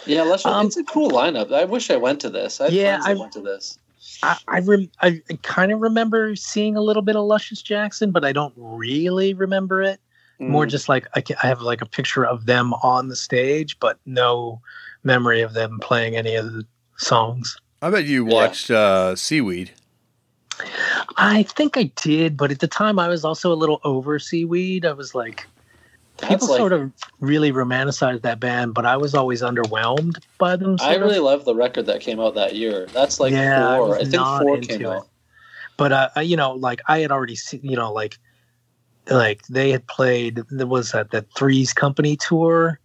yeah, 0.05 0.21
let's. 0.23 0.45
Um, 0.45 0.67
it's 0.67 0.77
a 0.77 0.83
cool 0.83 1.09
lineup. 1.11 1.51
I 1.51 1.65
wish 1.65 1.89
I 1.89 1.97
went 1.97 2.19
to 2.21 2.29
this. 2.29 2.61
I 2.61 2.67
Yeah, 2.67 2.99
I- 3.03 3.13
went 3.13 3.31
to 3.33 3.41
this. 3.41 3.77
I 4.23 4.37
I, 4.47 4.59
rem- 4.61 4.89
I 5.01 5.21
kind 5.43 5.71
of 5.71 5.79
remember 5.81 6.35
seeing 6.35 6.75
a 6.77 6.81
little 6.81 7.01
bit 7.01 7.15
of 7.15 7.25
Luscious 7.25 7.61
Jackson, 7.61 8.11
but 8.11 8.23
I 8.23 8.31
don't 8.31 8.53
really 8.55 9.33
remember 9.33 9.81
it. 9.83 9.99
More 10.39 10.65
Mm. 10.65 10.69
just 10.69 10.87
like 10.87 11.07
I, 11.15 11.21
ca- 11.21 11.35
I 11.43 11.47
have 11.47 11.61
like 11.61 11.81
a 11.81 11.85
picture 11.85 12.25
of 12.25 12.45
them 12.45 12.73
on 12.75 13.09
the 13.09 13.15
stage, 13.15 13.77
but 13.79 13.99
no 14.05 14.61
memory 15.03 15.41
of 15.41 15.53
them 15.53 15.79
playing 15.81 16.15
any 16.15 16.35
of 16.35 16.51
the 16.53 16.65
songs. 16.97 17.57
I 17.81 17.89
bet 17.89 18.05
you 18.05 18.25
Yeah. 18.27 18.33
watched 18.33 18.69
uh, 18.71 19.15
Seaweed. 19.15 19.71
I 21.17 21.43
think 21.43 21.77
I 21.77 21.91
did, 21.95 22.37
but 22.37 22.51
at 22.51 22.59
the 22.59 22.67
time 22.67 22.99
I 22.99 23.07
was 23.07 23.23
also 23.25 23.51
a 23.51 23.55
little 23.55 23.79
over 23.83 24.19
Seaweed. 24.19 24.85
I 24.85 24.93
was 24.93 25.13
like, 25.13 25.45
That's 26.17 26.33
people 26.33 26.47
like- 26.49 26.57
sort 26.57 26.73
of 26.73 26.91
really 27.19 27.51
romanticized 27.51 28.21
that 28.23 28.39
band, 28.39 28.73
but 28.73 28.85
I 28.85 28.97
was 28.97 29.13
always 29.13 29.41
underwhelmed 29.41 30.17
by 30.37 30.55
them. 30.55 30.77
I 30.81 30.95
really 30.95 31.19
love 31.19 31.45
the 31.45 31.55
record 31.55 31.85
that 31.87 32.01
came 32.01 32.19
out 32.19 32.35
that 32.35 32.55
year. 32.55 32.87
That's 32.93 33.19
like 33.19 33.31
Yeah, 33.33 33.69
I 33.69 33.77
four. 33.77 33.87
was 33.89 33.97
I, 33.99 34.03
think 34.03 34.41
four 34.41 34.57
came 34.59 34.81
it. 34.81 34.87
out. 34.87 35.07
but 35.77 35.91
uh, 35.91 36.09
I- 36.15 36.21
you 36.21 36.35
know, 36.37 36.53
like 36.53 36.81
I 36.87 36.99
had 36.99 37.11
already 37.11 37.35
seen, 37.35 37.59
you 37.63 37.75
know, 37.75 37.91
like 37.93 38.17
like 39.09 39.45
they 39.47 39.69
had 39.71 39.87
played. 39.87 40.41
There 40.49 40.67
was 40.67 40.91
that 40.91 41.11
that 41.11 41.31
Threes 41.33 41.71
Company 41.73 42.17
tour, 42.17 42.79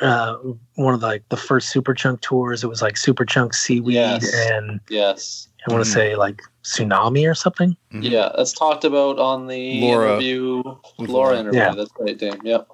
uh, 0.00 0.36
one 0.76 0.94
of 0.94 1.00
the, 1.00 1.06
like 1.06 1.28
the 1.30 1.36
first 1.36 1.74
Superchunk 1.74 2.20
tours. 2.20 2.62
It 2.62 2.68
was 2.68 2.80
like 2.82 2.94
Superchunk 2.94 3.54
Seaweed 3.54 3.94
Yes. 3.94 4.32
and 4.50 4.78
Yes. 4.88 5.48
I 5.66 5.72
want 5.72 5.84
to 5.84 5.90
say 5.90 6.14
like 6.16 6.42
Tsunami 6.62 7.28
or 7.28 7.34
something. 7.34 7.76
Mhm. 7.92 8.10
Yeah, 8.10 8.30
that's 8.36 8.52
talked 8.52 8.84
about 8.84 9.18
on 9.18 9.46
the 9.46 9.80
Laura. 9.80 10.10
interview. 10.10 10.62
With 10.98 11.10
Laura 11.10 11.28
Laura. 11.28 11.38
interview. 11.40 11.60
Yeah. 11.60 11.74
That's 11.74 11.90
right, 11.98 12.18
Dave. 12.18 12.44
Yep. 12.44 12.68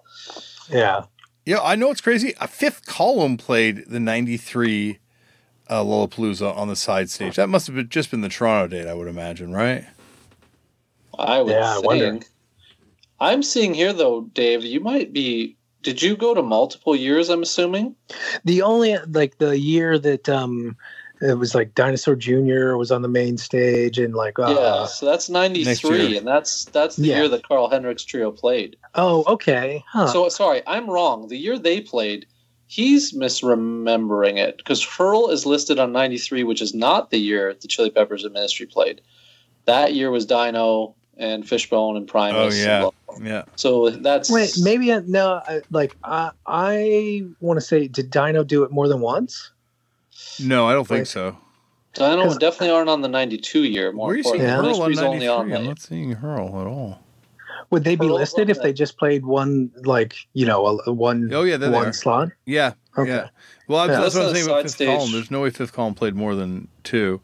Yeah, 0.71 1.03
Yeah, 1.47 1.61
I 1.63 1.75
know 1.75 1.91
it's 1.91 2.01
crazy. 2.01 2.35
A 2.41 2.47
fifth 2.47 2.87
column 2.87 3.37
played 3.37 3.85
the 3.89 3.99
'93 3.99 4.99
uh, 5.69 5.83
Lollapalooza 5.83 6.57
on 6.57 6.69
the 6.69 6.77
side 6.77 7.11
stage. 7.11 7.37
That 7.37 7.49
must 7.49 7.67
have 7.67 7.77
been, 7.77 7.89
just 7.89 8.11
been 8.11 8.21
the 8.21 8.29
Toronto 8.29 8.69
date, 8.69 8.87
I 8.89 8.95
would 8.95 9.09
imagine, 9.09 9.53
right? 9.53 9.85
I 11.19 11.41
would 11.43 11.53
Yeah, 11.53 11.77
I 11.77 11.79
wonder. 11.79 12.21
I'm 13.21 13.43
seeing 13.43 13.75
here 13.75 13.93
though, 13.93 14.23
Dave. 14.33 14.65
You 14.65 14.81
might 14.81 15.13
be. 15.13 15.57
Did 15.83 16.03
you 16.03 16.17
go 16.17 16.35
to 16.35 16.43
multiple 16.43 16.95
years? 16.95 17.29
I'm 17.31 17.43
assuming. 17.43 17.95
the 18.45 18.63
only 18.63 18.97
like 19.09 19.39
the 19.39 19.59
year 19.59 19.99
that 19.99 20.29
um 20.29 20.77
it 21.21 21.39
was 21.39 21.55
like 21.55 21.75
Dinosaur 21.75 22.17
Jr. 22.17 22.77
was 22.77 22.91
on 22.91 23.03
the 23.03 23.09
main 23.09 23.37
stage 23.37 23.99
and 23.99 24.15
like 24.15 24.39
uh, 24.39 24.55
yeah. 24.57 24.87
So 24.87 25.07
that's 25.07 25.29
'93, 25.29 26.17
and 26.17 26.27
that's 26.27 26.67
that's 26.67 26.97
the 26.97 27.07
Yeah. 27.09 27.17
year 27.19 27.29
that 27.29 27.47
Karl 27.47 27.69
Hendricks 27.69 28.05
Trio 28.05 28.31
played. 28.31 28.77
oh 28.95 29.25
okay 29.27 29.85
huh. 29.89 30.07
So 30.09 30.29
sorry, 30.29 30.63
I'm 30.67 30.89
wrong. 30.89 31.29
The 31.29 31.37
year 31.37 31.59
they 31.59 31.81
played, 31.81 32.27
he's 32.67 33.13
misremembering 33.13 34.39
it 34.39 34.57
because 34.57 34.83
Hurl 34.83 35.31
is 35.31 35.45
listed 35.47 35.79
on 35.79 35.93
'93, 35.93 36.45
which 36.45 36.63
is 36.63 36.75
not 36.75 37.11
the 37.11 37.19
year 37.19 37.55
the 37.61 37.69
Chili 37.69 37.91
Peppers 37.91 38.25
and 38.25 38.33
Ministry 38.33 38.67
played. 38.67 39.03
That 39.67 39.95
year 39.95 40.11
was 40.11 40.25
Dino 40.27 40.97
and 41.19 41.47
Fishbone 41.47 41.97
and 41.97 42.09
Primus. 42.09 42.55
Oh, 42.55 42.67
yeah. 42.67 42.81
blah. 42.81 42.91
Yeah. 43.23 43.45
So 43.57 43.91
that's 43.91 44.31
Wait, 44.31 44.55
maybe 44.63 44.87
no. 45.07 45.43
Like 45.71 45.95
I, 46.03 46.31
I 46.47 47.23
want 47.41 47.59
to 47.59 47.61
say, 47.61 47.89
did 47.89 48.11
Dino 48.11 48.43
do 48.43 48.63
it 48.65 48.71
more 48.71 48.89
than 48.89 49.01
once? 49.01 49.53
No, 50.39 50.69
I 50.69 50.73
don't 50.73 50.87
think 50.87 51.01
Right. 51.01 51.07
so. 51.09 51.37
Dino 51.95 52.23
'Cause- 52.25 52.39
definitely 52.39 52.71
aren't 52.71 52.89
on 52.89 53.01
the 53.01 53.09
'92 53.09 53.65
year. 53.65 53.91
More 53.93 54.07
Where 54.09 54.15
are 54.15 54.17
you 54.19 54.23
seeing 54.23 54.35
importantly, 54.37 54.69
Yeah. 54.71 54.77
Hurl 54.77 54.99
on 55.01 55.15
only 55.15 55.29
on 55.29 55.53
I'm 55.53 55.65
not 55.67 55.81
seeing 55.81 56.13
Hurl 56.13 56.61
at 56.61 56.67
all. 56.67 57.01
Would 57.71 57.85
they 57.85 57.97
be 57.97 58.07
Well, 58.07 58.17
listed 58.17 58.49
if 58.51 58.57
well, 58.59 58.65
they 58.65 58.73
just 58.73 58.97
played 58.97 59.25
one, 59.27 59.71
like 59.85 60.15
you 60.33 60.47
know, 60.47 60.67
a, 60.67 60.79
a 60.91 60.93
one 60.93 61.31
Oh, 61.33 61.43
yeah, 61.43 61.57
there 61.57 61.71
one 61.71 61.87
are. 61.89 61.93
slot? 61.93 62.31
Yeah. 62.47 62.73
Okay. 62.97 63.11
Yeah. 63.11 63.29
Well, 63.69 63.87
Yeah. 63.87 64.01
that's 64.01 64.15
what 64.15 64.23
I'm 64.23 64.27
That's 64.29 64.33
a 64.33 64.35
saying 64.35 64.47
about 64.47 64.57
side 64.57 64.63
fifth 64.63 64.73
stage. 64.73 64.89
column. 64.99 65.13
There's 65.13 65.31
no 65.31 65.41
way 65.43 65.51
fifth 65.51 65.73
column 65.73 65.95
played 65.95 66.15
more 66.15 66.35
than 66.35 66.69
two. 66.85 67.21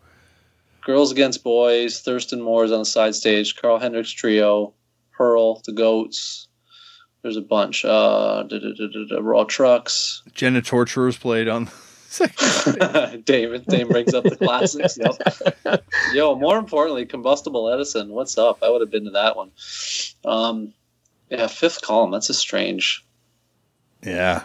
Girls 0.84 1.10
Against 1.10 1.42
Boys, 1.42 2.00
Thurston 2.00 2.40
Moore's 2.40 2.70
on 2.70 2.78
the 2.80 2.84
side 2.84 3.14
stage, 3.16 3.56
Karl 3.56 3.78
Hendricks 3.78 4.10
Trio, 4.12 4.72
Hurl, 5.10 5.60
The 5.64 5.72
Goats. 5.72 6.46
There's 7.22 7.36
a 7.36 7.40
bunch. 7.40 7.84
Uh, 7.84 8.44
da, 8.44 8.58
da, 8.58 8.68
da, 8.76 8.86
da, 8.86 9.04
da, 9.16 9.20
Royal 9.20 9.46
Trux. 9.46 10.20
Jenna 10.32 10.62
Torturers 10.62 11.16
played 11.18 11.48
on 11.48 11.64
the 11.64 11.70
second. 11.70 11.85
David 13.24 13.66
Dame 13.66 13.88
brings 13.88 14.14
up 14.14 14.24
the 14.24 14.36
classics. 14.40 14.98
Yep. 14.98 15.84
Yo, 16.12 16.34
more 16.34 16.58
importantly, 16.58 17.06
Combustible 17.06 17.68
Edison. 17.70 18.10
What's 18.10 18.38
up? 18.38 18.62
I 18.62 18.70
would 18.70 18.80
have 18.80 18.90
been 18.90 19.04
to 19.04 19.10
that 19.10 19.36
one. 19.36 19.50
Um, 20.24 20.72
yeah, 21.30 21.46
fifth 21.46 21.82
column. 21.82 22.10
That's 22.10 22.30
a 22.30 22.34
strange. 22.34 23.04
yeah. 24.02 24.44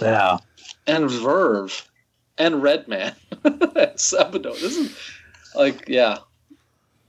Yeah. 0.00 0.38
And 0.86 1.10
Verve. 1.10 1.88
And 2.36 2.62
Redman. 2.62 3.14
Sabado. 3.44 4.58
This 4.60 4.76
is 4.76 4.96
like, 5.54 5.88
yeah. 5.88 6.18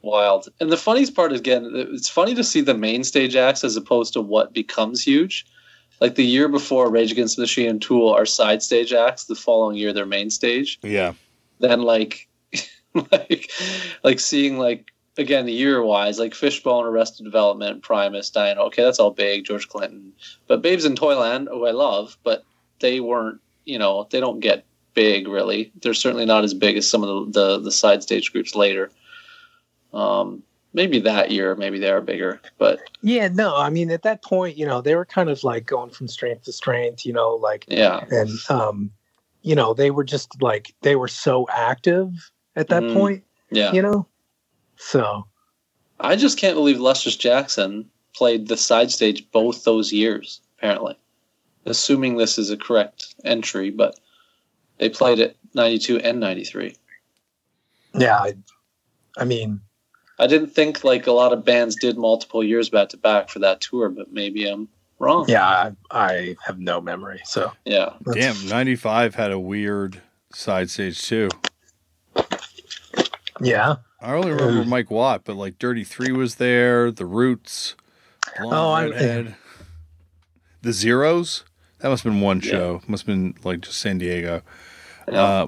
wild. 0.01 0.49
And 0.59 0.71
the 0.71 0.77
funniest 0.77 1.15
part 1.15 1.33
is 1.33 1.39
again, 1.39 1.71
it's 1.73 2.09
funny 2.09 2.35
to 2.35 2.43
see 2.43 2.61
the 2.61 2.73
main 2.73 3.03
stage 3.03 3.35
acts 3.35 3.63
as 3.63 3.75
opposed 3.75 4.13
to 4.13 4.21
what 4.21 4.53
becomes 4.53 5.03
huge. 5.03 5.45
Like 5.99 6.15
the 6.15 6.25
year 6.25 6.47
before, 6.47 6.89
Rage 6.89 7.11
Against 7.11 7.35
the 7.35 7.41
Machine 7.41 7.69
and 7.69 7.81
Tool 7.81 8.09
are 8.09 8.25
side 8.25 8.63
stage 8.63 8.93
acts. 8.93 9.25
The 9.25 9.35
following 9.35 9.75
year, 9.75 9.91
they're 9.91 10.05
main 10.05 10.29
stage. 10.29 10.79
Yeah. 10.81 11.13
Then 11.59 11.81
like, 11.81 12.27
like, 13.11 13.51
like 14.03 14.19
seeing 14.19 14.57
like 14.57 14.91
again 15.17 15.45
the 15.45 15.51
year 15.51 15.83
wise, 15.83 16.17
like 16.17 16.33
Fishbone, 16.33 16.85
Arrested 16.85 17.23
Development, 17.23 17.81
Primus, 17.81 18.29
Dino. 18.29 18.63
Okay, 18.65 18.83
that's 18.83 18.99
all 18.99 19.11
big. 19.11 19.43
George 19.45 19.67
Clinton, 19.67 20.13
but 20.47 20.61
Babes 20.61 20.85
in 20.85 20.95
Toyland, 20.95 21.49
who 21.51 21.67
I 21.67 21.71
love, 21.71 22.17
but 22.23 22.43
they 22.79 22.99
weren't. 22.99 23.41
You 23.65 23.77
know, 23.77 24.07
they 24.09 24.19
don't 24.19 24.39
get 24.39 24.65
big 24.93 25.27
really. 25.27 25.71
They're 25.81 25.93
certainly 25.93 26.25
not 26.25 26.43
as 26.43 26.53
big 26.53 26.77
as 26.77 26.89
some 26.89 27.03
of 27.03 27.33
the 27.33 27.39
the, 27.39 27.59
the 27.59 27.71
side 27.71 28.03
stage 28.03 28.31
groups 28.31 28.55
later. 28.55 28.89
Um, 29.93 30.43
maybe 30.73 30.99
that 30.99 31.31
year, 31.31 31.55
maybe 31.55 31.79
they 31.79 31.89
are 31.89 32.01
bigger, 32.01 32.41
but 32.57 32.79
Yeah, 33.01 33.27
no, 33.29 33.55
I 33.55 33.69
mean 33.69 33.91
at 33.91 34.03
that 34.03 34.23
point, 34.23 34.57
you 34.57 34.65
know, 34.65 34.81
they 34.81 34.95
were 34.95 35.05
kind 35.05 35.29
of 35.29 35.43
like 35.43 35.65
going 35.65 35.89
from 35.89 36.07
strength 36.07 36.43
to 36.43 36.53
strength, 36.53 37.05
you 37.05 37.13
know, 37.13 37.35
like 37.35 37.65
yeah, 37.67 38.05
and 38.11 38.29
um, 38.49 38.91
you 39.41 39.55
know, 39.55 39.73
they 39.73 39.91
were 39.91 40.03
just 40.03 40.41
like 40.41 40.73
they 40.81 40.95
were 40.95 41.07
so 41.07 41.47
active 41.51 42.11
at 42.55 42.67
that 42.69 42.83
Mhm. 42.83 42.93
point, 42.93 43.23
yeah. 43.51 43.71
you 43.73 43.81
know. 43.81 44.07
So 44.77 45.25
I 45.99 46.15
just 46.15 46.37
can't 46.37 46.55
believe 46.55 46.79
Luscious 46.79 47.15
Jackson 47.17 47.89
played 48.15 48.47
the 48.47 48.57
side 48.57 48.91
stage 48.91 49.29
both 49.31 49.63
those 49.63 49.91
years. 49.93 50.41
Apparently, 50.57 50.97
assuming 51.65 52.17
this 52.17 52.37
is 52.37 52.49
a 52.49 52.57
correct 52.57 53.15
entry, 53.23 53.69
but 53.69 53.99
they 54.77 54.89
played 54.89 55.19
it 55.19 55.37
'92 55.53 55.99
and 55.99 56.19
'93. 56.19 56.75
yeah, 57.95 58.17
I, 58.17 58.33
I 59.17 59.25
mean, 59.25 59.61
I 60.19 60.27
didn't 60.27 60.49
think 60.49 60.83
like 60.83 61.07
a 61.07 61.11
lot 61.11 61.31
of 61.33 61.45
bands 61.45 61.75
did 61.77 61.97
multiple 61.97 62.43
years 62.43 62.69
back 62.69 62.89
to 62.89 62.97
back 62.97 63.29
for 63.29 63.39
that 63.39 63.61
tour, 63.61 63.89
but 63.89 64.11
maybe 64.11 64.45
I'm 64.47 64.67
wrong. 64.99 65.25
yeah, 65.29 65.47
I, 65.47 65.73
I 65.91 66.35
have 66.45 66.59
no 66.59 66.81
memory. 66.81 67.21
So 67.23 67.51
Yeah. 67.65 67.93
Damn, 68.13 68.47
95 68.47 69.15
had 69.15 69.31
a 69.31 69.39
weird 69.39 70.01
side 70.33 70.69
stage 70.69 71.01
too. 71.01 71.29
yeah. 73.41 73.75
I 74.01 74.13
only 74.13 74.31
remember 74.31 74.63
Mm. 74.63 74.67
Mike 74.67 74.91
Watt, 74.91 75.23
but 75.25 75.35
like 75.35 75.59
Dirty 75.59 75.83
Three 75.83 76.11
was 76.11 76.35
there, 76.35 76.89
The 76.91 77.05
Roots, 77.05 77.75
Blonde 78.37 78.53
Oh, 78.55 78.71
I- 78.71 78.85
Redhead, 78.89 79.35
The 80.61 80.73
Zeros. 80.73 81.43
That 81.79 81.89
must 81.89 82.03
have 82.03 82.11
been 82.13 82.21
one 82.21 82.41
Yeah. 82.41 82.51
show. 82.51 82.81
Must 82.87 83.05
have 83.05 83.07
been 83.07 83.35
like 83.43 83.61
just 83.61 83.79
San 83.79 83.97
Diego. 83.97 84.41
Yeah. 85.09 85.21
Uh, 85.23 85.47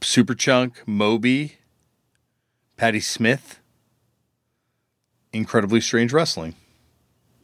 Superchunk, 0.00 0.76
Moby, 0.86 1.56
Patti 2.76 3.00
Smith, 3.00 3.60
Incredibly 5.34 5.80
Strange 5.80 6.12
Wrestling. 6.12 6.54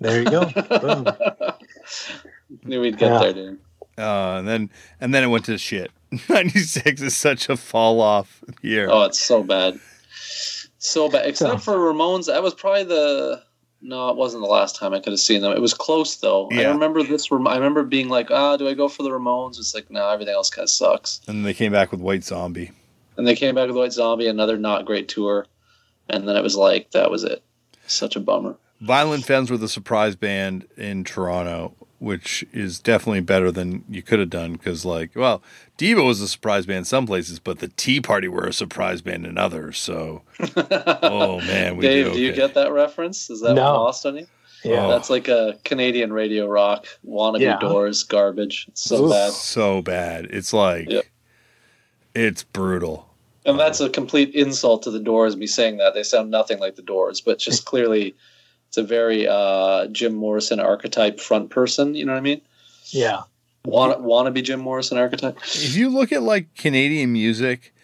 There 0.01 0.23
you 0.23 0.31
go. 0.31 0.47
Boom. 0.47 1.07
Knew 2.65 2.81
we'd 2.81 2.99
get 2.99 3.11
Yeah. 3.13 3.19
there, 3.19 3.33
dude. 3.33 3.59
Uh, 3.99 4.37
and 4.39 4.49
then 4.49 4.71
and 5.01 5.13
then 5.15 5.23
it 5.25 5.27
went 5.27 5.45
to 5.47 5.59
shit. 5.59 5.91
96 6.29 7.03
is 7.03 7.17
such 7.17 7.49
a 7.49 7.57
fall 7.57 8.01
off 8.01 8.43
year. 8.63 8.89
Oh, 8.91 9.03
it's 9.05 9.21
so 9.21 9.43
bad. 9.43 9.79
So 10.79 11.09
bad. 11.11 11.27
Except 11.27 11.53
So- 11.53 11.59
for 11.59 11.75
Ramones, 11.93 12.27
that 12.27 12.43
was 12.43 12.55
probably 12.55 12.85
the. 12.85 13.43
No, 13.83 14.11
it 14.11 14.17
wasn't 14.17 14.43
the 14.43 14.49
last 14.49 14.77
time 14.77 14.93
I 14.93 15.01
could 15.01 15.15
have 15.15 15.21
seen 15.21 15.41
them. 15.41 15.53
It 15.53 15.61
was 15.61 15.73
close 15.73 16.17
though. 16.17 16.51
I 16.51 16.65
remember 16.67 17.03
this. 17.03 17.31
Ram- 17.31 17.47
I 17.47 17.55
remember 17.57 17.83
being 17.83 18.11
like, 18.11 18.31
"Ah, 18.31 18.59
do 18.59 18.69
I 18.69 18.75
go 18.75 18.89
for 18.89 19.03
the 19.03 19.09
Ramones?" 19.09 19.59
It's 19.59 19.75
like, 19.75 19.91
no, 19.91 20.07
everything 20.07 20.35
else 20.35 20.51
kind 20.51 20.65
of 20.65 20.71
sucks. 20.71 21.23
And 21.27 21.47
they 21.47 21.55
came 21.55 21.73
back 21.73 21.91
with 21.91 22.01
White 22.01 22.23
Zombie. 22.23 22.73
And 23.17 23.27
they 23.27 23.35
came 23.35 23.55
back 23.55 23.69
with 23.69 23.77
White 23.77 23.93
Zombie, 23.95 24.27
another 24.27 24.59
not 24.59 24.85
great 24.85 25.09
tour, 25.09 25.47
and 26.11 26.29
then 26.29 26.37
it 26.37 26.43
was 26.43 26.57
like 26.57 26.91
that 26.91 27.11
was 27.11 27.25
it. 27.25 27.43
Such 27.91 28.17
a 28.17 28.21
bummer. 28.21 28.57
Violent 28.81 29.25
Femmes 29.25 29.51
were 29.51 29.57
the 29.59 29.69
surprise 29.69 30.17
band 30.17 30.67
in 30.77 31.05
Toronto, 31.05 31.75
which 31.99 32.47
is 32.53 32.79
definitely 32.79 33.21
better 33.21 33.53
than 33.53 33.85
you 33.91 34.03
could 34.03 34.19
have 34.19 34.31
done 34.31 34.53
because, 34.55 34.87
like, 34.87 35.11
well, 35.15 35.43
Devo 35.77 36.07
was 36.07 36.21
a 36.23 36.29
surprise 36.29 36.65
band 36.65 36.79
in 36.79 36.85
some 36.87 37.07
places, 37.07 37.39
but 37.39 37.59
the 37.59 37.69
Tea 37.69 38.01
Party 38.01 38.27
were 38.29 38.47
a 38.47 38.53
surprise 38.55 39.03
band 39.03 39.27
in 39.27 39.37
others. 39.37 39.77
So, 39.79 40.23
oh 41.03 41.41
man, 41.43 41.77
we 41.77 41.83
Dave, 41.83 42.07
did 42.07 42.15
do 42.15 42.21
you 42.21 42.33
get 42.33 42.55
that 42.55 42.73
reference? 42.73 43.29
Is 43.29 43.43
that 43.43 43.55
No. 43.55 43.63
lost 43.83 44.07
on 44.07 44.17
you? 44.17 44.27
Yeah. 44.65 44.87
Oh. 44.87 44.91
That's 44.91 45.11
like 45.11 45.29
a 45.29 45.59
Canadian 45.65 46.13
radio 46.13 46.47
rock 46.47 46.87
wannabe 47.07 47.41
Yeah. 47.41 47.59
Doors 47.59 48.03
garbage. 48.03 48.67
It's 48.69 48.83
so 48.83 49.05
Oof. 49.05 49.11
bad. 49.11 49.33
so 49.33 49.83
bad? 49.83 50.25
It's 50.31 50.53
like, 50.55 50.89
Yep. 50.91 51.05
it's 52.15 52.45
brutal. 52.45 53.10
And 53.47 53.59
that's 53.59 53.81
a 53.81 53.89
complete 53.89 54.35
insult 54.35 54.83
to 54.83 54.91
the 54.91 55.01
Doors. 55.01 55.37
Me 55.37 55.47
saying 55.47 55.79
that 55.79 55.95
they 55.95 56.03
sound 56.03 56.31
nothing 56.31 56.59
like 56.59 56.77
the 56.77 56.83
Doors, 56.83 57.21
but 57.21 57.39
just 57.39 57.65
clearly, 57.67 58.15
it's 58.69 58.77
a 58.77 58.83
very 58.83 59.27
uh, 59.27 59.87
Jim 59.87 60.15
Morrison 60.15 60.61
archetype 60.61 61.21
front 61.21 61.51
person. 61.51 61.95
You 61.95 62.05
know 62.05 62.13
what 62.13 62.19
I 62.19 62.23
mean? 62.23 62.41
yeah. 62.87 63.23
Want 63.65 64.01
want 64.01 64.27
to 64.27 64.31
be 64.31 64.41
Jim 64.41 64.61
Morrison 64.61 64.97
archetype? 64.97 65.37
If 65.43 65.77
you 65.77 65.91
look 65.91 66.13
at 66.13 66.23
like 66.23 66.55
Canadian 66.55 67.13
music, 67.13 67.75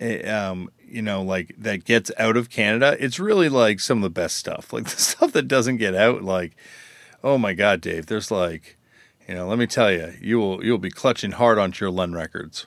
eh, 0.00 0.26
um, 0.30 0.70
you 0.86 1.02
know, 1.02 1.22
like 1.22 1.54
that 1.58 1.84
gets 1.84 2.10
out 2.18 2.38
of 2.38 2.48
Canada, 2.48 2.96
it's 2.98 3.20
really 3.20 3.50
like 3.50 3.80
some 3.80 3.98
of 3.98 4.02
the 4.02 4.08
best 4.08 4.36
stuff. 4.36 4.72
Like 4.72 4.84
the 4.84 4.90
stuff 4.90 5.32
that 5.32 5.46
doesn't 5.46 5.76
get 5.76 5.94
out, 5.94 6.22
like, 6.22 6.56
oh 7.22 7.36
my 7.36 7.52
God, 7.52 7.82
Dave, 7.82 8.06
there's 8.06 8.30
like, 8.30 8.78
you 9.28 9.34
know, 9.34 9.46
let 9.46 9.58
me 9.58 9.66
tell 9.66 9.92
you, 9.92 10.14
you 10.22 10.38
will 10.38 10.64
you'll 10.64 10.78
be 10.78 10.90
clutching 10.90 11.32
hard 11.32 11.58
onto 11.58 11.84
your 11.84 11.92
Len 11.92 12.14
records. 12.14 12.66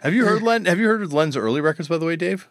Have 0.00 0.12
you 0.12 0.24
heard 0.26 0.42
Len? 0.42 0.64
Have 0.66 0.78
you 0.78 0.86
heard 0.86 1.02
of 1.02 1.12
Len's 1.12 1.36
early 1.36 1.60
records, 1.60 1.88
by 1.88 1.98
the 1.98 2.06
way, 2.06 2.16
Dave? 2.16 2.48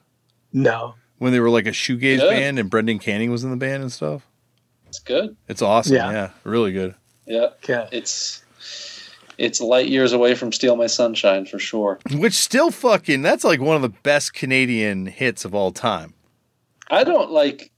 No. 0.51 0.95
When 1.17 1.31
they 1.31 1.39
were 1.39 1.49
like 1.49 1.65
a 1.67 1.71
shoegaze 1.71 2.19
Good. 2.19 2.29
band 2.29 2.59
and 2.59 2.69
Brendan 2.69 2.99
Canning 2.99 3.31
was 3.31 3.43
in 3.43 3.51
the 3.51 3.57
band 3.57 3.83
and 3.83 3.91
stuff. 3.91 4.27
It's 4.87 4.99
good. 4.99 5.35
It's 5.47 5.61
awesome. 5.61 5.95
Yeah. 5.95 6.11
yeah 6.11 6.29
really 6.43 6.71
good. 6.71 6.95
Yeah, 7.25 7.47
Okay. 7.63 7.87
it's 7.91 8.43
it's 9.37 9.61
light 9.61 9.87
years 9.87 10.13
away 10.13 10.35
from 10.35 10.51
"Steal 10.51 10.75
My 10.75 10.87
Sunshine" 10.87 11.45
for 11.45 11.57
sure. 11.57 11.99
Which 12.11 12.33
still 12.33 12.69
fucking 12.69 13.21
that's 13.21 13.43
like 13.43 13.61
one 13.61 13.75
of 13.75 13.81
the 13.81 13.89
best 13.89 14.33
Canadian 14.33 15.05
hits 15.07 15.45
of 15.45 15.55
all 15.55 15.71
time. 15.71 16.13
I 16.91 17.03
don't 17.03 17.31
like. 17.31 17.71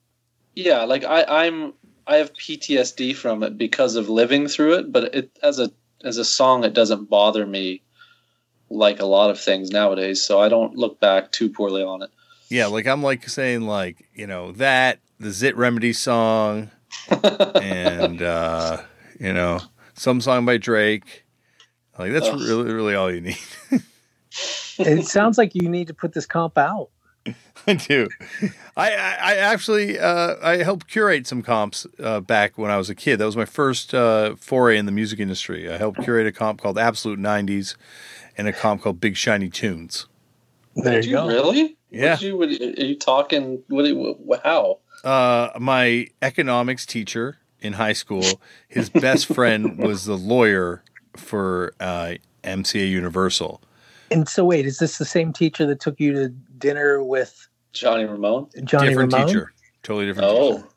Yeah, 0.55 0.83
like 0.83 1.03
I, 1.03 1.23
I'm. 1.45 1.73
I 2.07 2.17
have 2.17 2.33
PTSD 2.33 3.15
from 3.15 3.41
it 3.43 3.57
because 3.57 3.95
of 3.95 4.09
living 4.09 4.47
through 4.47 4.75
it. 4.75 4.91
But 4.91 5.15
it 5.15 5.31
as 5.43 5.59
a 5.59 5.71
as 6.05 6.17
a 6.17 6.23
song, 6.23 6.63
it 6.63 6.73
doesn't 6.73 7.09
bother 7.09 7.45
me 7.45 7.81
like 8.69 8.99
a 8.99 9.05
lot 9.05 9.29
of 9.29 9.39
things 9.39 9.71
nowadays. 9.71 10.23
So 10.23 10.39
I 10.39 10.49
don't 10.49 10.75
look 10.75 10.99
back 10.99 11.31
too 11.31 11.49
poorly 11.49 11.83
on 11.83 12.03
it. 12.03 12.09
Yeah, 12.49 12.67
like 12.67 12.85
I'm 12.85 13.01
like 13.01 13.27
saying 13.27 13.61
like, 13.61 14.07
you 14.13 14.27
know, 14.27 14.51
that, 14.53 14.99
the 15.19 15.31
Zit 15.31 15.57
Remedy 15.57 15.93
song, 15.93 16.69
and 17.09 18.21
uh, 18.21 18.83
you 19.19 19.33
know, 19.33 19.59
some 19.95 20.21
song 20.21 20.45
by 20.45 20.57
Drake. 20.57 21.25
Like 21.97 22.11
that's 22.11 22.27
Ugh. 22.27 22.39
really 22.39 22.73
really 22.73 22.95
all 22.95 23.11
you 23.11 23.21
need. 23.21 23.37
it 24.77 25.05
sounds 25.05 25.37
like 25.37 25.55
you 25.55 25.69
need 25.69 25.87
to 25.87 25.93
put 25.93 26.13
this 26.13 26.25
comp 26.25 26.57
out. 26.57 26.89
I 27.67 27.73
do. 27.73 28.07
I, 28.77 28.91
I, 28.91 29.15
I 29.19 29.35
actually 29.37 29.97
uh, 29.97 30.35
I 30.41 30.57
helped 30.57 30.87
curate 30.87 31.25
some 31.25 31.41
comps 31.41 31.87
uh, 31.99 32.19
back 32.19 32.57
when 32.57 32.69
I 32.69 32.77
was 32.77 32.89
a 32.89 32.95
kid. 32.95 33.17
That 33.17 33.25
was 33.25 33.37
my 33.37 33.45
first 33.45 33.93
uh, 33.93 34.35
foray 34.35 34.77
in 34.77 34.85
the 34.85 34.91
music 34.91 35.19
industry. 35.19 35.71
I 35.71 35.77
helped 35.77 36.01
curate 36.03 36.27
a 36.27 36.31
comp 36.31 36.61
called 36.61 36.77
Absolute 36.77 37.19
'90s 37.19 37.75
and 38.37 38.47
a 38.47 38.53
comp 38.53 38.83
called 38.83 38.99
Big 38.99 39.17
Shiny 39.17 39.49
Tunes. 39.49 40.07
There 40.75 40.93
Did 40.93 41.05
you 41.05 41.11
you 41.11 41.17
go. 41.17 41.27
really? 41.27 41.77
Yeah. 41.89 42.19
You, 42.19 42.37
what, 42.37 42.49
are 42.49 42.53
you 42.53 42.97
talking? 42.97 43.63
What? 43.69 43.85
do 43.85 44.39
How? 44.43 44.79
Uh, 45.03 45.51
my 45.59 46.07
economics 46.21 46.85
teacher 46.85 47.37
in 47.61 47.73
high 47.73 47.93
school, 47.93 48.23
his 48.67 48.89
best 48.89 49.27
friend 49.27 49.77
was 49.83 50.05
the 50.05 50.17
lawyer 50.17 50.83
for 51.15 51.73
uh, 51.79 52.15
MCA 52.43 52.89
Universal. 52.89 53.61
And 54.11 54.27
so 54.27 54.45
wait, 54.45 54.65
is 54.65 54.79
this 54.79 54.97
the 54.97 55.05
same 55.05 55.33
teacher 55.33 55.65
that 55.65 55.79
took 55.79 55.99
you 55.99 56.13
to 56.13 56.29
dinner 56.57 57.03
with 57.03 57.47
Johnny 57.73 58.05
Ramone? 58.05 58.49
Johnny 58.63 58.89
different 58.89 59.13
Ramone? 59.13 59.27
teacher, 59.27 59.53
totally 59.83 60.05
different. 60.05 60.29
Oh, 60.29 60.57
teacher. 60.57 60.69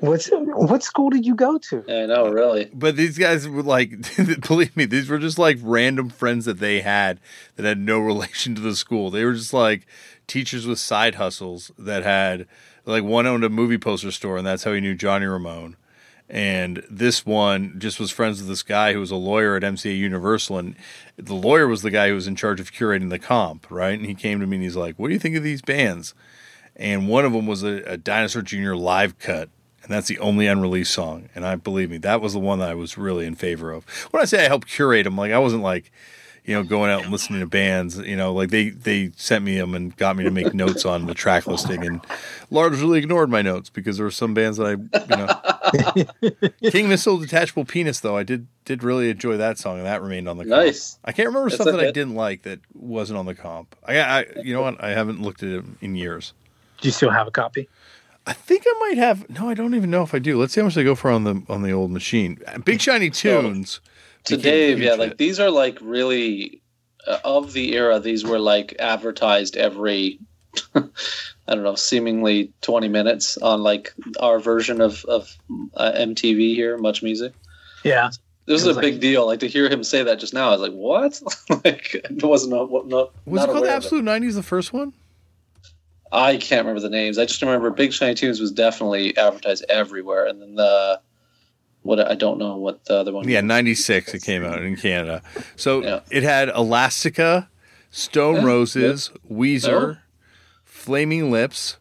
What's 0.00 0.28
what 0.30 0.84
school 0.84 1.10
did 1.10 1.26
you 1.26 1.34
go 1.34 1.58
to? 1.58 1.84
I 1.88 2.06
know, 2.06 2.28
really. 2.28 2.70
But 2.72 2.96
these 2.96 3.18
guys 3.18 3.48
were 3.48 3.64
like, 3.64 3.90
believe 4.46 4.76
me, 4.76 4.84
these 4.84 5.08
were 5.08 5.18
just 5.18 5.38
like 5.38 5.58
random 5.60 6.08
friends 6.08 6.44
that 6.44 6.60
they 6.60 6.82
had 6.82 7.18
that 7.56 7.66
had 7.66 7.78
no 7.78 7.98
relation 7.98 8.54
to 8.54 8.60
the 8.60 8.76
school. 8.76 9.10
They 9.10 9.24
were 9.24 9.34
just 9.34 9.52
like 9.52 9.86
teachers 10.28 10.66
with 10.66 10.78
side 10.78 11.16
hustles 11.16 11.72
that 11.76 12.04
had 12.04 12.46
like 12.84 13.02
one 13.02 13.26
owned 13.26 13.42
a 13.42 13.48
movie 13.48 13.78
poster 13.78 14.12
store, 14.12 14.36
and 14.36 14.46
that's 14.46 14.62
how 14.62 14.72
he 14.72 14.80
knew 14.80 14.94
Johnny 14.94 15.26
Ramone. 15.26 15.76
And 16.30 16.84
this 16.90 17.24
one 17.24 17.76
just 17.78 17.98
was 17.98 18.10
friends 18.10 18.38
with 18.38 18.48
this 18.48 18.62
guy 18.62 18.92
who 18.92 19.00
was 19.00 19.10
a 19.10 19.16
lawyer 19.16 19.56
at 19.56 19.62
MCA 19.62 19.96
Universal, 19.96 20.58
and 20.58 20.76
the 21.16 21.34
lawyer 21.34 21.66
was 21.66 21.80
the 21.80 21.90
guy 21.90 22.08
who 22.08 22.14
was 22.14 22.26
in 22.26 22.36
charge 22.36 22.60
of 22.60 22.70
curating 22.70 23.08
the 23.08 23.18
comp, 23.18 23.70
right? 23.70 23.98
And 23.98 24.06
he 24.06 24.14
came 24.14 24.40
to 24.40 24.46
me 24.46 24.56
and 24.56 24.64
he's 24.64 24.76
like, 24.76 24.98
"What 24.98 25.08
do 25.08 25.14
you 25.14 25.18
think 25.20 25.36
of 25.36 25.42
these 25.42 25.62
bands?" 25.62 26.14
And 26.76 27.08
one 27.08 27.24
of 27.24 27.32
them 27.32 27.46
was 27.46 27.62
a, 27.62 27.82
a 27.84 27.96
Dinosaur 27.96 28.42
Jr. 28.42 28.74
live 28.74 29.18
cut, 29.18 29.48
and 29.82 29.90
that's 29.90 30.08
the 30.08 30.18
only 30.18 30.46
unreleased 30.46 30.92
song. 30.92 31.30
And 31.34 31.46
I 31.46 31.56
believe 31.56 31.90
me, 31.90 31.96
that 31.98 32.20
was 32.20 32.34
the 32.34 32.38
one 32.38 32.58
that 32.58 32.68
I 32.68 32.74
was 32.74 32.98
really 32.98 33.24
in 33.24 33.34
favor 33.34 33.72
of. 33.72 33.84
When 34.10 34.22
I 34.22 34.26
say 34.26 34.44
I 34.44 34.48
helped 34.48 34.68
curate 34.68 35.04
them, 35.04 35.16
like 35.16 35.32
I 35.32 35.38
wasn't 35.38 35.62
like, 35.62 35.90
you 36.48 36.54
know, 36.54 36.62
going 36.62 36.90
out 36.90 37.02
and 37.02 37.12
listening 37.12 37.40
to 37.40 37.46
bands. 37.46 37.98
You 37.98 38.16
know, 38.16 38.32
like 38.32 38.48
they 38.48 38.70
they 38.70 39.12
sent 39.16 39.44
me 39.44 39.58
them 39.58 39.74
and 39.74 39.94
got 39.96 40.16
me 40.16 40.24
to 40.24 40.30
make 40.30 40.54
notes 40.54 40.86
on 40.86 41.04
the 41.04 41.12
track 41.12 41.46
listing, 41.46 41.84
and 41.84 42.00
largely 42.50 42.98
ignored 42.98 43.28
my 43.28 43.42
notes 43.42 43.68
because 43.68 43.98
there 43.98 44.06
were 44.06 44.10
some 44.10 44.32
bands 44.32 44.56
that 44.56 44.66
I, 44.66 46.30
you 46.30 46.32
know, 46.32 46.48
King 46.70 46.88
Missile 46.88 47.18
Detachable 47.18 47.66
Penis 47.66 48.00
though 48.00 48.16
I 48.16 48.22
did 48.22 48.46
did 48.64 48.82
really 48.82 49.10
enjoy 49.10 49.36
that 49.36 49.58
song 49.58 49.76
and 49.76 49.86
that 49.86 50.00
remained 50.00 50.26
on 50.26 50.38
the 50.38 50.44
comp. 50.44 50.64
Nice. 50.64 50.98
I 51.04 51.12
can't 51.12 51.26
remember 51.26 51.50
That's 51.50 51.62
stuff 51.62 51.76
that 51.76 51.86
I 51.86 51.90
didn't 51.90 52.14
like 52.14 52.42
that 52.42 52.60
wasn't 52.72 53.18
on 53.18 53.26
the 53.26 53.34
comp. 53.34 53.76
I, 53.86 53.98
I 53.98 54.24
you 54.42 54.54
know 54.54 54.62
what 54.62 54.82
I 54.82 54.90
haven't 54.92 55.20
looked 55.20 55.42
at 55.42 55.50
it 55.50 55.64
in 55.82 55.96
years. 55.96 56.32
Do 56.80 56.88
you 56.88 56.92
still 56.92 57.10
have 57.10 57.26
a 57.26 57.30
copy? 57.30 57.68
I 58.26 58.32
think 58.32 58.64
I 58.66 58.74
might 58.88 58.96
have. 58.96 59.28
No, 59.28 59.50
I 59.50 59.54
don't 59.54 59.74
even 59.74 59.90
know 59.90 60.02
if 60.02 60.14
I 60.14 60.18
do. 60.18 60.38
Let's 60.38 60.54
see 60.54 60.62
how 60.62 60.66
much 60.66 60.76
they 60.76 60.84
go 60.84 60.94
for 60.94 61.10
on 61.10 61.24
the 61.24 61.42
on 61.50 61.60
the 61.60 61.72
old 61.72 61.90
machine. 61.90 62.38
Big 62.64 62.80
shiny 62.80 63.10
tunes. 63.10 63.80
To 64.28 64.36
became 64.36 64.52
Dave, 64.52 64.78
yeah, 64.80 64.90
hit. 64.90 64.98
like 64.98 65.16
these 65.18 65.38
are 65.40 65.50
like 65.50 65.78
really 65.80 66.60
uh, 67.06 67.18
of 67.24 67.52
the 67.52 67.74
era. 67.74 67.98
These 68.00 68.24
were 68.24 68.38
like 68.38 68.74
advertised 68.78 69.56
every, 69.56 70.18
I 70.74 70.82
don't 71.48 71.62
know, 71.62 71.74
seemingly 71.74 72.52
twenty 72.60 72.88
minutes 72.88 73.36
on 73.38 73.62
like 73.62 73.92
our 74.20 74.38
version 74.38 74.80
of 74.80 75.04
of 75.06 75.36
uh, 75.74 75.92
MTV 75.96 76.54
here, 76.54 76.78
Much 76.78 77.02
Music. 77.02 77.32
Yeah. 77.84 78.10
This 78.46 78.62
It 78.62 78.62
is 78.62 78.66
was 78.68 78.76
a 78.76 78.80
like- 78.80 78.92
big 78.92 79.00
deal. 79.00 79.26
Like 79.26 79.40
to 79.40 79.48
hear 79.48 79.68
him 79.68 79.84
say 79.84 80.02
that 80.02 80.18
just 80.18 80.32
now, 80.32 80.48
I 80.48 80.52
was 80.52 80.60
like, 80.62 80.72
"What?" 80.72 81.20
like 81.64 81.94
it 81.94 82.22
wasn't 82.22 82.54
a, 82.54 82.64
what, 82.64 82.86
not, 82.86 83.12
Was 83.26 83.40
not 83.40 83.48
it 83.48 83.52
called 83.52 83.64
the 83.66 83.70
Absolute 83.70 84.04
Nineties? 84.04 84.34
The 84.36 84.42
first 84.42 84.72
one. 84.72 84.94
I 86.10 86.38
can't 86.38 86.60
remember 86.64 86.80
the 86.80 86.88
names. 86.88 87.18
I 87.18 87.26
just 87.26 87.42
remember 87.42 87.68
Big 87.70 87.92
Shiny 87.92 88.14
Tunes 88.14 88.40
was 88.40 88.50
definitely 88.50 89.14
advertised 89.18 89.66
everywhere, 89.68 90.24
and 90.26 90.40
then 90.40 90.54
the 90.54 90.98
what 91.82 92.00
I 92.00 92.14
don't 92.14 92.38
know 92.38 92.56
what 92.56 92.84
the 92.86 92.94
other 92.98 93.12
one. 93.12 93.28
Yeah, 93.28 93.40
ninety 93.40 93.74
six. 93.74 94.12
It 94.14 94.22
came 94.22 94.44
out 94.44 94.62
in 94.62 94.76
Canada. 94.76 95.22
So 95.56 95.82
Yeah. 95.82 96.00
it 96.10 96.22
had 96.22 96.48
Elastica, 96.50 97.48
Stone 97.90 98.36
Yeah, 98.36 98.44
Roses, 98.44 99.10
Weezer, 99.30 99.96
Oh. 99.96 100.02
Flaming 100.64 101.30
Lips, 101.30 101.76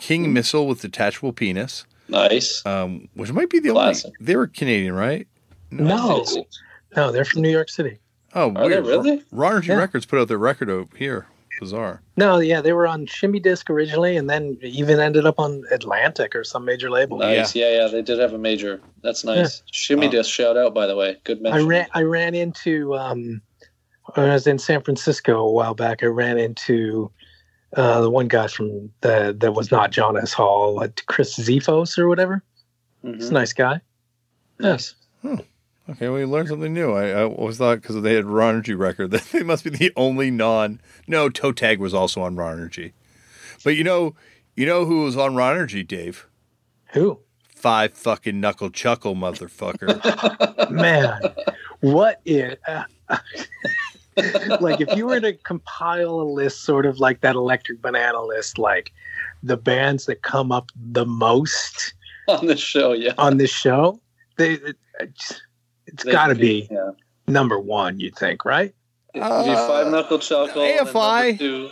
King 0.00 0.32
Missile 0.32 0.66
with 0.66 0.80
detachable 0.82 1.32
penis, 1.32 1.86
nice. 2.08 2.64
um, 2.66 3.08
which 3.14 3.32
might 3.32 3.50
be 3.50 3.58
the 3.58 3.70
Classic. 3.70 4.06
only. 4.06 4.16
They 4.20 4.36
were 4.36 4.46
Canadian, 4.46 4.94
right? 4.94 5.26
No. 5.70 6.24
No, 6.96 7.10
they're 7.10 7.24
from 7.24 7.42
New 7.42 7.50
York 7.50 7.68
City. 7.68 7.98
Oh, 8.34 8.50
Are 8.50 8.68
they 8.68 8.80
weird. 8.80 8.86
really? 8.86 9.22
Raw 9.32 9.48
Energy 9.50 9.68
Yeah. 9.68 9.76
Records 9.78 10.06
put 10.06 10.18
out 10.20 10.28
their 10.28 10.38
record 10.38 10.68
over 10.70 10.96
here. 10.96 11.26
Bizarre. 11.60 12.02
No, 12.16 12.38
yeah, 12.38 12.60
they 12.60 12.72
were 12.72 12.86
on 12.86 13.06
Shimmy 13.06 13.40
Disc 13.40 13.70
originally, 13.70 14.16
and 14.16 14.28
then 14.28 14.58
even 14.62 14.98
ended 15.00 15.24
up 15.26 15.38
on 15.38 15.62
Atlantic 15.70 16.34
or 16.34 16.44
some 16.44 16.64
major 16.64 16.90
label. 16.90 17.18
Nice. 17.18 17.54
Yeah. 17.54 17.70
yeah, 17.82 17.88
They 17.88 18.02
did 18.02 18.18
have 18.18 18.32
a 18.32 18.38
major. 18.38 18.80
That's 19.02 19.24
nice. 19.24 19.62
Shimmy 19.70 20.08
Oh. 20.08 20.10
Disc 20.10 20.30
shout 20.30 20.56
out 20.56 20.74
by 20.74 20.86
the 20.86 20.96
way. 20.96 21.16
Good 21.24 21.46
I 21.46 21.60
ran 21.60 21.86
I 21.94 22.02
ran 22.02 22.34
into 22.34 22.96
um, 22.96 23.40
when 24.14 24.30
I 24.30 24.34
was 24.34 24.46
in 24.46 24.58
San 24.58 24.82
Francisco 24.82 25.38
a 25.40 25.50
while 25.52 25.74
back. 25.74 26.02
I 26.02 26.06
ran 26.06 26.38
into 26.38 27.10
uh, 27.76 28.00
the 28.00 28.10
one 28.10 28.28
guy 28.28 28.46
from 28.48 28.90
the 29.00 29.34
that 29.38 29.52
was 29.54 29.70
not 29.70 29.90
John 29.92 30.16
S. 30.16 30.32
Hall, 30.32 30.82
uh, 30.82 30.88
Chris 31.06 31.38
Xefos 31.38 31.98
or 31.98 32.08
whatever. 32.08 32.42
Mhm. 33.04 33.16
He's 33.16 33.30
a 33.30 33.34
nice 33.34 33.52
guy. 33.52 33.80
Nice. 34.58 34.94
Okay, 35.88 36.08
well, 36.08 36.18
you 36.18 36.26
learned 36.26 36.48
something 36.48 36.72
new. 36.72 36.92
I, 36.92 37.08
I 37.08 37.24
always 37.24 37.58
thought 37.58 37.82
because 37.82 38.00
they 38.00 38.14
had 38.14 38.24
Raw 38.24 38.48
Energy 38.48 38.74
record 38.74 39.10
that 39.12 39.24
they 39.32 39.42
must 39.42 39.64
be 39.64 39.70
the 39.70 39.92
only 39.96 40.30
non. 40.30 40.80
No, 41.06 41.28
Toe 41.28 41.52
Tag 41.52 41.78
was 41.78 41.92
also 41.92 42.22
on 42.22 42.36
Raw 42.36 42.50
Energy, 42.50 42.92
but 43.62 43.76
you 43.76 43.84
know, 43.84 44.14
you 44.56 44.66
know 44.66 44.84
who 44.84 45.02
was 45.02 45.16
on 45.16 45.34
Raw 45.34 45.50
Energy, 45.50 45.82
Dave? 45.82 46.26
Who 46.92 47.20
Five 47.54 47.94
fucking 47.94 48.40
knuckle 48.40 48.70
chuckle, 48.70 49.14
motherfucker. 49.14 50.70
man? 50.70 51.20
what 51.80 52.20
is 52.24 52.56
uh, 52.66 52.84
like 54.60 54.80
if 54.80 54.96
you 54.96 55.06
were 55.06 55.20
to 55.20 55.34
compile 55.34 56.20
a 56.20 56.24
list, 56.24 56.62
sort 56.62 56.86
of 56.86 56.98
like 56.98 57.20
that 57.20 57.36
Electric 57.36 57.82
Banana 57.82 58.22
list, 58.22 58.58
like 58.58 58.92
the 59.42 59.56
bands 59.56 60.06
that 60.06 60.22
come 60.22 60.50
up 60.50 60.72
the 60.74 61.04
most 61.04 61.94
On 62.28 62.46
the 62.46 62.56
show, 62.56 62.92
yeah. 62.92 63.12
on 63.18 63.36
the 63.36 63.46
show, 63.46 64.00
they 64.36 64.54
it, 64.54 64.76
it's, 65.86 66.04
it's 66.04 66.12
got 66.12 66.28
to 66.28 66.34
be 66.34 66.68
Yeah. 66.70 66.90
number 67.26 67.58
one. 67.58 68.00
You'd 68.00 68.16
think, 68.16 68.44
right? 68.44 68.74
It'd 69.14 69.22
be 69.22 69.50
uh, 69.50 69.68
five 69.68 69.86
knuckle 69.92 70.18
chuckle. 70.18 70.62
AFI. 70.62 71.70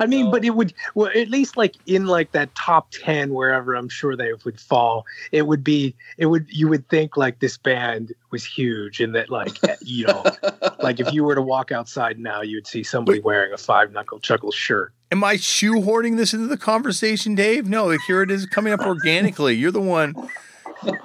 I 0.00 0.06
mean, 0.06 0.24
No. 0.26 0.30
but 0.32 0.44
it 0.44 0.50
would 0.50 0.74
well 0.96 1.10
at 1.14 1.28
least 1.28 1.56
like 1.56 1.76
in 1.86 2.06
like 2.06 2.32
that 2.32 2.52
top 2.56 2.88
ten 2.90 3.32
wherever 3.32 3.74
I'm 3.74 3.88
sure 3.88 4.16
they 4.16 4.32
would 4.44 4.60
fall. 4.60 5.04
It 5.30 5.46
would 5.46 5.62
be 5.62 5.94
it 6.18 6.26
would 6.26 6.46
you 6.48 6.66
would 6.68 6.88
think 6.88 7.16
like 7.16 7.38
this 7.38 7.56
band 7.56 8.12
was 8.32 8.44
huge 8.44 9.00
and 9.00 9.14
that 9.14 9.30
like 9.30 9.62
eh, 9.68 9.76
you 9.80 10.06
know 10.08 10.24
like 10.82 10.98
if 10.98 11.12
you 11.12 11.22
were 11.22 11.36
to 11.36 11.42
walk 11.42 11.70
outside 11.70 12.18
now 12.18 12.42
you 12.42 12.56
would 12.56 12.66
see 12.66 12.82
somebody 12.82 13.20
wearing 13.20 13.52
a 13.52 13.58
five 13.58 13.92
knuckle 13.92 14.18
chuckle 14.18 14.50
shirt. 14.50 14.92
Am 15.12 15.22
I 15.22 15.36
shoehorning 15.36 16.16
this 16.16 16.32
into 16.34 16.46
the 16.48 16.56
conversation, 16.58 17.34
Dave? 17.36 17.68
No, 17.68 17.86
like 17.86 18.00
here 18.06 18.22
it 18.22 18.30
is 18.30 18.46
coming 18.46 18.72
up 18.72 18.80
organically. 18.80 19.54
You're 19.54 19.72
the 19.72 19.80
one. 19.80 20.14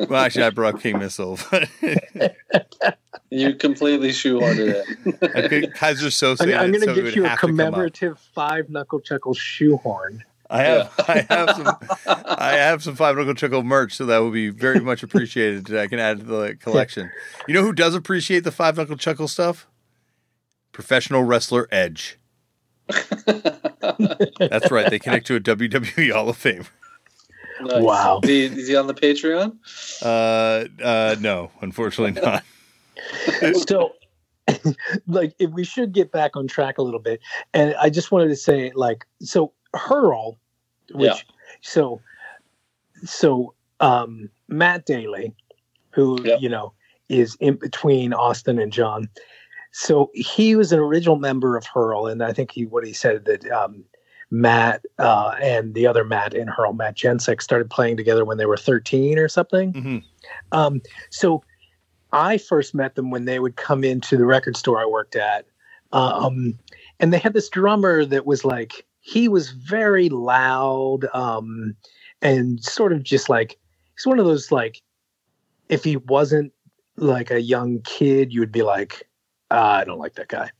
Well, 0.09 0.15
actually, 0.23 0.43
I 0.43 0.49
brought 0.51 0.79
King 0.81 0.99
Missile. 0.99 1.39
You 3.31 3.55
completely 3.55 4.09
shoehorned 4.09 4.59
it 4.59 4.85
in. 5.05 5.13
I 5.35 5.47
could 5.47 5.73
Keyser 5.73 6.07
Söze. 6.07 6.41
I'm, 6.41 6.53
I'm 6.53 6.71
going 6.71 6.85
to 6.85 6.91
it 6.91 7.03
get 7.03 7.15
you 7.15 7.25
a 7.25 7.29
have 7.29 7.39
to 7.39 7.41
come 7.47 7.59
up. 7.59 7.65
commemorative 7.65 8.19
five 8.19 8.69
knuckle 8.69 8.99
chuckle 9.01 9.33
shoehorn. 9.33 10.23
I 10.49 10.61
have, 10.61 10.93
Yeah. 10.99 11.05
I 11.07 11.33
have 11.33 11.49
some, 11.49 11.77
I 12.37 12.51
have 12.53 12.83
some 12.83 12.95
Five 12.95 13.17
Knuckle 13.17 13.33
Chuckle 13.33 13.63
merch, 13.63 13.93
so 13.95 14.05
that 14.05 14.19
would 14.19 14.31
be 14.31 14.49
very 14.49 14.79
much 14.79 15.01
appreciated. 15.01 15.75
I 15.75 15.87
can 15.87 15.97
add 15.97 16.19
to 16.19 16.23
the 16.23 16.55
collection. 16.55 17.09
You 17.47 17.55
know 17.55 17.63
who 17.63 17.73
does 17.73 17.95
appreciate 17.95 18.43
the 18.43 18.51
Five 18.51 18.77
Knuckle 18.77 18.95
Chuckle 18.95 19.27
stuff? 19.27 19.67
Professional 20.71 21.23
wrestler 21.23 21.67
Edge. 21.71 22.19
That's 22.87 24.69
right. 24.71 24.89
They 24.89 24.99
connect 24.99 25.25
to 25.27 25.35
a 25.35 25.39
WWE 25.39 26.13
Hall 26.13 26.29
of 26.29 26.37
Fame. 26.37 26.65
Nice. 27.61 27.81
Wow. 27.83 28.19
Is 28.23 28.29
he, 28.29 28.45
is 28.45 28.67
he 28.67 28.75
on 28.75 28.87
the 28.87 28.93
Patreon? 28.93 29.55
Uh, 30.01 30.65
uh, 30.83 31.15
no, 31.19 31.51
unfortunately 31.61 32.21
not. 32.25 32.43
so 33.67 33.93
like 35.07 35.33
if 35.39 35.49
we 35.51 35.63
should 35.63 35.91
get 35.91 36.11
back 36.11 36.35
on 36.35 36.47
track 36.47 36.77
a 36.77 36.81
little 36.81 36.99
bit 36.99 37.19
and 37.53 37.75
i 37.81 37.89
just 37.89 38.11
wanted 38.11 38.27
to 38.27 38.35
say 38.35 38.71
like 38.75 39.03
so 39.19 39.51
hurl 39.73 40.37
which 40.93 41.09
Yeah. 41.09 41.15
so 41.61 41.99
so 43.03 43.53
um 43.79 44.29
matt 44.47 44.85
daly 44.85 45.33
who 45.89 46.21
Yep. 46.23 46.41
you 46.41 46.49
know 46.49 46.73
is 47.09 47.35
in 47.39 47.55
between 47.55 48.13
austin 48.13 48.59
and 48.59 48.71
john 48.71 49.09
so 49.71 50.11
he 50.13 50.55
was 50.55 50.71
an 50.71 50.79
original 50.79 51.17
member 51.17 51.57
of 51.57 51.65
hurl 51.65 52.05
and 52.07 52.23
i 52.23 52.31
think 52.31 52.51
he 52.51 52.65
what 52.67 52.85
he 52.85 52.93
said 52.93 53.25
that 53.25 53.49
um 53.51 53.83
matt 54.31 54.83
uh 54.99 55.35
and 55.41 55.73
the 55.75 55.85
other 55.87 56.03
matt 56.03 56.33
in 56.33 56.47
hurl 56.47 56.73
matt 56.73 56.95
jencik 56.95 57.41
started 57.41 57.69
playing 57.69 57.95
together 57.97 58.25
when 58.25 58.37
they 58.37 58.45
were 58.45 58.57
13 58.57 59.17
or 59.19 59.27
something 59.27 59.73
Mhm. 59.73 60.03
um, 60.51 60.81
so 61.11 61.43
I 62.11 62.37
first 62.37 62.73
met 62.73 62.95
them 62.95 63.11
when 63.11 63.25
they 63.25 63.39
would 63.39 63.57
come 63.57 63.83
into 63.83 64.15
the 64.15 64.25
record 64.25 64.55
store 64.55 64.79
I 64.79 64.85
worked 64.85 65.17
at. 65.17 65.45
Um, 65.91 66.57
and 66.99 67.11
they 67.11 67.17
had 67.17 67.33
this 67.33 67.49
drummer 67.49 68.05
that 68.05 68.25
was 68.25 68.45
like, 68.45 68.85
he 69.01 69.27
was 69.27 69.49
very 69.51 70.07
loud 70.07 71.07
um, 71.13 71.75
and 72.21 72.63
sort 72.63 72.93
of 72.93 73.03
just 73.03 73.27
like, 73.27 73.57
he's 73.97 74.05
one 74.05 74.17
of 74.19 74.25
those 74.25 74.49
like, 74.49 74.81
if 75.67 75.83
he 75.83 75.97
wasn't 75.97 76.53
like 76.95 77.31
a 77.31 77.41
young 77.41 77.81
kid, 77.81 78.31
you 78.31 78.39
would 78.39 78.51
be 78.51 78.61
like, 78.63 79.03
ah, 79.51 79.79
I 79.79 79.83
don't 79.83 79.99
like 79.99 80.13
that 80.15 80.29
guy. 80.29 80.51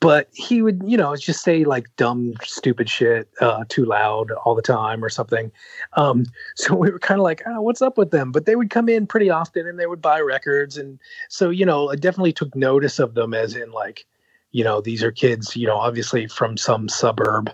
But 0.00 0.28
he 0.32 0.62
would, 0.62 0.82
you 0.84 0.96
know, 0.96 1.14
just 1.14 1.42
say 1.42 1.64
like 1.64 1.94
dumb, 1.96 2.32
stupid 2.42 2.88
shit 2.88 3.28
uh, 3.42 3.64
too 3.68 3.84
loud 3.84 4.30
all 4.30 4.54
the 4.54 4.62
time 4.62 5.04
or 5.04 5.10
something. 5.10 5.52
Um, 5.92 6.24
so 6.56 6.74
we 6.74 6.90
were 6.90 6.98
kind 6.98 7.20
of 7.20 7.24
like, 7.24 7.42
oh, 7.46 7.60
what's 7.60 7.82
up 7.82 7.98
with 7.98 8.10
them? 8.10 8.32
But 8.32 8.46
they 8.46 8.56
would 8.56 8.70
come 8.70 8.88
in 8.88 9.06
pretty 9.06 9.28
often 9.28 9.66
and 9.66 9.78
they 9.78 9.86
would 9.86 10.00
buy 10.00 10.20
records. 10.20 10.78
And 10.78 10.98
so, 11.28 11.50
you 11.50 11.66
know, 11.66 11.90
I 11.90 11.96
definitely 11.96 12.32
took 12.32 12.54
notice 12.56 12.98
of 12.98 13.14
them 13.14 13.34
as 13.34 13.54
in 13.54 13.72
like, 13.72 14.06
you 14.52 14.64
know, 14.64 14.80
these 14.80 15.02
are 15.02 15.12
kids, 15.12 15.54
you 15.54 15.66
know, 15.66 15.76
obviously 15.76 16.26
from 16.26 16.56
some 16.56 16.88
suburb 16.88 17.52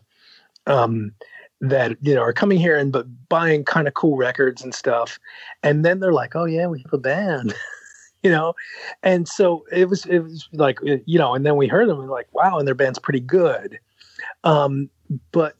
um, 0.66 1.12
that, 1.60 1.96
you 2.00 2.14
know, 2.14 2.22
are 2.22 2.32
coming 2.32 2.58
here 2.58 2.76
and 2.76 2.92
but 2.92 3.06
buying 3.28 3.64
kind 3.64 3.88
of 3.88 3.94
cool 3.94 4.16
records 4.16 4.62
and 4.62 4.72
stuff. 4.72 5.18
And 5.64 5.84
then 5.84 5.98
they're 5.98 6.12
like, 6.12 6.36
oh, 6.36 6.44
yeah, 6.44 6.68
we 6.68 6.80
have 6.82 6.92
a 6.92 6.98
band. 6.98 7.54
You 8.26 8.32
know, 8.32 8.54
and 9.04 9.28
so 9.28 9.64
it 9.70 9.88
was. 9.88 10.04
It 10.06 10.18
was 10.18 10.48
like 10.52 10.80
you 10.82 11.16
know, 11.16 11.36
and 11.36 11.46
then 11.46 11.54
we 11.54 11.68
heard 11.68 11.88
them 11.88 12.00
and 12.00 12.10
like, 12.10 12.26
wow, 12.32 12.58
and 12.58 12.66
their 12.66 12.74
band's 12.74 12.98
pretty 12.98 13.20
good. 13.20 13.78
Um, 14.42 14.90
but 15.30 15.54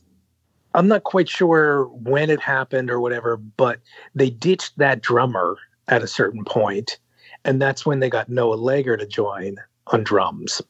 I'm 0.75 0.89
not 0.89 1.05
quite 1.05 1.29
sure 1.29 1.85
when 1.85 2.29
it 2.29 2.41
happened 2.41 2.91
or 2.91 3.01
whatever, 3.01 3.37
but 3.37 3.79
they 4.17 4.31
ditched 4.31 4.79
that 4.79 5.01
drummer 5.01 5.57
at 5.87 6.03
a 6.03 6.09
certain 6.09 6.43
point, 6.45 6.99
and 7.45 7.63
that's 7.63 7.87
when 7.87 8.01
they 8.01 8.11
got 8.11 8.29
Noah 8.29 8.57
Leger 8.57 8.97
to 8.97 9.07
join 9.07 9.59
on 9.87 10.03
drums. 10.03 10.61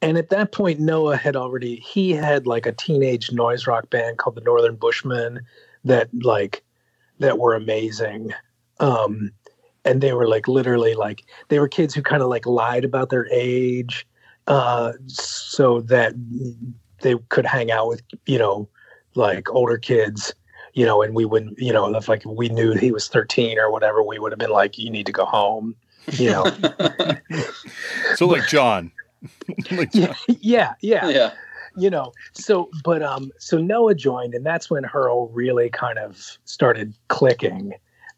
And 0.00 0.16
at 0.16 0.30
that 0.30 0.52
point, 0.52 0.78
Noah 0.78 1.16
had 1.16 1.34
already 1.34 1.80
he 1.80 2.12
had 2.12 2.46
like 2.46 2.66
a 2.66 2.72
teenage 2.72 3.32
noise 3.32 3.66
rock 3.66 3.90
band 3.90 4.18
called 4.18 4.36
the 4.36 4.42
Northern 4.42 4.76
Bushmen 4.76 5.40
that 5.82 6.08
like 6.22 6.62
that 7.18 7.40
were 7.40 7.56
amazing. 7.56 8.32
Um, 8.78 9.32
and 9.84 10.00
they 10.00 10.12
were 10.12 10.28
like 10.28 10.48
literally 10.48 10.94
like 10.94 11.24
they 11.48 11.58
were 11.58 11.68
kids 11.68 11.94
who 11.94 12.02
kind 12.02 12.22
of 12.22 12.28
like 12.28 12.46
lied 12.46 12.84
about 12.84 13.10
their 13.10 13.26
age 13.30 14.06
uh, 14.46 14.92
so 15.06 15.80
that 15.82 16.14
they 17.02 17.14
could 17.28 17.46
hang 17.46 17.70
out 17.70 17.88
with 17.88 18.02
you 18.26 18.38
know 18.38 18.68
like 19.14 19.48
older 19.50 19.78
kids 19.78 20.34
you 20.74 20.84
know 20.84 21.02
and 21.02 21.14
we 21.14 21.24
wouldn't 21.24 21.58
you 21.58 21.72
know 21.72 21.94
if 21.94 22.08
like 22.08 22.22
we 22.24 22.48
knew 22.48 22.72
he 22.72 22.90
was 22.90 23.08
13 23.08 23.58
or 23.58 23.70
whatever 23.70 24.02
we 24.02 24.18
would 24.18 24.32
have 24.32 24.38
been 24.38 24.50
like 24.50 24.78
you 24.78 24.90
need 24.90 25.06
to 25.06 25.12
go 25.12 25.24
home 25.24 25.74
you 26.12 26.30
know 26.30 26.44
So 28.14 28.26
like 28.26 28.48
John. 28.48 28.90
like 29.70 29.92
John. 29.92 30.14
yeah 30.40 30.74
yeah 30.80 31.08
yeah. 31.08 31.32
you 31.76 31.90
know 31.90 32.12
so 32.32 32.70
but 32.84 33.02
um 33.02 33.30
so 33.38 33.58
noah 33.58 33.94
joined 33.94 34.34
and 34.34 34.46
that's 34.46 34.70
when 34.70 34.84
hurl 34.84 35.28
really 35.28 35.68
kind 35.70 35.98
of 35.98 36.38
started 36.44 36.94
clicking 37.08 37.74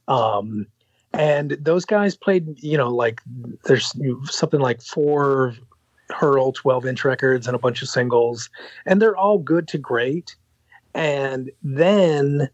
um 0.08 0.66
and 1.12 1.52
those 1.60 1.84
guys 1.84 2.16
played 2.16 2.46
you 2.62 2.76
know 2.76 2.88
like 2.88 3.20
there's 3.64 3.92
something 4.30 4.60
like 4.60 4.80
four 4.82 5.54
hurl 6.12 6.52
12 6.52 6.86
inch 6.86 7.04
records 7.04 7.46
and 7.46 7.54
a 7.54 7.58
bunch 7.58 7.82
of 7.82 7.88
singles 7.88 8.50
and 8.86 9.00
they're 9.00 9.16
all 9.16 9.38
good 9.38 9.68
to 9.68 9.78
great. 9.78 10.36
And 10.94 11.50
then 11.62 12.48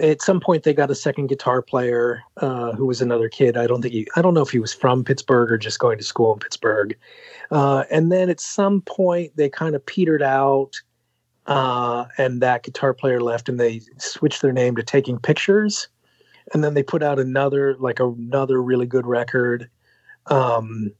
at 0.00 0.22
some 0.22 0.38
point 0.38 0.62
they 0.62 0.72
got 0.72 0.90
a 0.90 0.94
second 0.94 1.26
guitar 1.26 1.60
player 1.60 2.22
uh, 2.36 2.72
who 2.72 2.86
was 2.86 3.00
another 3.00 3.28
kid. 3.28 3.56
I 3.56 3.66
don't 3.66 3.82
think 3.82 3.94
he 3.94 4.08
i 4.16 4.22
don't 4.22 4.34
know 4.34 4.42
if 4.42 4.50
he 4.50 4.58
was 4.58 4.72
from 4.72 5.04
pittsburgh 5.04 5.50
or 5.50 5.58
just 5.58 5.78
going 5.78 5.98
to 5.98 6.04
school 6.04 6.32
in 6.32 6.38
pittsburgh. 6.38 6.96
Uh, 7.50 7.84
and 7.90 8.12
then 8.12 8.28
at 8.28 8.40
some 8.40 8.80
point 8.82 9.36
they 9.36 9.48
kind 9.48 9.74
of 9.74 9.84
petered 9.84 10.22
out 10.22 10.80
uh, 11.46 12.04
and 12.18 12.42
that 12.42 12.62
guitar 12.62 12.92
player 12.92 13.20
left 13.20 13.48
and 13.48 13.58
they 13.58 13.80
switched 13.96 14.42
their 14.42 14.52
name 14.52 14.76
to 14.76 14.82
taking 14.82 15.18
pictures 15.18 15.88
and 16.52 16.64
then 16.64 16.74
they 16.74 16.82
put 16.82 17.02
out 17.02 17.18
another 17.18 17.76
like 17.78 18.00
another 18.00 18.62
really 18.62 18.86
good 18.86 19.06
record. 19.06 19.68
Um, 20.26 20.92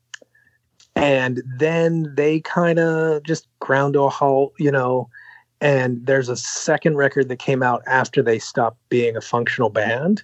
and 0.95 1.43
then 1.59 2.13
they 2.17 2.41
kind 2.41 2.79
of 2.79 3.23
just 3.23 3.47
ground 3.61 3.95
to 3.95 4.03
a 4.03 4.09
halt 4.09 4.53
you 4.59 4.71
know 4.71 5.09
and 5.61 6.05
there's 6.07 6.29
a 6.29 6.37
second 6.37 6.97
record 6.97 7.29
that 7.29 7.39
came 7.39 7.63
out 7.63 7.83
after 7.87 8.23
they 8.23 8.39
stopped 8.39 8.79
being 8.89 9.17
a 9.17 9.21
functional 9.21 9.71
band. 9.71 10.23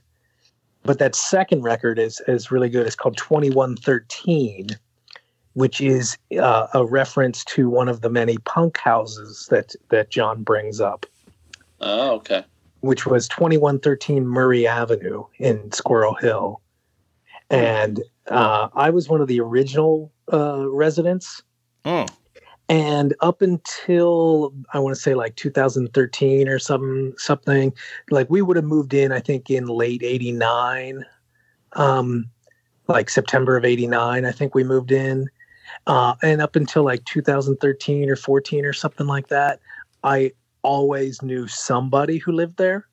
But 0.85 0.99
that 0.99 1.15
second 1.15 1.63
record 1.63 1.99
is 1.99 2.21
is 2.29 2.51
really 2.51 2.69
good. 2.69 2.87
It's 2.87 2.97
called 2.97 3.17
2113 3.17 4.69
which 5.55 5.81
is 5.81 6.19
uh, 6.41 6.67
a 6.75 6.85
reference 6.85 7.45
to 7.45 7.71
one 7.71 7.89
of 7.89 8.01
the 8.03 8.11
many 8.11 8.37
punk 8.39 8.77
houses 8.77 9.47
that 9.51 9.75
that 9.89 10.11
John 10.11 10.43
brings 10.43 10.81
up. 10.81 11.07
Oh, 11.81 12.15
okay. 12.17 12.45
Which 12.85 13.07
was 13.07 13.29
2113 13.29 14.27
Murray 14.27 14.67
Avenue 14.67 15.25
in 15.39 15.73
Squirrel 15.73 16.15
Hill. 16.15 16.61
And 17.49 18.03
uh, 18.29 18.69
I 18.75 18.91
was 18.91 19.09
one 19.09 19.23
of 19.23 19.29
the 19.29 19.41
original 19.41 20.13
uh, 20.31 20.69
residents. 20.69 21.43
Oh. 21.87 22.07
And 22.69 23.15
up 23.21 23.41
until 23.41 24.55
I 24.75 24.81
want 24.81 24.95
to 24.95 25.01
say 25.01 25.15
like 25.15 25.37
2013 25.37 26.47
or 26.49 26.59
something, 26.59 27.15
something 27.17 27.73
like 28.11 28.29
we 28.29 28.43
would 28.43 28.57
have 28.57 28.65
moved 28.67 28.93
in, 28.93 29.13
I 29.13 29.21
think 29.21 29.51
in 29.51 29.67
late 29.67 30.03
89, 30.03 31.05
um, 31.75 32.29
like 32.87 33.09
September 33.09 33.57
of 33.57 33.65
89, 33.65 34.27
I 34.27 34.31
think 34.31 34.55
we 34.55 34.63
moved 34.63 34.93
in. 34.93 35.27
Uh, 35.87 36.15
and 36.23 36.43
up 36.43 36.55
until 36.55 36.85
like 36.85 37.05
2013 37.07 38.11
or 38.11 38.17
14 38.17 38.65
or 38.67 38.73
something 38.75 39.07
like 39.07 39.29
that, 39.29 39.61
I 40.03 40.33
always 40.65 41.23
knew 41.23 41.47
somebody 41.47 42.19
who 42.19 42.33
lived 42.33 42.57
there 42.57 42.89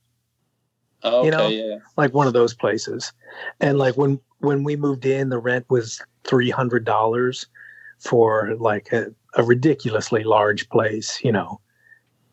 Oh, 1.04 1.20
okay, 1.20 1.26
You 1.26 1.32
know? 1.32 1.48
yeah. 1.48 1.78
like 1.98 2.14
one 2.14 2.28
of 2.28 2.34
those 2.34 2.54
places. 2.54 3.12
And 3.60 3.78
like 3.78 3.98
when 3.98 4.20
when 4.40 4.64
we 4.64 4.76
moved 4.76 5.06
in, 5.06 5.30
the 5.30 5.40
rent 5.40 5.66
was 5.70 6.02
three 6.24 6.50
hundred 6.50 6.86
dollars 6.86 7.48
for 8.00 8.56
like 8.60 8.92
a, 8.92 9.08
a 9.36 9.44
ridiculously 9.44 10.24
large 10.24 10.70
place, 10.70 11.20
you 11.24 11.32
know. 11.32 11.60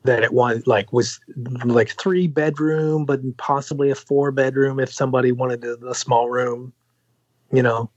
That 0.05 0.23
it 0.23 0.32
was 0.32 0.66
like 0.66 0.93
was 0.93 1.19
like 1.65 1.90
three 1.98 2.27
bedroom, 2.28 3.05
but 3.05 3.20
possibly 3.36 3.90
a 3.90 3.94
four 3.94 4.31
bedroom 4.32 4.81
if 4.81 4.93
somebody 4.93 5.32
wanted 5.32 5.65
a, 5.65 5.77
a 5.89 5.94
small 5.94 6.28
room, 6.31 6.73
you 7.52 7.62
know. 7.62 7.90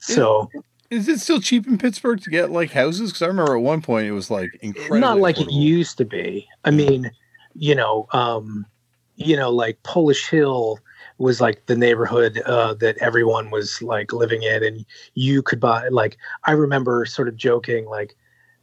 So 0.00 0.48
Is 0.90 1.08
it 1.08 1.20
still 1.20 1.40
cheap 1.40 1.66
in 1.68 1.78
Pittsburgh 1.78 2.20
to 2.22 2.30
get 2.30 2.50
like 2.50 2.72
houses? 2.72 3.10
Because 3.10 3.22
I 3.22 3.26
remember 3.26 3.56
at 3.56 3.62
one 3.62 3.80
point 3.80 4.06
it 4.06 4.12
was 4.12 4.30
like 4.30 4.50
incredibly 4.60 5.00
not 5.00 5.18
like 5.18 5.40
it 5.40 5.50
used 5.50 5.96
to 5.98 6.04
be. 6.04 6.48
I 6.64 6.72
mean, 6.72 7.10
you 7.54 7.74
know, 7.76 8.08
um, 8.12 8.66
you 9.14 9.36
know, 9.36 9.50
like 9.50 9.82
Polish 9.84 10.28
Hill 10.28 10.80
was 11.18 11.40
like 11.40 11.66
the 11.66 11.76
neighborhood 11.76 12.40
uh, 12.46 12.74
that 12.74 12.96
everyone 12.98 13.50
was 13.50 13.80
like 13.82 14.12
living 14.12 14.42
in, 14.42 14.64
and 14.64 14.84
you 15.14 15.42
could 15.42 15.60
buy. 15.60 15.86
Like, 15.88 16.16
I 16.44 16.52
remember 16.52 17.04
sort 17.04 17.28
of 17.28 17.36
joking, 17.36 17.86
like, 17.86 18.16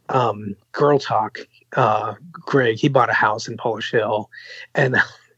um, 0.08 0.56
Girl 0.72 0.98
Talk, 0.98 1.38
uh, 1.76 2.14
Greg, 2.32 2.76
he 2.76 2.88
bought 2.88 3.10
a 3.10 3.14
house 3.14 3.46
in 3.46 3.56
Polish 3.56 3.92
Hill, 3.92 4.28
and 4.74 4.96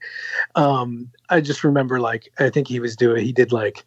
um, 0.55 1.11
I 1.29 1.41
just 1.41 1.62
remember, 1.62 2.01
like, 2.01 2.33
I 2.39 2.49
think 2.49 2.67
he 2.67 2.81
was 2.81 2.97
doing, 2.97 3.25
he 3.25 3.33
did 3.33 3.53
like. 3.53 3.85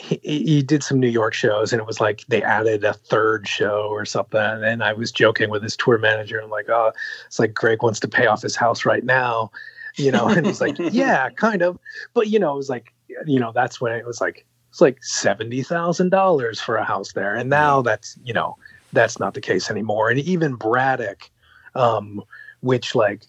He, 0.00 0.18
he 0.22 0.62
did 0.62 0.82
some 0.82 0.98
New 0.98 1.08
York 1.08 1.34
shows, 1.34 1.72
and 1.72 1.80
it 1.80 1.86
was 1.86 2.00
like 2.00 2.24
they 2.28 2.42
added 2.42 2.84
a 2.84 2.94
third 2.94 3.46
show 3.46 3.88
or 3.90 4.04
something. 4.04 4.40
And 4.40 4.82
I 4.82 4.92
was 4.92 5.12
joking 5.12 5.50
with 5.50 5.62
his 5.62 5.76
tour 5.76 5.98
manager. 5.98 6.40
I'm 6.40 6.50
like, 6.50 6.68
oh, 6.68 6.92
it's 7.26 7.38
like 7.38 7.54
Greg 7.54 7.82
wants 7.82 8.00
to 8.00 8.08
pay 8.08 8.26
off 8.26 8.42
his 8.42 8.56
house 8.56 8.84
right 8.84 9.04
now, 9.04 9.50
you 9.96 10.10
know. 10.10 10.28
And 10.28 10.46
he's 10.46 10.60
like, 10.60 10.76
yeah, 10.92 11.28
kind 11.30 11.62
of. 11.62 11.78
But 12.14 12.28
you 12.28 12.38
know, 12.38 12.54
it 12.54 12.56
was 12.56 12.70
like, 12.70 12.92
you 13.26 13.38
know, 13.38 13.52
that's 13.54 13.80
when 13.80 13.92
it 13.92 14.06
was 14.06 14.20
like 14.20 14.46
it's 14.70 14.80
like 14.80 15.02
seventy 15.02 15.62
thousand 15.62 16.10
dollars 16.10 16.60
for 16.60 16.76
a 16.76 16.84
house 16.84 17.12
there, 17.12 17.34
and 17.34 17.50
now 17.50 17.82
that's 17.82 18.16
you 18.24 18.32
know 18.32 18.56
that's 18.92 19.18
not 19.18 19.34
the 19.34 19.40
case 19.40 19.70
anymore. 19.70 20.10
And 20.10 20.20
even 20.20 20.54
Braddock, 20.54 21.30
um, 21.74 22.22
which 22.60 22.94
like 22.94 23.22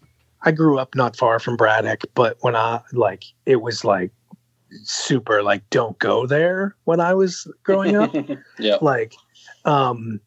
I 0.44 0.52
grew 0.52 0.80
up 0.80 0.96
not 0.96 1.16
far 1.16 1.40
from 1.40 1.58
Braddock, 1.58 2.04
but 2.14 2.38
when 2.42 2.56
I 2.56 2.82
like 2.94 3.26
it 3.46 3.62
was 3.62 3.84
like 3.84 4.12
super 4.84 5.44
like 5.44 5.70
don't 5.70 5.98
go 6.00 6.26
there 6.26 6.76
when 6.86 7.00
I 7.00 7.14
was 7.14 7.48
growing 7.64 7.96
up. 7.96 8.16
Yeah. 8.60 8.78
like 8.82 9.16
um 9.66 10.20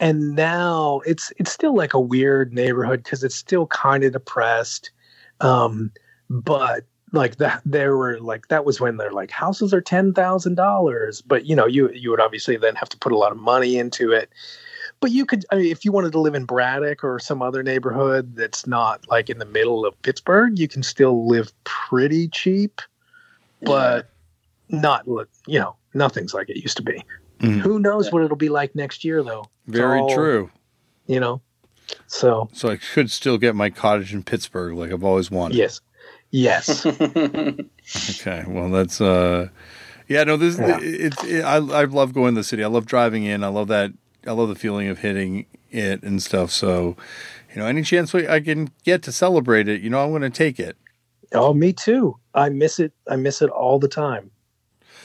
and 0.00 0.34
now 0.34 1.00
it's 1.06 1.32
it's 1.38 1.52
still 1.52 1.74
like 1.74 1.94
a 1.94 2.00
weird 2.00 2.52
neighborhood 2.52 3.02
because 3.02 3.22
it's 3.22 3.34
still 3.34 3.66
kind 3.66 4.04
of 4.04 4.12
depressed. 4.12 4.90
Um 5.40 5.92
but 6.30 6.84
like 7.12 7.36
that 7.36 7.60
there 7.64 7.96
were 7.96 8.18
like 8.20 8.48
that 8.48 8.64
was 8.64 8.80
when 8.80 8.96
they're 8.96 9.12
like 9.12 9.30
houses 9.30 9.74
are 9.74 9.82
ten 9.82 10.14
thousand 10.14 10.54
dollars 10.54 11.20
but 11.20 11.44
you 11.44 11.54
know 11.54 11.66
you 11.66 11.90
you 11.92 12.10
would 12.10 12.20
obviously 12.20 12.56
then 12.56 12.74
have 12.74 12.88
to 12.88 12.96
put 12.98 13.12
a 13.12 13.18
lot 13.18 13.32
of 13.32 13.38
money 13.38 13.78
into 13.78 14.12
it. 14.12 14.30
But 15.00 15.10
you 15.10 15.26
could 15.26 15.44
I 15.50 15.56
mean, 15.56 15.66
if 15.66 15.84
you 15.84 15.92
wanted 15.92 16.12
to 16.12 16.20
live 16.20 16.34
in 16.34 16.44
Braddock 16.44 17.04
or 17.04 17.18
some 17.18 17.42
other 17.42 17.62
neighborhood 17.62 18.36
that's 18.36 18.66
not 18.66 19.06
like 19.08 19.28
in 19.28 19.38
the 19.38 19.44
middle 19.44 19.84
of 19.84 20.00
Pittsburgh 20.02 20.58
you 20.58 20.68
can 20.68 20.82
still 20.82 21.26
live 21.28 21.52
pretty 21.64 22.28
cheap 22.28 22.80
but 23.64 24.10
not 24.68 25.06
li- 25.08 25.24
you 25.46 25.58
know 25.58 25.76
nothing's 25.94 26.34
like 26.34 26.48
it 26.50 26.56
used 26.56 26.76
to 26.76 26.82
be 26.82 27.02
Mhm. 27.40 27.60
who 27.60 27.78
knows 27.78 28.10
what 28.12 28.22
it'll 28.22 28.36
be 28.36 28.48
like 28.48 28.74
next 28.74 29.04
year 29.04 29.22
though 29.22 29.44
It's 29.66 29.76
Very 29.76 30.00
all, 30.00 30.08
true. 30.14 30.50
you 31.06 31.20
know 31.20 31.40
so 32.06 32.48
So 32.52 32.70
I 32.70 32.76
could 32.76 33.10
still 33.10 33.36
get 33.38 33.54
my 33.54 33.68
cottage 33.70 34.14
in 34.14 34.22
Pittsburgh 34.22 34.74
like 34.74 34.92
I've 34.92 35.04
always 35.04 35.30
wanted. 35.30 35.56
yes 35.56 35.80
yes 36.30 36.86
Okay. 38.20 38.44
Well, 38.46 38.70
that's 38.70 39.00
uh, 39.00 39.48
yeah. 40.08 40.24
No, 40.24 40.36
this 40.36 40.56
Yeah. 40.58 40.78
it's 40.80 41.22
it, 41.24 41.42
I 41.44 41.56
I 41.56 41.84
love 41.84 42.14
going 42.14 42.34
to 42.34 42.40
the 42.40 42.44
city. 42.44 42.62
I 42.64 42.68
love 42.68 42.86
driving 42.86 43.24
in. 43.24 43.42
I 43.44 43.48
love 43.48 43.68
that. 43.68 43.92
I 44.26 44.30
love 44.32 44.48
the 44.48 44.54
feeling 44.54 44.88
of 44.88 44.98
hitting 45.00 45.46
it 45.70 46.02
and 46.02 46.22
stuff. 46.22 46.50
So, 46.52 46.96
you 47.52 47.60
know, 47.60 47.66
any 47.66 47.82
chance 47.82 48.12
we, 48.12 48.28
I 48.28 48.38
can 48.40 48.70
get 48.84 49.02
to 49.02 49.12
celebrate 49.12 49.68
it, 49.68 49.80
you 49.80 49.90
know, 49.90 50.02
I'm 50.04 50.10
going 50.10 50.22
to 50.22 50.30
take 50.30 50.60
it. 50.60 50.76
Oh 51.34 51.52
me 51.54 51.72
too 51.72 52.16
i 52.34 52.48
miss 52.48 52.78
it 52.78 52.92
i 53.08 53.16
miss 53.16 53.42
it 53.42 53.50
all 53.50 53.78
the 53.78 53.88
time 53.88 54.30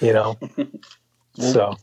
you 0.02 0.14
know 0.14 0.38
so 1.34 1.76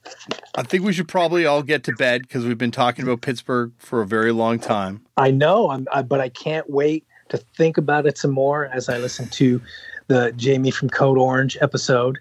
I 0.57 0.63
think 0.63 0.85
we 0.85 0.93
should 0.93 1.09
probably 1.09 1.47
all 1.47 1.63
get 1.63 1.85
to 1.85 1.93
bed 1.93 2.23
because 2.23 2.45
we've 2.45 2.59
been 2.59 2.73
talking 2.73 3.05
about 3.05 3.21
Pittsburgh 3.21 3.73
for 3.79 4.03
a 4.03 4.07
very 4.07 4.33
long 4.33 4.59
time. 4.59 5.05
i 5.17 5.31
know 5.31 5.71
i'm 5.71 5.87
I, 5.93 6.03
but 6.03 6.21
i 6.21 6.29
can't 6.29 6.69
wait 6.69 7.07
to 7.29 7.39
think 7.57 7.79
about 7.79 8.07
it 8.07 8.19
some 8.19 8.33
more 8.33 8.67
as 8.67 8.89
i 8.89 8.99
listen 8.99 9.29
to 9.31 9.61
the 10.09 10.33
jamie 10.37 10.71
from 10.71 10.91
code 10.91 11.19
orange 11.19 11.57
episode 11.61 12.19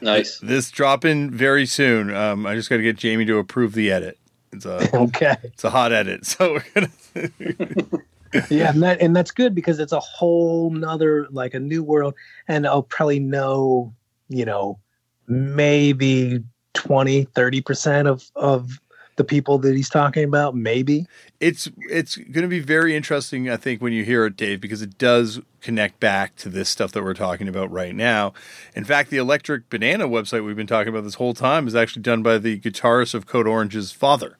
nice. 0.00 0.38
This 0.40 0.70
dropping 0.70 1.30
very 1.30 1.66
soon. 1.66 2.14
Um, 2.14 2.46
I 2.46 2.54
just 2.54 2.70
got 2.70 2.76
to 2.76 2.82
get 2.82 2.96
Jamie 2.96 3.24
to 3.26 3.38
approve 3.38 3.74
the 3.74 3.90
edit. 3.90 4.18
It's 4.52 4.64
a 4.64 4.96
okay 4.96 5.36
it's 5.44 5.64
a 5.64 5.70
hot 5.70 5.92
edit, 5.92 6.24
so 6.24 6.54
we're 6.54 6.64
gonna. 6.74 7.88
yeah 8.50 8.70
and 8.70 8.82
that 8.82 9.00
and 9.00 9.14
that's 9.14 9.30
good 9.30 9.54
because 9.54 9.78
it's 9.78 9.92
a 9.92 10.00
whole 10.00 10.70
nother 10.70 11.26
like 11.30 11.54
a 11.54 11.60
new 11.60 11.82
world 11.82 12.14
and 12.46 12.66
i'll 12.66 12.82
probably 12.82 13.18
know 13.18 13.92
you 14.28 14.44
know 14.44 14.78
maybe 15.26 16.42
20 16.74 17.26
30% 17.26 18.06
of 18.06 18.30
of 18.36 18.80
the 19.16 19.24
people 19.24 19.58
that 19.58 19.74
he's 19.74 19.88
talking 19.88 20.24
about 20.24 20.54
maybe 20.54 21.06
it's 21.40 21.68
it's 21.88 22.16
going 22.16 22.42
to 22.42 22.48
be 22.48 22.60
very 22.60 22.96
interesting, 22.96 23.48
I 23.48 23.56
think, 23.56 23.80
when 23.80 23.92
you 23.92 24.04
hear 24.04 24.24
it, 24.26 24.36
Dave, 24.36 24.60
because 24.60 24.82
it 24.82 24.98
does 24.98 25.40
connect 25.60 26.00
back 26.00 26.36
to 26.36 26.48
this 26.48 26.68
stuff 26.68 26.92
that 26.92 27.02
we're 27.02 27.14
talking 27.14 27.48
about 27.48 27.70
right 27.70 27.94
now. 27.94 28.32
In 28.74 28.84
fact, 28.84 29.10
the 29.10 29.18
Electric 29.18 29.68
Banana 29.68 30.08
website 30.08 30.44
we've 30.44 30.56
been 30.56 30.66
talking 30.66 30.88
about 30.88 31.04
this 31.04 31.14
whole 31.14 31.34
time 31.34 31.66
is 31.66 31.74
actually 31.74 32.02
done 32.02 32.22
by 32.22 32.38
the 32.38 32.58
guitarist 32.58 33.14
of 33.14 33.26
Code 33.26 33.46
Orange's 33.46 33.92
father. 33.92 34.36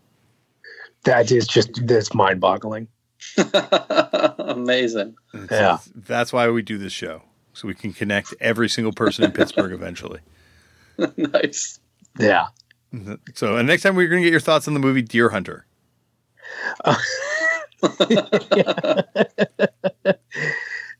that 1.04 1.30
is 1.30 1.46
just 1.46 1.86
that's 1.86 2.14
mind 2.14 2.40
boggling. 2.40 2.88
Amazing. 4.38 5.16
It's- 5.34 5.48
Yeah. 5.50 5.78
that's 5.94 6.32
why 6.32 6.48
we 6.50 6.62
do 6.62 6.78
this 6.78 6.92
show, 6.92 7.22
so 7.52 7.68
we 7.68 7.74
can 7.74 7.92
connect 7.92 8.34
every 8.40 8.68
single 8.68 8.92
person 8.92 9.24
in 9.24 9.32
Pittsburgh 9.32 9.72
eventually. 9.72 10.20
nice. 11.16 11.78
Yeah. 12.18 12.46
So, 13.34 13.56
and 13.56 13.68
next 13.68 13.82
time 13.82 13.94
we're 13.96 14.08
going 14.08 14.22
to 14.22 14.26
get 14.26 14.32
your 14.32 14.40
thoughts 14.40 14.66
on 14.66 14.74
the 14.74 14.80
movie 14.80 15.02
Deer 15.02 15.28
Hunter. 15.30 15.66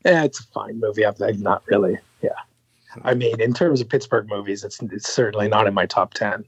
Yeah, 0.05 0.23
it's 0.23 0.39
a 0.39 0.43
fine 0.43 0.79
movie. 0.79 1.05
I'm 1.05 1.13
like, 1.19 1.37
not 1.39 1.61
really. 1.67 1.97
Yeah. 2.21 2.29
I 3.03 3.13
mean, 3.13 3.39
in 3.41 3.53
terms 3.53 3.81
of 3.81 3.89
Pittsburgh 3.89 4.27
movies, 4.29 4.63
it's 4.63 4.81
it's 4.81 5.11
certainly 5.11 5.49
not 5.49 5.67
in 5.67 5.73
my 5.73 5.85
top 5.85 6.13
ten. 6.13 6.45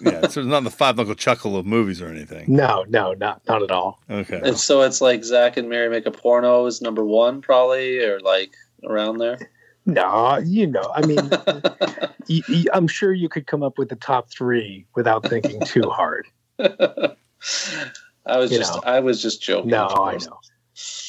Yeah, 0.00 0.26
so 0.26 0.40
it's 0.40 0.48
not 0.48 0.64
the 0.64 0.70
five 0.70 0.96
knuckle 0.96 1.14
chuckle 1.14 1.56
of 1.56 1.64
movies 1.66 2.02
or 2.02 2.08
anything. 2.08 2.44
No, 2.54 2.84
no, 2.88 3.12
not 3.14 3.40
not 3.48 3.62
at 3.62 3.70
all. 3.70 4.00
Okay. 4.10 4.40
And 4.42 4.58
so 4.58 4.82
it's 4.82 5.00
like 5.00 5.22
Zack 5.24 5.56
and 5.56 5.68
Miri 5.68 5.88
make 5.88 6.04
a 6.06 6.10
porno 6.10 6.66
is 6.66 6.82
number 6.82 7.04
one, 7.04 7.40
probably, 7.40 7.98
or 8.04 8.18
like 8.20 8.54
around 8.84 9.18
there. 9.18 9.38
No, 9.86 10.38
you 10.38 10.66
know, 10.66 10.90
I 10.94 11.06
mean, 11.06 11.16
y- 12.28 12.42
y- 12.48 12.64
I'm 12.72 12.86
sure 12.88 13.12
you 13.12 13.28
could 13.28 13.46
come 13.46 13.62
up 13.62 13.78
with 13.78 13.88
the 13.88 13.96
top 13.96 14.30
three 14.30 14.86
without 14.94 15.24
thinking 15.28 15.60
too 15.60 15.88
hard. 15.90 16.26
I 16.58 18.36
was 18.38 18.52
You 18.52 18.58
just, 18.58 18.74
know. 18.74 18.82
I 18.84 19.00
was 19.00 19.20
just 19.20 19.42
joking. 19.42 19.70
No, 19.70 19.86
I 19.88 20.16
know. 20.18 20.38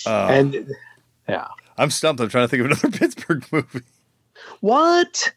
Uh, 0.06 0.28
And 0.32 0.72
yeah, 1.30 1.48
I'm 1.78 1.90
stumped. 1.92 2.20
I'm 2.22 2.30
trying 2.30 2.46
to 2.46 2.48
think 2.50 2.62
of 2.62 2.66
another 2.68 2.90
Pittsburgh 2.98 3.46
movie. 3.52 3.82
what? 4.62 5.32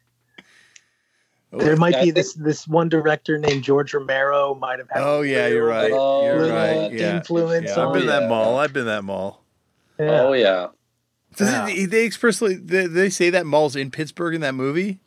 There 1.58 1.76
might 1.76 1.94
I 1.94 2.04
be 2.04 2.10
this 2.10 2.34
this 2.34 2.66
one 2.68 2.88
director 2.88 3.38
named 3.38 3.62
George 3.64 3.92
Romero 3.94 4.54
might 4.54 4.78
have 4.78 4.88
had. 4.90 5.02
Oh 5.02 5.22
yeah, 5.22 5.46
you're 5.48 5.66
right. 5.66 5.90
Oh, 5.92 6.24
You're 6.24 6.52
right. 6.52 6.92
Yeah. 6.92 7.16
Influence 7.16 7.70
Yeah, 7.76 7.86
I've 7.86 7.92
been 7.92 8.06
to 8.06 8.12
on- 8.14 8.22
that 8.22 8.28
mall. 8.28 8.58
I've 8.58 8.72
been 8.72 8.86
that 8.86 9.04
mall. 9.04 9.42
Yeah. 9.98 10.22
Oh 10.22 10.32
yeah. 10.32 10.68
Does 11.36 11.50
Yeah. 11.50 11.68
it, 11.68 11.90
they 11.90 12.04
expressly 12.04 12.54
they, 12.56 12.86
they 12.86 13.10
say 13.10 13.30
that 13.30 13.46
mall's 13.46 13.76
in 13.76 13.90
Pittsburgh 13.90 14.34
in 14.34 14.40
that 14.42 14.54
movie? 14.54 15.00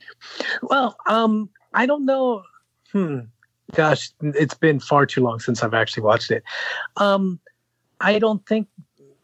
Well, 0.62 0.96
um, 1.08 1.50
I 1.74 1.86
don't 1.86 2.06
know. 2.06 2.44
Hmm. 2.92 3.20
Gosh, 3.76 4.10
it's 4.22 4.56
been 4.56 4.80
far 4.80 5.06
too 5.06 5.22
long 5.22 5.40
since 5.40 5.62
I've 5.64 5.76
actually 5.76 6.02
watched 6.04 6.32
it. 6.32 6.44
Um, 6.98 7.40
I 8.02 8.18
don't 8.18 8.44
think 8.48 8.68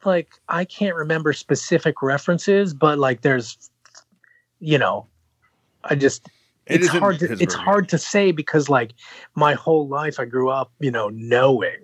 like 0.03 0.29
I 0.49 0.65
can't 0.65 0.95
remember 0.95 1.33
specific 1.33 2.01
references, 2.03 2.73
but 2.73 2.99
like 2.99 3.21
there's, 3.21 3.71
you 4.59 4.77
know, 4.77 5.07
I 5.83 5.95
just 5.95 6.27
It 6.67 6.81
it's 6.81 6.87
hard 6.87 7.19
to 7.19 7.33
it's 7.39 7.53
hard 7.53 7.89
to 7.89 7.97
say 7.97 8.31
because 8.31 8.69
like 8.69 8.91
my 9.35 9.53
whole 9.53 9.87
life 9.87 10.19
I 10.19 10.25
grew 10.25 10.49
up, 10.49 10.71
you 10.79 10.89
know, 10.91 11.09
knowing, 11.09 11.77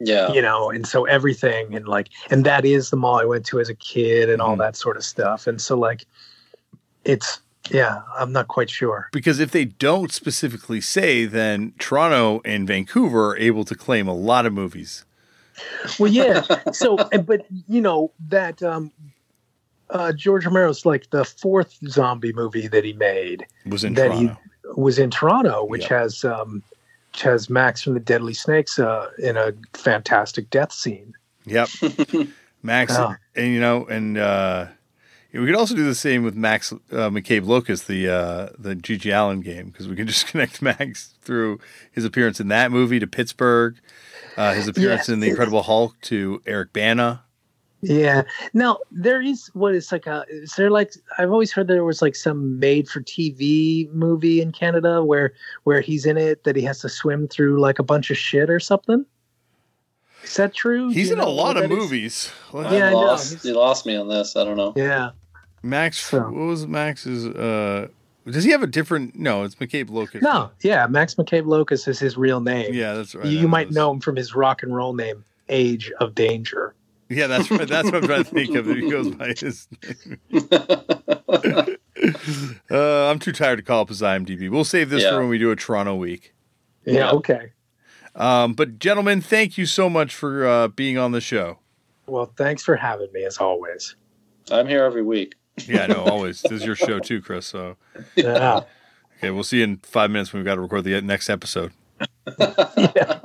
Yeah. 0.00 0.32
you 0.32 0.40
know, 0.42 0.70
and 0.70 0.86
so 0.86 1.04
everything 1.06 1.74
and 1.74 1.88
like 1.88 2.08
and 2.30 2.44
that 2.46 2.64
is 2.64 2.90
the 2.90 2.96
mall 2.96 3.16
I 3.20 3.24
went 3.24 3.44
to 3.46 3.60
as 3.60 3.68
a 3.68 3.74
kid 3.74 4.28
and 4.30 4.40
all 4.40 4.54
Mhm. 4.54 4.58
that 4.58 4.76
sort 4.76 4.96
of 4.96 5.04
stuff. 5.04 5.46
And 5.46 5.60
so 5.60 5.76
like 5.76 6.04
it's 7.04 7.40
yeah, 7.70 8.02
I'm 8.18 8.30
not 8.30 8.48
quite 8.48 8.68
sure. 8.68 9.08
Because 9.12 9.40
if 9.40 9.50
they 9.50 9.64
don't 9.64 10.12
specifically 10.12 10.82
say, 10.82 11.24
then 11.24 11.72
Toronto 11.78 12.42
and 12.44 12.68
Vancouver 12.68 13.30
are 13.30 13.38
able 13.38 13.64
to 13.64 13.74
claim 13.74 14.06
a 14.06 14.14
lot 14.14 14.44
of 14.44 14.52
movies. 14.52 15.04
Well, 15.98 16.12
yeah. 16.12 16.42
So, 16.72 16.96
but 17.24 17.46
you 17.66 17.80
know 17.80 18.12
that 18.28 18.62
um, 18.62 18.92
uh, 19.90 20.12
George 20.12 20.44
Romero's 20.46 20.84
like 20.86 21.10
the 21.10 21.24
fourth 21.24 21.78
zombie 21.88 22.32
movie 22.32 22.66
that 22.68 22.84
he 22.84 22.92
made 22.94 23.46
Was 23.66 23.84
in 23.84 23.94
That 23.94 24.12
he- 24.12 24.26
Toronto. 24.26 24.40
was 24.76 24.98
in 24.98 25.10
Toronto, 25.10 25.64
which 25.64 25.90
Yeah. 25.90 26.00
has 26.00 26.24
um, 26.24 26.62
which 27.12 27.22
has 27.22 27.48
Max 27.50 27.82
from 27.82 27.94
the 27.94 28.00
Deadly 28.00 28.34
Snakes 28.34 28.78
uh, 28.78 29.08
in 29.18 29.36
a 29.36 29.52
fantastic 29.74 30.50
death 30.50 30.72
scene. 30.72 31.14
Yep. 31.46 31.68
Max, 32.62 32.92
Yeah. 32.94 33.16
and 33.36 33.52
you 33.52 33.60
know, 33.60 33.84
and 33.86 34.16
uh, 34.18 34.66
we 35.32 35.44
could 35.46 35.54
also 35.56 35.74
do 35.74 35.84
the 35.84 35.94
same 35.94 36.22
with 36.24 36.34
Max 36.34 36.72
uh, 36.72 36.76
McCabe-Lokos, 37.10 37.86
the 37.86 38.08
uh, 38.08 38.48
the 38.58 38.74
GG 38.74 39.12
Allin 39.12 39.40
game, 39.42 39.68
because 39.70 39.86
we 39.88 39.96
can 39.96 40.06
just 40.14 40.26
connect 40.28 40.62
Max 40.62 41.14
through 41.22 41.60
his 41.92 42.04
appearance 42.04 42.40
in 42.40 42.48
that 42.48 42.70
movie 42.72 42.98
to 42.98 43.06
Pittsburgh, 43.06 43.76
uh, 44.36 44.54
his 44.54 44.66
appearance 44.68 45.08
Yeah. 45.08 45.14
in 45.14 45.20
the 45.20 45.28
Incredible 45.28 45.62
Hulk 45.62 46.00
to 46.02 46.40
Eric 46.46 46.72
Bana. 46.72 47.23
Yeah. 47.86 48.22
Now 48.52 48.78
there 48.90 49.20
is 49.22 49.48
what 49.54 49.74
is 49.74 49.90
like 49.92 50.06
a 50.06 50.24
is 50.28 50.52
there 50.56 50.70
like 50.70 50.92
I've 51.18 51.30
always 51.30 51.52
heard 51.52 51.68
there 51.68 51.84
was 51.84 52.00
like 52.02 52.16
some 52.16 52.58
made 52.58 52.88
for 52.88 53.00
TV 53.02 53.90
movie 53.92 54.40
in 54.40 54.52
Canada 54.52 55.04
where 55.04 55.32
where 55.64 55.80
he's 55.80 56.06
in 56.06 56.16
it 56.16 56.44
that 56.44 56.56
he 56.56 56.62
has 56.62 56.80
to 56.80 56.88
swim 56.88 57.28
through 57.28 57.60
like 57.60 57.78
a 57.78 57.82
bunch 57.82 58.10
of 58.10 58.16
shit 58.16 58.50
or 58.50 58.60
something. 58.60 59.04
Is 60.22 60.36
that 60.36 60.54
true? 60.54 60.88
He's 60.90 61.10
in 61.10 61.18
a 61.20 61.28
lot 61.28 61.56
of 61.56 61.68
movies. 61.68 62.28
What- 62.50 62.72
Yeah, 62.72 62.86
I 62.86 62.88
I 62.88 62.90
know. 62.92 62.96
lost, 63.00 63.42
He's- 63.42 63.54
lost 63.54 63.84
me 63.86 63.94
on 63.96 64.08
this. 64.08 64.36
I 64.36 64.44
don't 64.44 64.56
know. 64.56 64.72
Yeah. 64.74 65.10
Max, 65.62 65.98
So- 65.98 66.20
what 66.22 66.32
was 66.32 66.66
Max's? 66.66 67.26
Uh, 67.26 67.88
does 68.26 68.42
he 68.44 68.50
have 68.50 68.62
a 68.62 68.66
different? 68.66 69.16
No, 69.16 69.44
it's 69.44 69.56
McCabe-Lokos. 69.56 70.22
No, 70.22 70.50
yeah, 70.62 70.86
Max 70.86 71.14
McCabe-Lokos 71.16 71.86
is 71.88 71.98
his 71.98 72.16
real 72.16 72.40
name. 72.40 72.72
Yeah, 72.72 72.94
that's 72.94 73.14
right. 73.14 73.26
you, 73.26 73.38
you 73.40 73.48
might 73.48 73.70
know 73.70 73.90
him 73.90 74.00
from 74.00 74.16
his 74.16 74.34
rock 74.34 74.62
and 74.62 74.74
roll 74.74 74.94
name, 74.94 75.22
Age 75.50 75.92
of 76.00 76.14
Danger. 76.14 76.74
Yeah, 77.14 77.26
that's 77.28 77.50
right. 77.50 77.66
That's 77.68 77.86
what 77.86 77.96
I'm 77.96 78.02
trying 78.06 78.24
to 78.24 78.30
think 78.30 78.54
of. 78.56 78.66
He 78.66 78.90
goes 78.90 79.10
by 79.14 79.34
his. 79.36 79.68
Uh, 82.70 83.08
I'm 83.10 83.18
too 83.18 83.32
tired 83.32 83.56
to 83.56 83.62
call 83.62 83.80
up 83.82 83.88
his 83.88 84.02
IMDb. 84.02 84.50
We'll 84.50 84.64
save 84.64 84.90
this 84.90 85.02
Yeah. 85.02 85.10
for 85.12 85.20
when 85.20 85.28
we 85.28 85.38
do 85.38 85.50
a 85.50 85.56
Toronto 85.56 85.94
week. 85.94 86.34
Yeah, 86.84 86.94
Yeah. 86.94 87.10
okay. 87.12 87.52
Um, 88.14 88.52
but 88.54 88.78
gentlemen, 88.78 89.20
thank 89.20 89.56
you 89.56 89.64
so 89.66 89.88
much 89.88 90.14
for 90.14 90.46
uh, 90.46 90.68
being 90.68 90.98
on 90.98 91.12
the 91.12 91.20
show. 91.20 91.58
Well, 92.06 92.26
thanks 92.36 92.62
for 92.62 92.76
having 92.76 93.10
me 93.12 93.24
as 93.24 93.38
always. 93.38 93.96
I'm 94.50 94.66
here 94.66 94.84
every 94.84 95.02
week. 95.02 95.34
Yeah, 95.66 95.86
no, 95.86 95.94
always. 96.04 96.42
this 96.42 96.52
is 96.52 96.64
your 96.64 96.76
show 96.76 96.98
too, 96.98 97.22
Chris. 97.22 97.46
So 97.46 97.76
Yeah. 98.16 98.62
okay, 99.18 99.30
we'll 99.30 99.44
see 99.44 99.58
you 99.58 99.64
in 99.64 99.76
five 99.78 100.10
minutes 100.10 100.32
when 100.32 100.40
we've 100.40 100.46
got 100.46 100.56
to 100.56 100.60
record 100.60 100.84
the 100.84 101.00
next 101.00 101.30
episode. 101.30 101.72
yeah. 102.38 103.20